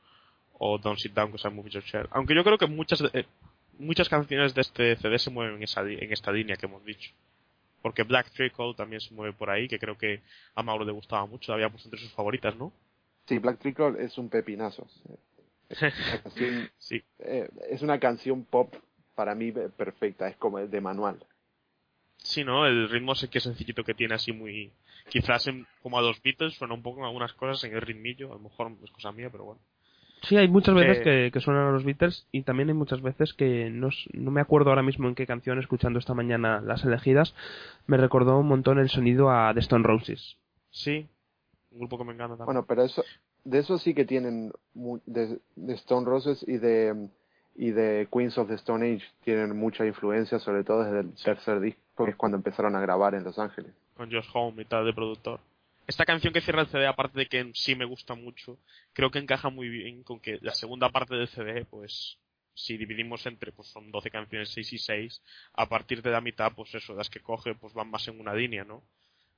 o 0.59 0.77
Don't 0.77 0.99
Sit 0.99 1.13
Down, 1.13 1.33
Movie 1.51 1.71
Your 1.71 1.83
Share. 1.83 2.07
Aunque 2.11 2.35
yo 2.35 2.43
creo 2.43 2.59
que 2.59 2.67
muchas, 2.67 3.01
eh, 3.11 3.25
muchas 3.79 4.09
canciones 4.09 4.53
de 4.53 4.61
este 4.61 4.95
CD 4.97 5.19
se 5.19 5.29
mueven 5.29 5.55
en, 5.57 5.63
esa, 5.63 5.81
en 5.81 6.11
esta 6.11 6.31
línea 6.31 6.55
que 6.55 6.65
hemos 6.65 6.83
dicho. 6.85 7.11
Porque 7.81 8.03
Black 8.03 8.31
Trickle 8.31 8.73
también 8.75 9.01
se 9.01 9.13
mueve 9.13 9.33
por 9.33 9.49
ahí, 9.49 9.67
que 9.67 9.77
creo 9.79 9.97
que 9.97 10.21
a 10.55 10.63
Mauro 10.63 10.85
le 10.85 10.91
gustaba 10.93 11.25
mucho, 11.25 11.51
la 11.51 11.55
había 11.55 11.69
puesto 11.69 11.87
entre 11.89 11.99
sus 11.99 12.11
favoritas, 12.13 12.55
¿no? 12.55 12.71
Sí, 13.27 13.39
Black 13.39 13.59
Trickle 13.59 14.03
es 14.03 14.17
un 14.17 14.29
pepinazo. 14.29 14.87
La 15.69 16.21
canción, 16.23 16.69
sí. 16.77 17.03
eh, 17.19 17.49
es 17.69 17.81
una 17.81 17.99
canción 17.99 18.45
pop 18.45 18.73
para 19.15 19.35
mí 19.35 19.51
perfecta, 19.51 20.27
es 20.27 20.37
como 20.37 20.59
de 20.59 20.81
manual. 20.81 21.25
Sí, 22.17 22.43
¿no? 22.43 22.65
El 22.65 22.89
ritmo 22.89 23.13
ese 23.13 23.29
que 23.29 23.39
sencillito 23.41 23.83
que 23.83 23.93
tiene 23.93 24.15
así 24.15 24.31
muy... 24.31 24.71
Quizás 25.09 25.47
en- 25.47 25.67
como 25.81 25.99
a 25.99 26.01
los 26.01 26.21
Beatles 26.21 26.53
suena 26.53 26.73
un 26.73 26.81
poco 26.81 26.99
en 26.99 27.05
algunas 27.05 27.33
cosas 27.33 27.63
en 27.65 27.75
el 27.75 27.81
ritmillo, 27.81 28.31
a 28.31 28.35
lo 28.35 28.39
mejor 28.39 28.71
es 28.83 28.91
cosa 28.91 29.11
mía, 29.11 29.29
pero 29.29 29.43
bueno. 29.43 29.61
Sí, 30.23 30.37
hay 30.37 30.47
muchas 30.47 30.73
veces 30.75 30.97
Eh, 30.99 31.01
que, 31.03 31.31
que 31.31 31.39
suenan 31.41 31.67
a 31.67 31.71
los 31.71 31.83
Beatles 31.83 32.27
y 32.31 32.41
también 32.43 32.69
hay 32.69 32.75
muchas 32.75 33.01
veces 33.01 33.33
que 33.33 33.69
no, 33.69 33.89
no 34.13 34.31
me 34.31 34.41
acuerdo 34.41 34.69
ahora 34.69 34.81
mismo 34.83 35.07
en 35.07 35.15
qué 35.15 35.25
canción, 35.27 35.59
escuchando 35.59 35.99
esta 35.99 36.13
mañana 36.13 36.61
las 36.61 36.83
elegidas, 36.85 37.35
me 37.87 37.97
recordó 37.97 38.37
un 38.39 38.47
montón 38.47 38.79
el 38.79 38.89
sonido 38.89 39.29
a 39.31 39.53
The 39.53 39.59
Stone 39.59 39.85
Roses. 39.85 40.37
Sí, 40.71 41.07
un 41.71 41.79
grupo 41.79 41.97
que 41.97 42.03
me 42.05 42.13
encanta 42.13 42.37
también. 42.37 42.45
Bueno, 42.45 42.65
pero 42.65 42.83
eso, 42.83 43.03
de 43.43 43.59
eso 43.59 43.77
sí 43.77 43.93
que 43.93 44.05
tienen 44.05 44.53
mu- 44.73 44.99
de, 45.05 45.39
de 45.55 45.73
Stone 45.73 46.05
Roses 46.05 46.43
y 46.47 46.57
de 46.57 47.09
y 47.55 47.69
de 47.69 48.07
Queens 48.11 48.35
of 48.39 48.47
the 48.47 48.55
Stone 48.55 48.83
Age 48.95 49.03
tienen 49.23 49.55
mucha 49.55 49.85
influencia, 49.85 50.39
sobre 50.39 50.63
todo 50.63 50.83
desde 50.85 51.01
el 51.01 51.13
tercer 51.23 51.59
disco, 51.59 52.05
que 52.05 52.11
es 52.11 52.15
cuando 52.15 52.35
empezaron 52.37 52.75
a 52.75 52.79
grabar 52.81 53.13
en 53.13 53.23
Los 53.23 53.37
Ángeles. 53.37 53.71
con 53.95 54.09
Josh 54.11 54.27
Home 54.33 54.63
y 54.63 54.65
tal 54.65 54.85
de 54.85 54.93
productor. 54.93 55.39
Esta 55.85 56.05
canción 56.05 56.33
que 56.33 56.41
cierra 56.41 56.61
el 56.61 56.67
CD, 56.67 56.87
aparte 56.87 57.19
de 57.19 57.25
que 57.27 57.39
en 57.39 57.53
sí 57.53 57.75
me 57.75 57.85
gusta 57.85 58.15
mucho, 58.15 58.57
creo 58.93 59.11
que 59.11 59.19
encaja 59.19 59.49
muy 59.49 59.67
bien 59.67 60.03
con 60.03 60.19
que 60.19 60.39
la 60.41 60.53
segunda 60.53 60.89
parte 60.89 61.15
del 61.15 61.27
CD, 61.27 61.65
pues, 61.65 62.17
si 62.53 62.77
dividimos 62.77 63.25
entre, 63.25 63.51
pues 63.51 63.67
son 63.67 63.91
12 63.91 64.09
canciones, 64.09 64.49
6 64.49 64.73
y 64.73 64.77
6, 64.77 65.21
a 65.53 65.67
partir 65.67 66.01
de 66.01 66.11
la 66.11 66.21
mitad, 66.21 66.53
pues 66.55 66.73
eso, 66.75 66.93
las 66.93 67.09
que 67.09 67.19
coge, 67.19 67.55
pues 67.55 67.73
van 67.73 67.89
más 67.89 68.07
en 68.07 68.19
una 68.19 68.33
línea, 68.33 68.63
¿no? 68.63 68.83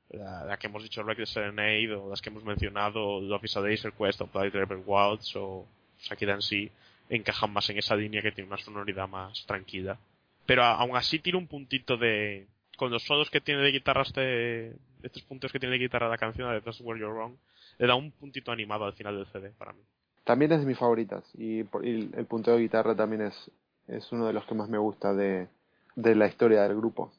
La, 0.10 0.58
que 0.58 0.68
hemos 0.68 0.84
dicho, 0.84 1.02
Wreck 1.02 1.18
the 1.18 1.26
Serenade, 1.26 1.93
o 1.93 2.10
las 2.10 2.22
que 2.22 2.30
hemos 2.30 2.43
mencionado, 2.43 3.20
Love 3.22 3.46
is 3.46 3.58
a 3.58 3.62
Laser 3.62 3.93
Quest, 3.93 4.22
o 4.22 4.28
Blind 4.28 4.54
River 4.54 4.84
Wilds, 4.86 5.36
o 5.36 5.68
Saki 5.98 6.26
Dancy, 6.26 6.72
encajan 7.10 7.52
más 7.52 7.68
en 7.70 7.80
esa 7.80 7.96
línea 7.96 8.22
que 8.22 8.32
tiene 8.32 8.48
una 8.48 8.58
sonoridad 8.58 9.08
más 9.08 9.46
tranquila. 9.48 9.98
Pero 10.46 10.64
aún 10.64 10.96
así 10.96 11.18
tiene 11.20 11.39
un 11.39 11.48
puntito 11.48 11.98
de, 11.98 12.46
con 12.78 12.91
los 12.91 13.04
solos 13.04 13.30
que 13.32 13.41
tiene 13.41 13.62
de 13.62 13.72
guitarra 13.72 14.04
este, 14.04 14.76
estos 15.06 15.24
puntos 15.24 15.51
que 15.51 15.60
tiene 15.60 15.74
de 15.74 15.84
guitarra 15.84 16.10
la 16.10 16.18
canción 16.18 16.51
de 16.51 16.62
That's 16.62 16.82
Where 16.82 16.99
You're 16.99 17.14
Wrong, 17.14 17.34
le 17.78 17.88
da 17.88 17.95
un 17.95 18.12
puntito 18.12 18.51
animado 18.51 18.86
al 18.86 18.93
final 18.93 19.16
del 19.16 19.28
CD 19.28 19.51
para 19.58 19.74
mí. 19.74 19.82
También 20.24 20.51
es 20.51 20.60
de 20.60 20.66
mis 20.66 20.78
favoritas 20.78 21.24
y, 21.38 21.60
el 21.60 22.26
punteo 22.28 22.56
de 22.56 22.62
guitarra 22.62 22.95
también 22.95 23.22
es, 23.22 23.51
es 23.88 24.12
uno 24.12 24.26
de 24.26 24.34
los 24.34 24.45
que 24.45 24.56
más 24.56 24.70
me 24.70 24.78
gusta 24.78 25.14
de, 25.14 25.47
de 25.95 26.16
la 26.16 26.28
historia 26.28 26.64
del 26.64 26.76
grupo. 26.76 27.12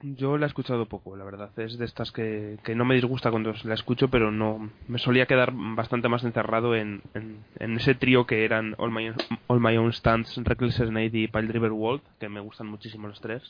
Yo 0.00 0.36
la 0.36 0.46
he 0.46 0.48
escuchado 0.48 0.86
poco, 0.86 1.16
la 1.16 1.24
verdad. 1.24 1.50
Es 1.58 1.78
de 1.78 1.84
estas 1.84 2.12
que, 2.12 2.58
que 2.62 2.74
no 2.74 2.84
me 2.84 2.94
disgusta 2.94 3.30
cuando 3.30 3.54
la 3.64 3.74
escucho, 3.74 4.08
pero 4.08 4.30
no 4.30 4.70
me 4.86 4.98
solía 4.98 5.26
quedar 5.26 5.52
bastante 5.54 6.08
más 6.08 6.24
encerrado 6.24 6.74
en, 6.74 7.02
en, 7.14 7.44
en 7.58 7.76
ese 7.76 7.94
trío 7.94 8.26
que 8.26 8.44
eran 8.44 8.74
All 8.78 8.90
My, 8.90 9.12
All 9.46 9.60
My 9.60 9.76
Own 9.76 9.92
Stands, 9.92 10.36
Reckless 10.36 10.76
Snake 10.76 11.16
y 11.16 11.28
Pile 11.28 11.52
River 11.52 11.72
World, 11.72 12.02
que 12.20 12.28
me 12.28 12.40
gustan 12.40 12.66
muchísimo 12.66 13.08
los 13.08 13.20
tres. 13.20 13.42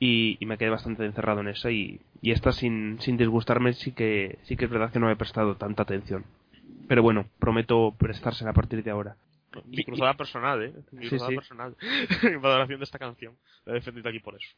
Y, 0.00 0.36
y 0.40 0.46
me 0.46 0.58
quedé 0.58 0.70
bastante 0.70 1.04
encerrado 1.04 1.40
en 1.40 1.48
esa 1.48 1.70
y, 1.70 2.00
y 2.20 2.32
esta 2.32 2.52
sin, 2.52 3.00
sin 3.00 3.16
disgustarme 3.16 3.72
sí 3.74 3.92
que, 3.92 4.38
sí 4.42 4.56
que 4.56 4.64
es 4.66 4.70
verdad 4.70 4.90
que 4.92 4.98
no 4.98 5.06
me 5.06 5.12
he 5.12 5.16
prestado 5.16 5.56
tanta 5.56 5.82
atención. 5.84 6.24
Pero 6.88 7.02
bueno, 7.02 7.26
prometo 7.38 7.94
prestársela 7.98 8.50
a 8.50 8.54
partir 8.54 8.82
de 8.82 8.90
ahora. 8.90 9.16
Mi 9.66 9.84
cruzada 9.84 10.14
personal, 10.14 10.62
eh. 10.64 10.72
Mi 10.90 11.04
Sí, 11.04 11.10
cruzada 11.10 11.30
sí. 11.30 11.36
personal. 11.36 11.76
en 12.22 12.42
valoración 12.42 12.80
de 12.80 12.84
esta 12.84 12.98
canción. 12.98 13.34
La 13.64 13.72
he 13.72 13.76
defendido 13.76 14.08
aquí 14.08 14.18
por 14.18 14.34
eso. 14.34 14.48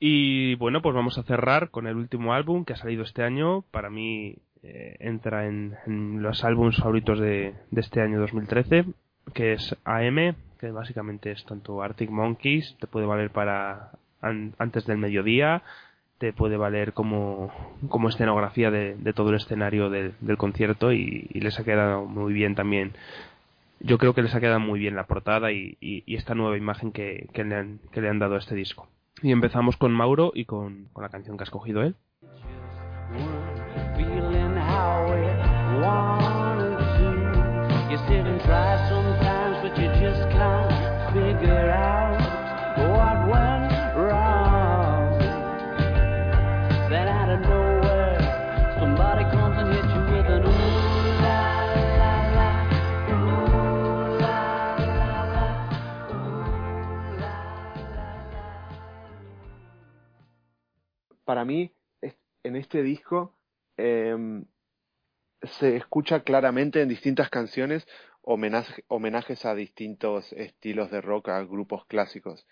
Y 0.00 0.56
bueno, 0.56 0.82
pues 0.82 0.94
vamos 0.94 1.16
a 1.18 1.22
cerrar 1.22 1.70
con 1.70 1.86
el 1.86 1.96
último 1.96 2.34
álbum 2.34 2.64
que 2.64 2.72
ha 2.72 2.76
salido 2.76 3.04
este 3.04 3.22
año. 3.22 3.62
Para 3.70 3.88
mí 3.90 4.34
eh, 4.64 4.96
entra 4.98 5.46
en, 5.46 5.76
en 5.86 6.20
los 6.22 6.42
álbumes 6.44 6.76
favoritos 6.76 7.20
de, 7.20 7.54
de 7.70 7.80
este 7.80 8.00
año 8.00 8.18
2013, 8.20 8.86
que 9.32 9.52
es 9.52 9.76
AM, 9.84 10.34
que 10.58 10.72
básicamente 10.72 11.30
es 11.30 11.44
tanto 11.44 11.80
Arctic 11.82 12.10
Monkeys, 12.10 12.76
te 12.80 12.88
puede 12.88 13.06
valer 13.06 13.30
para 13.30 13.92
an- 14.22 14.54
antes 14.58 14.86
del 14.86 14.98
mediodía, 14.98 15.62
te 16.18 16.32
puede 16.32 16.56
valer 16.56 16.92
como, 16.92 17.52
como 17.88 18.08
escenografía 18.08 18.70
de, 18.70 18.96
todo 19.12 19.30
el 19.30 19.36
escenario 19.36 19.90
del- 19.90 20.14
concierto 20.38 20.92
y, 20.92 21.28
les 21.34 21.58
ha 21.58 21.64
quedado 21.64 22.04
muy 22.06 22.32
bien 22.32 22.54
también. 22.54 22.92
Yo 23.80 23.98
creo 23.98 24.14
que 24.14 24.22
les 24.22 24.32
ha 24.34 24.40
quedado 24.40 24.60
muy 24.60 24.78
bien 24.78 24.94
la 24.94 25.06
portada 25.06 25.50
y, 25.50 25.76
esta 26.06 26.34
nueva 26.36 26.56
imagen 26.56 26.92
que, 26.92 27.28
le 27.34 27.54
han, 27.56 27.80
que 27.90 28.00
le 28.00 28.08
han 28.08 28.20
dado 28.20 28.36
a 28.36 28.38
este 28.38 28.54
disco. 28.54 28.88
Y 29.20 29.32
empezamos 29.32 29.76
con 29.76 29.92
Mauro 29.92 30.32
y 30.34 30.44
con, 30.44 30.86
con 30.92 31.02
la 31.02 31.10
canción 31.10 31.36
que 31.36 31.42
ha 31.42 31.44
escogido 31.50 31.82
él. 31.82 31.96
Para 61.24 61.44
mí, 61.44 61.72
en 62.44 62.56
este 62.56 62.82
disco 62.82 63.36
em, 63.76 64.44
se 65.42 65.76
escucha 65.76 66.22
claramente 66.22 66.80
en 66.82 66.88
distintas 66.88 67.30
canciones 67.30 67.86
homenaje- 68.22 68.84
homenajes 68.88 69.44
a 69.44 69.54
distintos 69.54 70.32
estilos 70.32 70.90
de 70.90 71.00
rock, 71.00 71.28
a 71.30 71.42
grupos 71.44 71.84
clásicos. 71.86 72.46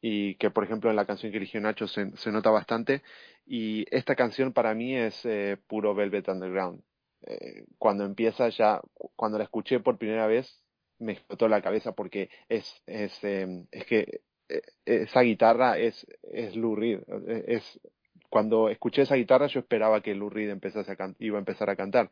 Y 0.00 0.34
que, 0.36 0.50
por 0.50 0.64
ejemplo, 0.64 0.90
en 0.90 0.96
la 0.96 1.06
canción 1.06 1.30
que 1.30 1.38
eligió 1.38 1.60
Nacho 1.60 1.86
se, 1.86 2.10
nota 2.32 2.50
bastante. 2.50 3.02
Y 3.46 3.84
esta 3.94 4.16
canción 4.16 4.52
para 4.52 4.74
mí 4.74 4.96
es 4.96 5.24
eh, 5.24 5.58
puro 5.68 5.94
Velvet 5.94 6.28
Underground. 6.28 6.82
Eh, 7.22 7.64
cuando 7.78 8.04
empieza 8.04 8.48
ya, 8.48 8.80
cu- 8.94 9.12
cuando 9.14 9.38
la 9.38 9.44
escuché 9.44 9.78
por 9.80 9.98
primera 9.98 10.26
vez, 10.26 10.60
me 10.98 11.12
explotó 11.12 11.48
la 11.48 11.62
cabeza 11.62 11.92
porque 11.92 12.30
es, 12.48 12.82
es, 12.86 13.12
em, 13.22 13.66
es 13.70 13.86
que 13.86 14.22
eh, 14.48 14.62
esa 14.84 15.20
guitarra 15.22 15.78
es, 15.78 16.04
es 16.32 16.56
Lou 16.56 16.74
Reed. 16.74 17.00
Es, 17.46 17.80
cuando 18.32 18.68
escuché 18.70 19.02
esa 19.02 19.16
guitarra 19.16 19.46
yo 19.46 19.60
esperaba 19.60 20.00
que 20.02 20.14
Lou 20.16 20.30
Reed 20.30 20.50
empezase 20.50 20.90
a 20.92 20.96
can- 20.96 21.16
iba 21.20 21.36
a 21.38 21.44
empezar 21.44 21.68
a 21.70 21.76
cantar. 21.76 22.10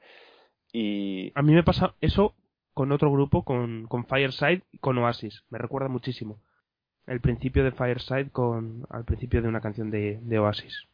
Y 0.73 1.33
A 1.35 1.43
mí 1.43 1.53
me 1.55 1.65
pasa 1.65 1.97
eso 2.01 2.35
con 2.73 2.93
otro 2.93 3.11
grupo, 3.11 3.43
con, 3.45 3.87
con 3.89 4.07
Fireside 4.07 4.63
y 4.71 4.79
con 4.79 4.97
Oasis. 4.99 5.43
Me 5.51 5.59
recuerda 5.59 5.89
muchísimo. 5.89 6.39
El 7.07 7.21
principio 7.21 7.65
de 7.65 7.73
Fireside 7.73 8.31
con 8.31 8.87
al 8.91 9.05
principio 9.05 9.43
de 9.43 9.49
una 9.49 9.61
canción 9.61 9.91
de, 9.91 10.21
de 10.23 10.39
Oasis. 10.39 10.87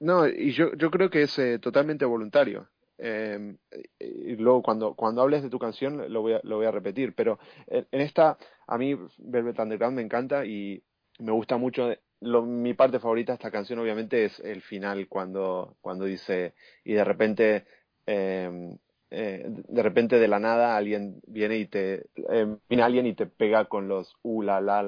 no, 0.00 0.26
y 0.28 0.52
yo, 0.52 0.74
yo 0.74 0.90
creo 0.90 1.10
que 1.10 1.22
es 1.22 1.38
eh, 1.38 1.58
totalmente 1.58 2.04
voluntario. 2.04 2.68
Eh, 2.98 3.56
y 4.00 4.36
luego 4.36 4.62
cuando, 4.62 4.94
cuando 4.94 5.20
hables 5.22 5.42
de 5.42 5.50
tu 5.50 5.58
canción 5.58 6.10
lo 6.12 6.22
voy 6.22 6.32
a, 6.34 6.40
lo 6.44 6.56
voy 6.56 6.66
a 6.66 6.70
repetir, 6.70 7.14
pero 7.14 7.38
en, 7.66 7.86
en 7.90 8.00
esta 8.00 8.38
a 8.66 8.78
mí 8.78 8.94
Velvet 9.18 9.58
Underground 9.58 9.96
me 9.96 10.02
encanta 10.02 10.46
y 10.46 10.82
me 11.18 11.32
gusta 11.32 11.56
mucho. 11.58 11.90
Lo, 12.20 12.42
mi 12.42 12.74
parte 12.74 12.98
favorita 12.98 13.32
de 13.32 13.36
esta 13.36 13.50
canción 13.50 13.78
obviamente 13.78 14.24
es 14.24 14.40
el 14.40 14.62
final 14.62 15.06
cuando, 15.08 15.76
cuando 15.80 16.06
dice 16.06 16.54
y 16.84 16.94
de 16.94 17.04
repente 17.04 17.66
eh, 18.06 18.76
eh, 19.10 19.44
de 19.48 19.82
repente 19.82 20.18
de 20.18 20.26
la 20.28 20.38
nada 20.38 20.76
alguien 20.76 21.20
viene 21.26 21.58
y 21.58 21.66
te 21.66 22.06
eh, 22.30 22.56
viene 22.68 22.82
alguien 22.82 23.06
y 23.06 23.14
te 23.14 23.26
pega 23.26 23.66
con 23.66 23.86
los 23.88 24.16
uh 24.22 24.42
la 24.42 24.60
la 24.60 24.82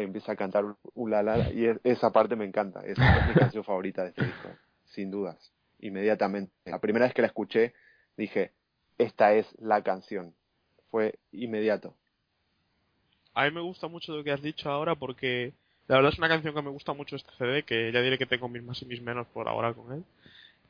y 0.00 0.04
empieza 0.04 0.32
a 0.32 0.36
cantar 0.36 0.64
uh 0.94 1.08
y 1.54 1.66
es- 1.66 1.80
esa 1.82 2.12
parte 2.12 2.36
me 2.36 2.44
encanta 2.44 2.80
esa 2.84 3.16
es 3.16 3.26
mi 3.26 3.34
canción 3.34 3.64
favorita 3.64 4.02
de 4.02 4.10
este 4.10 4.24
disco 4.24 4.58
sin 4.84 5.10
dudas 5.10 5.52
inmediatamente. 5.80 6.52
La 6.66 6.78
primera 6.78 7.06
vez 7.06 7.14
que 7.14 7.22
la 7.22 7.28
escuché 7.28 7.72
dije 8.16 8.52
esta 8.98 9.32
es 9.34 9.46
la 9.58 9.82
canción 9.82 10.34
fue 10.90 11.18
inmediato. 11.32 11.94
A 13.34 13.44
mí 13.44 13.50
me 13.52 13.60
gusta 13.60 13.88
mucho 13.88 14.14
lo 14.14 14.22
que 14.22 14.32
has 14.32 14.42
dicho 14.42 14.70
ahora 14.70 14.94
porque 14.94 15.54
la 15.90 15.96
verdad 15.96 16.12
es 16.12 16.18
una 16.20 16.28
canción 16.28 16.54
que 16.54 16.62
me 16.62 16.70
gusta 16.70 16.92
mucho 16.92 17.16
este 17.16 17.32
CD, 17.36 17.64
que 17.64 17.90
ya 17.90 18.00
diré 18.00 18.16
que 18.16 18.24
tengo 18.24 18.48
mis 18.48 18.62
más 18.62 18.80
y 18.80 18.86
mis 18.86 19.02
menos 19.02 19.26
por 19.26 19.48
ahora 19.48 19.74
con 19.74 19.92
él. 19.92 20.04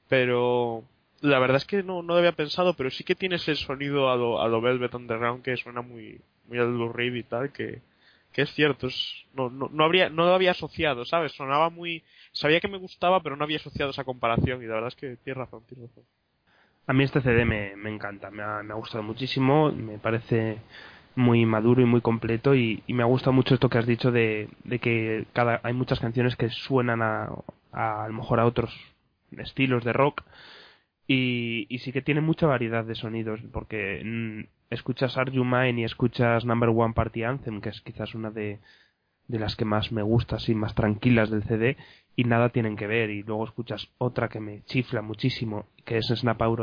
Pero 0.09 0.83
la 1.21 1.39
verdad 1.39 1.59
es 1.59 1.67
que 1.67 1.83
no, 1.83 2.03
no 2.03 2.15
lo 2.15 2.21
había 2.21 2.33
pensado, 2.33 2.73
pero 2.73 2.91
sí 2.91 3.05
que 3.05 3.15
tiene 3.15 3.37
ese 3.37 3.55
sonido 3.55 4.11
a 4.11 4.17
lo, 4.17 4.41
a 4.41 4.49
lo 4.49 4.63
Velvet 4.63 4.95
Underground 4.95 5.43
que 5.43 5.59
suena 5.59 5.83
muy, 5.83 6.23
muy 6.49 6.59
al 6.59 7.17
y 7.17 7.23
tal, 7.25 7.53
que, 7.53 7.83
que 8.33 8.41
es 8.41 8.55
cierto, 8.55 8.87
es, 8.87 9.27
no, 9.35 9.51
no, 9.51 9.69
no 9.71 9.85
habría, 9.85 10.09
no 10.09 10.25
lo 10.25 10.33
había 10.33 10.53
asociado, 10.53 11.05
¿sabes? 11.05 11.33
Sonaba 11.33 11.69
muy, 11.69 12.03
sabía 12.33 12.61
que 12.61 12.69
me 12.69 12.79
gustaba, 12.79 13.23
pero 13.23 13.37
no 13.37 13.45
había 13.45 13.59
asociado 13.59 13.91
esa 13.91 14.05
comparación 14.05 14.63
y 14.63 14.67
la 14.69 14.75
verdad 14.77 14.89
es 14.89 14.97
que 14.97 15.17
tienes 15.17 15.37
razón, 15.37 15.65
tienes 15.67 15.91
razón. 15.91 16.05
A 16.87 16.95
mí 16.95 17.05
este 17.05 17.21
CD 17.21 17.45
me, 17.45 17.77
me 17.77 17.91
encanta, 17.91 18.31
me 18.31 18.43
ha, 18.43 18.63
me 18.63 18.73
ha 18.73 18.77
gustado 18.77 19.03
muchísimo, 19.03 19.71
me 19.71 19.99
parece 19.99 20.57
muy 21.17 21.45
maduro 21.47 21.83
y 21.83 21.87
muy 21.87 22.01
completo 22.01 22.55
y, 22.55 22.83
me 22.89 23.03
ha 23.03 23.07
gustado 23.07 23.33
mucho 23.33 23.55
esto 23.55 23.69
que 23.69 23.79
has 23.79 23.87
dicho 23.87 24.11
de, 24.11 24.49
de 24.65 24.79
que 24.79 25.27
cada, 25.33 25.61
hay 25.63 25.73
muchas 25.73 26.01
canciones 26.01 26.37
que 26.37 26.49
suenan 26.51 27.03
a, 27.03 27.29
a, 27.73 28.05
a 28.05 28.09
lo 28.09 28.15
mejor 28.15 28.41
a 28.41 28.47
otros 28.47 28.75
estilos 29.39 29.85
de 29.85 29.93
rock 29.93 30.23
y, 31.07 31.67
y 31.69 31.79
sí 31.79 31.93
que 31.93 32.03
tiene 32.03 32.21
mucha 32.21 32.47
variedad 32.47 32.85
de 32.85 32.95
sonidos 32.95 33.41
porque 33.53 34.03
mm, 34.05 34.73
escuchas 34.73 35.17
Are 35.17 35.33
You 35.33 35.45
Mine 35.45 35.81
y 35.81 35.85
escuchas 35.85 36.45
Number 36.45 36.71
One 36.71 36.95
Party 36.95 37.25
Anthem 37.25 37.61
que 37.61 37.71
es 37.71 37.81
quizás 37.81 38.15
una 38.15 38.31
de, 38.31 38.61
de 39.29 39.39
las 39.39 39.57
que 39.57 39.65
más 39.65 39.93
me 39.93 40.03
gusta, 40.03 40.37
así 40.37 40.55
más 40.55 40.75
tranquilas 40.75 41.31
del 41.31 41.45
CD 41.45 41.77
y 42.21 42.25
nada 42.25 42.51
tienen 42.51 42.77
que 42.77 42.87
ver 42.87 43.09
y 43.09 43.23
luego 43.23 43.47
escuchas 43.47 43.89
otra 43.97 44.29
que 44.29 44.41
me 44.41 44.63
chifla 44.65 45.01
muchísimo 45.01 45.65
que 45.87 45.97
es 45.97 46.07
Snap 46.09 46.43
Out 46.43 46.61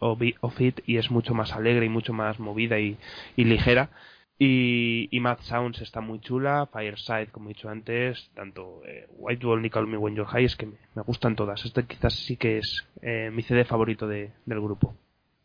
of 0.00 0.60
It, 0.60 0.80
y 0.84 0.96
es 0.96 1.12
mucho 1.12 1.32
más 1.32 1.52
alegre 1.52 1.86
y 1.86 1.88
mucho 1.88 2.12
más 2.12 2.40
movida 2.40 2.80
y, 2.80 2.98
y 3.36 3.44
ligera. 3.44 3.90
Y, 4.36 5.06
y 5.16 5.20
Mad 5.20 5.38
Sounds 5.42 5.80
está 5.80 6.00
muy 6.00 6.18
chula 6.20 6.68
Fireside 6.72 7.28
como 7.28 7.46
he 7.48 7.54
dicho 7.54 7.70
antes 7.70 8.30
tanto 8.34 8.82
eh, 8.84 9.06
White 9.16 9.46
Wall 9.46 9.62
ni 9.62 9.70
Call 9.70 9.86
Me 9.86 9.96
When 9.96 10.14
You're 10.16 10.28
High 10.28 10.44
es 10.44 10.56
que 10.56 10.66
me, 10.66 10.76
me 10.96 11.02
gustan 11.02 11.36
todas. 11.36 11.64
Este 11.64 11.84
quizás 11.86 12.12
sí 12.12 12.36
que 12.36 12.58
es 12.58 12.84
eh, 13.00 13.30
mi 13.32 13.42
CD 13.42 13.64
favorito 13.64 14.08
de, 14.08 14.32
del 14.44 14.60
grupo. 14.60 14.94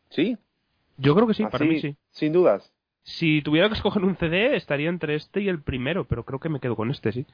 ¿Sí? 0.09 0.37
yo 0.97 1.13
creo 1.15 1.27
que 1.27 1.35
sí, 1.35 1.43
Así, 1.43 1.51
para 1.51 1.65
mí 1.65 1.79
sí 1.79 1.95
Sin 2.09 2.33
dudas. 2.33 2.73
si 3.03 3.41
tuviera 3.43 3.67
que 3.69 3.75
escoger 3.75 4.03
un 4.03 4.15
CD 4.17 4.55
estaría 4.55 4.89
entre 4.89 5.15
este 5.15 5.39
y 5.41 5.47
el 5.49 5.61
primero 5.61 6.05
pero 6.05 6.25
creo 6.25 6.39
que 6.39 6.49
me 6.49 6.59
quedo 6.59 6.75
con 6.75 6.89
este 6.91 7.11
sí 7.11 7.25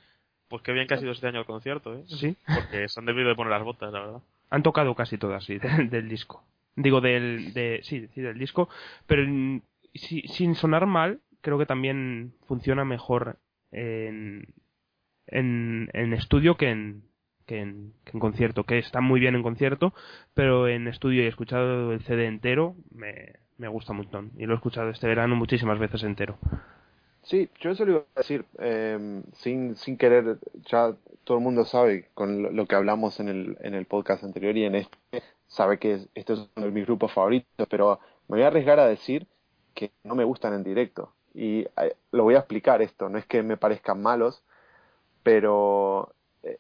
Pues 0.50 0.62
qué 0.62 0.72
bien 0.72 0.88
que 0.88 0.94
ha 0.94 0.98
sido 0.98 1.12
este 1.12 1.28
año 1.28 1.40
el 1.40 1.46
concierto, 1.46 1.94
¿eh? 1.96 2.04
sí 2.08 2.36
Porque 2.54 2.88
se 2.88 3.00
han 3.00 3.06
debido 3.06 3.30
de 3.30 3.36
poner 3.36 3.52
las 3.52 3.64
botas, 3.64 3.92
la 3.92 4.00
verdad. 4.00 4.22
Han 4.50 4.64
tocado 4.64 4.96
casi 4.96 5.18
todas, 5.18 5.44
sí, 5.44 5.58
del, 5.60 5.90
del 5.90 6.08
disco. 6.10 6.44
Digo, 6.76 7.02
del, 7.02 7.54
de, 7.54 7.82
sí, 7.84 8.08
sí, 8.14 8.22
del 8.22 8.38
disco, 8.38 8.70
pero 9.08 9.24
en- 9.24 9.64
si- 9.94 10.22
sin 10.28 10.56
sonar 10.56 10.86
mal, 10.86 11.20
creo 11.42 11.58
que 11.58 11.66
también 11.66 12.34
funciona 12.46 12.86
mejor 12.86 13.38
en, 13.72 14.46
en, 15.28 15.90
en 15.94 16.14
estudio 16.14 16.56
que 16.56 16.70
en, 16.70 17.04
que 17.46 17.60
en, 17.62 17.94
que 18.06 18.12
en 18.14 18.20
concierto, 18.20 18.64
que 18.64 18.78
está 18.78 19.02
muy 19.02 19.20
bien 19.20 19.36
en 19.36 19.44
concierto, 19.44 19.94
pero 20.34 20.68
en 20.68 20.88
estudio 20.88 21.24
y 21.24 21.26
he 21.26 21.30
escuchado 21.30 21.92
el 21.94 22.02
CD 22.02 22.26
entero, 22.28 22.76
me, 22.92 23.34
me 23.58 23.68
gusta 23.68 23.92
un 23.94 23.98
montón. 24.00 24.32
Y 24.38 24.46
lo 24.46 24.54
he 24.54 24.56
escuchado 24.56 24.90
este 24.90 25.08
verano 25.08 25.36
muchísimas 25.36 25.80
veces 25.80 26.04
entero. 26.04 26.38
Sí, 27.28 27.50
yo 27.60 27.72
eso 27.72 27.84
lo 27.86 27.92
iba 27.92 28.02
a 28.16 28.20
decir, 28.20 28.46
eh, 28.60 29.22
sin, 29.34 29.76
sin 29.76 29.98
querer, 29.98 30.38
ya 30.66 30.96
todo 31.26 31.38
el 31.38 31.44
mundo 31.44 31.66
sabe 31.66 32.08
con 32.14 32.56
lo, 32.56 32.66
que 32.68 32.76
hablamos 32.76 33.20
en 33.20 33.28
el, 33.28 33.58
en 33.62 33.74
el 33.74 33.86
podcast 33.86 34.24
anterior 34.24 34.56
y 34.56 34.64
en 34.64 34.76
este, 34.76 34.98
sabe 35.48 35.78
que 35.78 35.94
es- 35.96 36.10
este 36.16 36.34
es 36.34 36.40
uno 36.56 36.66
de 36.68 36.72
mis 36.72 36.86
grupos 36.86 37.12
favoritos, 37.14 37.68
pero 37.70 38.00
me 38.30 38.38
voy 38.38 38.44
a 38.44 38.48
arriesgar 38.48 38.80
a 38.80 38.88
decir 38.88 39.28
que 39.76 39.92
no 40.06 40.16
me 40.16 40.24
gustan 40.24 40.54
en 40.54 40.64
directo. 40.64 41.14
Y 41.34 41.64
eh, 41.64 41.96
lo 42.12 42.24
voy 42.24 42.36
a 42.36 42.40
explicar 42.40 42.82
esto, 42.82 43.10
no 43.10 43.18
es 43.18 43.26
que 43.26 43.44
me 43.44 43.58
parezcan 43.58 44.02
malos, 44.02 44.42
pero 45.24 46.14
eh, 46.44 46.60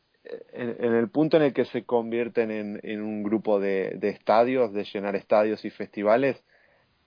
en, 0.53 0.77
en 0.83 0.93
el 0.95 1.09
punto 1.09 1.37
en 1.37 1.43
el 1.43 1.53
que 1.53 1.65
se 1.65 1.85
convierten 1.85 2.51
en, 2.51 2.79
en 2.83 3.01
un 3.01 3.23
grupo 3.23 3.59
de, 3.59 3.91
de 3.99 4.09
estadios, 4.09 4.73
de 4.73 4.83
llenar 4.85 5.15
estadios 5.15 5.65
y 5.65 5.69
festivales, 5.69 6.43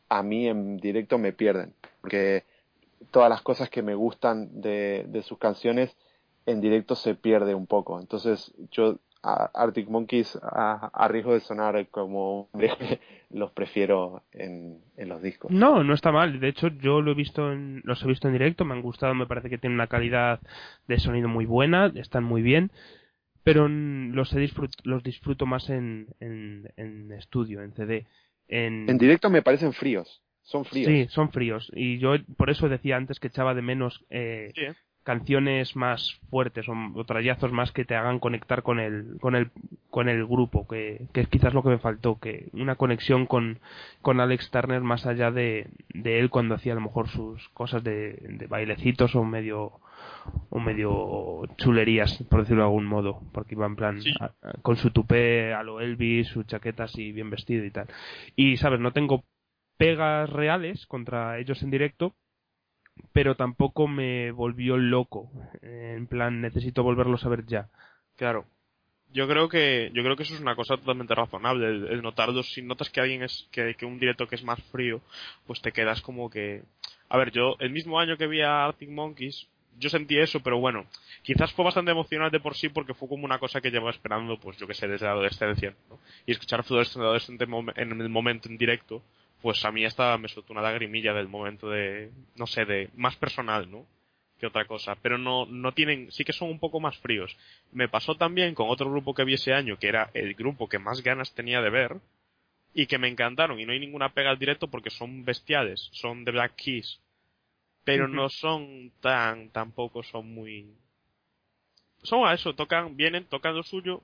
a 0.08 0.22
mí 0.22 0.48
en 0.48 0.76
directo 0.78 1.18
me 1.18 1.32
pierden, 1.32 1.74
porque 2.00 2.44
todas 3.10 3.28
las 3.30 3.42
cosas 3.42 3.70
que 3.70 3.82
me 3.82 3.94
gustan 3.94 4.60
de, 4.60 5.04
de 5.08 5.22
sus 5.22 5.38
canciones 5.38 5.96
en 6.46 6.60
directo 6.60 6.94
se 6.94 7.14
pierde 7.14 7.54
un 7.54 7.66
poco. 7.66 8.00
Entonces 8.00 8.52
yo 8.70 8.98
a 9.22 9.50
Arctic 9.54 9.88
Monkeys 9.88 10.38
a, 10.42 10.86
a 10.94 11.08
riesgo 11.08 11.34
de 11.34 11.40
sonar 11.40 11.86
como 11.88 12.48
los 13.30 13.50
prefiero 13.52 14.22
en, 14.32 14.78
en 14.96 15.08
los 15.08 15.20
discos. 15.22 15.50
No, 15.50 15.84
no 15.84 15.92
está 15.94 16.10
mal. 16.10 16.40
De 16.40 16.48
hecho, 16.48 16.68
yo 16.68 17.02
lo 17.02 17.12
he 17.12 17.14
visto 17.14 17.52
en, 17.52 17.82
los 17.84 18.02
he 18.02 18.06
visto 18.06 18.28
en 18.28 18.32
directo, 18.32 18.64
me 18.64 18.74
han 18.74 18.82
gustado, 18.82 19.14
me 19.14 19.26
parece 19.26 19.50
que 19.50 19.58
tienen 19.58 19.74
una 19.76 19.88
calidad 19.88 20.40
de 20.88 20.98
sonido 20.98 21.28
muy 21.28 21.44
buena, 21.44 21.92
están 21.96 22.24
muy 22.24 22.40
bien, 22.40 22.70
pero 23.44 23.68
los, 23.68 24.32
he 24.32 24.38
disfrut- 24.40 24.80
los 24.84 25.02
disfruto 25.02 25.44
más 25.46 25.68
en, 25.68 26.08
en, 26.20 26.70
en 26.76 27.12
estudio, 27.12 27.62
en 27.62 27.72
CD. 27.74 28.06
En, 28.48 28.88
En 28.88 28.96
directo 28.98 29.28
me 29.30 29.42
parecen 29.42 29.72
fríos, 29.74 30.22
son 30.50 30.64
fríos. 30.64 30.86
Sí, 30.90 31.06
son 31.10 31.30
fríos. 31.30 31.70
Y 31.74 31.98
yo 31.98 32.14
por 32.36 32.50
eso 32.50 32.68
decía 32.68 32.96
antes 32.96 33.20
que 33.20 33.28
echaba 33.28 33.54
de 33.54 33.62
menos 33.62 34.04
eh, 34.10 34.50
Sí, 34.54 34.62
¿eh? 34.62 34.74
canciones 35.04 35.76
más 35.76 36.20
fuertes 36.28 36.68
o, 36.68 36.74
o 36.94 37.04
trayazos 37.04 37.52
más 37.52 37.72
que 37.72 37.84
te 37.84 37.94
hagan 37.96 38.18
conectar 38.18 38.62
con 38.62 38.78
el 38.78 39.16
con 39.20 39.34
el 39.34 39.50
con 39.88 40.08
el 40.08 40.26
grupo 40.26 40.66
que, 40.68 41.06
que 41.12 41.20
es 41.22 41.28
quizás 41.28 41.54
lo 41.54 41.62
que 41.62 41.70
me 41.70 41.78
faltó 41.78 42.18
que 42.20 42.48
una 42.52 42.74
conexión 42.76 43.26
con, 43.26 43.58
con 44.02 44.20
Alex 44.20 44.50
Turner 44.50 44.82
más 44.82 45.06
allá 45.06 45.30
de, 45.30 45.68
de 45.94 46.18
él 46.20 46.28
cuando 46.30 46.54
hacía 46.54 46.72
a 46.72 46.76
lo 46.76 46.82
mejor 46.82 47.08
sus 47.08 47.48
cosas 47.50 47.82
de, 47.82 48.18
de 48.28 48.46
bailecitos 48.46 49.14
o 49.16 49.24
medio 49.24 49.72
o 50.50 50.60
medio 50.60 51.42
chulerías 51.56 52.22
por 52.28 52.40
decirlo 52.40 52.62
de 52.62 52.68
algún 52.68 52.84
modo 52.86 53.22
porque 53.32 53.54
iba 53.54 53.66
en 53.66 53.76
plan 53.76 54.02
Sí. 54.02 54.12
a- 54.20 54.26
a- 54.42 54.52
con 54.62 54.76
su 54.76 54.90
tupé 54.90 55.54
a 55.54 55.62
lo 55.62 55.80
Elvis 55.80 56.28
sus 56.28 56.46
chaquetas 56.46 56.96
y 56.98 57.12
bien 57.12 57.30
vestido 57.30 57.64
y 57.64 57.70
tal 57.70 57.86
y 58.36 58.56
sabes 58.58 58.80
no 58.80 58.92
tengo 58.92 59.24
pegas 59.80 60.28
reales 60.28 60.84
contra 60.86 61.38
ellos 61.38 61.62
en 61.62 61.70
directo 61.70 62.14
pero 63.14 63.34
tampoco 63.34 63.88
me 63.88 64.30
volvió 64.30 64.76
loco. 64.76 65.30
En 65.62 66.06
plan, 66.06 66.42
necesito 66.42 66.82
volverlos 66.82 67.24
a 67.24 67.30
ver 67.30 67.46
ya. 67.46 67.70
Claro. 68.16 68.44
Yo 69.10 69.26
creo 69.26 69.48
que 69.48 69.90
yo 69.94 70.02
creo 70.02 70.16
que 70.16 70.24
eso 70.24 70.34
es 70.34 70.40
una 70.40 70.54
cosa 70.54 70.76
totalmente 70.76 71.14
razonable 71.14 71.66
el, 71.66 71.86
el 71.88 72.02
notarlo 72.02 72.42
si 72.42 72.60
notas 72.60 72.90
que 72.90 73.00
alguien 73.00 73.22
es 73.22 73.48
que, 73.50 73.74
que 73.74 73.86
un 73.86 73.98
directo 73.98 74.28
que 74.28 74.36
es 74.36 74.44
más 74.44 74.62
frío 74.70 75.00
pues 75.46 75.60
te 75.62 75.72
quedas 75.72 76.00
como 76.00 76.30
que 76.30 76.62
a 77.08 77.18
ver 77.18 77.32
yo 77.32 77.56
el 77.58 77.70
mismo 77.70 77.98
año 77.98 78.16
que 78.16 78.28
vi 78.28 78.40
a 78.42 78.66
Arctic 78.66 78.88
Monkeys 78.88 79.48
yo 79.80 79.90
sentí 79.90 80.16
eso 80.16 80.38
pero 80.44 80.60
bueno 80.60 80.86
quizás 81.24 81.52
fue 81.54 81.64
bastante 81.64 81.90
emocional 81.90 82.30
de 82.30 82.38
por 82.38 82.54
sí 82.54 82.68
porque 82.68 82.94
fue 82.94 83.08
como 83.08 83.24
una 83.24 83.40
cosa 83.40 83.60
que 83.60 83.72
llevaba 83.72 83.90
esperando 83.90 84.38
pues 84.38 84.56
yo 84.58 84.68
que 84.68 84.74
sé 84.74 84.86
desde 84.86 85.06
la 85.06 85.12
adolescencia 85.12 85.74
¿no? 85.88 85.98
y 86.24 86.30
escuchar 86.30 86.62
Fluorescent 86.62 87.02
Adolescente 87.02 87.48
en 87.74 88.00
el 88.00 88.08
momento 88.10 88.48
en 88.48 88.58
directo 88.58 89.02
pues 89.42 89.64
a 89.64 89.72
mí 89.72 89.84
hasta 89.84 90.16
me 90.18 90.28
soltó 90.28 90.52
una 90.52 90.62
lagrimilla 90.62 91.12
del 91.12 91.28
momento 91.28 91.68
de 91.70 92.10
no 92.36 92.46
sé 92.46 92.64
de 92.64 92.90
más 92.94 93.16
personal 93.16 93.70
no 93.70 93.86
que 94.40 94.46
otra 94.46 94.64
cosa, 94.64 94.96
pero 95.02 95.18
no, 95.18 95.44
no 95.46 95.72
tienen, 95.72 96.10
sí 96.10 96.24
que 96.24 96.32
son 96.32 96.48
un 96.48 96.58
poco 96.58 96.80
más 96.80 96.96
fríos. 96.98 97.36
Me 97.72 97.88
pasó 97.88 98.16
también 98.16 98.54
con 98.54 98.70
otro 98.70 98.90
grupo 98.90 99.14
que 99.14 99.24
vi 99.24 99.34
ese 99.34 99.52
año, 99.52 99.78
que 99.78 99.88
era 99.88 100.10
el 100.14 100.34
grupo 100.34 100.68
que 100.68 100.78
más 100.78 101.02
ganas 101.02 101.32
tenía 101.34 101.60
de 101.60 101.68
ver, 101.70 102.00
y 102.72 102.86
que 102.86 102.98
me 102.98 103.08
encantaron, 103.08 103.60
y 103.60 103.66
no 103.66 103.72
hay 103.72 103.78
ninguna 103.78 104.14
pega 104.14 104.30
al 104.30 104.38
directo 104.38 104.68
porque 104.68 104.90
son 104.90 105.24
bestiales, 105.24 105.90
son 105.92 106.24
de 106.24 106.32
Black 106.32 106.54
Keys, 106.56 107.00
pero 107.84 108.08
no 108.08 108.28
son 108.28 108.90
tan, 109.00 109.50
tampoco 109.50 110.02
son 110.02 110.32
muy... 110.32 110.74
Son 112.02 112.26
a 112.26 112.32
eso, 112.32 112.54
tocan, 112.54 112.96
vienen, 112.96 113.26
tocan 113.26 113.54
lo 113.54 113.62
suyo, 113.62 114.02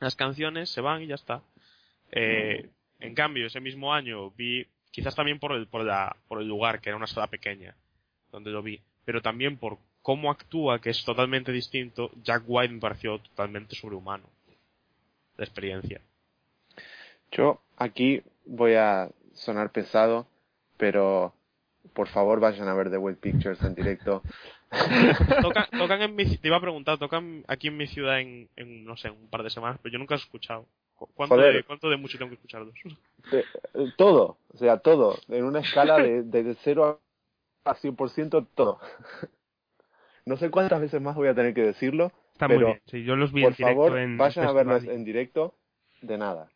las 0.00 0.16
canciones, 0.16 0.68
se 0.68 0.82
van 0.82 1.02
y 1.02 1.06
ya 1.06 1.14
está. 1.14 1.42
Eh, 2.10 2.68
en 3.02 3.14
cambio, 3.14 3.46
ese 3.46 3.60
mismo 3.60 3.92
año 3.92 4.30
vi, 4.30 4.66
quizás 4.90 5.14
también 5.14 5.38
por 5.38 5.52
el, 5.52 5.66
por 5.66 5.84
la, 5.84 6.16
por 6.28 6.40
el 6.40 6.48
lugar, 6.48 6.80
que 6.80 6.88
era 6.90 6.96
una 6.96 7.06
sala 7.06 7.26
pequeña, 7.26 7.74
donde 8.30 8.50
lo 8.50 8.62
vi, 8.62 8.80
pero 9.04 9.20
también 9.20 9.56
por 9.56 9.78
cómo 10.02 10.30
actúa, 10.30 10.80
que 10.80 10.90
es 10.90 11.04
totalmente 11.04 11.52
distinto, 11.52 12.10
Jack 12.22 12.44
White 12.46 12.74
me 12.74 12.80
pareció 12.80 13.18
totalmente 13.18 13.76
sobrehumano. 13.76 14.24
La 15.36 15.44
experiencia. 15.44 16.00
Yo 17.30 17.60
aquí 17.76 18.22
voy 18.44 18.74
a 18.74 19.10
sonar 19.34 19.70
pesado, 19.70 20.26
pero 20.76 21.34
por 21.94 22.08
favor 22.08 22.40
vayan 22.40 22.68
a 22.68 22.74
ver 22.74 22.90
The 22.90 22.98
Wild 22.98 23.18
Pictures 23.18 23.62
en 23.62 23.74
directo. 23.74 24.22
Tocan, 25.42 25.66
tocan 25.78 26.02
en 26.02 26.14
mi, 26.14 26.36
te 26.36 26.48
iba 26.48 26.56
a 26.56 26.60
preguntar, 26.60 26.98
tocan 26.98 27.44
aquí 27.48 27.68
en 27.68 27.76
mi 27.76 27.86
ciudad 27.86 28.20
en, 28.20 28.48
en, 28.56 28.84
no 28.84 28.96
sé, 28.96 29.10
un 29.10 29.28
par 29.28 29.42
de 29.42 29.50
semanas, 29.50 29.78
pero 29.82 29.92
yo 29.92 29.98
nunca 29.98 30.14
he 30.14 30.18
escuchado. 30.18 30.66
¿Cu- 31.06 31.10
¿Cuánto, 31.14 31.36
de, 31.36 31.64
¿Cuánto 31.64 31.90
de 31.90 31.96
mucho 31.96 32.18
tengo 32.18 32.30
que 32.30 32.36
escucharlos? 32.36 32.74
Eh, 33.30 33.46
eh, 33.74 33.92
todo, 33.96 34.36
o 34.52 34.56
sea, 34.58 34.78
todo, 34.78 35.16
en 35.28 35.44
una 35.44 35.60
escala 35.60 35.98
de, 35.98 36.22
de 36.24 36.54
0 36.64 37.00
a 37.64 37.74
100% 37.74 38.46
todo. 38.54 38.78
No 40.26 40.36
sé 40.36 40.50
cuántas 40.50 40.80
veces 40.80 41.00
más 41.00 41.16
voy 41.16 41.28
a 41.28 41.34
tener 41.34 41.52
que 41.54 41.62
decirlo. 41.62 42.12
Está 42.32 42.46
Pero, 42.46 42.60
muy 42.60 42.66
bien. 42.66 42.80
Sí, 42.86 43.02
yo 43.04 43.16
los 43.16 43.32
vi 43.32 43.42
Por 43.42 43.52
en 43.52 43.56
directo 43.56 43.82
favor, 43.82 43.98
en 43.98 44.18
vayan 44.18 44.46
a 44.46 44.52
verlos 44.52 44.84
en 44.84 45.04
directo 45.04 45.54
de 46.00 46.18
nada. 46.18 46.48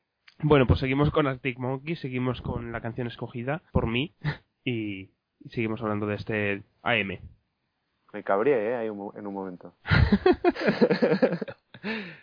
Bueno, 0.43 0.66
pues 0.66 0.81
seguimos 0.81 1.10
con 1.10 1.27
Arctic 1.27 1.59
Monkey, 1.59 1.97
seguimos 1.97 2.43
con 2.43 2.70
la 2.73 2.81
canción 2.81 3.06
escogida 3.06 3.62
por 3.73 3.86
mí 3.86 4.14
y, 4.64 5.10
seguimos 5.51 5.81
hablando 5.82 6.06
de 6.06 6.16
este 6.16 6.62
AM. 6.82 7.18
Me 8.12 8.23
cabré, 8.23 8.70
¿eh? 8.70 8.74
Ahí 8.77 8.89
un 8.89 8.98
mo- 8.98 9.14
en 9.16 9.27
un 9.27 9.35
momento. 9.35 9.74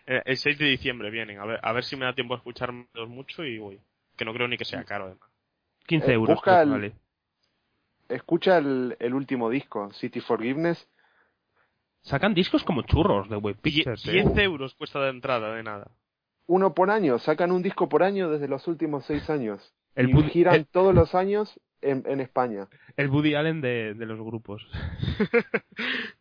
Eh, 0.06 0.22
El 0.26 0.38
6 0.38 0.57
de 0.57 0.65
diciembre 0.65 1.10
vienen, 1.10 1.40
a 1.40 1.45
ver, 1.45 1.60
a 1.61 1.72
ver 1.73 1.84
si 1.84 1.95
me 1.95 2.06
da 2.06 2.14
tiempo 2.14 2.34
a 2.34 2.38
escucharlos 2.38 3.07
mucho 3.10 3.44
y 3.44 3.57
voy. 3.57 3.80
Que 4.18 4.26
no 4.26 4.34
creo 4.34 4.48
ni 4.48 4.57
que 4.57 4.65
sea 4.65 4.84
caro, 4.84 5.06
además. 5.06 5.30
15 5.88 6.11
Eh, 6.11 6.14
euros. 6.15 6.35
busca 6.35 6.61
el- 6.61 6.69
vale. 6.69 6.94
Escucha 8.10 8.57
el, 8.57 8.95
el 8.99 9.14
último 9.14 9.49
disco, 9.49 9.91
City 9.94 10.19
Forgiveness. 10.19 10.88
Sacan 12.02 12.34
discos 12.34 12.64
como 12.64 12.81
churros 12.84 13.30
de 13.30 13.38
Web 13.38 13.57
Pictures. 13.61 14.06
¿eh? 14.07 14.11
10 14.11 14.38
euros 14.40 14.76
cuesta 14.76 14.99
de 15.02 15.10
entrada, 15.10 15.53
de 15.56 15.64
nada. 15.64 15.90
Uno 16.45 16.73
por 16.73 16.91
año, 16.91 17.18
sacan 17.19 17.52
un 17.53 17.64
disco 17.64 17.88
por 17.88 18.03
año 18.03 18.30
desde 18.30 18.49
los 18.49 18.68
últimos 18.68 19.06
seis 19.06 19.30
años. 19.30 19.73
El 19.95 20.10
y 20.10 20.23
giran 20.30 20.56
el- 20.56 20.65
todos 20.68 20.94
los 20.94 21.15
años 21.15 21.60
en, 21.81 22.03
en 22.06 22.19
España. 22.19 22.68
El 22.98 23.10
Woody 23.10 23.35
Allen 23.35 23.61
de, 23.61 23.94
de 23.94 24.06
los 24.06 24.19
grupos. 24.19 24.68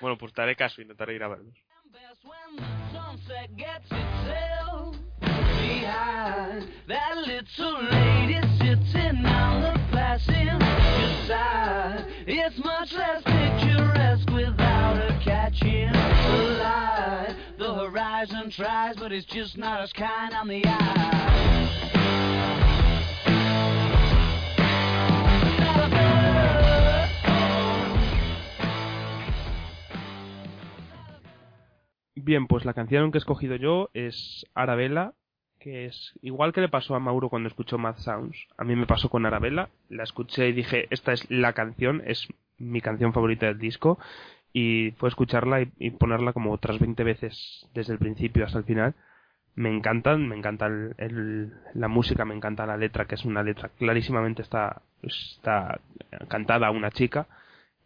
Bueno, 0.00 0.16
pues 0.16 0.32
te 0.32 0.40
haré 0.42 0.54
caso, 0.54 0.80
intentaré 0.80 1.14
ir 1.16 1.22
a 1.24 1.28
verlos. 1.28 1.54
Best 1.92 2.20
when 2.22 2.56
the 2.56 2.66
sunset 2.92 3.56
gets 3.56 3.86
itself 3.86 4.94
behind 5.20 6.68
that 6.86 7.16
little 7.16 7.82
lady 7.82 8.40
sitting 8.58 9.24
on 9.24 9.62
the 9.62 9.80
passenger 9.90 11.26
side. 11.26 12.04
It's 12.26 12.58
much 12.58 12.92
less 12.92 13.22
picturesque 13.22 14.28
without 14.30 14.96
her 14.98 15.18
catching 15.24 15.90
the 15.90 16.58
light. 16.60 17.34
The 17.58 17.74
horizon 17.74 18.50
tries, 18.50 18.96
but 18.96 19.10
it's 19.10 19.26
just 19.26 19.56
not 19.56 19.80
as 19.80 19.92
kind 19.94 20.34
on 20.34 20.48
the 20.48 20.62
eye. 20.66 21.08
Bien, 32.28 32.46
pues 32.46 32.66
la 32.66 32.74
canción 32.74 33.10
que 33.10 33.16
he 33.16 33.20
escogido 33.20 33.56
yo 33.56 33.88
es 33.94 34.44
Arabella, 34.52 35.14
que 35.58 35.86
es 35.86 36.12
igual 36.20 36.52
que 36.52 36.60
le 36.60 36.68
pasó 36.68 36.94
a 36.94 36.98
Mauro 37.00 37.30
cuando 37.30 37.48
escuchó 37.48 37.78
Mad 37.78 37.96
Sounds. 37.96 38.36
A 38.58 38.64
mí 38.64 38.76
me 38.76 38.84
pasó 38.84 39.08
con 39.08 39.24
Arabella, 39.24 39.70
la 39.88 40.02
escuché 40.02 40.46
y 40.46 40.52
dije, 40.52 40.88
esta 40.90 41.14
es 41.14 41.24
la 41.30 41.54
canción, 41.54 42.02
es 42.04 42.28
mi 42.58 42.82
canción 42.82 43.14
favorita 43.14 43.46
del 43.46 43.58
disco. 43.58 43.98
Y 44.52 44.90
fue 44.98 45.08
escucharla 45.08 45.62
y, 45.78 45.90
ponerla 45.92 46.34
como 46.34 46.52
otras 46.52 46.78
20 46.78 47.02
veces 47.02 47.66
desde 47.72 47.94
el 47.94 47.98
principio 47.98 48.44
hasta 48.44 48.58
el 48.58 48.64
final. 48.64 48.94
Me 49.54 49.74
encantan, 49.74 50.28
me 50.28 50.36
encanta 50.36 50.66
el- 50.66 50.94
el- 50.98 51.54
la 51.72 51.88
música, 51.88 52.26
me 52.26 52.34
encanta 52.34 52.66
la 52.66 52.76
letra, 52.76 53.06
que 53.06 53.14
es 53.14 53.24
una 53.24 53.42
letra 53.42 53.70
clarísimamente 53.78 54.42
está, 54.42 54.82
está 55.02 55.80
cantada 56.28 56.66
a 56.66 56.72
una 56.72 56.90
chica 56.90 57.26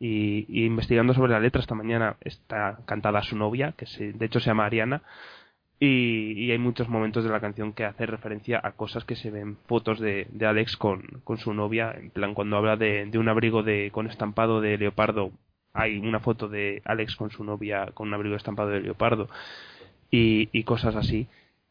y, 0.02 0.46
y 0.48 0.64
investigando 0.66 1.14
sobre 1.14 1.30
la 1.32 1.38
letra 1.40 1.60
esta 1.60 1.76
mañana 1.76 2.16
está 2.22 2.80
cantada 2.86 3.20
a 3.20 3.22
su 3.22 3.36
novia, 3.36 3.72
que 3.78 3.86
se- 3.86 4.12
de 4.12 4.26
hecho 4.26 4.40
se 4.40 4.46
llama 4.50 4.66
Ariana, 4.66 5.02
y, 5.78 6.50
hay 6.50 6.58
muchos 6.58 6.88
momentos 6.88 7.24
de 7.24 7.30
la 7.30 7.40
canción 7.40 7.72
que 7.72 7.84
hace 7.84 8.06
referencia 8.06 8.60
a 8.62 8.72
cosas 8.72 9.04
que 9.04 9.16
se 9.16 9.30
ven 9.30 9.56
fotos 9.66 10.00
de, 10.00 10.26
de 10.30 10.46
Alex 10.46 10.76
con, 10.76 11.02
con 11.24 11.38
su 11.38 11.54
novia, 11.54 11.92
en 11.96 12.10
plan 12.10 12.34
cuando 12.34 12.56
habla 12.56 12.76
de, 12.76 13.06
de 13.06 13.18
un 13.18 13.28
abrigo 13.28 13.62
de, 13.62 13.90
con 13.92 14.06
estampado 14.08 14.60
de 14.60 14.76
leopardo, 14.78 15.30
hay 15.72 15.98
una 15.98 16.20
foto 16.20 16.48
de 16.48 16.82
Alex 16.84 17.16
con 17.16 17.30
su 17.30 17.44
novia 17.44 17.86
con 17.94 18.08
un 18.08 18.14
abrigo 18.14 18.36
estampado 18.36 18.70
de 18.70 18.80
leopardo 18.80 19.28
y, 20.10 20.48
y 20.52 20.64
cosas 20.64 20.96
así. 20.96 21.28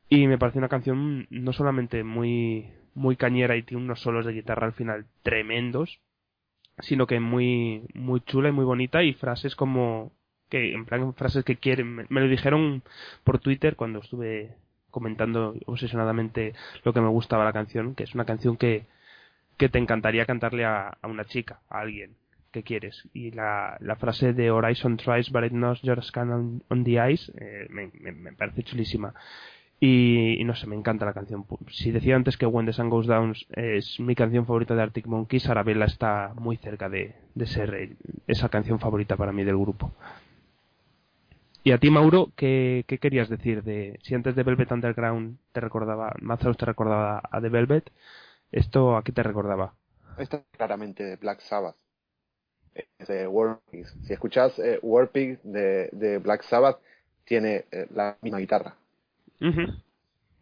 Y 0.10 0.28
me 0.28 0.38
parece 0.38 0.58
una 0.58 0.70
canción 0.70 1.28
no 1.30 1.54
solamente 1.54 2.04
muy, 2.04 2.66
muy 2.96 3.16
cañera 3.16 3.56
y 3.58 3.64
tiene 3.64 3.84
unos 3.84 4.02
solos 4.02 4.26
de 4.26 4.34
guitarra 4.34 4.68
al 4.68 4.74
final 4.74 5.06
tremendos, 5.24 6.00
sino 6.80 7.08
que 7.08 7.20
muy 7.20 7.84
muy 7.94 8.22
chula 8.22 8.50
y 8.50 8.54
muy 8.54 8.66
bonita 8.66 9.04
y 9.04 9.14
frases 9.14 9.56
como 9.56 10.12
que 10.50 10.74
en 10.74 10.86
plan 10.86 11.14
frases 11.14 11.44
que 11.46 11.58
quieren 11.58 11.88
me, 11.96 12.06
lo 12.22 12.28
dijeron 12.28 12.84
por 13.24 13.40
Twitter 13.40 13.76
cuando 13.76 14.00
estuve 14.00 14.56
comentando 14.90 15.56
obsesionadamente 15.66 16.54
lo 16.84 16.94
que 16.94 17.02
me 17.02 17.08
gustaba 17.08 17.46
la 17.46 17.54
canción 17.54 17.96
que 17.96 18.04
es 18.04 18.14
una 18.16 18.26
canción 18.26 18.58
que 18.58 18.86
que 19.58 19.70
te 19.70 19.78
encantaría 19.80 20.26
cantarle 20.26 20.66
a, 20.66 20.98
a 21.02 21.08
una 21.08 21.26
chica 21.26 21.60
a 21.70 21.82
alguien 21.82 22.16
que 22.52 22.64
quieres. 22.64 23.08
Y 23.14 23.32
la, 23.32 23.78
la 23.80 23.96
frase 23.96 24.34
de 24.34 24.50
Horizon 24.52 24.98
tries 24.98 25.30
but 25.32 25.44
it 25.44 25.52
knows 25.52 25.80
your 25.84 26.04
scan 26.04 26.62
on, 26.70 26.84
the 26.84 27.00
ice 27.12 27.32
eh, 27.40 27.68
me, 27.70 27.92
me- 28.00 28.12
me 28.12 28.34
parece 28.34 28.64
chulísima 28.64 29.14
y, 29.84 30.44
no 30.46 30.54
sé, 30.56 30.68
me 30.68 30.76
encanta 30.76 31.06
la 31.06 31.14
canción. 31.14 31.44
Si 31.72 31.90
decía 31.90 32.16
antes 32.16 32.38
que 32.38 32.46
When 32.46 32.68
the 32.68 32.74
Sun 32.74 32.92
Goes 32.92 33.08
Down 33.08 33.34
es 33.50 34.00
mi 34.00 34.14
canción 34.14 34.46
favorita 34.46 34.76
de 34.76 34.84
Arctic 34.84 35.08
Monkeys, 35.08 35.50
Arabella 35.50 35.86
está 35.86 36.34
muy 36.36 36.58
cerca 36.58 36.88
de, 36.88 37.16
de 37.34 37.48
ser 37.48 37.98
esa 38.28 38.50
canción 38.50 38.80
favorita 38.80 39.18
para 39.18 39.32
mí 39.32 39.44
del 39.44 39.58
grupo. 39.58 39.92
Y 41.64 41.72
a 41.72 41.80
ti, 41.80 41.90
Mauro, 41.90 42.30
¿qué, 42.36 42.86
qué 42.88 43.00
querías 43.00 43.28
decir 43.28 43.64
de 43.64 43.98
si 44.04 44.14
antes 44.14 44.36
de 44.36 44.44
Velvet 44.44 44.72
Underground 44.72 45.40
te 45.52 45.60
recordaba, 45.60 46.14
Mazos 46.22 46.58
te 46.58 46.66
recordaba 46.68 47.20
a 47.32 47.42
The 47.42 47.50
Velvet, 47.50 47.92
esto 48.52 48.96
a 48.96 49.04
qué 49.04 49.12
te 49.12 49.24
recordaba? 49.24 49.74
Esta 50.20 50.38
es 50.38 50.44
claramente 50.52 51.04
de 51.04 51.16
Black 51.16 51.40
Sabbath. 51.40 51.76
Es 53.00 53.08
de 53.08 53.28
Warpigs. 53.28 53.98
Si 54.04 54.14
escuchás 54.14 54.60
eh, 54.60 54.78
Warpigs 54.84 55.40
de, 55.44 55.90
de 55.92 56.20
Black 56.20 56.44
Sabbath, 56.44 56.80
tiene 57.26 57.66
eh, 57.72 57.88
la 57.90 58.16
misma 58.22 58.38
guitarra. 58.38 58.76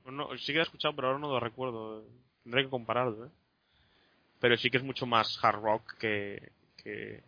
No, 0.05 0.35
sí 0.38 0.53
que 0.53 0.59
he 0.59 0.61
escuchado, 0.63 0.95
pero 0.95 1.07
ahora 1.09 1.19
no 1.19 1.30
lo 1.30 1.39
recuerdo. 1.39 2.03
Tendré 2.43 2.63
que 2.63 2.69
compararlo, 2.69 3.26
¿eh? 3.27 3.30
Pero 4.39 4.57
sí 4.57 4.69
que 4.69 4.77
es 4.77 4.84
mucho 4.84 5.05
más 5.05 5.38
hard 5.43 5.61
rock 5.61 5.93
que, 5.97 6.51
que, 6.77 7.23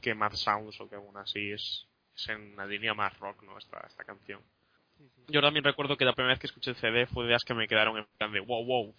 que 0.00 0.14
Mad 0.14 0.32
Sounds 0.32 0.80
o 0.80 0.88
que 0.88 0.96
aún 0.96 1.16
así 1.16 1.52
es, 1.52 1.86
es 2.16 2.28
en 2.30 2.54
una 2.54 2.66
línea 2.66 2.94
más 2.94 3.16
rock, 3.20 3.42
¿no? 3.42 3.58
Esta, 3.58 3.78
esta 3.86 4.04
canción. 4.04 4.40
Yo 5.28 5.40
también 5.42 5.64
recuerdo 5.64 5.96
que 5.96 6.04
la 6.04 6.14
primera 6.14 6.32
vez 6.34 6.40
que 6.40 6.46
escuché 6.46 6.70
el 6.70 6.76
CD 6.76 7.06
fue 7.06 7.26
de 7.26 7.32
las 7.32 7.44
que 7.44 7.54
me 7.54 7.68
quedaron 7.68 7.98
en 7.98 8.06
plan 8.16 8.32
de 8.32 8.40
wow, 8.40 8.64
wow. 8.64 8.94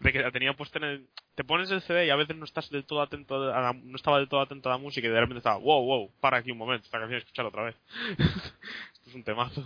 de 0.00 0.12
que 0.12 0.20
la 0.20 0.30
tenía 0.32 0.54
puesta 0.54 0.78
en 0.78 0.84
el... 0.84 1.08
Te 1.34 1.44
pones 1.44 1.70
el 1.70 1.82
CD 1.82 2.06
y 2.06 2.10
a 2.10 2.16
veces 2.16 2.36
no 2.36 2.44
estás 2.44 2.70
del 2.70 2.84
todo 2.86 3.02
atento 3.02 3.36
a 3.52 3.60
la- 3.60 3.72
no 3.72 3.96
estaba 3.96 4.18
del 4.18 4.28
todo 4.28 4.40
atento 4.40 4.68
a 4.68 4.72
la 4.72 4.78
música 4.78 5.06
y 5.06 5.10
de 5.10 5.20
repente 5.20 5.38
estaba 5.38 5.58
wow, 5.58 5.84
wow, 5.84 6.10
para 6.20 6.38
aquí 6.38 6.50
un 6.50 6.58
momento, 6.58 6.86
esta 6.86 6.98
canción 6.98 7.18
escuchar 7.18 7.46
otra 7.46 7.64
vez. 7.64 7.76
Esto 8.18 9.10
es 9.10 9.14
un 9.14 9.22
temazo. 9.24 9.64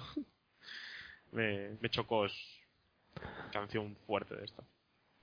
Me, 1.33 1.71
me 1.81 1.89
chocó, 1.91 2.27
es 2.27 2.33
canción 3.53 3.97
fuerte 4.07 4.37
de 4.37 4.45
esta. 4.45 4.63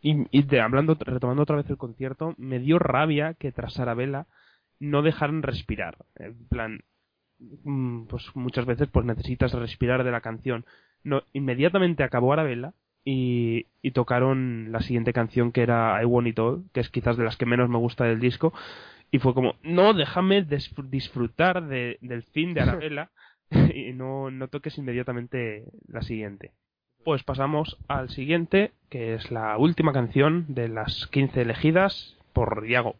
Y, 0.01 0.25
y 0.31 0.43
de- 0.43 0.61
hablando, 0.61 0.95
retomando 0.99 1.43
otra 1.43 1.57
vez 1.57 1.69
el 1.69 1.77
concierto, 1.77 2.33
me 2.37 2.59
dio 2.59 2.79
rabia 2.79 3.33
que 3.33 3.51
tras 3.51 3.79
Arabella 3.79 4.27
no 4.79 5.01
dejaran 5.01 5.43
respirar. 5.43 5.97
En 6.15 6.47
plan, 6.47 6.79
mm, 7.39 8.05
pues 8.05 8.23
muchas 8.35 8.65
veces 8.65 8.87
pues 8.91 9.05
necesitas 9.05 9.51
respirar 9.53 10.03
de 10.03 10.11
la 10.11 10.21
canción. 10.21 10.65
No, 11.03 11.23
inmediatamente 11.33 12.03
acabó 12.03 12.33
Arabella 12.33 12.73
y, 13.03 13.65
y 13.81 13.91
tocaron 13.91 14.71
la 14.71 14.81
siguiente 14.81 15.13
canción 15.13 15.51
que 15.51 15.61
era 15.63 16.01
I 16.01 16.05
Want 16.05 16.27
It 16.29 16.39
All, 16.39 16.63
que 16.73 16.79
es 16.81 16.89
quizás 16.89 17.17
de 17.17 17.23
las 17.25 17.35
que 17.37 17.45
menos 17.45 17.69
me 17.69 17.77
gusta 17.77 18.05
del 18.05 18.19
disco. 18.19 18.53
Y 19.11 19.19
fue 19.19 19.33
como, 19.33 19.55
no, 19.63 19.93
déjame 19.93 20.45
disfrutar 20.89 21.67
de- 21.67 21.97
del 22.01 22.23
fin 22.23 22.53
de 22.53 22.61
Arabella 22.61 23.09
y 23.73 23.93
no, 23.93 24.31
no 24.31 24.47
toques 24.47 24.77
inmediatamente 24.77 25.65
la 25.87 26.01
siguiente. 26.01 26.51
Pues 27.03 27.23
pasamos 27.23 27.77
al 27.87 28.09
siguiente, 28.09 28.71
que 28.89 29.13
es 29.15 29.31
la 29.31 29.57
última 29.57 29.93
canción 29.93 30.45
de 30.49 30.67
las 30.67 31.07
15 31.07 31.41
elegidas 31.41 32.17
por 32.33 32.61
Diago. 32.61 32.95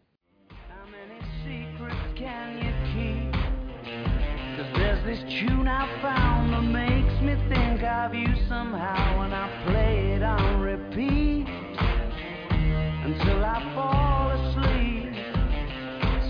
Until 13.02 13.42
I 13.42 13.74
fall 13.74 14.30
asleep, 14.30 15.12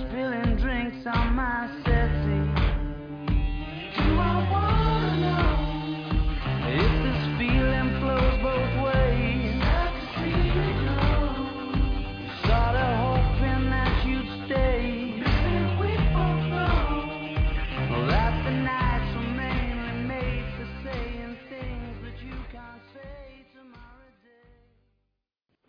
spilling 0.08 0.56
drinks 0.56 1.04
on 1.04 1.34
my 1.34 1.69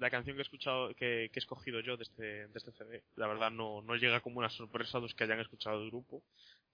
La 0.01 0.09
canción 0.09 0.35
que 0.35 0.41
he 0.41 0.43
escuchado, 0.43 0.89
que, 0.95 1.29
que 1.31 1.39
he 1.39 1.39
escogido 1.39 1.79
yo 1.79 1.95
de 1.95 2.03
este, 2.03 2.47
de 2.47 2.57
este 2.57 2.71
CD, 2.71 3.03
la 3.15 3.27
verdad 3.27 3.51
no, 3.51 3.81
no 3.83 3.95
llega 3.95 4.19
como 4.19 4.39
una 4.39 4.49
sorpresa 4.49 4.97
a 4.97 5.01
los 5.01 5.13
que 5.13 5.23
hayan 5.23 5.39
escuchado 5.39 5.81
el 5.81 5.89
grupo, 5.89 6.23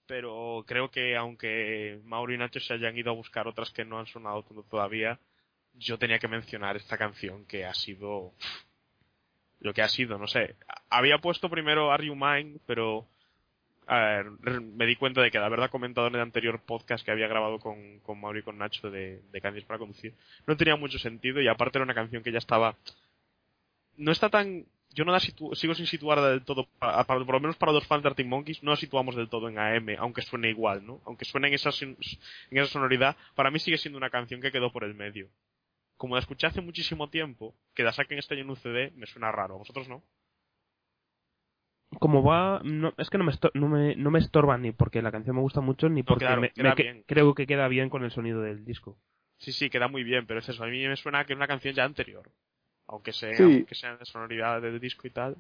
pero 0.08 0.64
creo 0.66 0.90
que 0.90 1.16
aunque 1.18 2.00
Mauro 2.06 2.34
y 2.34 2.38
Nacho 2.38 2.62
se 2.62 2.74
hayan 2.74 2.98
ido 2.98 3.12
a 3.12 3.16
buscar 3.16 3.48
otras 3.48 3.72
que 3.72 3.84
no 3.84 4.00
han 4.00 4.08
sonado 4.08 4.44
todavía, 4.70 5.20
yo 5.74 5.98
tenía 6.00 6.20
que 6.20 6.30
mencionar 6.30 6.78
esta 6.78 6.98
canción 6.98 7.46
que 7.46 7.66
ha 7.66 7.74
sido 7.74 8.34
lo 9.60 9.74
que 9.74 9.82
ha 9.82 9.90
sido, 9.90 10.18
no 10.18 10.28
sé. 10.28 10.56
Había 10.90 11.18
puesto 11.18 11.50
primero 11.50 11.92
Are 11.92 12.06
You 12.06 12.16
Mine, 12.16 12.60
pero 12.66 13.08
me 13.90 14.86
di 14.86 14.96
cuenta 14.96 15.22
de 15.22 15.32
que 15.32 15.40
de 15.40 15.46
haberla 15.46 15.70
comentado 15.70 16.08
en 16.08 16.16
el 16.16 16.22
anterior 16.22 16.62
podcast 16.62 17.04
que 17.06 17.12
había 17.12 17.28
grabado 17.28 17.60
con, 17.60 18.00
con 18.00 18.20
Mauro 18.20 18.40
y 18.40 18.44
con 18.44 18.58
Nacho 18.58 18.90
de, 18.90 19.22
de 19.32 19.62
para 19.68 19.80
conducir, 19.80 20.14
no 20.46 20.58
tenía 20.58 20.76
mucho 20.76 21.00
sentido 21.00 21.42
y 21.42 21.48
aparte 21.48 21.78
era 21.78 21.84
una 21.84 21.94
canción 21.94 22.24
que 22.24 22.32
ya 22.32 22.40
estaba... 22.40 22.78
No 23.98 24.12
está 24.12 24.30
tan... 24.30 24.66
Yo 24.92 25.06
no 25.06 25.12
la 25.12 25.20
situ- 25.20 25.54
sigo 25.56 25.76
sin 25.76 25.86
situarla 25.86 26.30
del 26.30 26.44
todo, 26.44 26.66
para- 26.80 27.04
para- 27.04 27.24
por 27.26 27.36
lo 27.36 27.40
menos 27.40 27.56
para 27.58 27.72
los 27.72 27.86
fans 27.86 28.02
de 28.02 28.10
Arctic 28.10 28.26
Monkeys, 28.26 28.64
no 28.64 28.72
la 28.72 28.78
situamos 28.78 29.16
del 29.16 29.30
todo 29.30 29.48
en 29.50 29.60
AM, 29.60 29.96
aunque 30.00 30.22
suene 30.24 30.50
igual, 30.50 30.86
¿no? 30.86 31.02
Aunque 31.06 31.26
suene 31.26 31.50
en 31.50 31.54
esa, 31.54 31.70
en 31.82 31.98
esa 32.50 32.66
sonoridad, 32.68 33.16
para 33.36 33.52
mí 33.52 33.60
sigue 33.60 33.78
siendo 33.78 33.98
una 33.98 34.10
canción 34.10 34.42
que 34.42 34.52
quedó 34.52 34.72
por 34.72 34.84
el 34.84 34.96
medio. 34.96 35.28
Como 35.98 36.16
la 36.16 36.22
escuché 36.22 36.48
hace 36.48 36.62
muchísimo 36.62 37.10
tiempo, 37.10 37.54
que 37.76 37.84
la 37.84 37.92
saquen 37.92 38.18
este 38.18 38.34
año 38.34 38.44
en 38.44 38.50
un 38.52 38.56
CD, 38.56 38.92
me 38.96 39.06
suena 39.08 39.32
raro. 39.32 39.56
¿A 39.56 39.58
vosotros 39.60 39.88
no? 39.88 40.02
Como 42.00 42.24
va, 42.24 42.62
no, 42.64 42.94
es 42.98 43.10
que 43.10 43.18
no 43.18 43.24
me, 43.24 43.32
esto- 43.32 43.52
no, 43.54 43.68
me, 43.68 43.96
no 43.96 44.12
me 44.12 44.20
estorba 44.20 44.58
ni 44.58 44.72
porque 44.72 45.02
la 45.02 45.12
canción 45.12 45.36
me 45.36 45.42
gusta 45.42 45.62
mucho, 45.62 45.90
ni 45.90 46.04
porque 46.04 46.26
claro, 46.26 46.42
me- 46.42 46.52
queda 46.52 46.70
me 46.70 46.76
que- 46.76 46.84
bien. 46.84 47.04
creo 47.08 47.34
que 47.34 47.48
queda 47.48 47.68
bien 47.68 47.90
con 47.90 48.04
el 48.04 48.12
sonido 48.12 48.42
del 48.42 48.66
disco. 48.66 48.98
Sí, 49.38 49.52
sí, 49.52 49.70
queda 49.70 49.88
muy 49.88 50.04
bien, 50.04 50.26
pero 50.28 50.40
es 50.40 50.50
eso. 50.50 50.64
A 50.64 50.68
mí 50.68 50.86
me 50.88 50.96
suena 50.98 51.24
que 51.26 51.34
es 51.34 51.38
una 51.38 51.48
canción 51.48 51.74
ya 51.76 51.84
anterior. 51.86 52.30
Aunque 52.88 53.14
sea, 53.14 53.36
Sí. 53.36 53.44
aunque 53.44 53.76
sea 53.76 53.98
de 53.98 54.06
sonoridad 54.06 54.62
del 54.62 54.80
disco 54.80 55.08
y 55.08 55.12
tal. 55.12 55.36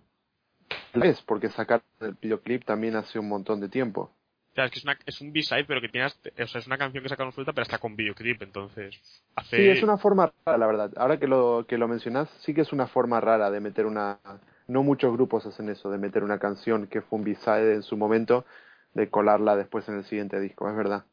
Es 0.93 1.21
porque 1.21 1.49
sacar 1.49 1.81
el 1.99 2.13
videoclip 2.13 2.65
también 2.65 2.95
hace 2.95 3.19
un 3.19 3.29
montón 3.29 3.59
de 3.59 3.69
tiempo. 3.69 4.11
O 4.51 4.55
sea, 4.55 4.65
es 4.65 4.71
que 4.71 4.79
es, 4.79 4.85
una, 4.85 4.97
es 5.05 5.21
un 5.21 5.31
B-side, 5.31 5.65
pero 5.65 5.79
que 5.79 5.89
tiene, 5.89 6.07
hasta- 6.07 6.29
o 6.43 6.47
sea, 6.47 6.59
es 6.59 6.67
una 6.67 6.77
canción 6.79 7.03
que 7.03 7.09
sacaron 7.09 7.31
suelta, 7.31 7.53
pero 7.53 7.63
está 7.63 7.77
con 7.77 7.95
videoclip, 7.95 8.41
entonces 8.41 8.99
hace... 9.35 9.57
Sí, 9.57 9.69
es 9.69 9.83
una 9.83 9.97
forma 9.97 10.31
rara, 10.45 10.57
la 10.57 10.65
verdad. 10.67 10.91
Ahora 10.97 11.19
que 11.19 11.27
lo, 11.27 11.65
que 11.67 11.77
lo 11.77 11.87
mencionás, 11.87 12.29
sí 12.41 12.53
que 12.55 12.61
es 12.61 12.73
una 12.73 12.87
forma 12.87 13.21
rara 13.21 13.51
de 13.51 13.59
meter 13.59 13.85
una... 13.85 14.19
No 14.67 14.83
muchos 14.83 15.13
grupos 15.13 15.45
hacen 15.45 15.69
eso, 15.69 15.89
de 15.91 15.97
meter 15.99 16.23
una 16.23 16.39
canción 16.39 16.87
que 16.87 17.01
fue 17.01 17.19
un 17.19 17.25
B-side 17.25 17.75
en 17.75 17.83
su 17.83 17.95
momento, 17.97 18.45
de 18.93 19.09
colarla 19.09 19.55
después 19.55 19.87
en 19.89 19.97
el 19.97 20.05
siguiente 20.05 20.39
disco, 20.39 20.67
es 20.69 20.75
verdad. 20.75 21.05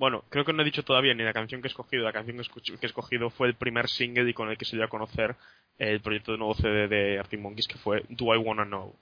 Bueno, 0.00 0.24
creo 0.30 0.46
que 0.46 0.54
no 0.54 0.62
he 0.62 0.64
dicho 0.64 0.82
todavía 0.82 1.12
ni 1.12 1.22
la 1.22 1.34
canción 1.34 1.60
que 1.60 1.68
he 1.68 1.70
escogido. 1.70 2.04
La 2.04 2.12
canción 2.14 2.38
que, 2.38 2.72
he 2.80 2.86
escogido 2.86 3.28
fue 3.28 3.48
el 3.48 3.54
primer 3.54 3.86
single 3.86 4.30
y 4.30 4.32
con 4.32 4.48
el 4.48 4.56
que 4.56 4.64
se 4.64 4.74
dio 4.74 4.86
a 4.86 4.88
conocer 4.88 5.36
el 5.78 6.00
proyecto 6.00 6.32
de 6.32 6.38
nuevo 6.38 6.54
CD 6.54 6.88
de 6.88 7.18
Arctic 7.18 7.38
Monkeys, 7.38 7.68
que 7.68 7.76
fue 7.76 8.06
Do 8.08 8.34
I 8.34 8.38
Wanna 8.38 8.64
Know. 8.64 8.96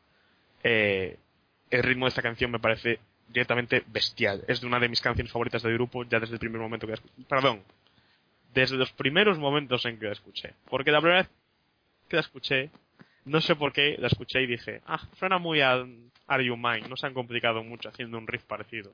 Eh, 0.65 1.17
el 1.71 1.83
ritmo 1.85 2.07
de 2.07 2.09
esta 2.09 2.21
canción 2.21 2.51
me 2.51 2.59
parece 2.59 2.99
directamente 3.29 3.85
bestial. 3.87 4.43
Es 4.49 4.61
de 4.61 4.67
una 4.67 4.81
de 4.81 4.89
mis 4.89 5.01
canciones 5.01 5.31
favoritas 5.31 5.63
del 5.63 5.75
grupo 5.75 6.03
ya 6.03 6.19
desde 6.19 6.35
el 6.35 6.41
primer 6.41 6.61
momento 6.61 6.89
que 6.89 6.95
la 6.95 6.95
escuché. 6.95 7.29
Perdón, 7.29 7.63
desde 8.53 8.77
los 8.77 8.91
primeros 8.91 9.39
momentos 9.39 9.87
en 9.87 10.01
que 10.01 10.07
la 10.07 10.13
escuché. 10.15 10.55
Porque 10.69 10.91
la 10.91 11.01
primera 11.01 11.23
vez 11.23 11.31
que 12.09 12.17
la 12.17 12.23
escuché, 12.23 12.71
no 13.25 13.41
sé 13.41 13.55
por 13.55 13.73
qué, 13.73 13.95
la 14.01 14.09
escuché 14.09 14.43
y 14.43 14.49
dije, 14.49 14.83
ah, 14.85 15.07
suena 15.17 15.39
muy 15.39 15.61
a 15.61 15.75
Are 16.27 16.45
You 16.45 16.57
Mine, 16.57 16.89
no 16.89 16.97
se 16.97 17.07
han 17.07 17.15
complicado 17.15 17.63
mucho 17.63 17.89
haciendo 17.89 18.19
un 18.19 18.27
riff 18.27 18.43
parecido. 18.43 18.93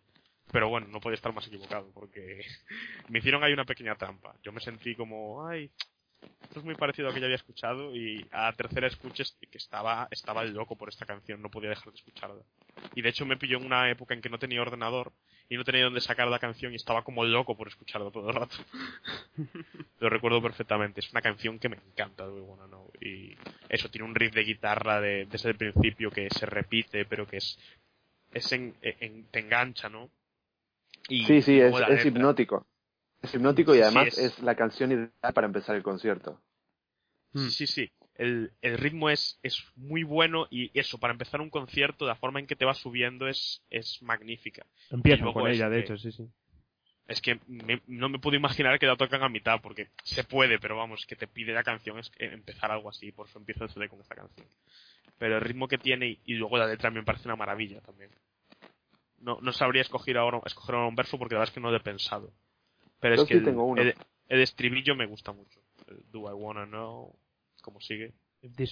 Pero 0.54 0.68
bueno, 0.68 0.86
no 0.86 1.00
podía 1.00 1.16
estar 1.16 1.34
más 1.34 1.48
equivocado 1.48 1.90
porque 1.92 2.40
me 3.08 3.18
hicieron 3.18 3.42
ahí 3.42 3.52
una 3.52 3.64
pequeña 3.64 3.96
trampa. 3.96 4.36
Yo 4.44 4.52
me 4.52 4.60
sentí 4.60 4.94
como, 4.94 5.44
ay, 5.48 5.68
esto 6.44 6.60
es 6.60 6.64
muy 6.64 6.76
parecido 6.76 7.08
a 7.08 7.10
lo 7.10 7.14
que 7.14 7.20
ya 7.20 7.26
había 7.26 7.34
escuchado 7.36 7.94
y 7.96 8.24
a 8.30 8.42
la 8.44 8.52
tercera 8.52 8.86
escucha 8.86 9.24
es- 9.24 9.36
que 9.50 9.58
estaba, 9.58 10.06
estaba 10.12 10.44
loco 10.44 10.76
por 10.76 10.88
esta 10.88 11.06
canción, 11.06 11.42
no 11.42 11.50
podía 11.50 11.70
dejar 11.70 11.92
de 11.92 11.96
escucharla. 11.98 12.40
Y 12.94 13.02
de 13.02 13.08
hecho 13.08 13.26
me 13.26 13.36
pilló 13.36 13.58
en 13.58 13.66
una 13.66 13.90
época 13.90 14.14
en 14.14 14.20
que 14.22 14.28
no 14.28 14.38
tenía 14.38 14.62
ordenador 14.62 15.12
y 15.48 15.56
no 15.56 15.64
tenía 15.64 15.82
dónde 15.84 16.00
sacar 16.00 16.28
la 16.28 16.38
canción 16.38 16.72
y 16.72 16.76
estaba 16.76 17.02
como 17.02 17.24
loco 17.24 17.56
por 17.56 17.66
escucharla 17.66 18.12
todo 18.12 18.28
el 18.30 18.36
rato. 18.36 18.56
Lo 19.98 20.08
recuerdo 20.08 20.40
perfectamente, 20.40 21.00
es 21.00 21.10
una 21.10 21.20
canción 21.20 21.58
que 21.58 21.68
me 21.68 21.76
encanta, 21.76 22.28
Wanna 22.28 22.66
Know. 22.68 22.90
Y 23.00 23.34
eso, 23.68 23.88
tiene 23.90 24.06
un 24.06 24.14
riff 24.14 24.32
de 24.34 24.44
guitarra 24.44 25.00
de- 25.00 25.26
desde 25.26 25.50
el 25.50 25.56
principio 25.56 26.12
que 26.12 26.28
se 26.30 26.46
repite, 26.46 27.04
pero 27.06 27.26
que 27.26 27.38
es, 27.38 27.58
es 28.32 28.52
en, 28.52 28.76
en- 28.82 29.24
te 29.32 29.40
engancha, 29.40 29.88
¿no? 29.88 30.10
Y 31.08 31.24
Sí, 31.24 31.42
sí, 31.42 31.60
es, 31.60 31.74
es 31.88 32.06
hipnótico. 32.06 32.66
Es 33.22 33.34
hipnótico 33.34 33.74
y 33.74 33.78
Sí, 33.78 33.82
además 33.82 34.08
es- 34.08 34.18
es... 34.18 34.38
la 34.40 34.54
canción 34.54 34.92
ideal 34.92 35.32
para 35.34 35.46
empezar 35.46 35.76
el 35.76 35.82
concierto. 35.82 36.40
Mm. 37.32 37.48
Sí, 37.48 37.66
sí. 37.66 37.90
El, 38.16 38.52
el 38.62 38.78
ritmo 38.78 39.10
es, 39.10 39.38
es 39.42 39.60
muy 39.74 40.04
bueno 40.04 40.46
y 40.50 40.70
eso, 40.78 40.98
para 40.98 41.12
empezar 41.12 41.40
un 41.40 41.50
concierto, 41.50 42.06
la 42.06 42.14
forma 42.14 42.38
en 42.38 42.46
que 42.46 42.54
te 42.54 42.64
va 42.64 42.74
subiendo 42.74 43.26
es, 43.26 43.60
es 43.70 44.00
magnífica. 44.02 44.64
Luego 44.90 45.32
con 45.34 45.50
ella, 45.50 45.68
de 45.68 45.78
que- 45.78 45.84
hecho, 45.84 45.98
sí, 45.98 46.12
sí. 46.12 46.28
Es 47.06 47.20
que 47.20 47.38
me- 47.48 47.82
no 47.86 48.08
me 48.08 48.18
puedo 48.18 48.36
imaginar 48.36 48.78
que 48.78 48.86
la 48.86 48.96
tocan 48.96 49.22
a 49.22 49.28
mitad, 49.28 49.60
porque 49.60 49.88
se 50.04 50.24
puede, 50.24 50.58
pero 50.58 50.76
vamos, 50.76 51.04
que 51.06 51.16
te 51.16 51.26
pide 51.26 51.52
la 51.52 51.62
canción 51.62 51.98
es 51.98 52.08
que 52.08 52.24
empezar 52.26 52.70
algo 52.70 52.88
así, 52.88 53.12
por 53.12 53.26
eso 53.28 53.38
empiezo 53.38 53.64
el 53.64 53.70
CD 53.70 53.88
con 53.90 54.00
esta 54.00 54.14
canción. 54.14 54.46
Pero 55.18 55.36
el 55.36 55.42
ritmo 55.42 55.68
que 55.68 55.76
tiene 55.76 56.06
y, 56.08 56.20
y 56.24 56.34
luego 56.34 56.56
la 56.56 56.66
letra 56.66 56.90
me 56.90 57.02
parece 57.02 57.28
una 57.28 57.36
maravilla 57.36 57.80
también. 57.82 58.10
No, 59.24 59.38
no 59.40 59.52
sabría 59.52 59.80
escoger 59.82 60.18
ahora, 60.18 60.40
escoger 60.44 60.74
ahora 60.74 60.86
un 60.86 60.94
verso 60.94 61.18
porque 61.18 61.34
la 61.34 61.40
verdad 61.40 61.50
es 61.50 61.54
que 61.54 61.60
no 61.60 61.70
lo 61.70 61.76
he 61.78 61.80
pensado. 61.80 62.30
Pero 63.00 63.16
Yo 63.16 63.22
es 63.22 63.28
que 63.28 63.34
sí 63.34 63.38
el, 63.38 63.44
tengo 63.44 63.64
uno. 63.64 63.80
el- 63.80 63.94
el 64.28 64.40
estribillo 64.40 64.94
me 64.94 65.06
gusta 65.06 65.32
mucho. 65.32 65.60
El 65.88 66.02
Do 66.12 66.28
I 66.30 66.34
wanna 66.34 66.66
know, 66.66 67.14
como 67.62 67.80
sigue. 67.80 68.12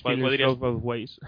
¿Cuál 0.03 0.21
both 0.57 0.83
ways. 0.83 1.19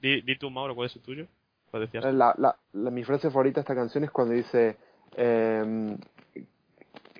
Di, 0.00 0.22
di 0.22 0.36
tú, 0.36 0.50
Mauro, 0.50 0.74
¿cuál 0.74 0.86
es 0.86 0.96
el 0.96 1.02
tuyo? 1.02 1.26
¿Cuál 1.70 1.84
decías? 1.84 2.04
La, 2.12 2.34
la, 2.36 2.56
la- 2.72 2.90
mi 2.90 3.04
frase 3.04 3.30
favorita 3.30 3.56
de 3.56 3.60
esta 3.60 3.74
canción 3.74 4.02
es 4.04 4.10
cuando 4.10 4.34
dice 4.34 4.76
em, 5.16 5.98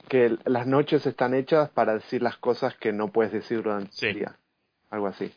que 0.09 0.37
las 0.47 0.66
noches 0.66 1.07
están 1.07 1.35
hechas 1.35 1.70
para 1.70 1.95
decir 1.95 2.23
las 2.23 2.37
cosas 2.39 2.74
que 2.77 2.93
no 2.93 3.09
puedes 3.09 3.32
decir 3.32 3.62
durante 3.62 3.93
Sí. 3.93 4.07
el 4.07 4.15
día. 4.15 4.37
Algo 4.91 5.07
así. 5.07 5.32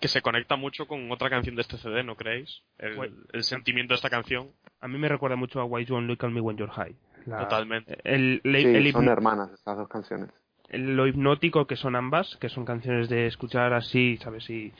Que 0.00 0.08
se 0.08 0.22
conecta 0.22 0.56
mucho 0.56 0.86
con 0.86 1.10
otra 1.12 1.28
canción 1.28 1.54
de 1.56 1.62
este 1.62 1.76
CD, 1.76 2.02
¿no 2.02 2.16
creéis? 2.16 2.62
El, 2.78 2.96
Bueno. 2.96 3.16
el 3.32 3.44
sentimiento 3.44 3.92
de 3.92 3.96
esta 3.96 4.08
canción. 4.10 4.48
A 4.80 4.88
mí 4.88 4.98
me 4.98 5.08
recuerda 5.08 5.36
mucho 5.36 5.60
a 5.60 5.64
Why 5.64 5.84
You 5.84 5.96
Only 5.96 6.16
Call 6.16 6.30
Me 6.30 6.40
When 6.40 6.56
You're 6.56 6.72
High. 6.72 6.94
La- 7.26 7.40
Totalmente. 7.40 7.98
El, 8.04 8.40
el- 8.44 8.62
Sí, 8.62 8.66
el 8.68 8.92
son 8.92 9.08
hermanas 9.08 9.50
esas 9.52 9.76
dos 9.76 9.88
canciones. 9.88 10.30
el- 10.70 10.96
lo 10.96 11.06
hipnótico 11.06 11.66
que 11.66 11.76
son 11.76 11.96
ambas, 11.96 12.36
que 12.36 12.48
son 12.48 12.64
canciones 12.64 13.08
de 13.10 13.26
escuchar 13.26 13.74
así, 13.74 14.16
¿sabes? 14.22 14.48
Y, 14.48 14.72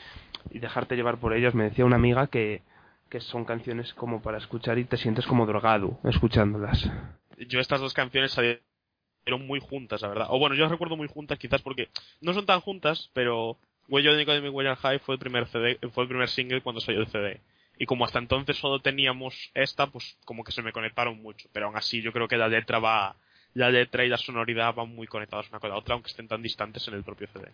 y 0.50 0.58
dejarte 0.58 0.96
llevar 0.96 1.18
por 1.18 1.34
ellas. 1.34 1.54
Me 1.54 1.64
decía 1.64 1.84
una 1.84 1.96
amiga 1.96 2.28
que, 2.28 2.62
que 3.10 3.20
son 3.20 3.44
canciones 3.44 3.92
como 3.92 4.22
para 4.22 4.38
escuchar 4.38 4.78
y 4.78 4.84
te 4.84 4.96
sientes 4.96 5.26
como 5.26 5.44
drogado 5.44 5.98
escuchándolas. 6.04 6.88
Yo 7.46 7.60
estas 7.60 7.80
dos 7.80 7.92
canciones 7.92 8.32
salieron 8.32 8.62
muy 9.46 9.60
juntas, 9.60 10.00
la 10.00 10.08
verdad. 10.08 10.26
O 10.30 10.38
bueno, 10.38 10.54
yo 10.54 10.62
las 10.62 10.70
recuerdo 10.72 10.96
muy 10.96 11.08
juntas 11.08 11.38
quizás 11.38 11.60
porque 11.60 11.88
no 12.22 12.32
son 12.32 12.46
tan 12.46 12.60
juntas, 12.60 13.10
pero 13.12 13.58
Way 13.90 14.04
You 14.04 14.10
Only 14.12 14.24
Call 14.24 14.40
Me 14.40 14.76
High 14.76 15.00
fue 15.00 15.16
el 15.16 15.18
primer 15.18 15.48
CD, 15.48 15.78
fue 15.92 16.04
el 16.04 16.08
primer 16.08 16.28
single 16.28 16.62
cuando 16.62 16.80
salió 16.80 17.00
el 17.00 17.08
CD. 17.08 17.40
Y 17.76 17.86
como 17.86 18.04
hasta 18.04 18.20
entonces 18.20 18.56
solo 18.56 18.78
teníamos 18.78 19.50
esta, 19.52 19.88
pues 19.88 20.16
como 20.24 20.44
que 20.44 20.52
se 20.52 20.62
me 20.62 20.72
conectaron 20.72 21.20
mucho. 21.20 21.48
Pero 21.52 21.66
aún 21.66 21.76
así 21.76 22.00
yo 22.00 22.12
creo 22.12 22.28
que 22.28 22.36
la 22.36 22.46
letra 22.46 22.78
va, 22.78 23.16
la 23.54 23.68
letra 23.68 24.04
y 24.04 24.08
la 24.08 24.16
sonoridad 24.16 24.74
van 24.74 24.94
muy 24.94 25.08
conectadas 25.08 25.48
una 25.50 25.58
con 25.58 25.70
la 25.70 25.76
otra, 25.76 25.94
aunque 25.94 26.10
estén 26.10 26.28
tan 26.28 26.40
distantes 26.40 26.86
en 26.86 26.94
el 26.94 27.02
propio 27.02 27.26
CD. 27.32 27.48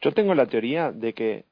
Yo 0.00 0.12
tengo 0.12 0.34
la 0.34 0.46
teoría 0.46 0.90
de 0.90 1.12
que 1.12 1.44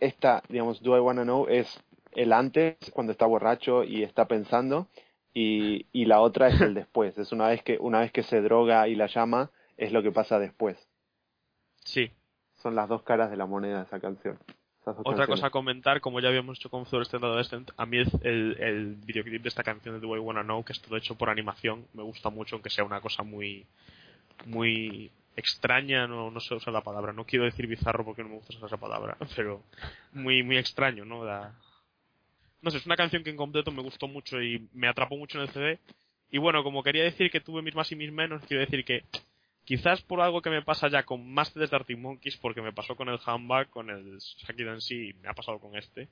esta, 0.00 0.42
digamos, 0.48 0.82
Do 0.82 0.96
I 0.96 1.00
Wanna 1.00 1.22
Know 1.22 1.46
es 1.48 1.80
el 2.12 2.32
antes, 2.32 2.76
cuando 2.92 3.12
está 3.12 3.26
borracho 3.26 3.84
y 3.84 4.02
está 4.02 4.26
pensando, 4.26 4.88
y, 5.32 5.86
y 5.92 6.06
la 6.06 6.20
otra 6.20 6.48
es 6.48 6.60
el 6.60 6.74
después. 6.74 7.16
Es 7.18 7.30
una 7.30 7.48
vez 7.48 7.62
que 7.62 7.78
una 7.78 8.00
vez 8.00 8.10
que 8.10 8.24
se 8.24 8.40
droga 8.40 8.88
y 8.88 8.96
la 8.96 9.06
llama, 9.06 9.50
es 9.76 9.92
lo 9.92 10.02
que 10.02 10.10
pasa 10.10 10.40
después. 10.40 10.76
Sí, 11.84 12.10
Son 12.64 12.74
las 12.74 12.88
dos 12.88 13.02
caras 13.02 13.30
de 13.30 13.36
la 13.36 13.44
moneda 13.46 13.76
de 13.78 13.84
esa 13.84 14.00
canción. 14.00 14.38
Otra 14.86 15.02
canciones. 15.02 15.28
cosa 15.28 15.46
a 15.48 15.50
comentar, 15.50 16.00
como 16.00 16.18
ya 16.20 16.28
habíamos 16.28 16.58
hecho 16.58 16.70
con 16.70 16.86
Fluorescent 16.86 17.22
Adolescent, 17.22 17.70
a 17.76 17.84
mí 17.84 17.98
el, 17.98 18.08
el, 18.22 18.56
el 18.58 18.94
videoclip 19.04 19.42
de 19.42 19.48
esta 19.50 19.62
canción 19.62 19.94
de 19.94 20.00
The 20.00 20.06
Way 20.06 20.20
I 20.20 20.24
Wanna 20.24 20.42
Know, 20.44 20.64
que 20.64 20.72
es 20.72 20.80
todo 20.80 20.96
hecho 20.96 21.14
por 21.14 21.28
animación, 21.28 21.86
me 21.92 22.02
gusta 22.02 22.30
mucho, 22.30 22.56
aunque 22.56 22.70
sea 22.70 22.84
una 22.84 23.00
cosa 23.02 23.22
muy 23.22 23.66
muy 24.46 25.10
extraña, 25.36 26.06
no, 26.06 26.30
no 26.30 26.40
sé 26.40 26.54
usar 26.54 26.72
la 26.72 26.80
palabra, 26.80 27.12
no 27.12 27.24
quiero 27.26 27.44
decir 27.44 27.66
bizarro 27.66 28.02
porque 28.04 28.22
no 28.22 28.30
me 28.30 28.34
gusta 28.36 28.54
usar 28.56 28.66
esa 28.66 28.76
palabra, 28.78 29.16
pero 29.36 29.62
muy 30.12 30.42
muy 30.42 30.56
extraño, 30.56 31.04
¿no? 31.04 31.22
La- 31.24 31.52
No 32.62 32.70
sé, 32.70 32.78
es 32.78 32.86
una 32.86 32.96
canción 32.96 33.22
que 33.24 33.30
en 33.30 33.36
completo 33.36 33.70
me 33.72 33.82
gustó 33.82 34.08
mucho 34.08 34.40
y 34.40 34.68
me 34.72 34.88
atrapó 34.88 35.16
mucho 35.18 35.36
en 35.38 35.42
el 35.44 35.50
CD. 35.50 35.78
Y 36.30 36.38
bueno, 36.38 36.62
como 36.64 36.82
quería 36.82 37.04
decir 37.04 37.30
que 37.30 37.40
tuve 37.40 37.60
mis 37.62 37.74
más 37.74 37.92
y 37.92 37.96
mis 37.96 38.10
menos, 38.10 38.42
quiero 38.48 38.62
decir 38.62 38.84
que 38.86 39.04
quizás 39.64 40.02
por 40.02 40.20
algo 40.20 40.42
que 40.42 40.50
me 40.50 40.62
pasa 40.62 40.88
ya 40.88 41.04
con 41.04 41.34
CDs 41.34 41.70
de 41.70 41.76
Arctic 41.76 41.98
Monkeys, 41.98 42.36
porque 42.36 42.62
me 42.62 42.72
pasó 42.72 42.96
con 42.96 43.08
el 43.08 43.18
Handbag, 43.24 43.70
con 43.70 43.90
el 43.90 44.20
Saki 44.20 44.62
y 44.90 45.12
me 45.14 45.28
ha 45.28 45.34
pasado 45.34 45.58
con 45.58 45.76
este. 45.76 46.08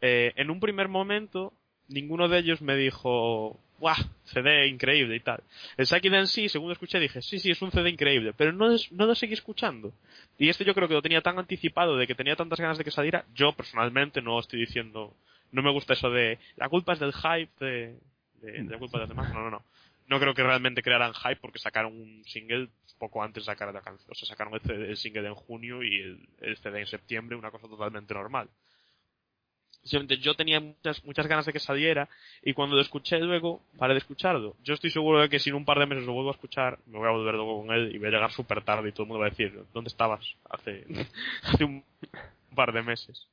eh, 0.00 0.32
en 0.36 0.50
un 0.50 0.60
primer 0.60 0.88
momento, 0.88 1.52
ninguno 1.88 2.28
de 2.28 2.38
ellos 2.38 2.60
me 2.62 2.76
dijo, 2.76 3.58
¡guau! 3.78 3.96
CD 4.24 4.66
increíble 4.66 5.14
y 5.16 5.20
tal. 5.20 5.42
El 5.76 5.86
Saki 5.86 6.08
Dancy, 6.08 6.48
según 6.48 6.68
lo 6.68 6.72
escuché, 6.72 6.98
dije, 6.98 7.22
sí, 7.22 7.38
sí, 7.38 7.50
es 7.50 7.62
un 7.62 7.70
CD 7.70 7.88
increíble, 7.90 8.32
pero 8.36 8.52
no, 8.52 8.72
es- 8.72 8.90
no 8.92 9.06
lo 9.06 9.14
seguí 9.14 9.34
escuchando. 9.34 9.92
Y 10.38 10.48
este 10.48 10.64
yo 10.64 10.74
creo 10.74 10.88
que 10.88 10.94
lo 10.94 11.02
tenía 11.02 11.20
tan 11.20 11.38
anticipado, 11.38 11.96
de 11.96 12.06
que 12.06 12.14
tenía 12.14 12.36
tantas 12.36 12.58
ganas 12.60 12.78
de 12.78 12.84
que 12.84 12.90
saliera. 12.90 13.24
Yo 13.34 13.52
personalmente 13.52 14.22
no 14.22 14.40
estoy 14.40 14.60
diciendo, 14.60 15.14
no 15.52 15.62
me 15.62 15.70
gusta 15.70 15.92
eso 15.92 16.10
de, 16.10 16.38
la 16.56 16.68
culpa 16.68 16.94
es 16.94 16.98
del 16.98 17.12
hype, 17.12 17.50
de, 17.64 17.96
de, 18.40 18.52
de 18.64 18.70
la 18.70 18.78
culpa 18.78 18.98
de 18.98 19.02
los 19.02 19.08
demás. 19.10 19.28
No, 19.32 19.40
no, 19.44 19.50
no. 19.50 19.62
No 20.12 20.20
creo 20.20 20.34
que 20.34 20.42
realmente 20.42 20.82
crearan 20.82 21.14
hype 21.14 21.36
porque 21.36 21.58
sacaron 21.58 21.98
un 21.98 22.22
single 22.26 22.68
poco 22.98 23.22
antes 23.22 23.46
de 23.46 23.46
sacar 23.46 23.72
la 23.72 23.80
canción. 23.80 24.10
O 24.10 24.14
sea, 24.14 24.28
sacaron 24.28 24.52
el, 24.52 24.60
CD 24.60 24.90
el 24.90 24.98
single 24.98 25.26
en 25.26 25.34
junio 25.34 25.82
y 25.82 26.00
el, 26.00 26.28
el 26.42 26.58
CD 26.58 26.80
en 26.80 26.86
septiembre, 26.86 27.34
una 27.34 27.50
cosa 27.50 27.66
totalmente 27.66 28.12
normal. 28.12 28.50
Simplemente 29.84 30.18
yo 30.18 30.34
tenía 30.34 30.60
muchas, 30.60 31.02
muchas 31.06 31.26
ganas 31.26 31.46
de 31.46 31.54
que 31.54 31.60
saliera 31.60 32.10
y 32.42 32.52
cuando 32.52 32.76
lo 32.76 32.82
escuché 32.82 33.20
luego 33.20 33.62
paré 33.78 33.94
de 33.94 34.00
escucharlo. 34.00 34.54
Yo 34.62 34.74
estoy 34.74 34.90
seguro 34.90 35.22
de 35.22 35.30
que 35.30 35.38
si 35.38 35.48
en 35.48 35.56
un 35.56 35.64
par 35.64 35.78
de 35.78 35.86
meses 35.86 36.04
lo 36.04 36.12
vuelvo 36.12 36.28
a 36.28 36.34
escuchar, 36.34 36.78
me 36.84 36.98
voy 36.98 37.08
a 37.08 37.12
volver 37.12 37.34
luego 37.34 37.62
con 37.62 37.74
él 37.74 37.94
y 37.94 37.96
voy 37.96 38.08
a 38.08 38.10
llegar 38.10 38.32
súper 38.32 38.62
tarde 38.62 38.90
y 38.90 38.92
todo 38.92 39.04
el 39.04 39.08
mundo 39.08 39.20
va 39.20 39.28
a 39.28 39.30
decir, 39.30 39.64
¿dónde 39.72 39.88
estabas 39.88 40.36
hace, 40.50 40.84
hace 41.44 41.64
un 41.64 41.82
par 42.54 42.74
de 42.74 42.82
meses? 42.82 43.28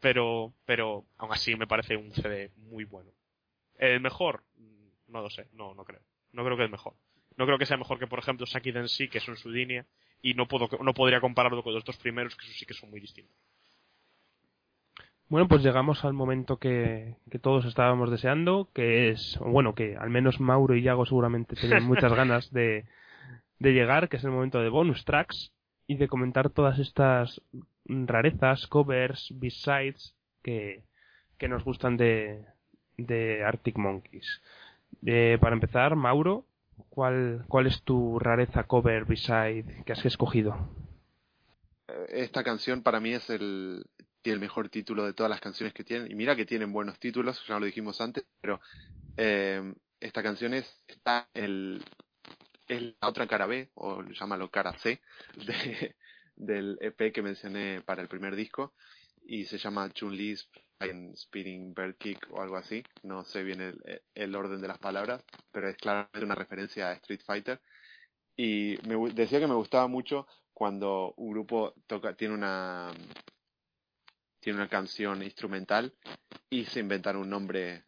Pero, 0.00 0.52
pero 0.64 1.04
aún 1.18 1.32
así 1.32 1.54
me 1.54 1.68
parece 1.68 1.96
un 1.96 2.12
CD 2.14 2.50
muy 2.56 2.82
bueno. 2.82 3.12
¿El 3.78 4.00
mejor? 4.00 4.42
No 5.06 5.22
lo 5.22 5.30
sé, 5.30 5.46
no, 5.52 5.72
no 5.72 5.84
creo. 5.84 6.00
No 6.36 6.44
creo 6.44 6.56
que 6.58 6.64
el 6.64 6.70
mejor. 6.70 6.92
No 7.38 7.46
creo 7.46 7.58
que 7.58 7.64
sea 7.64 7.78
mejor 7.78 7.98
que, 7.98 8.06
por 8.06 8.18
ejemplo, 8.18 8.46
Saki 8.46 8.70
Densi, 8.70 9.08
que 9.08 9.18
es 9.18 9.28
en 9.28 9.36
su 9.36 9.48
línea, 9.50 9.86
y 10.20 10.34
no 10.34 10.46
puedo, 10.46 10.68
no 10.82 10.92
podría 10.92 11.20
compararlo 11.20 11.62
con 11.62 11.72
los 11.72 11.82
dos 11.82 11.96
primeros, 11.96 12.36
que 12.36 12.46
sí 12.46 12.66
que 12.66 12.74
son 12.74 12.90
muy 12.90 13.00
distintos. 13.00 13.34
Bueno, 15.28 15.48
pues 15.48 15.62
llegamos 15.62 16.04
al 16.04 16.12
momento 16.12 16.58
que, 16.58 17.16
que 17.30 17.38
todos 17.38 17.64
estábamos 17.64 18.10
deseando, 18.10 18.68
que 18.74 19.08
es, 19.08 19.38
bueno, 19.40 19.74
que 19.74 19.96
al 19.96 20.10
menos 20.10 20.38
Mauro 20.38 20.76
y 20.76 20.82
Yago 20.82 21.06
seguramente 21.06 21.56
tenían 21.56 21.84
muchas 21.88 22.12
ganas 22.12 22.52
de, 22.52 22.84
de 23.58 23.72
llegar, 23.72 24.10
que 24.10 24.18
es 24.18 24.24
el 24.24 24.30
momento 24.30 24.60
de 24.60 24.68
bonus 24.68 25.06
tracks 25.06 25.54
y 25.86 25.96
de 25.96 26.06
comentar 26.06 26.50
todas 26.50 26.78
estas 26.78 27.40
rarezas, 27.86 28.66
covers, 28.66 29.32
b-sides 29.34 30.14
que, 30.42 30.84
que 31.38 31.48
nos 31.48 31.64
gustan 31.64 31.96
de, 31.96 32.44
de 32.98 33.42
Arctic 33.42 33.78
Monkeys. 33.78 34.42
Eh, 35.06 35.38
para 35.40 35.54
empezar, 35.54 35.96
Mauro, 35.96 36.46
¿cuál, 36.90 37.44
¿cuál 37.48 37.66
es 37.66 37.82
tu 37.82 38.18
rareza, 38.18 38.64
cover, 38.64 39.04
b-side 39.04 39.84
que 39.84 39.92
has 39.92 40.04
escogido? 40.04 40.56
Eh, 41.88 42.06
Esta 42.10 42.44
canción 42.44 42.82
para 42.82 43.00
mí 43.00 43.12
es 43.14 43.28
el, 43.30 43.84
el 44.24 44.40
mejor 44.40 44.68
título 44.68 45.04
de 45.04 45.12
todas 45.12 45.30
las 45.30 45.40
canciones 45.40 45.74
que 45.74 45.84
tienen. 45.84 46.10
Y 46.10 46.14
mira 46.14 46.36
que 46.36 46.46
tienen 46.46 46.72
buenos 46.72 46.98
títulos, 46.98 47.44
ya 47.46 47.58
lo 47.58 47.66
dijimos 47.66 48.00
antes, 48.00 48.24
pero 48.40 48.60
eh, 49.16 49.74
esta 50.00 50.22
canción 50.22 50.54
es, 50.54 50.66
está 50.88 51.28
el, 51.34 51.84
es 52.68 52.82
la 53.00 53.08
otra 53.08 53.26
cara 53.26 53.46
B, 53.46 53.70
o 53.74 54.02
llámalo 54.04 54.50
cara 54.50 54.74
C, 54.78 55.00
de, 55.46 55.96
del 56.36 56.78
EP 56.80 57.12
que 57.12 57.22
mencioné 57.22 57.82
para 57.82 58.02
el 58.02 58.08
primer 58.08 58.36
disco. 58.36 58.74
Y 59.24 59.44
se 59.46 59.58
llama 59.58 59.90
Chun-Li's 59.90 60.48
Flying 60.78 61.16
Speeding 61.16 61.74
Bird 61.74 61.96
Kick 61.96 62.26
o 62.30 62.42
algo 62.42 62.56
así. 62.56 62.82
No 63.02 63.24
sé 63.24 63.42
bien 63.42 63.60
el, 63.60 64.02
el 64.14 64.34
orden 64.34 64.60
de 64.60 64.68
las 64.68 64.78
palabras, 64.78 65.22
pero 65.52 65.68
es 65.68 65.76
claramente 65.76 66.24
una 66.24 66.34
referencia 66.34 66.88
a 66.88 66.92
Street 66.94 67.20
Fighter. 67.24 67.60
Y 68.36 68.78
me 68.86 68.96
decía 69.12 69.40
que 69.40 69.46
me 69.46 69.54
gustaba 69.54 69.86
mucho 69.86 70.26
cuando 70.52 71.14
un 71.16 71.32
grupo 71.32 71.74
toca, 71.86 72.14
tiene 72.14 72.34
una 72.34 72.90
tiene 74.40 74.58
una 74.58 74.68
canción 74.68 75.22
instrumental 75.22 75.92
y 76.50 76.64
se 76.66 76.80
inventan 76.80 77.16
un 77.16 77.30
nombre. 77.30 77.84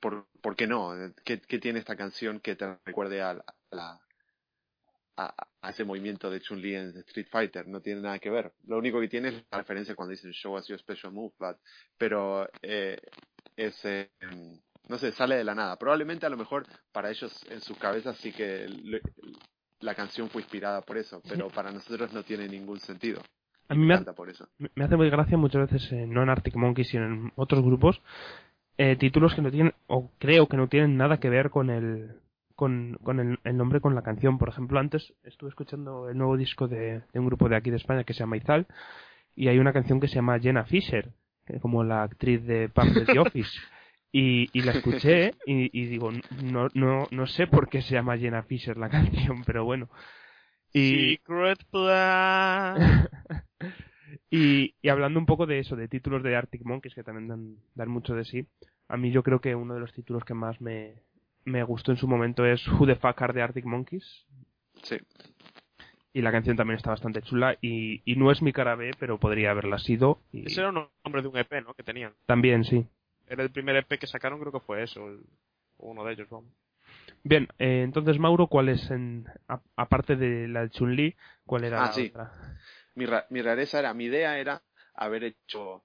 ¿Por, 0.00 0.26
¿por 0.42 0.54
qué 0.54 0.66
no? 0.66 0.92
¿Qué, 1.24 1.40
qué 1.40 1.58
tiene 1.58 1.78
esta 1.78 1.96
canción 1.96 2.40
que 2.40 2.56
te 2.56 2.78
recuerde 2.84 3.22
a 3.22 3.34
la- 3.70 4.00
a, 5.16 5.34
a 5.66 5.70
ese 5.70 5.84
movimiento 5.84 6.30
de 6.30 6.40
Chun-Li 6.40 6.74
en 6.74 6.96
Street 6.98 7.28
Fighter? 7.30 7.66
No 7.66 7.80
tiene 7.80 8.00
nada 8.02 8.18
que 8.18 8.30
ver. 8.30 8.52
Lo 8.66 8.78
único 8.78 9.00
que 9.00 9.08
tiene 9.08 9.28
es 9.28 9.44
la 9.50 9.58
referencia 9.58 9.94
cuando 9.94 10.10
dicen 10.12 10.32
Show 10.32 10.56
us 10.56 10.66
your 10.68 10.78
special 10.78 11.12
move, 11.12 11.32
but, 11.38 11.56
pero 11.98 12.48
eh, 12.62 12.98
es, 13.56 13.84
eh, 13.84 14.10
no 14.88 14.98
sé, 14.98 15.12
sale 15.12 15.36
de 15.36 15.44
la 15.44 15.54
nada. 15.54 15.76
Probablemente 15.78 16.26
a 16.26 16.30
lo 16.30 16.36
mejor 16.36 16.66
para 16.92 17.10
ellos 17.10 17.32
en 17.50 17.60
sus 17.60 17.78
cabezas 17.78 18.16
sí 18.18 18.32
que 18.32 18.66
la 19.80 19.94
canción 19.94 20.28
fue 20.30 20.42
inspirada 20.42 20.80
por 20.82 20.96
eso, 20.98 21.20
pero 21.28 21.48
para 21.50 21.70
nosotros 21.70 22.12
no 22.12 22.22
tiene 22.22 22.48
ningún 22.48 22.78
sentido. 22.80 23.20
A 23.68 23.74
mí 23.74 23.80
me 23.80 23.86
me, 23.86 23.94
ha- 23.94 23.96
encanta 23.98 24.12
por 24.14 24.28
eso. 24.28 24.48
me 24.74 24.84
hace 24.84 24.96
muy 24.96 25.08
gracia 25.10 25.36
muchas 25.38 25.70
veces, 25.70 25.90
eh, 25.92 26.06
no 26.06 26.22
en 26.22 26.28
Arctic 26.30 26.54
Monkeys, 26.56 26.88
sino 26.88 27.06
en 27.06 27.32
otros 27.36 27.62
grupos, 27.62 28.00
eh, 28.76 28.96
títulos 28.96 29.34
que 29.34 29.40
no 29.42 29.50
tienen, 29.50 29.72
o 29.86 30.10
creo 30.18 30.48
que 30.48 30.56
no 30.56 30.68
tienen 30.68 30.96
nada 30.96 31.18
que 31.18 31.30
ver 31.30 31.48
con 31.50 31.70
el, 31.70 32.20
con, 32.54 32.98
con 33.02 33.20
el, 33.20 33.38
el 33.44 33.56
nombre, 33.56 33.80
con 33.80 33.94
la 33.94 34.02
canción. 34.02 34.38
Por 34.38 34.48
ejemplo, 34.48 34.78
antes 34.78 35.14
estuve 35.24 35.50
escuchando 35.50 36.08
el 36.08 36.16
nuevo 36.16 36.36
disco 36.36 36.68
de, 36.68 37.02
de 37.12 37.20
un 37.20 37.26
grupo 37.26 37.48
de 37.48 37.56
aquí 37.56 37.70
de 37.70 37.76
España 37.76 38.04
que 38.04 38.14
se 38.14 38.20
llama 38.20 38.36
Izal, 38.36 38.66
y 39.34 39.48
hay 39.48 39.58
una 39.58 39.72
canción 39.72 40.00
que 40.00 40.08
se 40.08 40.16
llama 40.16 40.38
Jenna 40.38 40.64
Fisher, 40.64 41.12
que 41.44 41.60
como 41.60 41.84
la 41.84 42.02
actriz 42.02 42.44
de 42.44 42.68
Pam 42.68 42.92
de 42.92 43.04
The 43.04 43.18
Office. 43.18 43.58
Y, 44.16 44.48
y 44.52 44.62
la 44.62 44.70
escuché 44.70 45.32
y, 45.44 45.76
y 45.76 45.86
digo, 45.86 46.12
no, 46.40 46.68
no, 46.74 47.08
no 47.10 47.26
sé 47.26 47.48
por 47.48 47.68
qué 47.68 47.82
se 47.82 47.94
llama 47.94 48.16
Jenna 48.16 48.44
Fisher 48.44 48.76
la 48.76 48.88
canción, 48.88 49.42
pero 49.44 49.64
bueno. 49.64 49.88
Y, 50.72 51.16
Secret 51.16 51.58
Plan. 51.68 53.08
y, 54.30 54.76
y 54.80 54.88
hablando 54.88 55.18
un 55.18 55.26
poco 55.26 55.46
de 55.46 55.58
eso, 55.58 55.74
de 55.74 55.88
títulos 55.88 56.22
de 56.22 56.36
Arctic 56.36 56.64
Monkeys 56.64 56.94
que 56.94 57.02
también 57.02 57.26
dan, 57.26 57.56
dan 57.74 57.90
mucho 57.90 58.14
de 58.14 58.24
sí, 58.24 58.46
a 58.88 58.96
mí 58.96 59.10
yo 59.10 59.24
creo 59.24 59.40
que 59.40 59.56
uno 59.56 59.74
de 59.74 59.80
los 59.80 59.92
títulos 59.92 60.24
que 60.24 60.34
más 60.34 60.60
me, 60.60 60.94
me 61.44 61.62
gustó 61.62 61.90
en 61.92 61.98
su 61.98 62.08
momento 62.08 62.44
es 62.46 62.66
Who 62.68 62.86
the 62.86 62.96
Fuck 62.96 63.22
Are 63.22 63.32
the 63.32 63.42
Arctic 63.42 63.64
Monkeys. 63.64 64.26
Sí. 64.82 64.98
Y 66.12 66.22
la 66.22 66.30
canción 66.30 66.56
también 66.56 66.76
está 66.76 66.90
bastante 66.90 67.22
chula 67.22 67.56
y, 67.60 68.02
y 68.04 68.16
no 68.16 68.30
es 68.30 68.40
mi 68.40 68.52
cara 68.52 68.76
B, 68.76 68.92
pero 68.98 69.18
podría 69.18 69.50
haberla 69.50 69.78
sido. 69.78 70.20
Y 70.32 70.46
Ese 70.46 70.60
era 70.60 70.68
un 70.70 70.88
nombre 71.04 71.22
de 71.22 71.28
un 71.28 71.36
EP, 71.36 71.60
¿no? 71.62 71.74
Que 71.74 71.82
tenían. 71.82 72.14
también, 72.26 72.64
sí. 72.64 72.86
Era 73.26 73.42
el 73.42 73.50
primer 73.50 73.74
EP 73.76 73.98
que 73.98 74.06
sacaron, 74.06 74.38
creo 74.38 74.52
que 74.52 74.60
fue 74.60 74.82
eso. 74.82 75.08
el- 75.08 75.24
uno 75.78 76.04
de 76.04 76.12
ellos, 76.12 76.28
vamos. 76.30 76.50
Bien, 77.24 77.48
eh, 77.58 77.82
entonces 77.82 78.18
Mauro, 78.18 78.46
¿cuál 78.46 78.68
es, 78.68 78.90
en, 78.90 79.26
a- 79.48 79.60
aparte 79.76 80.14
de 80.14 80.46
la 80.46 80.62
de 80.62 80.70
Chun-Li, 80.70 81.16
cuál 81.46 81.64
era 81.64 81.82
Ah, 81.82 81.86
la 81.86 81.92
sí. 81.92 82.08
otra? 82.10 82.32
mi, 82.94 83.06
ra- 83.06 83.26
mi 83.30 83.42
rareza 83.42 83.80
era, 83.80 83.92
mi 83.92 84.04
idea 84.04 84.38
era 84.38 84.62
haber 84.94 85.24
hecho, 85.24 85.82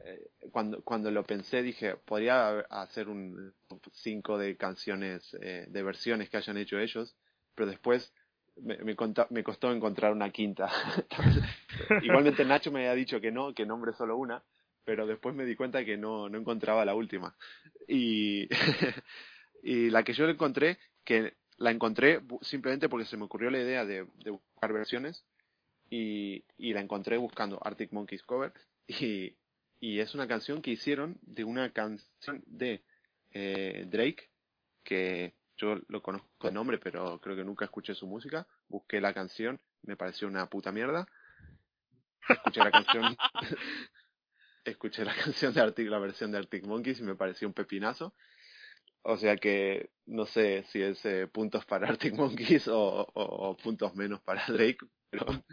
eh, 0.00 0.30
cuando, 0.52 0.82
cuando 0.82 1.10
lo 1.10 1.24
pensé 1.24 1.62
dije, 1.62 1.96
podría 1.96 2.60
hacer 2.70 3.08
un 3.08 3.52
5 3.92 4.38
de 4.38 4.56
canciones, 4.56 5.36
eh, 5.40 5.66
de 5.68 5.82
versiones 5.82 6.30
que 6.30 6.36
hayan 6.36 6.56
hecho 6.56 6.78
ellos, 6.78 7.16
pero 7.54 7.68
después 7.68 8.12
me, 8.56 8.76
me, 8.78 8.96
me 9.30 9.44
costó 9.44 9.72
encontrar 9.72 10.12
una 10.12 10.30
quinta. 10.30 10.70
Igualmente 12.02 12.44
Nacho 12.44 12.70
me 12.70 12.80
había 12.80 12.94
dicho 12.94 13.20
que 13.20 13.32
no, 13.32 13.54
que 13.54 13.66
nombre 13.66 13.92
solo 13.92 14.16
una, 14.16 14.42
pero 14.84 15.06
después 15.06 15.34
me 15.34 15.44
di 15.44 15.56
cuenta 15.56 15.84
que 15.84 15.96
no, 15.96 16.28
no 16.28 16.38
encontraba 16.38 16.84
la 16.84 16.94
última. 16.94 17.36
Y, 17.86 18.48
y 19.62 19.90
la 19.90 20.04
que 20.04 20.12
yo 20.12 20.28
encontré, 20.28 20.78
que 21.04 21.34
la 21.56 21.72
encontré 21.72 22.20
simplemente 22.42 22.88
porque 22.88 23.06
se 23.06 23.16
me 23.16 23.24
ocurrió 23.24 23.50
la 23.50 23.58
idea 23.58 23.84
de, 23.84 24.06
de 24.24 24.30
buscar 24.30 24.72
versiones 24.72 25.24
y, 25.90 26.44
y 26.56 26.72
la 26.72 26.80
encontré 26.80 27.16
buscando 27.16 27.58
Arctic 27.62 27.92
Monkeys 27.92 28.22
cover 28.22 28.52
y, 28.86 29.36
y 29.80 30.00
es 30.00 30.14
una 30.14 30.26
canción 30.26 30.62
que 30.62 30.72
hicieron 30.72 31.18
de 31.22 31.44
una 31.44 31.72
canción 31.72 32.42
de 32.46 32.82
eh, 33.30 33.84
Drake 33.88 34.30
que 34.82 35.34
yo 35.56 35.76
lo 35.88 36.02
conozco 36.02 36.28
de 36.46 36.52
nombre 36.52 36.78
pero 36.78 37.20
creo 37.20 37.36
que 37.36 37.44
nunca 37.44 37.64
escuché 37.64 37.94
su 37.94 38.06
música. 38.06 38.46
Busqué 38.68 39.00
la 39.00 39.14
canción 39.14 39.60
me 39.82 39.96
pareció 39.96 40.28
una 40.28 40.46
puta 40.48 40.72
mierda. 40.72 41.06
Escuché 42.28 42.60
la 42.60 42.70
canción 42.70 43.16
escuché 44.64 45.04
la 45.04 45.14
canción 45.14 45.54
de 45.54 45.60
Arctic 45.60 45.88
la 45.88 45.98
versión 45.98 46.30
de 46.30 46.38
Arctic 46.38 46.66
Monkeys 46.66 47.00
y 47.00 47.02
me 47.02 47.14
pareció 47.14 47.48
un 47.48 47.54
pepinazo 47.54 48.14
o 49.02 49.16
sea 49.16 49.36
que 49.36 49.90
no 50.06 50.26
sé 50.26 50.64
si 50.68 50.82
es 50.82 51.04
eh, 51.04 51.26
puntos 51.26 51.64
para 51.66 51.88
Arctic 51.88 52.14
Monkeys 52.16 52.68
o, 52.68 52.78
o- 53.02 53.48
o 53.50 53.56
puntos 53.56 53.94
menos 53.94 54.20
para 54.20 54.44
Drake 54.46 54.78
pero 55.10 55.26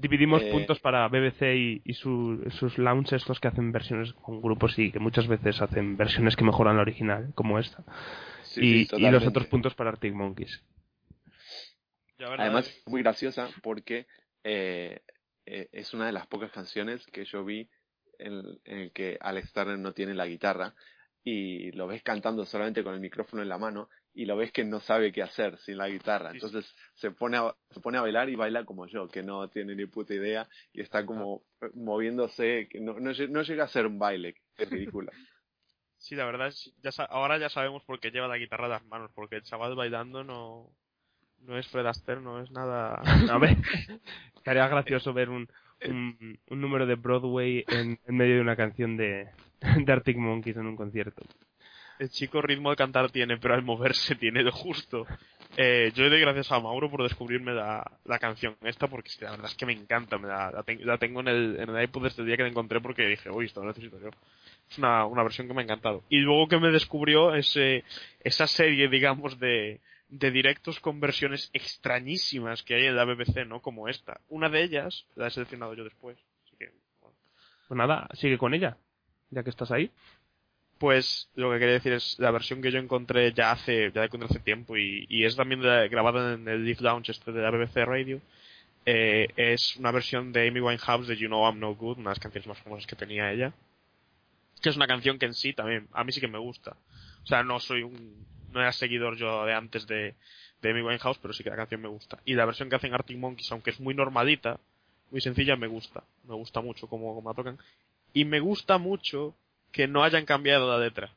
Dividimos 0.00 0.42
Eh, 0.42 0.50
puntos 0.52 0.78
para 0.80 1.08
BBC 1.08 1.56
y, 1.56 1.82
y 1.84 1.92
su- 1.94 2.42
sus 2.58 2.78
launches, 2.78 3.22
estos 3.22 3.40
que 3.40 3.48
hacen 3.48 3.72
versiones 3.72 4.12
con 4.14 4.40
grupos 4.40 4.78
y 4.78 4.92
que 4.92 4.98
muchas 4.98 5.26
veces 5.26 5.60
hacen 5.60 5.96
versiones 5.96 6.36
que 6.36 6.44
mejoran 6.44 6.76
la 6.76 6.82
original, 6.82 7.32
como 7.34 7.58
esta. 7.58 7.82
Sí, 8.44 8.62
y, 8.62 8.84
sí, 8.86 8.96
y 8.96 9.10
los 9.10 9.26
otros 9.26 9.46
puntos 9.46 9.74
para 9.74 9.90
Arctic 9.90 10.14
Monkeys. 10.14 10.62
Además, 12.18 12.68
es 12.68 12.86
muy 12.86 13.02
graciosa 13.02 13.48
porque 13.62 14.06
eh, 14.44 15.00
es 15.46 15.92
una 15.94 16.06
de 16.06 16.12
las 16.12 16.26
pocas 16.26 16.50
canciones 16.52 17.04
que 17.06 17.24
yo 17.24 17.44
vi 17.44 17.68
en, 18.18 18.42
en 18.64 18.78
el 18.78 18.92
que 18.92 19.18
Alex 19.20 19.52
Turner 19.52 19.78
no 19.78 19.92
tiene 19.92 20.14
la 20.14 20.26
guitarra 20.26 20.74
y 21.30 21.72
lo 21.72 21.86
ves 21.86 22.02
cantando 22.02 22.44
solamente 22.44 22.82
con 22.82 22.94
el 22.94 23.00
micrófono 23.00 23.42
en 23.42 23.48
la 23.48 23.58
mano 23.58 23.88
y 24.14 24.24
lo 24.24 24.36
ves 24.36 24.50
que 24.52 24.64
no 24.64 24.80
sabe 24.80 25.12
qué 25.12 25.22
hacer 25.22 25.58
sin 25.58 25.76
la 25.76 25.88
guitarra. 25.88 26.30
Entonces 26.32 26.74
se 26.94 27.10
pone, 27.10 27.36
a, 27.36 27.54
se 27.70 27.80
pone 27.80 27.98
a 27.98 28.02
bailar 28.02 28.28
y 28.30 28.36
baila 28.36 28.64
como 28.64 28.86
yo, 28.86 29.08
que 29.08 29.22
no 29.22 29.48
tiene 29.48 29.74
ni 29.74 29.86
puta 29.86 30.14
idea 30.14 30.48
y 30.72 30.80
está 30.80 31.04
como 31.04 31.42
eh, 31.60 31.66
moviéndose, 31.74 32.68
que 32.70 32.80
no, 32.80 32.98
no, 32.98 33.12
no 33.28 33.42
llega 33.42 33.64
a 33.64 33.68
ser 33.68 33.86
un 33.86 33.98
baile, 33.98 34.34
que 34.56 34.64
es 34.64 34.70
ridícula. 34.70 35.12
Sí, 36.00 36.14
la 36.14 36.26
verdad, 36.26 36.46
es- 36.46 36.72
ya 36.80 36.90
ahora 37.10 37.38
ya 37.38 37.48
sabemos 37.48 37.82
por 37.82 37.98
qué 37.98 38.12
lleva 38.12 38.28
la 38.28 38.38
guitarra 38.38 38.66
en 38.66 38.70
las 38.70 38.84
manos, 38.86 39.10
porque 39.16 39.34
el 39.34 39.42
chaval 39.42 39.74
bailando 39.74 40.22
no, 40.22 40.70
no 41.40 41.58
es 41.58 41.66
Fred 41.66 41.86
Astaire, 41.86 42.20
no 42.20 42.40
es 42.40 42.52
nada... 42.52 42.94
A 42.94 43.38
ver, 43.38 43.56
estaría 44.36 44.68
gracioso 44.68 45.12
ver 45.12 45.28
un, 45.28 45.48
un, 45.88 46.38
un 46.50 46.60
número 46.60 46.86
de 46.86 46.94
Broadway 46.94 47.64
en, 47.66 47.98
en 48.06 48.16
medio 48.16 48.36
de 48.36 48.40
una 48.42 48.54
canción 48.54 48.96
de, 48.96 49.28
de 49.84 49.92
Arctic 49.92 50.16
Monkeys 50.16 50.56
en 50.56 50.66
un 50.66 50.76
concierto. 50.76 51.22
El 51.98 52.10
chico 52.10 52.40
ritmo 52.40 52.70
de 52.70 52.76
cantar 52.76 53.10
tiene, 53.10 53.38
pero 53.38 53.54
al 53.54 53.62
moverse 53.62 54.14
tiene 54.14 54.44
de 54.44 54.52
justo. 54.52 55.04
Eh, 55.56 55.90
yo 55.96 56.04
le 56.04 56.10
doy 56.10 56.20
gracias 56.20 56.52
a 56.52 56.60
Mauro 56.60 56.88
por 56.88 57.02
descubrirme 57.02 57.52
la, 57.52 57.98
la 58.04 58.18
canción 58.20 58.56
esta, 58.62 58.86
porque 58.86 59.10
la 59.20 59.32
verdad 59.32 59.46
es 59.46 59.56
que 59.56 59.66
me 59.66 59.72
encanta. 59.72 60.16
Me 60.16 60.28
la, 60.28 60.52
la, 60.52 60.62
ten- 60.62 60.86
la 60.86 60.96
tengo 60.98 61.20
en 61.20 61.28
el, 61.28 61.56
en 61.58 61.70
el 61.74 61.82
iPod 61.82 62.04
desde 62.04 62.22
el 62.22 62.28
día 62.28 62.36
que 62.36 62.44
la 62.44 62.50
encontré 62.50 62.80
porque 62.80 63.04
dije, 63.08 63.30
uy, 63.30 63.46
esto 63.46 63.62
lo 63.62 63.68
necesito 63.68 63.98
yo. 64.00 64.10
Es 64.70 64.78
una, 64.78 65.06
una 65.06 65.24
versión 65.24 65.48
que 65.48 65.54
me 65.54 65.62
ha 65.62 65.64
encantado. 65.64 66.04
Y 66.08 66.18
luego 66.18 66.46
que 66.46 66.60
me 66.60 66.70
descubrió 66.70 67.34
ese, 67.34 67.82
esa 68.22 68.46
serie, 68.46 68.88
digamos, 68.88 69.40
de, 69.40 69.80
de 70.08 70.30
directos 70.30 70.78
con 70.78 71.00
versiones 71.00 71.50
extrañísimas 71.52 72.62
que 72.62 72.74
hay 72.76 72.84
en 72.86 72.94
la 72.94 73.04
BBC, 73.06 73.44
¿no? 73.44 73.60
Como 73.60 73.88
esta. 73.88 74.20
Una 74.28 74.48
de 74.48 74.62
ellas 74.62 75.04
la 75.16 75.26
he 75.26 75.30
seleccionado 75.30 75.74
yo 75.74 75.82
después. 75.82 76.16
Así 76.46 76.54
que, 76.56 76.70
bueno. 77.00 77.16
Pues 77.66 77.76
nada, 77.76 78.06
sigue 78.12 78.38
con 78.38 78.54
ella, 78.54 78.76
ya 79.30 79.42
que 79.42 79.50
estás 79.50 79.70
ahí. 79.70 79.90
Pues 80.78 81.28
lo 81.34 81.50
que 81.50 81.58
quería 81.58 81.74
decir 81.74 81.92
es 81.92 82.18
la 82.18 82.30
versión 82.30 82.62
que 82.62 82.70
yo 82.70 82.78
encontré 82.78 83.32
ya 83.32 83.50
hace, 83.50 83.90
ya 83.92 84.04
encontré 84.04 84.28
hace 84.30 84.38
tiempo 84.38 84.76
y, 84.76 85.06
es 85.24 85.34
también 85.34 85.60
grabada 85.60 86.34
en 86.34 86.46
el 86.46 86.64
Live 86.64 86.80
Lounge 86.80 87.10
este 87.10 87.32
de 87.32 87.42
la 87.42 87.50
BBC 87.50 87.84
Radio. 87.84 88.20
Eh, 88.86 89.28
es 89.36 89.76
una 89.76 89.90
versión 89.90 90.32
de 90.32 90.48
Amy 90.48 90.60
Winehouse 90.60 91.08
de 91.08 91.16
You 91.16 91.26
Know 91.26 91.44
I'm 91.44 91.58
No 91.58 91.74
Good, 91.74 91.98
una 91.98 92.10
de 92.10 92.14
las 92.14 92.20
canciones 92.20 92.46
más 92.46 92.58
famosas 92.58 92.86
que 92.86 92.96
tenía 92.96 93.32
ella. 93.32 93.52
Que 94.62 94.70
es 94.70 94.76
una 94.76 94.86
canción 94.86 95.18
que 95.18 95.26
en 95.26 95.34
sí 95.34 95.52
también, 95.52 95.88
a 95.92 96.04
mí 96.04 96.12
sí 96.12 96.20
que 96.20 96.28
me 96.28 96.38
gusta. 96.38 96.76
O 97.22 97.26
sea, 97.26 97.42
no 97.42 97.60
soy 97.60 97.82
un, 97.82 98.24
no 98.52 98.60
era 98.60 98.72
seguidor 98.72 99.16
yo 99.16 99.44
de 99.44 99.54
antes 99.54 99.86
de, 99.86 100.14
Amy 100.62 100.82
Winehouse, 100.82 101.18
pero 101.18 101.34
sí 101.34 101.44
que 101.44 101.50
la 101.50 101.56
canción 101.56 101.82
me 101.82 101.88
gusta. 101.88 102.18
Y 102.24 102.34
la 102.34 102.44
versión 102.44 102.68
que 102.68 102.76
hacen 102.76 102.94
Arctic 102.94 103.18
Monkeys, 103.18 103.50
aunque 103.52 103.70
es 103.70 103.80
muy 103.80 103.94
normalita, 103.94 104.58
muy 105.10 105.20
sencilla, 105.20 105.56
me 105.56 105.66
gusta. 105.66 106.02
Me 106.26 106.34
gusta 106.34 106.60
mucho 106.60 106.86
como, 106.86 107.14
como 107.14 107.30
la 107.30 107.34
tocan. 107.34 107.58
Y 108.12 108.24
me 108.24 108.40
gusta 108.40 108.78
mucho 108.78 109.34
que 109.72 109.86
no 109.86 110.02
hayan 110.02 110.24
cambiado 110.24 110.68
la 110.70 110.82
letra. 110.82 111.10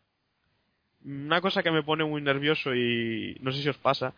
Una 1.03 1.41
cosa 1.41 1.63
que 1.63 1.71
me 1.71 1.83
pone 1.83 2.03
muy 2.03 2.21
nervioso 2.21 2.75
y 2.75 3.37
no 3.41 3.51
sé 3.51 3.63
si 3.63 3.69
os 3.69 3.77
pasa, 3.77 4.13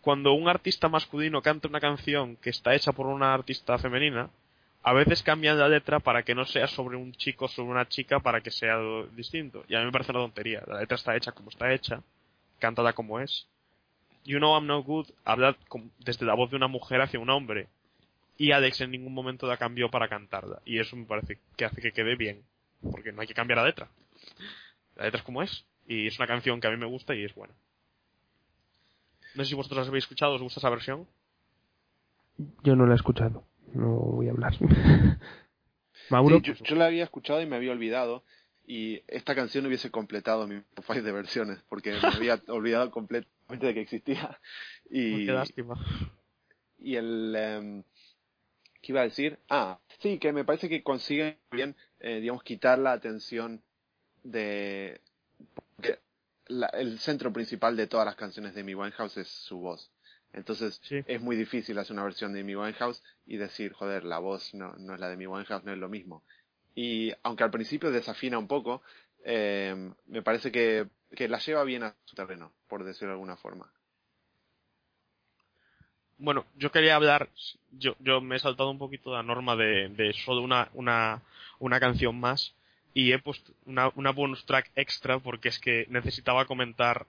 cuando 0.00 0.32
un 0.32 0.48
artista 0.48 0.88
masculino 0.88 1.42
canta 1.42 1.68
una 1.68 1.80
canción 1.80 2.36
que 2.36 2.50
está 2.50 2.74
hecha 2.74 2.92
por 2.92 3.06
una 3.06 3.34
artista 3.34 3.78
femenina, 3.78 4.30
a 4.82 4.92
veces 4.92 5.22
cambian 5.22 5.58
la 5.58 5.68
letra 5.68 6.00
para 6.00 6.22
que 6.22 6.34
no 6.34 6.46
sea 6.46 6.66
sobre 6.68 6.96
un 6.96 7.12
chico 7.12 7.48
sobre 7.48 7.70
una 7.70 7.88
chica 7.88 8.20
para 8.20 8.40
que 8.40 8.50
sea 8.50 8.78
distinto. 9.14 9.64
Y 9.68 9.74
a 9.74 9.80
mí 9.80 9.86
me 9.86 9.92
parece 9.92 10.12
una 10.12 10.20
tontería. 10.20 10.62
La 10.66 10.80
letra 10.80 10.94
está 10.94 11.16
hecha 11.16 11.32
como 11.32 11.50
está 11.50 11.72
hecha, 11.72 12.02
cantada 12.58 12.92
como 12.92 13.20
es. 13.20 13.46
You 14.24 14.38
Know 14.38 14.54
I'm 14.54 14.66
No 14.66 14.82
Good 14.82 15.08
habla 15.24 15.56
desde 15.98 16.26
la 16.26 16.34
voz 16.34 16.50
de 16.50 16.56
una 16.56 16.68
mujer 16.68 17.00
hacia 17.00 17.20
un 17.20 17.30
hombre. 17.30 17.68
Y 18.38 18.52
Alex 18.52 18.80
en 18.80 18.92
ningún 18.92 19.12
momento 19.12 19.46
la 19.46 19.56
cambió 19.56 19.90
para 19.90 20.08
cantarla. 20.08 20.62
Y 20.64 20.78
eso 20.78 20.96
me 20.96 21.04
parece 21.04 21.38
que 21.56 21.64
hace 21.64 21.82
que 21.82 21.92
quede 21.92 22.16
bien. 22.16 22.44
Porque 22.90 23.12
no 23.12 23.20
hay 23.20 23.26
que 23.26 23.34
cambiar 23.34 23.58
la 23.58 23.66
letra. 23.66 23.90
La 24.96 25.04
letra 25.04 25.18
es 25.18 25.24
como 25.24 25.42
es. 25.42 25.66
Y 25.86 26.06
es 26.06 26.16
una 26.18 26.28
canción 26.28 26.60
que 26.60 26.68
a 26.68 26.70
mí 26.70 26.76
me 26.76 26.86
gusta 26.86 27.14
y 27.14 27.24
es 27.24 27.34
buena. 27.34 27.54
No 29.34 29.44
sé 29.44 29.50
si 29.50 29.54
vosotros 29.54 29.78
las 29.78 29.88
habéis 29.88 30.04
escuchado, 30.04 30.34
¿os 30.34 30.42
gusta 30.42 30.60
esa 30.60 30.70
versión? 30.70 31.06
Yo 32.62 32.76
no 32.76 32.86
la 32.86 32.92
he 32.92 32.96
escuchado, 32.96 33.44
no 33.74 33.88
voy 33.96 34.28
a 34.28 34.30
hablar. 34.30 34.54
Mauro, 36.10 36.38
Sí, 36.38 36.42
yo, 36.44 36.54
yo 36.54 36.76
la 36.76 36.86
había 36.86 37.04
escuchado 37.04 37.42
y 37.42 37.46
me 37.46 37.56
había 37.56 37.72
olvidado. 37.72 38.22
Y 38.66 39.02
esta 39.08 39.34
canción 39.34 39.66
hubiese 39.66 39.90
completado 39.90 40.46
mi 40.46 40.60
profile 40.60 41.02
de 41.02 41.12
versiones, 41.12 41.58
porque 41.68 41.92
me 41.92 42.08
había 42.08 42.40
olvidado 42.48 42.90
completamente 42.90 43.66
de 43.66 43.74
que 43.74 43.80
existía. 43.80 44.38
Y, 44.90 45.26
Qué 45.26 45.32
lástima. 45.32 45.74
y 46.78 46.96
el... 46.96 47.34
em, 47.36 47.82
¿Qué 48.88 48.92
iba 48.92 49.02
a 49.02 49.04
decir? 49.04 49.38
Ah, 49.50 49.78
sí, 49.98 50.18
que 50.18 50.32
me 50.32 50.46
parece 50.46 50.66
que 50.70 50.82
consiguen 50.82 51.36
bien, 51.50 51.76
eh, 52.00 52.20
digamos, 52.20 52.42
quitar 52.42 52.78
la 52.78 52.92
atención 52.92 53.62
de... 54.22 55.02
porque 55.76 55.98
la- 56.46 56.68
el 56.68 56.98
centro 56.98 57.30
principal 57.30 57.76
de 57.76 57.86
todas 57.86 58.06
las 58.06 58.16
canciones 58.16 58.54
de 58.54 58.62
Amy 58.62 58.74
Winehouse 58.74 59.18
es 59.18 59.28
su 59.28 59.58
voz. 59.58 59.92
Entonces 60.32 60.80
Sí. 60.84 61.04
es 61.06 61.20
muy 61.20 61.36
difícil 61.36 61.78
hacer 61.78 61.92
una 61.92 62.04
versión 62.04 62.32
de 62.32 62.40
Amy 62.40 62.56
Winehouse 62.56 63.02
y 63.26 63.36
decir, 63.36 63.74
joder, 63.74 64.04
la 64.04 64.20
voz 64.20 64.54
no, 64.54 64.72
no 64.78 64.94
es 64.94 65.00
la 65.00 65.08
de 65.08 65.14
Amy 65.16 65.26
Winehouse, 65.26 65.64
no 65.64 65.72
es 65.74 65.78
lo 65.78 65.90
mismo. 65.90 66.24
Y 66.74 67.12
aunque 67.22 67.44
al 67.44 67.50
principio 67.50 67.90
desafina 67.90 68.38
un 68.38 68.48
poco, 68.48 68.80
eh, 69.22 69.92
me 70.06 70.22
parece 70.22 70.50
que, 70.50 70.88
que 71.14 71.28
la 71.28 71.40
lleva 71.40 71.62
bien 71.64 71.82
a 71.82 71.94
su 72.06 72.16
terreno, 72.16 72.54
por 72.66 72.84
decirlo 72.84 73.08
de 73.08 73.16
alguna 73.16 73.36
forma. 73.36 73.70
Bueno, 76.18 76.46
yo 76.56 76.72
quería 76.72 76.96
hablar, 76.96 77.28
yo, 77.70 77.94
yo 78.00 78.20
me 78.20 78.36
he 78.36 78.38
saltado 78.40 78.70
un 78.70 78.78
poquito 78.78 79.12
la 79.12 79.22
norma 79.22 79.54
de, 79.54 79.88
de 79.88 80.12
solo 80.12 80.42
una, 80.42 80.68
una, 80.74 81.22
una 81.60 81.78
canción 81.78 82.18
más 82.18 82.56
y 82.92 83.12
he 83.12 83.18
puesto 83.20 83.52
una, 83.66 83.92
una 83.94 84.10
bonus 84.10 84.44
track 84.44 84.72
extra 84.74 85.20
porque 85.20 85.48
es 85.48 85.60
que 85.60 85.86
necesitaba 85.88 86.44
comentar 86.46 87.06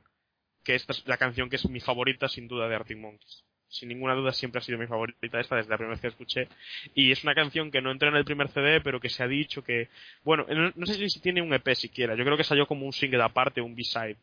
que 0.64 0.76
esta 0.76 0.94
es 0.94 1.08
la 1.08 1.18
canción 1.18 1.50
que 1.50 1.56
es 1.56 1.68
mi 1.68 1.80
favorita 1.80 2.28
sin 2.28 2.48
duda 2.48 2.68
de 2.68 2.76
Arctic 2.76 2.98
Monkeys. 3.00 3.44
Sin 3.68 3.90
ninguna 3.90 4.14
duda 4.14 4.32
siempre 4.32 4.60
ha 4.60 4.64
sido 4.64 4.78
mi 4.78 4.86
favorita 4.86 5.40
esta 5.40 5.56
desde 5.56 5.70
la 5.70 5.78
primera 5.78 5.94
vez 5.94 6.02
que 6.02 6.08
escuché. 6.08 6.48
Y 6.94 7.12
es 7.12 7.24
una 7.24 7.36
canción 7.36 7.72
que 7.72 7.82
no 7.82 7.92
entra 7.92 8.10
en 8.10 8.16
el 8.16 8.26
primer 8.26 8.50
CD, 8.50 8.82
pero 8.82 9.00
que 9.00 9.10
se 9.10 9.24
ha 9.24 9.28
dicho 9.28 9.64
que... 9.64 9.90
Bueno, 10.24 10.46
no, 10.50 10.72
no 10.76 10.86
sé 10.88 11.10
si 11.10 11.20
tiene 11.20 11.42
un 11.42 11.54
EP 11.54 11.76
siquiera. 11.76 12.16
Yo 12.16 12.26
creo 12.26 12.36
que 12.36 12.44
salió 12.44 12.66
como 12.66 12.86
un 12.86 12.94
single 12.94 13.22
aparte, 13.22 13.62
un 13.62 13.76
B-side. 13.76 14.18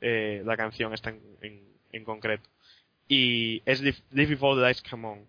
Eh, 0.00 0.42
la 0.44 0.56
canción 0.56 0.92
está 0.92 1.10
en, 1.10 1.20
en, 1.40 1.62
en 1.92 2.04
concreto 2.04 2.48
y 3.08 3.62
es 3.64 3.80
Live, 3.80 4.02
Before 4.10 4.54
the 4.54 4.60
Lights 4.60 4.82
Come 4.82 5.08
On. 5.08 5.26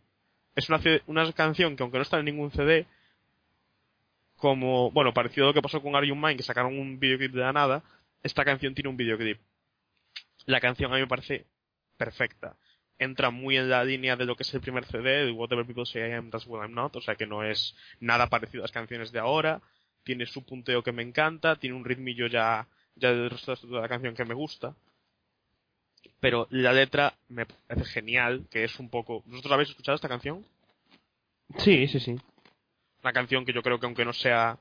Es 0.55 0.69
una, 0.69 0.81
una 1.07 1.31
canción 1.31 1.75
que 1.75 1.83
aunque 1.83 1.97
no 1.97 2.03
está 2.03 2.19
en 2.19 2.25
ningún 2.25 2.51
CD, 2.51 2.85
como, 4.35 4.91
bueno, 4.91 5.13
parecido 5.13 5.45
a 5.45 5.49
lo 5.49 5.53
que 5.53 5.61
pasó 5.61 5.81
con 5.81 5.95
Are 5.95 6.05
You 6.05 6.15
Mine, 6.15 6.35
que 6.35 6.43
sacaron 6.43 6.77
un 6.77 6.99
videoclip 6.99 7.31
de 7.31 7.39
la 7.39 7.53
nada, 7.53 7.83
esta 8.21 8.43
canción 8.43 8.75
tiene 8.75 8.89
un 8.89 8.97
videoclip. 8.97 9.39
La 10.45 10.59
canción 10.59 10.91
a 10.91 10.95
mí 10.95 11.01
me 11.01 11.07
parece 11.07 11.45
perfecta. 11.97 12.55
Entra 12.97 13.29
muy 13.29 13.55
en 13.55 13.69
la 13.69 13.83
línea 13.85 14.17
de 14.17 14.25
lo 14.25 14.35
que 14.35 14.43
es 14.43 14.53
el 14.53 14.59
primer 14.59 14.85
CD, 14.85 15.25
de 15.25 15.31
Whatever 15.31 15.65
People 15.65 15.85
Say 15.85 16.09
I 16.09 16.13
Am, 16.13 16.29
That's 16.29 16.47
What 16.47 16.61
I'm 16.65 16.73
Not, 16.73 16.97
o 16.97 17.01
sea 17.01 17.15
que 17.15 17.25
no 17.25 17.43
es 17.43 17.75
nada 18.01 18.27
parecido 18.27 18.63
a 18.63 18.65
las 18.65 18.71
canciones 18.71 19.13
de 19.13 19.19
ahora. 19.19 19.61
Tiene 20.03 20.25
su 20.25 20.43
punteo 20.43 20.83
que 20.83 20.91
me 20.91 21.03
encanta, 21.03 21.55
tiene 21.55 21.75
un 21.75 21.85
ritmillo 21.85 22.27
ya, 22.27 22.67
ya 22.95 23.13
del 23.13 23.29
resto 23.29 23.55
de 23.55 23.79
la 23.79 23.87
canción 23.87 24.15
que 24.15 24.25
me 24.25 24.33
gusta 24.33 24.75
pero 26.19 26.47
la 26.51 26.73
letra 26.73 27.13
me 27.29 27.45
parece 27.45 27.85
genial, 27.85 28.45
que 28.51 28.63
es 28.63 28.79
un 28.79 28.89
poco... 28.89 29.23
¿Vosotros 29.25 29.51
habéis 29.53 29.69
escuchado 29.69 29.95
esta 29.95 30.09
canción? 30.09 30.45
sí, 31.57 31.87
sí, 31.87 31.99
sí. 31.99 32.15
Una 33.03 33.13
canción 33.13 33.45
que 33.45 33.53
yo 33.53 33.61
creo 33.61 33.79
que 33.79 33.85
aunque 33.85 34.05
no 34.05 34.13
sea... 34.13 34.57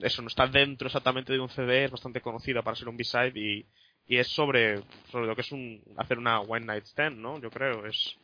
Eso, 0.00 0.22
no 0.22 0.28
está 0.28 0.46
dentro 0.46 0.86
exactamente 0.86 1.32
de 1.32 1.40
un 1.40 1.48
CD, 1.50 1.84
es 1.84 1.90
bastante 1.90 2.20
conocida 2.20 2.62
para 2.62 2.76
ser 2.76 2.88
un 2.88 2.96
B-side 2.96 3.32
y, 3.34 3.66
y 4.06 4.18
es 4.18 4.28
sobre, 4.28 4.82
sobre 5.10 5.26
lo 5.26 5.34
que 5.34 5.40
es 5.40 5.50
un 5.50 5.82
hacer 5.96 6.18
una 6.18 6.40
one 6.40 6.64
night 6.64 6.84
stand, 6.84 7.18
¿no? 7.18 7.40
Yo 7.40 7.50
creo, 7.50 7.84
es 7.86 8.16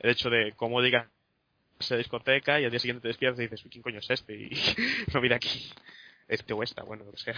el 0.00 0.10
hecho 0.10 0.28
de 0.28 0.52
cómo 0.52 0.82
digas 0.82 1.08
esa 1.80 1.96
discoteca 1.96 2.60
y 2.60 2.64
al 2.64 2.70
día 2.70 2.78
siguiente 2.78 3.02
te 3.02 3.08
despiertas 3.08 3.40
y 3.40 3.42
dices, 3.44 3.64
"Uy, 3.64 3.70
¿quién 3.70 3.82
coño 3.82 3.98
es 4.00 4.10
este? 4.10 4.34
Y 4.34 4.50
no 5.14 5.20
mira 5.22 5.36
aquí, 5.36 5.70
este 6.28 6.52
o 6.52 6.62
esta, 6.62 6.82
bueno, 6.82 7.04
lo 7.04 7.12
que 7.12 7.18
sea. 7.18 7.34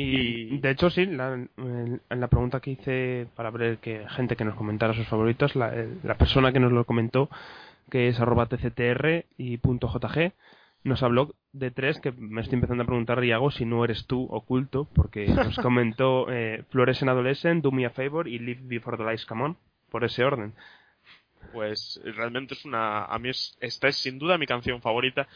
Y 0.00 0.58
de 0.58 0.70
hecho, 0.70 0.90
sí, 0.90 1.06
la, 1.06 1.34
en 1.34 2.00
la 2.08 2.28
pregunta 2.28 2.60
que 2.60 2.70
hice 2.72 3.26
para 3.34 3.50
ver 3.50 3.78
que 3.78 4.06
gente 4.10 4.36
que 4.36 4.44
nos 4.44 4.54
comentara 4.54 4.94
sus 4.94 5.08
favoritos, 5.08 5.56
la, 5.56 5.74
el- 5.74 5.98
la 6.04 6.16
persona 6.16 6.52
que 6.52 6.60
nos 6.60 6.72
lo 6.72 6.84
comentó, 6.84 7.28
que 7.90 8.08
es 8.08 8.20
arroba 8.20 8.46
tctr 8.46 9.24
y 9.36 9.56
punto 9.58 9.88
jg, 9.88 10.32
nos 10.84 11.02
habló 11.02 11.34
de 11.52 11.70
tres 11.72 11.98
que 12.00 12.12
me 12.12 12.40
estoy 12.42 12.56
empezando 12.56 12.84
a 12.84 12.86
preguntar, 12.86 13.18
Riago, 13.18 13.50
si 13.50 13.64
no 13.64 13.84
eres 13.84 14.06
tú 14.06 14.26
oculto, 14.30 14.86
porque 14.94 15.26
nos 15.26 15.56
comentó 15.62 16.30
eh, 16.30 16.64
Flores 16.70 17.02
en 17.02 17.08
Adolescent, 17.08 17.62
Do 17.64 17.72
Me 17.72 17.84
a 17.86 17.90
Favor 17.90 18.28
y 18.28 18.38
Live 18.38 18.60
Before 18.64 18.96
the 18.96 19.02
Lights 19.04 19.26
Come 19.26 19.44
On, 19.44 19.56
por 19.90 20.04
ese 20.04 20.22
orden. 20.24 20.52
pues 21.52 22.00
realmente 22.16 22.54
es 22.54 22.64
una 22.64 23.04
a 23.04 23.18
mí 23.18 23.30
es, 23.30 23.56
esta 23.60 23.88
es 23.88 23.96
sin 23.96 24.18
duda 24.18 24.38
mi 24.38 24.46
canción 24.46 24.80
favorita 24.82 25.26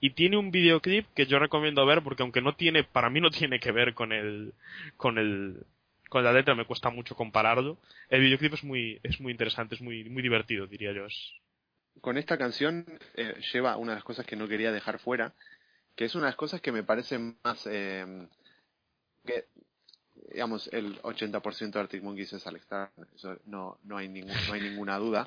y 0.00 0.10
tiene 0.10 0.36
un 0.36 0.50
videoclip 0.50 1.06
que 1.14 1.26
yo 1.26 1.38
recomiendo 1.38 1.84
ver 1.86 2.02
porque 2.02 2.22
aunque 2.22 2.40
no 2.40 2.54
tiene 2.54 2.84
para 2.84 3.10
mí 3.10 3.20
no 3.20 3.30
tiene 3.30 3.60
que 3.60 3.72
ver 3.72 3.94
con 3.94 4.12
el 4.12 4.52
con 4.96 5.18
el 5.18 5.64
con 6.08 6.24
la 6.24 6.32
letra 6.32 6.54
me 6.54 6.64
cuesta 6.64 6.90
mucho 6.90 7.14
compararlo 7.14 7.76
el 8.08 8.20
videoclip 8.22 8.54
es 8.54 8.64
muy 8.64 8.98
es 9.02 9.20
muy 9.20 9.32
interesante 9.32 9.74
es 9.74 9.80
muy 9.82 10.04
muy 10.08 10.22
divertido 10.22 10.66
diría 10.66 10.92
yo 10.92 11.06
Con 12.00 12.16
esta 12.16 12.38
canción 12.38 12.86
eh, 13.14 13.34
lleva 13.52 13.76
una 13.76 13.92
de 13.92 13.96
las 13.96 14.04
cosas 14.04 14.24
que 14.26 14.36
no 14.36 14.48
quería 14.48 14.72
dejar 14.72 14.98
fuera, 14.98 15.34
que 15.96 16.04
es 16.06 16.14
una 16.14 16.24
de 16.26 16.30
las 16.30 16.36
cosas 16.36 16.60
que 16.60 16.72
me 16.72 16.82
parecen 16.82 17.36
más... 17.44 17.66
eh, 17.66 18.26
que 19.26 19.44
digamos, 20.32 20.68
el 20.72 21.00
80% 21.02 21.78
de 21.78 21.80
Arctic 21.80 22.02
Monkeys 22.02 22.32
es 22.32 22.46
Alex 22.46 22.66
Turner, 22.66 23.08
eso 23.14 23.36
no, 23.46 23.78
no, 23.84 23.96
hay, 23.96 24.08
ningún, 24.08 24.32
no 24.46 24.52
hay 24.54 24.60
ninguna 24.60 24.98
duda, 24.98 25.26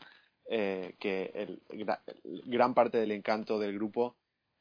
eh, 0.50 0.96
que 1.00 1.32
el, 1.36 1.62
gra- 1.70 2.02
gran 2.46 2.74
parte 2.74 2.98
del 2.98 3.12
encanto 3.12 3.60
del 3.60 3.74
grupo 3.74 4.16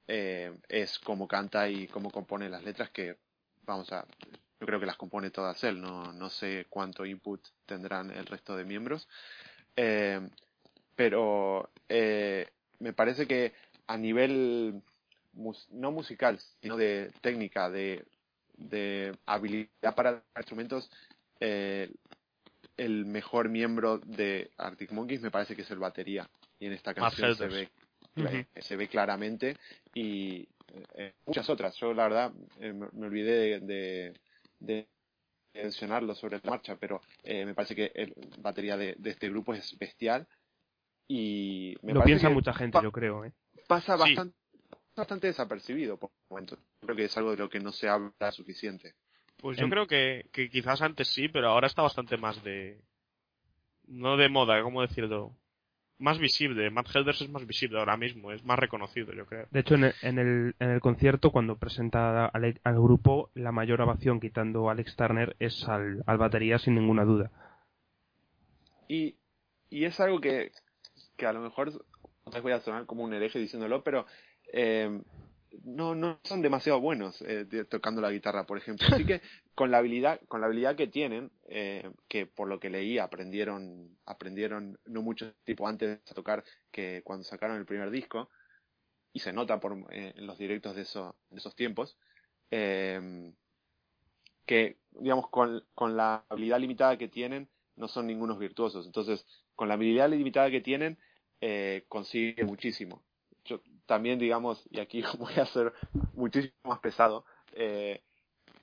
eh, 0.09 0.53
es 0.69 0.99
cómo 0.99 1.27
canta 1.29 1.69
y 1.69 1.87
cómo 1.89 2.11
compone 2.11 2.49
las 2.49 2.63
letras, 2.65 2.91
que 2.91 3.17
vamos 3.65 3.93
a, 3.93 4.07
yo 4.61 4.67
creo 4.67 4.81
que 4.81 4.87
las 4.87 4.97
compone 4.97 5.31
todas 5.31 5.63
él, 5.65 5.81
no, 5.81 6.13
no 6.13 6.29
sé 6.31 6.67
cuánto 6.69 7.05
input 7.07 7.41
tendrán 7.67 8.11
el 8.11 8.27
resto 8.27 8.57
de 8.57 8.65
miembros, 8.65 9.09
eh, 9.77 10.21
pero 10.97 11.71
eh, 11.89 12.49
me 12.79 12.93
parece 12.93 13.27
que 13.27 13.53
a 13.87 13.97
nivel 13.97 14.83
mus- 15.33 15.69
no 15.71 15.91
musical, 15.93 16.39
sino 16.61 16.77
de 16.77 17.11
técnica, 17.21 17.71
de 17.71 18.05
de 18.57 19.17
habilidad 19.27 19.95
para 19.95 20.23
instrumentos, 20.37 20.91
eh, 21.41 21.91
el 22.77 23.05
mejor 23.07 23.49
miembro 23.49 23.99
de 23.99 24.51
Arctic 24.57 24.93
Monkeys 24.93 25.21
me 25.21 25.31
parece 25.31 25.57
que 25.57 25.63
es 25.63 25.71
el 25.71 25.79
batería. 25.79 26.29
Y 26.59 26.67
en 26.67 26.73
esta 26.73 26.95
canción 26.95 27.33
se 27.33 27.49
Ve, 28.15 28.47
se 28.61 28.77
ve 28.77 28.89
claramente 28.89 29.57
y 29.95 30.47
eh, 30.95 31.15
muchas 31.27 31.49
otras. 31.49 31.75
Yo, 31.77 31.95
la 31.95 32.05
verdad, 32.05 32.33
eh, 32.61 32.73
me, 32.73 33.07
olvidé 33.07 33.33
de, 33.33 33.61
de, 33.61 34.21
de 34.61 34.89
mencionarlo 35.55 36.15
sobre 36.15 36.41
la 36.43 36.51
marcha, 36.51 36.77
pero 36.77 37.01
eh, 37.25 37.45
me 37.45 37.55
parece 37.55 37.75
que 37.75 37.93
la 37.95 38.37
batería 38.39 38.77
de, 38.77 38.95
de 38.99 39.11
este 39.11 39.29
grupo 39.29 39.55
es 39.55 39.77
bestial. 39.79 40.27
Y 41.09 41.77
me 41.83 41.95
Lo 41.95 42.05
piensa 42.05 42.29
que 42.29 42.35
mucha 42.35 42.55
gente, 42.55 42.79
yo 42.83 42.93
creo. 42.93 43.25
¿eh? 43.25 43.33
pasa 43.67 43.97
Sí. 43.97 44.01
bastante, 44.01 44.37
bastante 44.97 45.27
desapercibido 45.27 45.97
por 45.97 46.11
momentos. 46.31 46.59
Creo 46.81 46.97
que 46.97 47.05
es 47.05 47.17
algo 47.17 47.33
de 47.33 47.37
lo 47.39 47.49
que 47.49 47.61
no 47.61 47.73
se 47.73 47.89
habla 47.89 48.33
suficiente. 48.33 48.95
Pues 49.41 49.59
yo 49.59 49.65
En- 49.65 49.71
creo 49.71 49.87
que, 49.87 50.27
que 50.33 50.49
quizás 50.49 50.81
antes 50.83 51.09
sí, 51.09 51.29
pero 51.29 51.49
ahora 51.49 51.67
está 51.67 51.83
bastante 51.83 52.17
más 52.17 52.43
de... 52.45 52.81
No 53.87 54.17
de 54.17 54.29
moda, 54.29 54.63
¿cómo 54.63 54.81
decirlo? 54.83 55.37
Más 56.03 56.19
visible. 56.19 56.69
Matt 56.73 56.89
Helders 56.93 57.21
es 57.21 57.31
más 57.31 57.47
visible 57.47 57.79
ahora 57.79 57.97
mismo, 57.97 58.33
es 58.33 58.45
más 58.45 58.59
reconocido, 58.59 59.13
yo 59.13 59.25
creo. 59.25 59.47
De 59.53 59.61
hecho, 59.61 59.77
en 59.77 59.85
el, 59.85 59.95
en 60.03 60.19
el, 60.19 60.55
en 60.59 60.71
el 60.71 60.81
concierto, 60.81 61.31
cuando 61.31 61.59
presenta 61.59 62.27
al, 62.27 62.61
al 62.65 62.75
grupo, 62.75 63.31
la 63.35 63.53
mayor 63.53 63.81
ovación, 63.83 64.19
quitando 64.19 64.69
a 64.69 64.73
Alex 64.73 64.97
Turner, 64.97 65.37
es 65.39 65.69
al, 65.69 66.03
al 66.05 66.19
batería 66.19 66.59
sin 66.59 66.75
ninguna 66.75 67.05
duda. 67.05 67.31
Y, 68.89 69.15
y 69.71 69.85
es 69.85 70.01
algo 70.01 70.21
que, 70.21 70.51
que 71.17 71.25
a 71.25 71.33
lo 71.33 71.41
mejor 71.41 71.69
otra 72.25 72.39
vez 72.39 72.43
voy 72.43 72.53
a 72.53 72.61
sonar 72.61 72.85
como 72.85 73.05
un 73.05 73.15
hereje 73.15 73.39
diciéndolo, 73.39 73.85
pero 73.85 74.05
eh, 74.53 75.01
no, 75.65 75.95
no 75.95 76.21
son 76.25 76.43
demasiado 76.43 76.81
buenos 76.81 77.23
eh, 77.23 77.47
tocando 77.69 78.01
la 78.01 78.11
guitarra, 78.11 78.47
por 78.47 78.59
ejemplo. 78.59 78.87
Así 78.91 79.05
que 79.05 79.21
con 79.55 79.71
la 79.71 79.79
habilidad, 79.79 80.21
con 80.29 80.41
la 80.41 80.47
habilidad 80.47 80.77
que 80.77 80.87
tienen, 80.87 81.31
eh, 81.49 81.91
que 82.09 82.27
por 82.27 82.49
lo 82.49 82.59
que 82.61 82.71
leí 82.71 82.99
aprendieron, 82.99 83.97
aprendieron 84.07 84.79
no 84.87 85.03
mucho 85.03 85.33
tiempo 85.45 85.69
antes 85.69 86.05
de 86.05 86.15
tocar 86.15 86.45
que 86.71 87.03
cuando 87.05 87.25
sacaron 87.25 87.57
el 87.57 87.67
primer 87.67 87.91
disco, 87.91 88.31
y 89.13 89.21
se 89.21 89.33
nota 89.33 89.61
por, 89.61 89.77
eh, 89.93 90.15
en 90.17 90.27
los 90.27 90.39
directos 90.39 90.75
de, 90.75 90.83
eso, 90.83 91.17
de 91.31 91.39
esos 91.39 91.55
tiempos, 91.55 91.99
eh, 92.51 93.33
que 94.47 94.79
digamos 94.91 95.29
con, 95.29 95.65
con 95.75 95.97
la 95.97 96.25
habilidad 96.29 96.59
limitada 96.61 96.99
que 96.99 97.09
tienen, 97.09 97.49
no 97.77 97.89
son 97.89 98.07
ningunos 98.07 98.39
virtuosos. 98.39 98.87
Entonces, 98.87 99.27
con 99.55 99.69
la 99.69 99.75
habilidad 99.75 100.09
limitada 100.11 100.51
que 100.51 100.61
tienen, 100.61 100.99
eh, 101.41 101.85
consiguen 101.89 102.47
muchísimo. 102.47 103.03
También, 103.87 104.19
digamos, 104.19 104.67
y 104.71 104.81
aquí 104.81 105.03
voy 105.19 105.35
a 105.35 105.47
ser 105.47 105.73
muchísimo 106.15 106.55
más 106.65 106.81
pesado, 106.81 107.25
eh, 107.55 108.03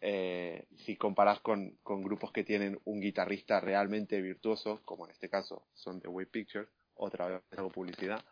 eh, 0.02 0.66
si 0.78 0.96
comparas 0.96 1.40
con, 1.42 1.78
con 1.84 2.02
grupos 2.02 2.32
que 2.32 2.44
tienen 2.44 2.80
un 2.86 3.02
guitarrista 3.02 3.60
realmente 3.60 4.22
virtuoso, 4.22 4.82
como 4.86 5.06
en 5.06 5.12
este 5.12 5.30
caso 5.30 5.68
son 5.74 6.00
The 6.00 6.08
Way 6.08 6.26
Pictures, 6.28 6.70
otra 6.96 7.28
vez 7.28 7.42
hago 7.58 7.70
publicidad. 7.70 8.24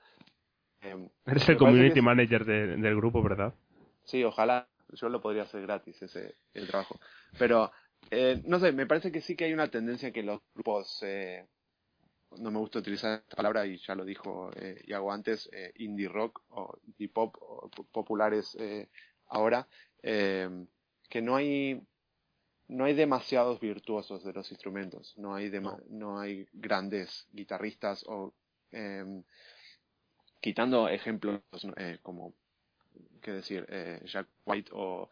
eh, 0.82 1.10
Eres 1.26 1.50
el 1.50 1.58
community 1.58 2.00
es- 2.00 2.04
manager 2.04 2.46
de- 2.46 2.78
del 2.78 2.96
grupo, 2.96 3.22
¿verdad? 3.22 3.54
Sí, 4.06 4.24
ojalá. 4.24 4.68
Yo 4.94 5.10
lo 5.10 5.20
podría 5.20 5.44
hacer 5.44 5.64
gratis 5.64 6.02
ese 6.02 6.36
el 6.54 6.66
trabajo. 6.68 6.98
Pero, 7.38 7.72
eh, 8.10 8.42
no 8.46 8.58
sé, 8.60 8.72
me 8.72 8.86
parece 8.86 9.12
que 9.12 9.20
sí 9.20 9.36
que 9.36 9.44
hay 9.44 9.54
una 9.54 9.68
tendencia 9.70 10.14
que 10.14 10.24
los 10.24 10.40
grupos, 10.56 11.00
eh, 11.04 11.46
no 12.40 12.52
me 12.52 12.60
gusta 12.60 12.80
utilizar 12.80 13.20
esta 13.20 13.36
palabra 13.38 13.66
y 13.66 13.78
ya 13.78 13.96
lo 13.96 14.06
dijo 14.06 14.52
eh, 14.56 14.82
Iago 14.88 15.12
antes, 15.12 15.50
eh, 15.54 15.72
indie 15.78 16.08
rock 16.10 16.42
o 16.50 16.78
indie 16.86 17.10
pop 17.10 17.36
o 17.42 17.70
po- 17.70 17.86
populares 17.86 18.56
eh, 18.60 18.90
ahora, 19.28 19.68
eh, 20.04 20.50
que 21.10 21.22
no 21.22 21.36
hay 21.36 21.82
no 22.70 22.84
hay 22.86 22.94
demasiados 22.94 23.60
virtuosos 23.62 24.24
de 24.24 24.34
los 24.34 24.52
instrumentos, 24.52 25.18
no 25.18 25.36
hay 25.36 25.50
no. 25.90 26.20
hay 26.20 26.46
grandes 26.54 27.28
guitarristas 27.32 28.04
o 28.08 28.34
em, 28.72 29.24
quitando 30.42 30.90
ejemplos 30.90 31.42
eh, 31.78 32.00
como 32.02 32.34
qué 33.22 33.32
decir 33.32 33.66
eh, 33.70 34.02
Jack 34.06 34.28
White 34.46 34.72
o 34.74 35.10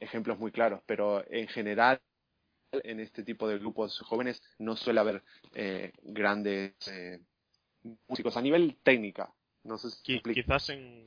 ejemplos 0.00 0.38
muy 0.38 0.50
claros, 0.52 0.82
pero 0.86 1.24
en 1.30 1.48
general 1.48 2.00
en 2.72 3.00
este 3.00 3.22
tipo 3.22 3.48
de 3.48 3.58
grupos 3.58 3.98
jóvenes 4.00 4.42
no 4.58 4.76
suele 4.76 5.00
haber 5.00 5.22
eh, 5.54 5.92
grandes 6.02 6.74
eh, 6.88 7.20
músicos 8.08 8.36
a 8.36 8.42
nivel 8.42 8.76
técnica. 8.82 9.32
No 9.64 9.78
sé 9.78 9.90
si 9.90 9.96
Qui- 10.02 10.14
explico. 10.16 10.40
quizás 10.42 10.68
en, 10.70 11.06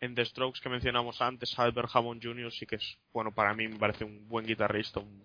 en 0.00 0.14
The 0.14 0.24
Strokes 0.24 0.60
que 0.60 0.68
mencionamos 0.68 1.20
antes, 1.20 1.58
Albert 1.58 1.90
Hammond 1.94 2.22
Jr. 2.22 2.52
sí 2.52 2.66
que 2.66 2.76
es, 2.76 2.98
bueno, 3.12 3.32
para 3.32 3.54
mí 3.54 3.68
me 3.68 3.78
parece 3.78 4.04
un 4.04 4.28
buen 4.28 4.46
guitarrista. 4.46 5.00
un- 5.00 5.24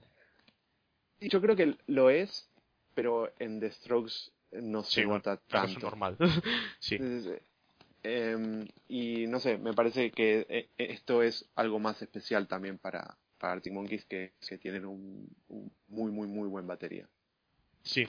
Yo 1.20 1.42
creo 1.42 1.56
que 1.56 1.76
lo 1.88 2.10
es, 2.10 2.50
pero 2.96 3.32
en 3.40 3.60
The 3.60 3.72
Strokes 3.72 4.32
no 4.52 4.84
se 4.84 4.92
Sí, 5.02 5.06
bueno, 5.06 5.18
nota 5.18 5.38
creo 5.48 5.62
que 5.62 5.68
es 5.68 5.74
tanto. 5.74 5.86
normal. 5.88 6.18
sí. 6.80 6.96
Es- 6.96 7.42
em, 8.02 8.66
y 8.88 9.28
no 9.28 9.40
sé, 9.42 9.58
me 9.58 9.74
parece 9.74 10.12
que 10.12 10.46
eh, 10.50 10.70
esto 10.78 11.22
es 11.22 11.50
algo 11.56 11.80
más 11.80 12.02
especial 12.02 12.48
también 12.48 12.78
para, 12.78 13.18
para 13.40 13.54
Arctic 13.54 13.74
Monkeys 13.74 14.06
que, 14.06 14.34
que 14.48 14.58
tienen 14.58 14.86
un, 14.86 15.28
un 15.48 15.72
muy, 15.88 16.12
muy, 16.12 16.28
muy 16.28 16.48
buen 16.48 16.68
batería. 16.68 17.08
Sí, 17.84 18.06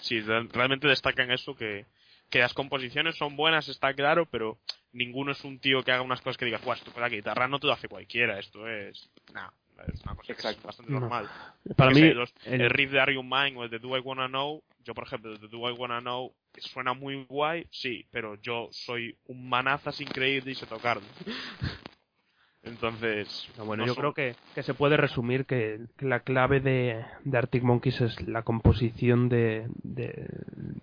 sí, 0.00 0.20
re- 0.20 0.48
realmente 0.52 0.86
destacan 0.88 1.30
eso 1.30 1.54
que, 1.54 1.84
que 2.30 2.38
las 2.38 2.54
composiciones 2.54 3.16
son 3.16 3.36
buenas, 3.36 3.68
está 3.68 3.92
claro, 3.94 4.26
pero 4.26 4.58
ninguno 4.92 5.32
es 5.32 5.44
un 5.44 5.58
tío 5.58 5.82
que 5.82 5.92
haga 5.92 6.02
unas 6.02 6.20
cosas 6.20 6.36
que 6.38 6.44
digas, 6.44 6.62
guau, 6.64 6.76
esto 6.76 6.92
con 6.92 7.02
la 7.02 7.08
guitarra 7.08 7.48
no 7.48 7.58
te 7.58 7.66
lo 7.66 7.72
hace 7.72 7.88
cualquiera, 7.88 8.38
esto 8.38 8.66
es... 8.68 9.10
Nah, 9.34 9.50
es 9.92 10.00
una 10.02 10.14
cosa 10.14 10.26
que 10.26 10.32
es 10.32 10.38
Exacto. 10.38 10.66
bastante 10.66 10.92
No. 10.92 11.00
normal. 11.00 11.28
Para 11.76 11.90
mí, 11.90 12.00
qué 12.00 12.08
sé, 12.08 12.14
los- 12.14 12.34
el- 12.46 12.60
el 12.62 12.70
riff 12.70 12.90
de 12.92 13.00
Are 13.00 13.12
You 13.14 13.22
Mine 13.22 13.56
o 13.56 13.64
el 13.64 13.70
de 13.70 13.78
Do 13.78 13.96
I 13.96 14.00
Wanna 14.00 14.28
Know, 14.28 14.62
yo 14.84 14.94
por 14.94 15.04
ejemplo, 15.04 15.32
el 15.32 15.40
de 15.40 15.48
Do 15.48 15.68
I 15.68 15.72
Wanna 15.72 16.00
Know 16.00 16.32
suena 16.58 16.94
muy 16.94 17.24
guay, 17.24 17.66
sí, 17.70 18.06
pero 18.10 18.36
yo 18.40 18.68
soy 18.72 19.16
un 19.26 19.48
manazas 19.48 20.00
increíble 20.00 20.52
y 20.52 20.54
sé 20.54 20.66
tocarlo. 20.66 21.02
Entonces, 22.64 23.48
No, 23.56 23.64
bueno, 23.64 23.82
no 23.82 23.86
yo 23.86 23.94
son- 23.94 24.00
creo 24.02 24.14
que, 24.14 24.34
que 24.54 24.62
se 24.62 24.74
puede 24.74 24.96
resumir 24.96 25.46
que, 25.46 25.80
que 25.96 26.06
la 26.06 26.20
clave 26.20 26.60
de, 26.60 27.04
de 27.24 27.38
Arctic 27.38 27.62
Monkeys 27.62 28.00
es 28.00 28.28
la 28.28 28.42
composición 28.42 29.28
de, 29.28 29.68
de 29.82 30.28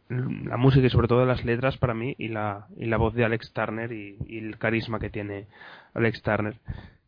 la 0.10 0.57
música 0.57 0.88
y 0.88 0.89
sobre 0.89 1.07
todo 1.07 1.26
las 1.26 1.43
letras 1.45 1.77
para 1.77 1.93
mí 1.93 2.15
y 2.18 2.30
la, 2.30 2.68
y 2.77 2.85
la 2.85 2.97
voz 2.97 3.14
de 3.14 3.26
Alex 3.26 3.52
Turner 3.53 3.91
y, 3.91 4.18
y 4.27 4.38
el 4.39 4.57
carisma 4.57 4.99
que 4.99 5.10
tiene 5.10 5.47
Alex 5.93 6.22
Turner, 6.22 6.56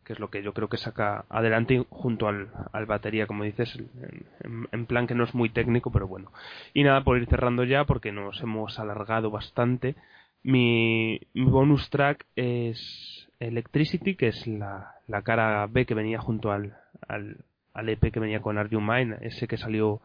que 0.04 0.14
es 0.14 0.20
lo 0.20 0.30
que 0.30 0.44
yo 0.44 0.54
creo 0.54 0.68
que 0.70 0.78
saca 0.78 1.26
adelante 1.30 1.84
junto 1.90 2.28
al, 2.28 2.50
al 2.74 2.86
batería, 2.86 3.26
como 3.26 3.44
dices, 3.46 3.74
en, 3.78 4.26
en- 4.44 4.68
en 4.72 4.86
plan 4.86 5.08
que 5.08 5.16
no 5.16 5.24
es 5.24 5.34
muy 5.34 5.50
técnico, 5.50 5.92
pero 5.92 6.08
bueno. 6.08 6.32
Y 6.74 6.84
nada, 6.84 7.04
por 7.04 7.18
ir 7.18 7.28
cerrando 7.28 7.64
ya, 7.64 7.86
porque 7.86 8.12
nos 8.12 8.40
hemos 8.42 8.78
alargado 8.80 9.32
bastante, 9.32 9.96
mi, 10.44 11.20
mi 11.34 11.46
bonus 11.46 11.90
track 11.90 12.26
es 12.36 13.27
Electricity, 13.40 14.16
que 14.16 14.28
es 14.30 14.48
la, 14.48 14.96
la 15.08 15.22
cara 15.22 15.68
B 15.68 15.86
que 15.86 15.94
venía 15.94 16.20
junto 16.20 16.52
al, 16.52 16.76
al, 17.08 17.38
al 17.74 17.90
EP 17.90 18.12
que 18.12 18.20
venía 18.20 18.42
con 18.42 18.58
Are 18.58 18.70
Mine, 18.78 19.18
ese 19.22 19.48
que 19.48 19.58
salió 19.58 20.02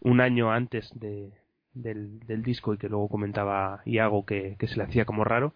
un 0.00 0.20
año 0.20 0.50
antes 0.50 0.90
de, 0.98 1.32
del, 1.74 2.20
del 2.26 2.42
disco 2.42 2.74
y 2.74 2.78
que 2.78 2.88
luego 2.88 3.08
comentaba 3.08 3.82
Iago 3.84 4.24
que, 4.24 4.56
que 4.58 4.68
se 4.68 4.76
le 4.76 4.84
hacía 4.84 5.04
como 5.04 5.24
raro. 5.24 5.54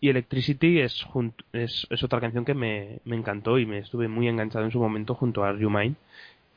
Y 0.00 0.08
Electricity 0.08 0.80
es, 0.80 1.04
jun- 1.04 1.34
es, 1.52 1.86
es 1.90 2.02
otra 2.02 2.20
canción 2.20 2.44
que 2.44 2.54
me, 2.54 3.00
me 3.04 3.16
encantó 3.16 3.58
y 3.58 3.66
me 3.66 3.78
estuve 3.78 4.08
muy 4.08 4.28
enganchado 4.28 4.64
en 4.64 4.70
su 4.72 4.80
momento 4.80 5.14
junto 5.14 5.44
a 5.44 5.50
Are 5.50 5.58
You 5.60 5.70
Mine 5.70 5.94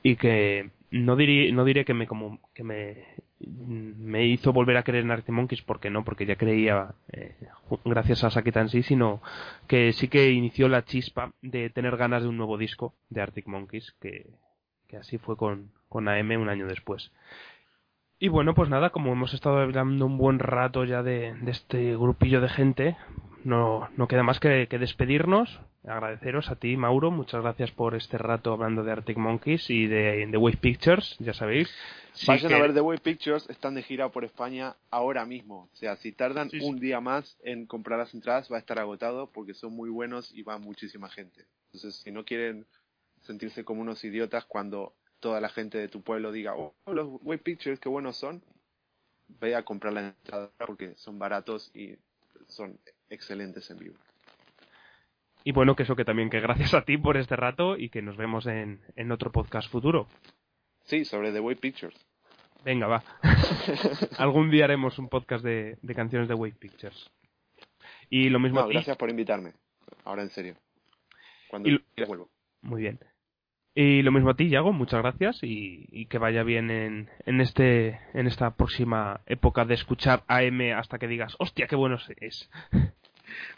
y 0.04 0.16
que 0.16 0.70
no 0.92 1.16
diré, 1.16 1.52
no 1.52 1.66
diré 1.66 1.84
que 1.86 1.94
me 1.94 2.08
como 2.08 2.40
que 2.54 2.64
me, 2.64 3.06
me 3.40 4.26
hizo 4.26 4.54
volver 4.54 4.78
a 4.78 4.84
creer 4.84 5.04
en 5.04 5.12
Arctic 5.12 5.34
Monkeys 5.34 5.62
porque 5.62 5.90
no, 5.90 6.04
porque 6.04 6.26
ya 6.26 6.36
creía 6.36 6.96
eh, 7.12 7.36
gracias 7.84 8.24
a 8.24 8.30
Saki 8.30 8.52
Tansei, 8.52 8.84
sino 8.84 9.22
que 9.68 9.92
sí 9.94 10.08
que 10.08 10.32
inició 10.32 10.70
la 10.70 10.86
chispa 10.86 11.34
de 11.42 11.70
tener 11.70 11.98
ganas 11.98 12.24
de 12.24 12.30
un 12.30 12.38
nuevo 12.38 12.58
disco 12.58 12.94
de 13.10 13.22
Arctic 13.22 13.48
Monkeys, 13.48 13.94
que, 14.00 14.30
que 14.88 14.98
así 14.98 15.18
fue 15.18 15.36
con, 15.36 15.72
con 15.90 16.08
AM 16.08 16.32
un 16.32 16.50
año 16.50 16.68
después. 16.68 17.12
Y 18.18 18.30
bueno, 18.30 18.56
pues 18.56 18.70
nada, 18.70 18.92
como 18.92 19.12
hemos 19.12 19.34
estado 19.34 19.58
hablando 19.58 20.06
un 20.06 20.18
buen 20.18 20.40
rato 20.40 20.86
ya 20.86 21.04
de, 21.04 21.34
de 21.34 21.52
este 21.52 21.98
grupillo 21.98 22.40
de 22.40 22.50
gente, 22.50 22.98
no, 23.46 23.88
no 23.96 24.08
queda 24.08 24.24
más 24.24 24.40
que, 24.40 24.68
que 24.68 24.78
despedirnos, 24.80 25.60
agradeceros 25.86 26.50
a 26.50 26.56
ti, 26.56 26.76
Mauro, 26.78 27.12
muchas 27.12 27.42
gracias 27.42 27.72
por 27.72 27.96
este 27.96 28.18
rato 28.18 28.52
hablando 28.52 28.84
de 28.84 28.92
Arctic 28.92 29.18
Monkeys 29.18 29.70
y 29.70 29.88
de, 29.88 30.26
de 30.28 30.38
Wave 30.38 30.58
Pictures, 30.58 31.16
ya 31.20 31.34
sabéis. 31.34 31.70
Sí 32.14 32.26
Vayan 32.28 32.50
que- 32.50 32.56
a 32.56 32.60
ver 32.62 32.74
The 32.74 32.82
Way 32.82 32.98
Pictures, 33.00 33.50
están 33.50 33.76
de 33.76 33.84
gira 33.84 34.10
por 34.10 34.26
España 34.26 34.76
ahora 34.90 35.26
mismo. 35.26 35.70
O 35.72 35.76
sea, 35.76 35.96
si 35.98 36.12
tardan 36.12 36.50
Sí, 36.50 36.60
sí. 36.60 36.66
un 36.66 36.80
día 36.80 37.00
más 37.02 37.38
en 37.44 37.66
comprar 37.68 38.00
las 38.00 38.14
entradas, 38.14 38.52
va 38.52 38.56
a 38.56 38.60
estar 38.60 38.80
agotado 38.80 39.30
porque 39.32 39.54
son 39.54 39.74
muy 39.76 39.90
buenos 39.90 40.34
y 40.34 40.42
va 40.42 40.58
muchísima 40.58 41.10
gente. 41.10 41.46
Entonces, 41.68 41.96
si 42.02 42.12
no 42.12 42.26
quieren 42.26 42.66
sentirse 43.22 43.64
como 43.64 43.82
unos 43.82 44.04
idiotas 44.04 44.46
cuando 44.46 44.94
toda 45.20 45.40
la 45.42 45.50
gente 45.50 45.78
de 45.78 45.88
tu 45.88 46.02
pueblo 46.02 46.32
diga, 46.32 46.56
oh, 46.56 46.74
los 46.88 47.08
Way 47.22 47.38
Pictures, 47.40 47.80
qué 47.80 47.90
buenos 47.90 48.16
son, 48.18 48.42
ve 49.28 49.56
a 49.56 49.64
comprar 49.64 49.94
la 49.94 50.08
entrada 50.08 50.50
porque 50.66 50.96
son 50.96 51.20
baratos 51.20 51.70
y 51.76 51.96
son 52.48 52.78
excelentes 53.10 53.70
en 53.72 53.80
vivo. 53.80 53.96
Y 55.44 55.52
bueno, 55.52 55.76
que 55.76 55.84
eso 55.84 55.96
que 55.96 56.06
también 56.06 56.30
que 56.30 56.40
gracias 56.40 56.74
a 56.74 56.84
ti 56.86 56.98
por 56.98 57.18
este 57.18 57.36
rato 57.36 57.78
y 57.78 57.90
que 57.90 58.02
nos 58.02 58.18
vemos 58.18 58.48
en, 58.48 58.82
en 58.96 59.12
otro 59.12 59.32
podcast 59.32 59.70
futuro. 59.72 60.08
Sí, 60.86 61.06
sobre 61.06 61.32
The 61.32 61.40
Way 61.40 61.56
Pictures. 61.56 61.96
Venga, 62.64 62.88
va. 62.88 63.04
Algún 64.18 64.50
día 64.50 64.66
haremos 64.66 64.98
un 64.98 65.08
podcast 65.08 65.44
de, 65.44 65.78
de 65.82 65.96
canciones 65.96 66.28
de 66.28 66.34
Wave 66.34 66.56
Pictures. 66.60 67.12
Y 68.10 68.30
lo 68.30 68.40
mismo 68.40 68.60
No, 68.60 68.66
a 68.66 68.68
ti. 68.70 68.74
gracias 68.74 68.98
por 68.98 69.10
invitarme. 69.10 69.54
Ahora 70.04 70.24
en 70.24 70.30
serio. 70.30 70.56
Cuando 71.50 71.70
Y- 71.70 71.80
quieras 71.94 72.08
vuelvo. 72.10 72.30
Muy 72.62 72.82
bien. 72.82 73.00
Y 73.76 74.02
lo 74.04 74.12
mismo 74.12 74.30
a 74.32 74.36
ti, 74.36 74.50
Yago, 74.50 74.72
muchas 74.74 75.02
gracias 75.02 75.44
y, 75.44 75.86
y 75.92 76.06
que 76.08 76.18
vaya 76.18 76.44
bien 76.44 76.72
en, 76.72 77.10
en, 77.26 77.42
este, 77.42 78.00
en 78.14 78.26
esta 78.26 78.56
próxima 78.56 79.22
época 79.26 79.66
de 79.66 79.74
escuchar 79.76 80.24
AM 80.28 80.62
hasta 80.78 80.98
que 80.98 81.08
digas, 81.08 81.36
hostia, 81.40 81.68
qué 81.68 81.76
bueno 81.76 81.98
es. 82.22 82.50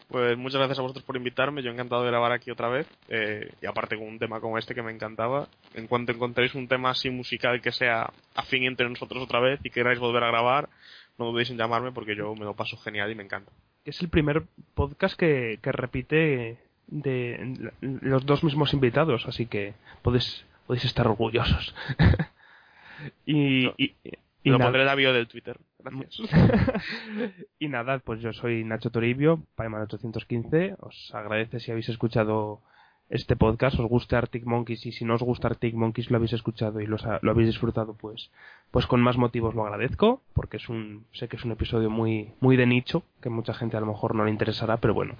Pues 0.08 0.38
muchas 0.38 0.60
gracias 0.60 0.80
a 0.80 0.82
vosotros 0.84 1.04
por 1.06 1.18
invitarme. 1.18 1.62
Yo 1.64 1.72
encantado 1.72 2.02
de 2.04 2.10
grabar 2.10 2.32
aquí 2.32 2.49
otra 2.52 2.70
vez. 2.70 2.88
eh, 3.10 3.52
y 3.62 3.66
aparte 3.66 3.98
con 3.98 4.08
un 4.08 4.20
tema 4.20 4.40
como 4.40 4.58
este 4.58 4.74
que 4.76 4.82
me 4.82 4.91
encantaba. 4.91 5.48
En 5.74 5.88
cuanto 5.88 6.12
encontréis 6.12 6.56
un 6.56 6.68
tema 6.68 6.91
así 6.91 7.10
musical 7.10 7.62
que 7.62 7.72
sea 7.72 8.12
afín 8.36 8.64
entre 8.64 8.90
nosotros 8.90 9.22
otra 9.24 9.40
vez 9.40 9.60
y 9.64 9.70
queráis 9.70 9.99
volver 9.99 10.24
a 10.24 10.28
grabar, 10.28 10.70
no 11.18 11.26
dudéis 11.32 11.49
en 11.49 11.58
llamarme 11.58 11.91
porque 11.91 12.16
yo 12.16 12.34
me 12.36 12.45
lo 12.45 12.56
paso 12.56 12.78
genial 12.78 13.12
y 13.12 13.16
me 13.16 13.24
encanta. 13.24 13.52
Es 13.84 14.02
el 14.02 14.10
primer 14.10 14.44
podcast 14.76 15.18
que, 15.20 15.60
que 15.62 15.72
repite 15.72 16.58
de 16.88 17.72
los 17.82 18.26
dos 18.26 18.44
mismos 18.45 18.74
invitados, 18.74 19.26
así 19.28 19.45
que 19.45 19.74
podéis, 20.04 20.45
podéis 20.68 20.86
estar 20.86 21.06
orgullosos. 21.08 21.76
y, 23.26 23.66
No. 23.66 23.74
y, 23.78 23.94
y 24.04 24.12
Y 24.44 24.49
lo 24.49 24.58
nada. 24.58 24.68
pondré 24.68 24.82
en 24.84 24.88
la 24.88 24.95
bio 24.95 25.12
del 25.14 25.28
Twitter. 25.28 25.58
Y 27.59 27.68
nada, 27.68 27.99
pues 27.99 28.22
yo 28.22 28.34
soy 28.34 28.64
Nacho 28.64 28.89
Toribio, 28.89 29.43
Paiman815. 29.57 30.77
Os 30.80 31.14
agradece 31.14 31.59
si 31.59 31.72
habéis 31.72 31.89
escuchado 31.89 32.61
este 33.09 33.38
podcast, 33.38 33.80
os 33.80 33.88
gusta 33.88 34.18
Arctic 34.18 34.45
Monkeys 34.45 34.85
y 34.85 34.91
si 34.91 35.05
no 35.05 35.15
os 35.15 35.22
gusta 35.22 35.47
Arctic 35.47 35.73
Monkeys 35.76 36.11
lo 36.11 36.18
habéis 36.18 36.34
escuchado 36.34 36.81
y 36.81 36.88
lo 36.88 36.97
habéis 37.31 37.47
disfrutado, 37.47 37.93
pues, 37.93 38.31
pues 38.72 38.85
con 38.85 39.01
más 39.01 39.18
motivos 39.18 39.55
lo 39.55 39.64
agradezco, 39.64 40.22
porque 40.34 40.57
es 40.57 40.68
un, 40.68 41.05
sé 41.14 41.30
que 41.30 41.38
es 41.38 41.45
un 41.45 41.51
episodio 41.51 41.89
muy, 41.89 42.34
muy 42.41 42.57
de 42.57 42.65
nicho, 42.65 43.03
que 43.22 43.30
mucha 43.30 43.53
gente 43.53 43.77
a 43.77 43.80
lo 43.80 43.85
mejor 43.85 44.14
no 44.14 44.26
le 44.26 44.31
interesará, 44.31 44.77
pero 44.77 44.93
bueno, 44.93 45.15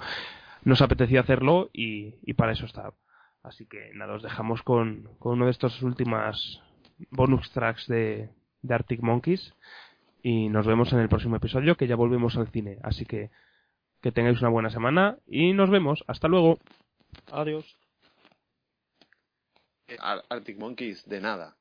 nos 0.64 0.81
apetecía 0.81 1.22
hacerlo 1.22 1.69
y, 1.72 2.15
y 2.23 2.34
para 2.34 2.52
eso 2.52 2.65
está. 2.65 2.91
Así 3.41 3.65
que 3.65 3.91
nada, 3.94 4.15
os 4.15 4.23
dejamos 4.23 4.64
con, 4.64 5.07
con 5.19 5.34
uno 5.34 5.45
de 5.45 5.52
estos 5.52 5.81
últimas 5.81 6.61
bonus 7.11 7.49
tracks 7.52 7.88
de, 7.88 8.30
de 8.61 8.73
Arctic 8.73 9.02
Monkeys 9.02 9.53
y 10.28 10.49
nos 10.49 10.66
vemos 10.68 10.91
en 10.94 10.99
el 10.99 11.10
próximo 11.10 11.36
episodio 11.38 11.76
que 11.78 11.88
ya 11.88 11.95
volvemos 11.95 12.36
al 12.38 12.48
cine. 12.49 12.80
Así 12.84 13.06
que 13.06 13.30
que 14.02 14.12
tengáis 14.12 14.40
una 14.41 14.49
buena 14.49 14.70
semana 14.70 15.18
y 15.26 15.54
nos 15.54 15.70
vemos. 15.70 16.04
Hasta 16.08 16.28
luego. 16.28 16.60
Adiós. 17.32 17.66
Ar- 19.99 20.24
Arctic 20.30 20.58
Monkeys, 20.60 21.06
de 21.08 21.22
nada. 21.22 21.57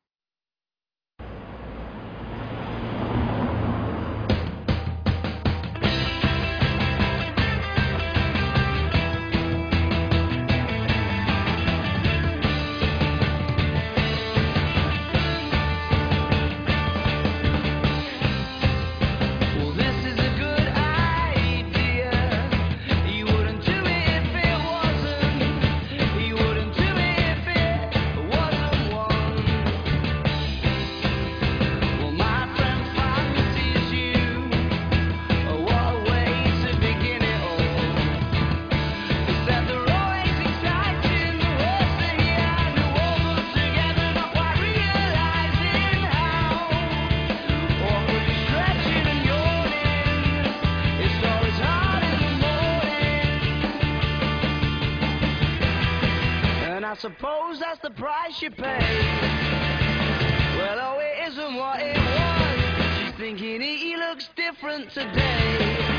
Suppose 57.06 57.60
that's 57.60 57.80
the 57.82 57.90
price 57.90 58.42
you 58.42 58.50
pay. 58.50 58.80
Well, 60.56 60.78
oh, 60.80 60.98
it 60.98 61.28
isn't 61.28 61.54
what 61.54 61.80
it 61.80 61.96
was. 61.96 62.98
She's 62.98 63.14
thinking 63.16 63.60
he 63.60 63.96
looks 63.96 64.28
different 64.34 64.90
today. 64.90 65.95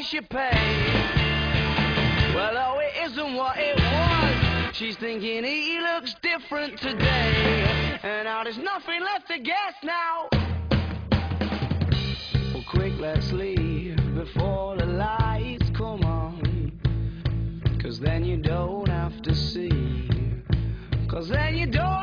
Price 0.00 0.12
you 0.12 0.22
pay. 0.22 1.12
Well, 2.34 2.56
oh, 2.56 2.78
it 2.78 3.10
isn't 3.10 3.34
what 3.34 3.56
it 3.58 3.76
was. 3.76 4.76
She's 4.76 4.96
thinking 4.96 5.44
he 5.44 5.78
looks 5.80 6.14
different 6.22 6.78
today. 6.78 7.98
And 8.02 8.24
now 8.24 8.44
there's 8.44 8.58
nothing 8.58 9.02
left 9.02 9.28
to 9.28 9.38
guess 9.38 9.74
now. 9.82 10.28
Well, 12.54 12.64
quick, 12.68 12.94
let's 12.98 13.30
leave 13.32 13.96
before 14.14 14.78
the 14.78 14.86
lights 14.86 15.70
come 15.76 16.02
on. 16.04 16.72
Cause 17.82 17.98
then 17.98 18.24
you 18.24 18.36
don't 18.36 18.88
have 18.88 19.20
to 19.22 19.34
see. 19.34 20.08
Cause 21.08 21.28
then 21.28 21.56
you 21.56 21.66
don't 21.66 21.99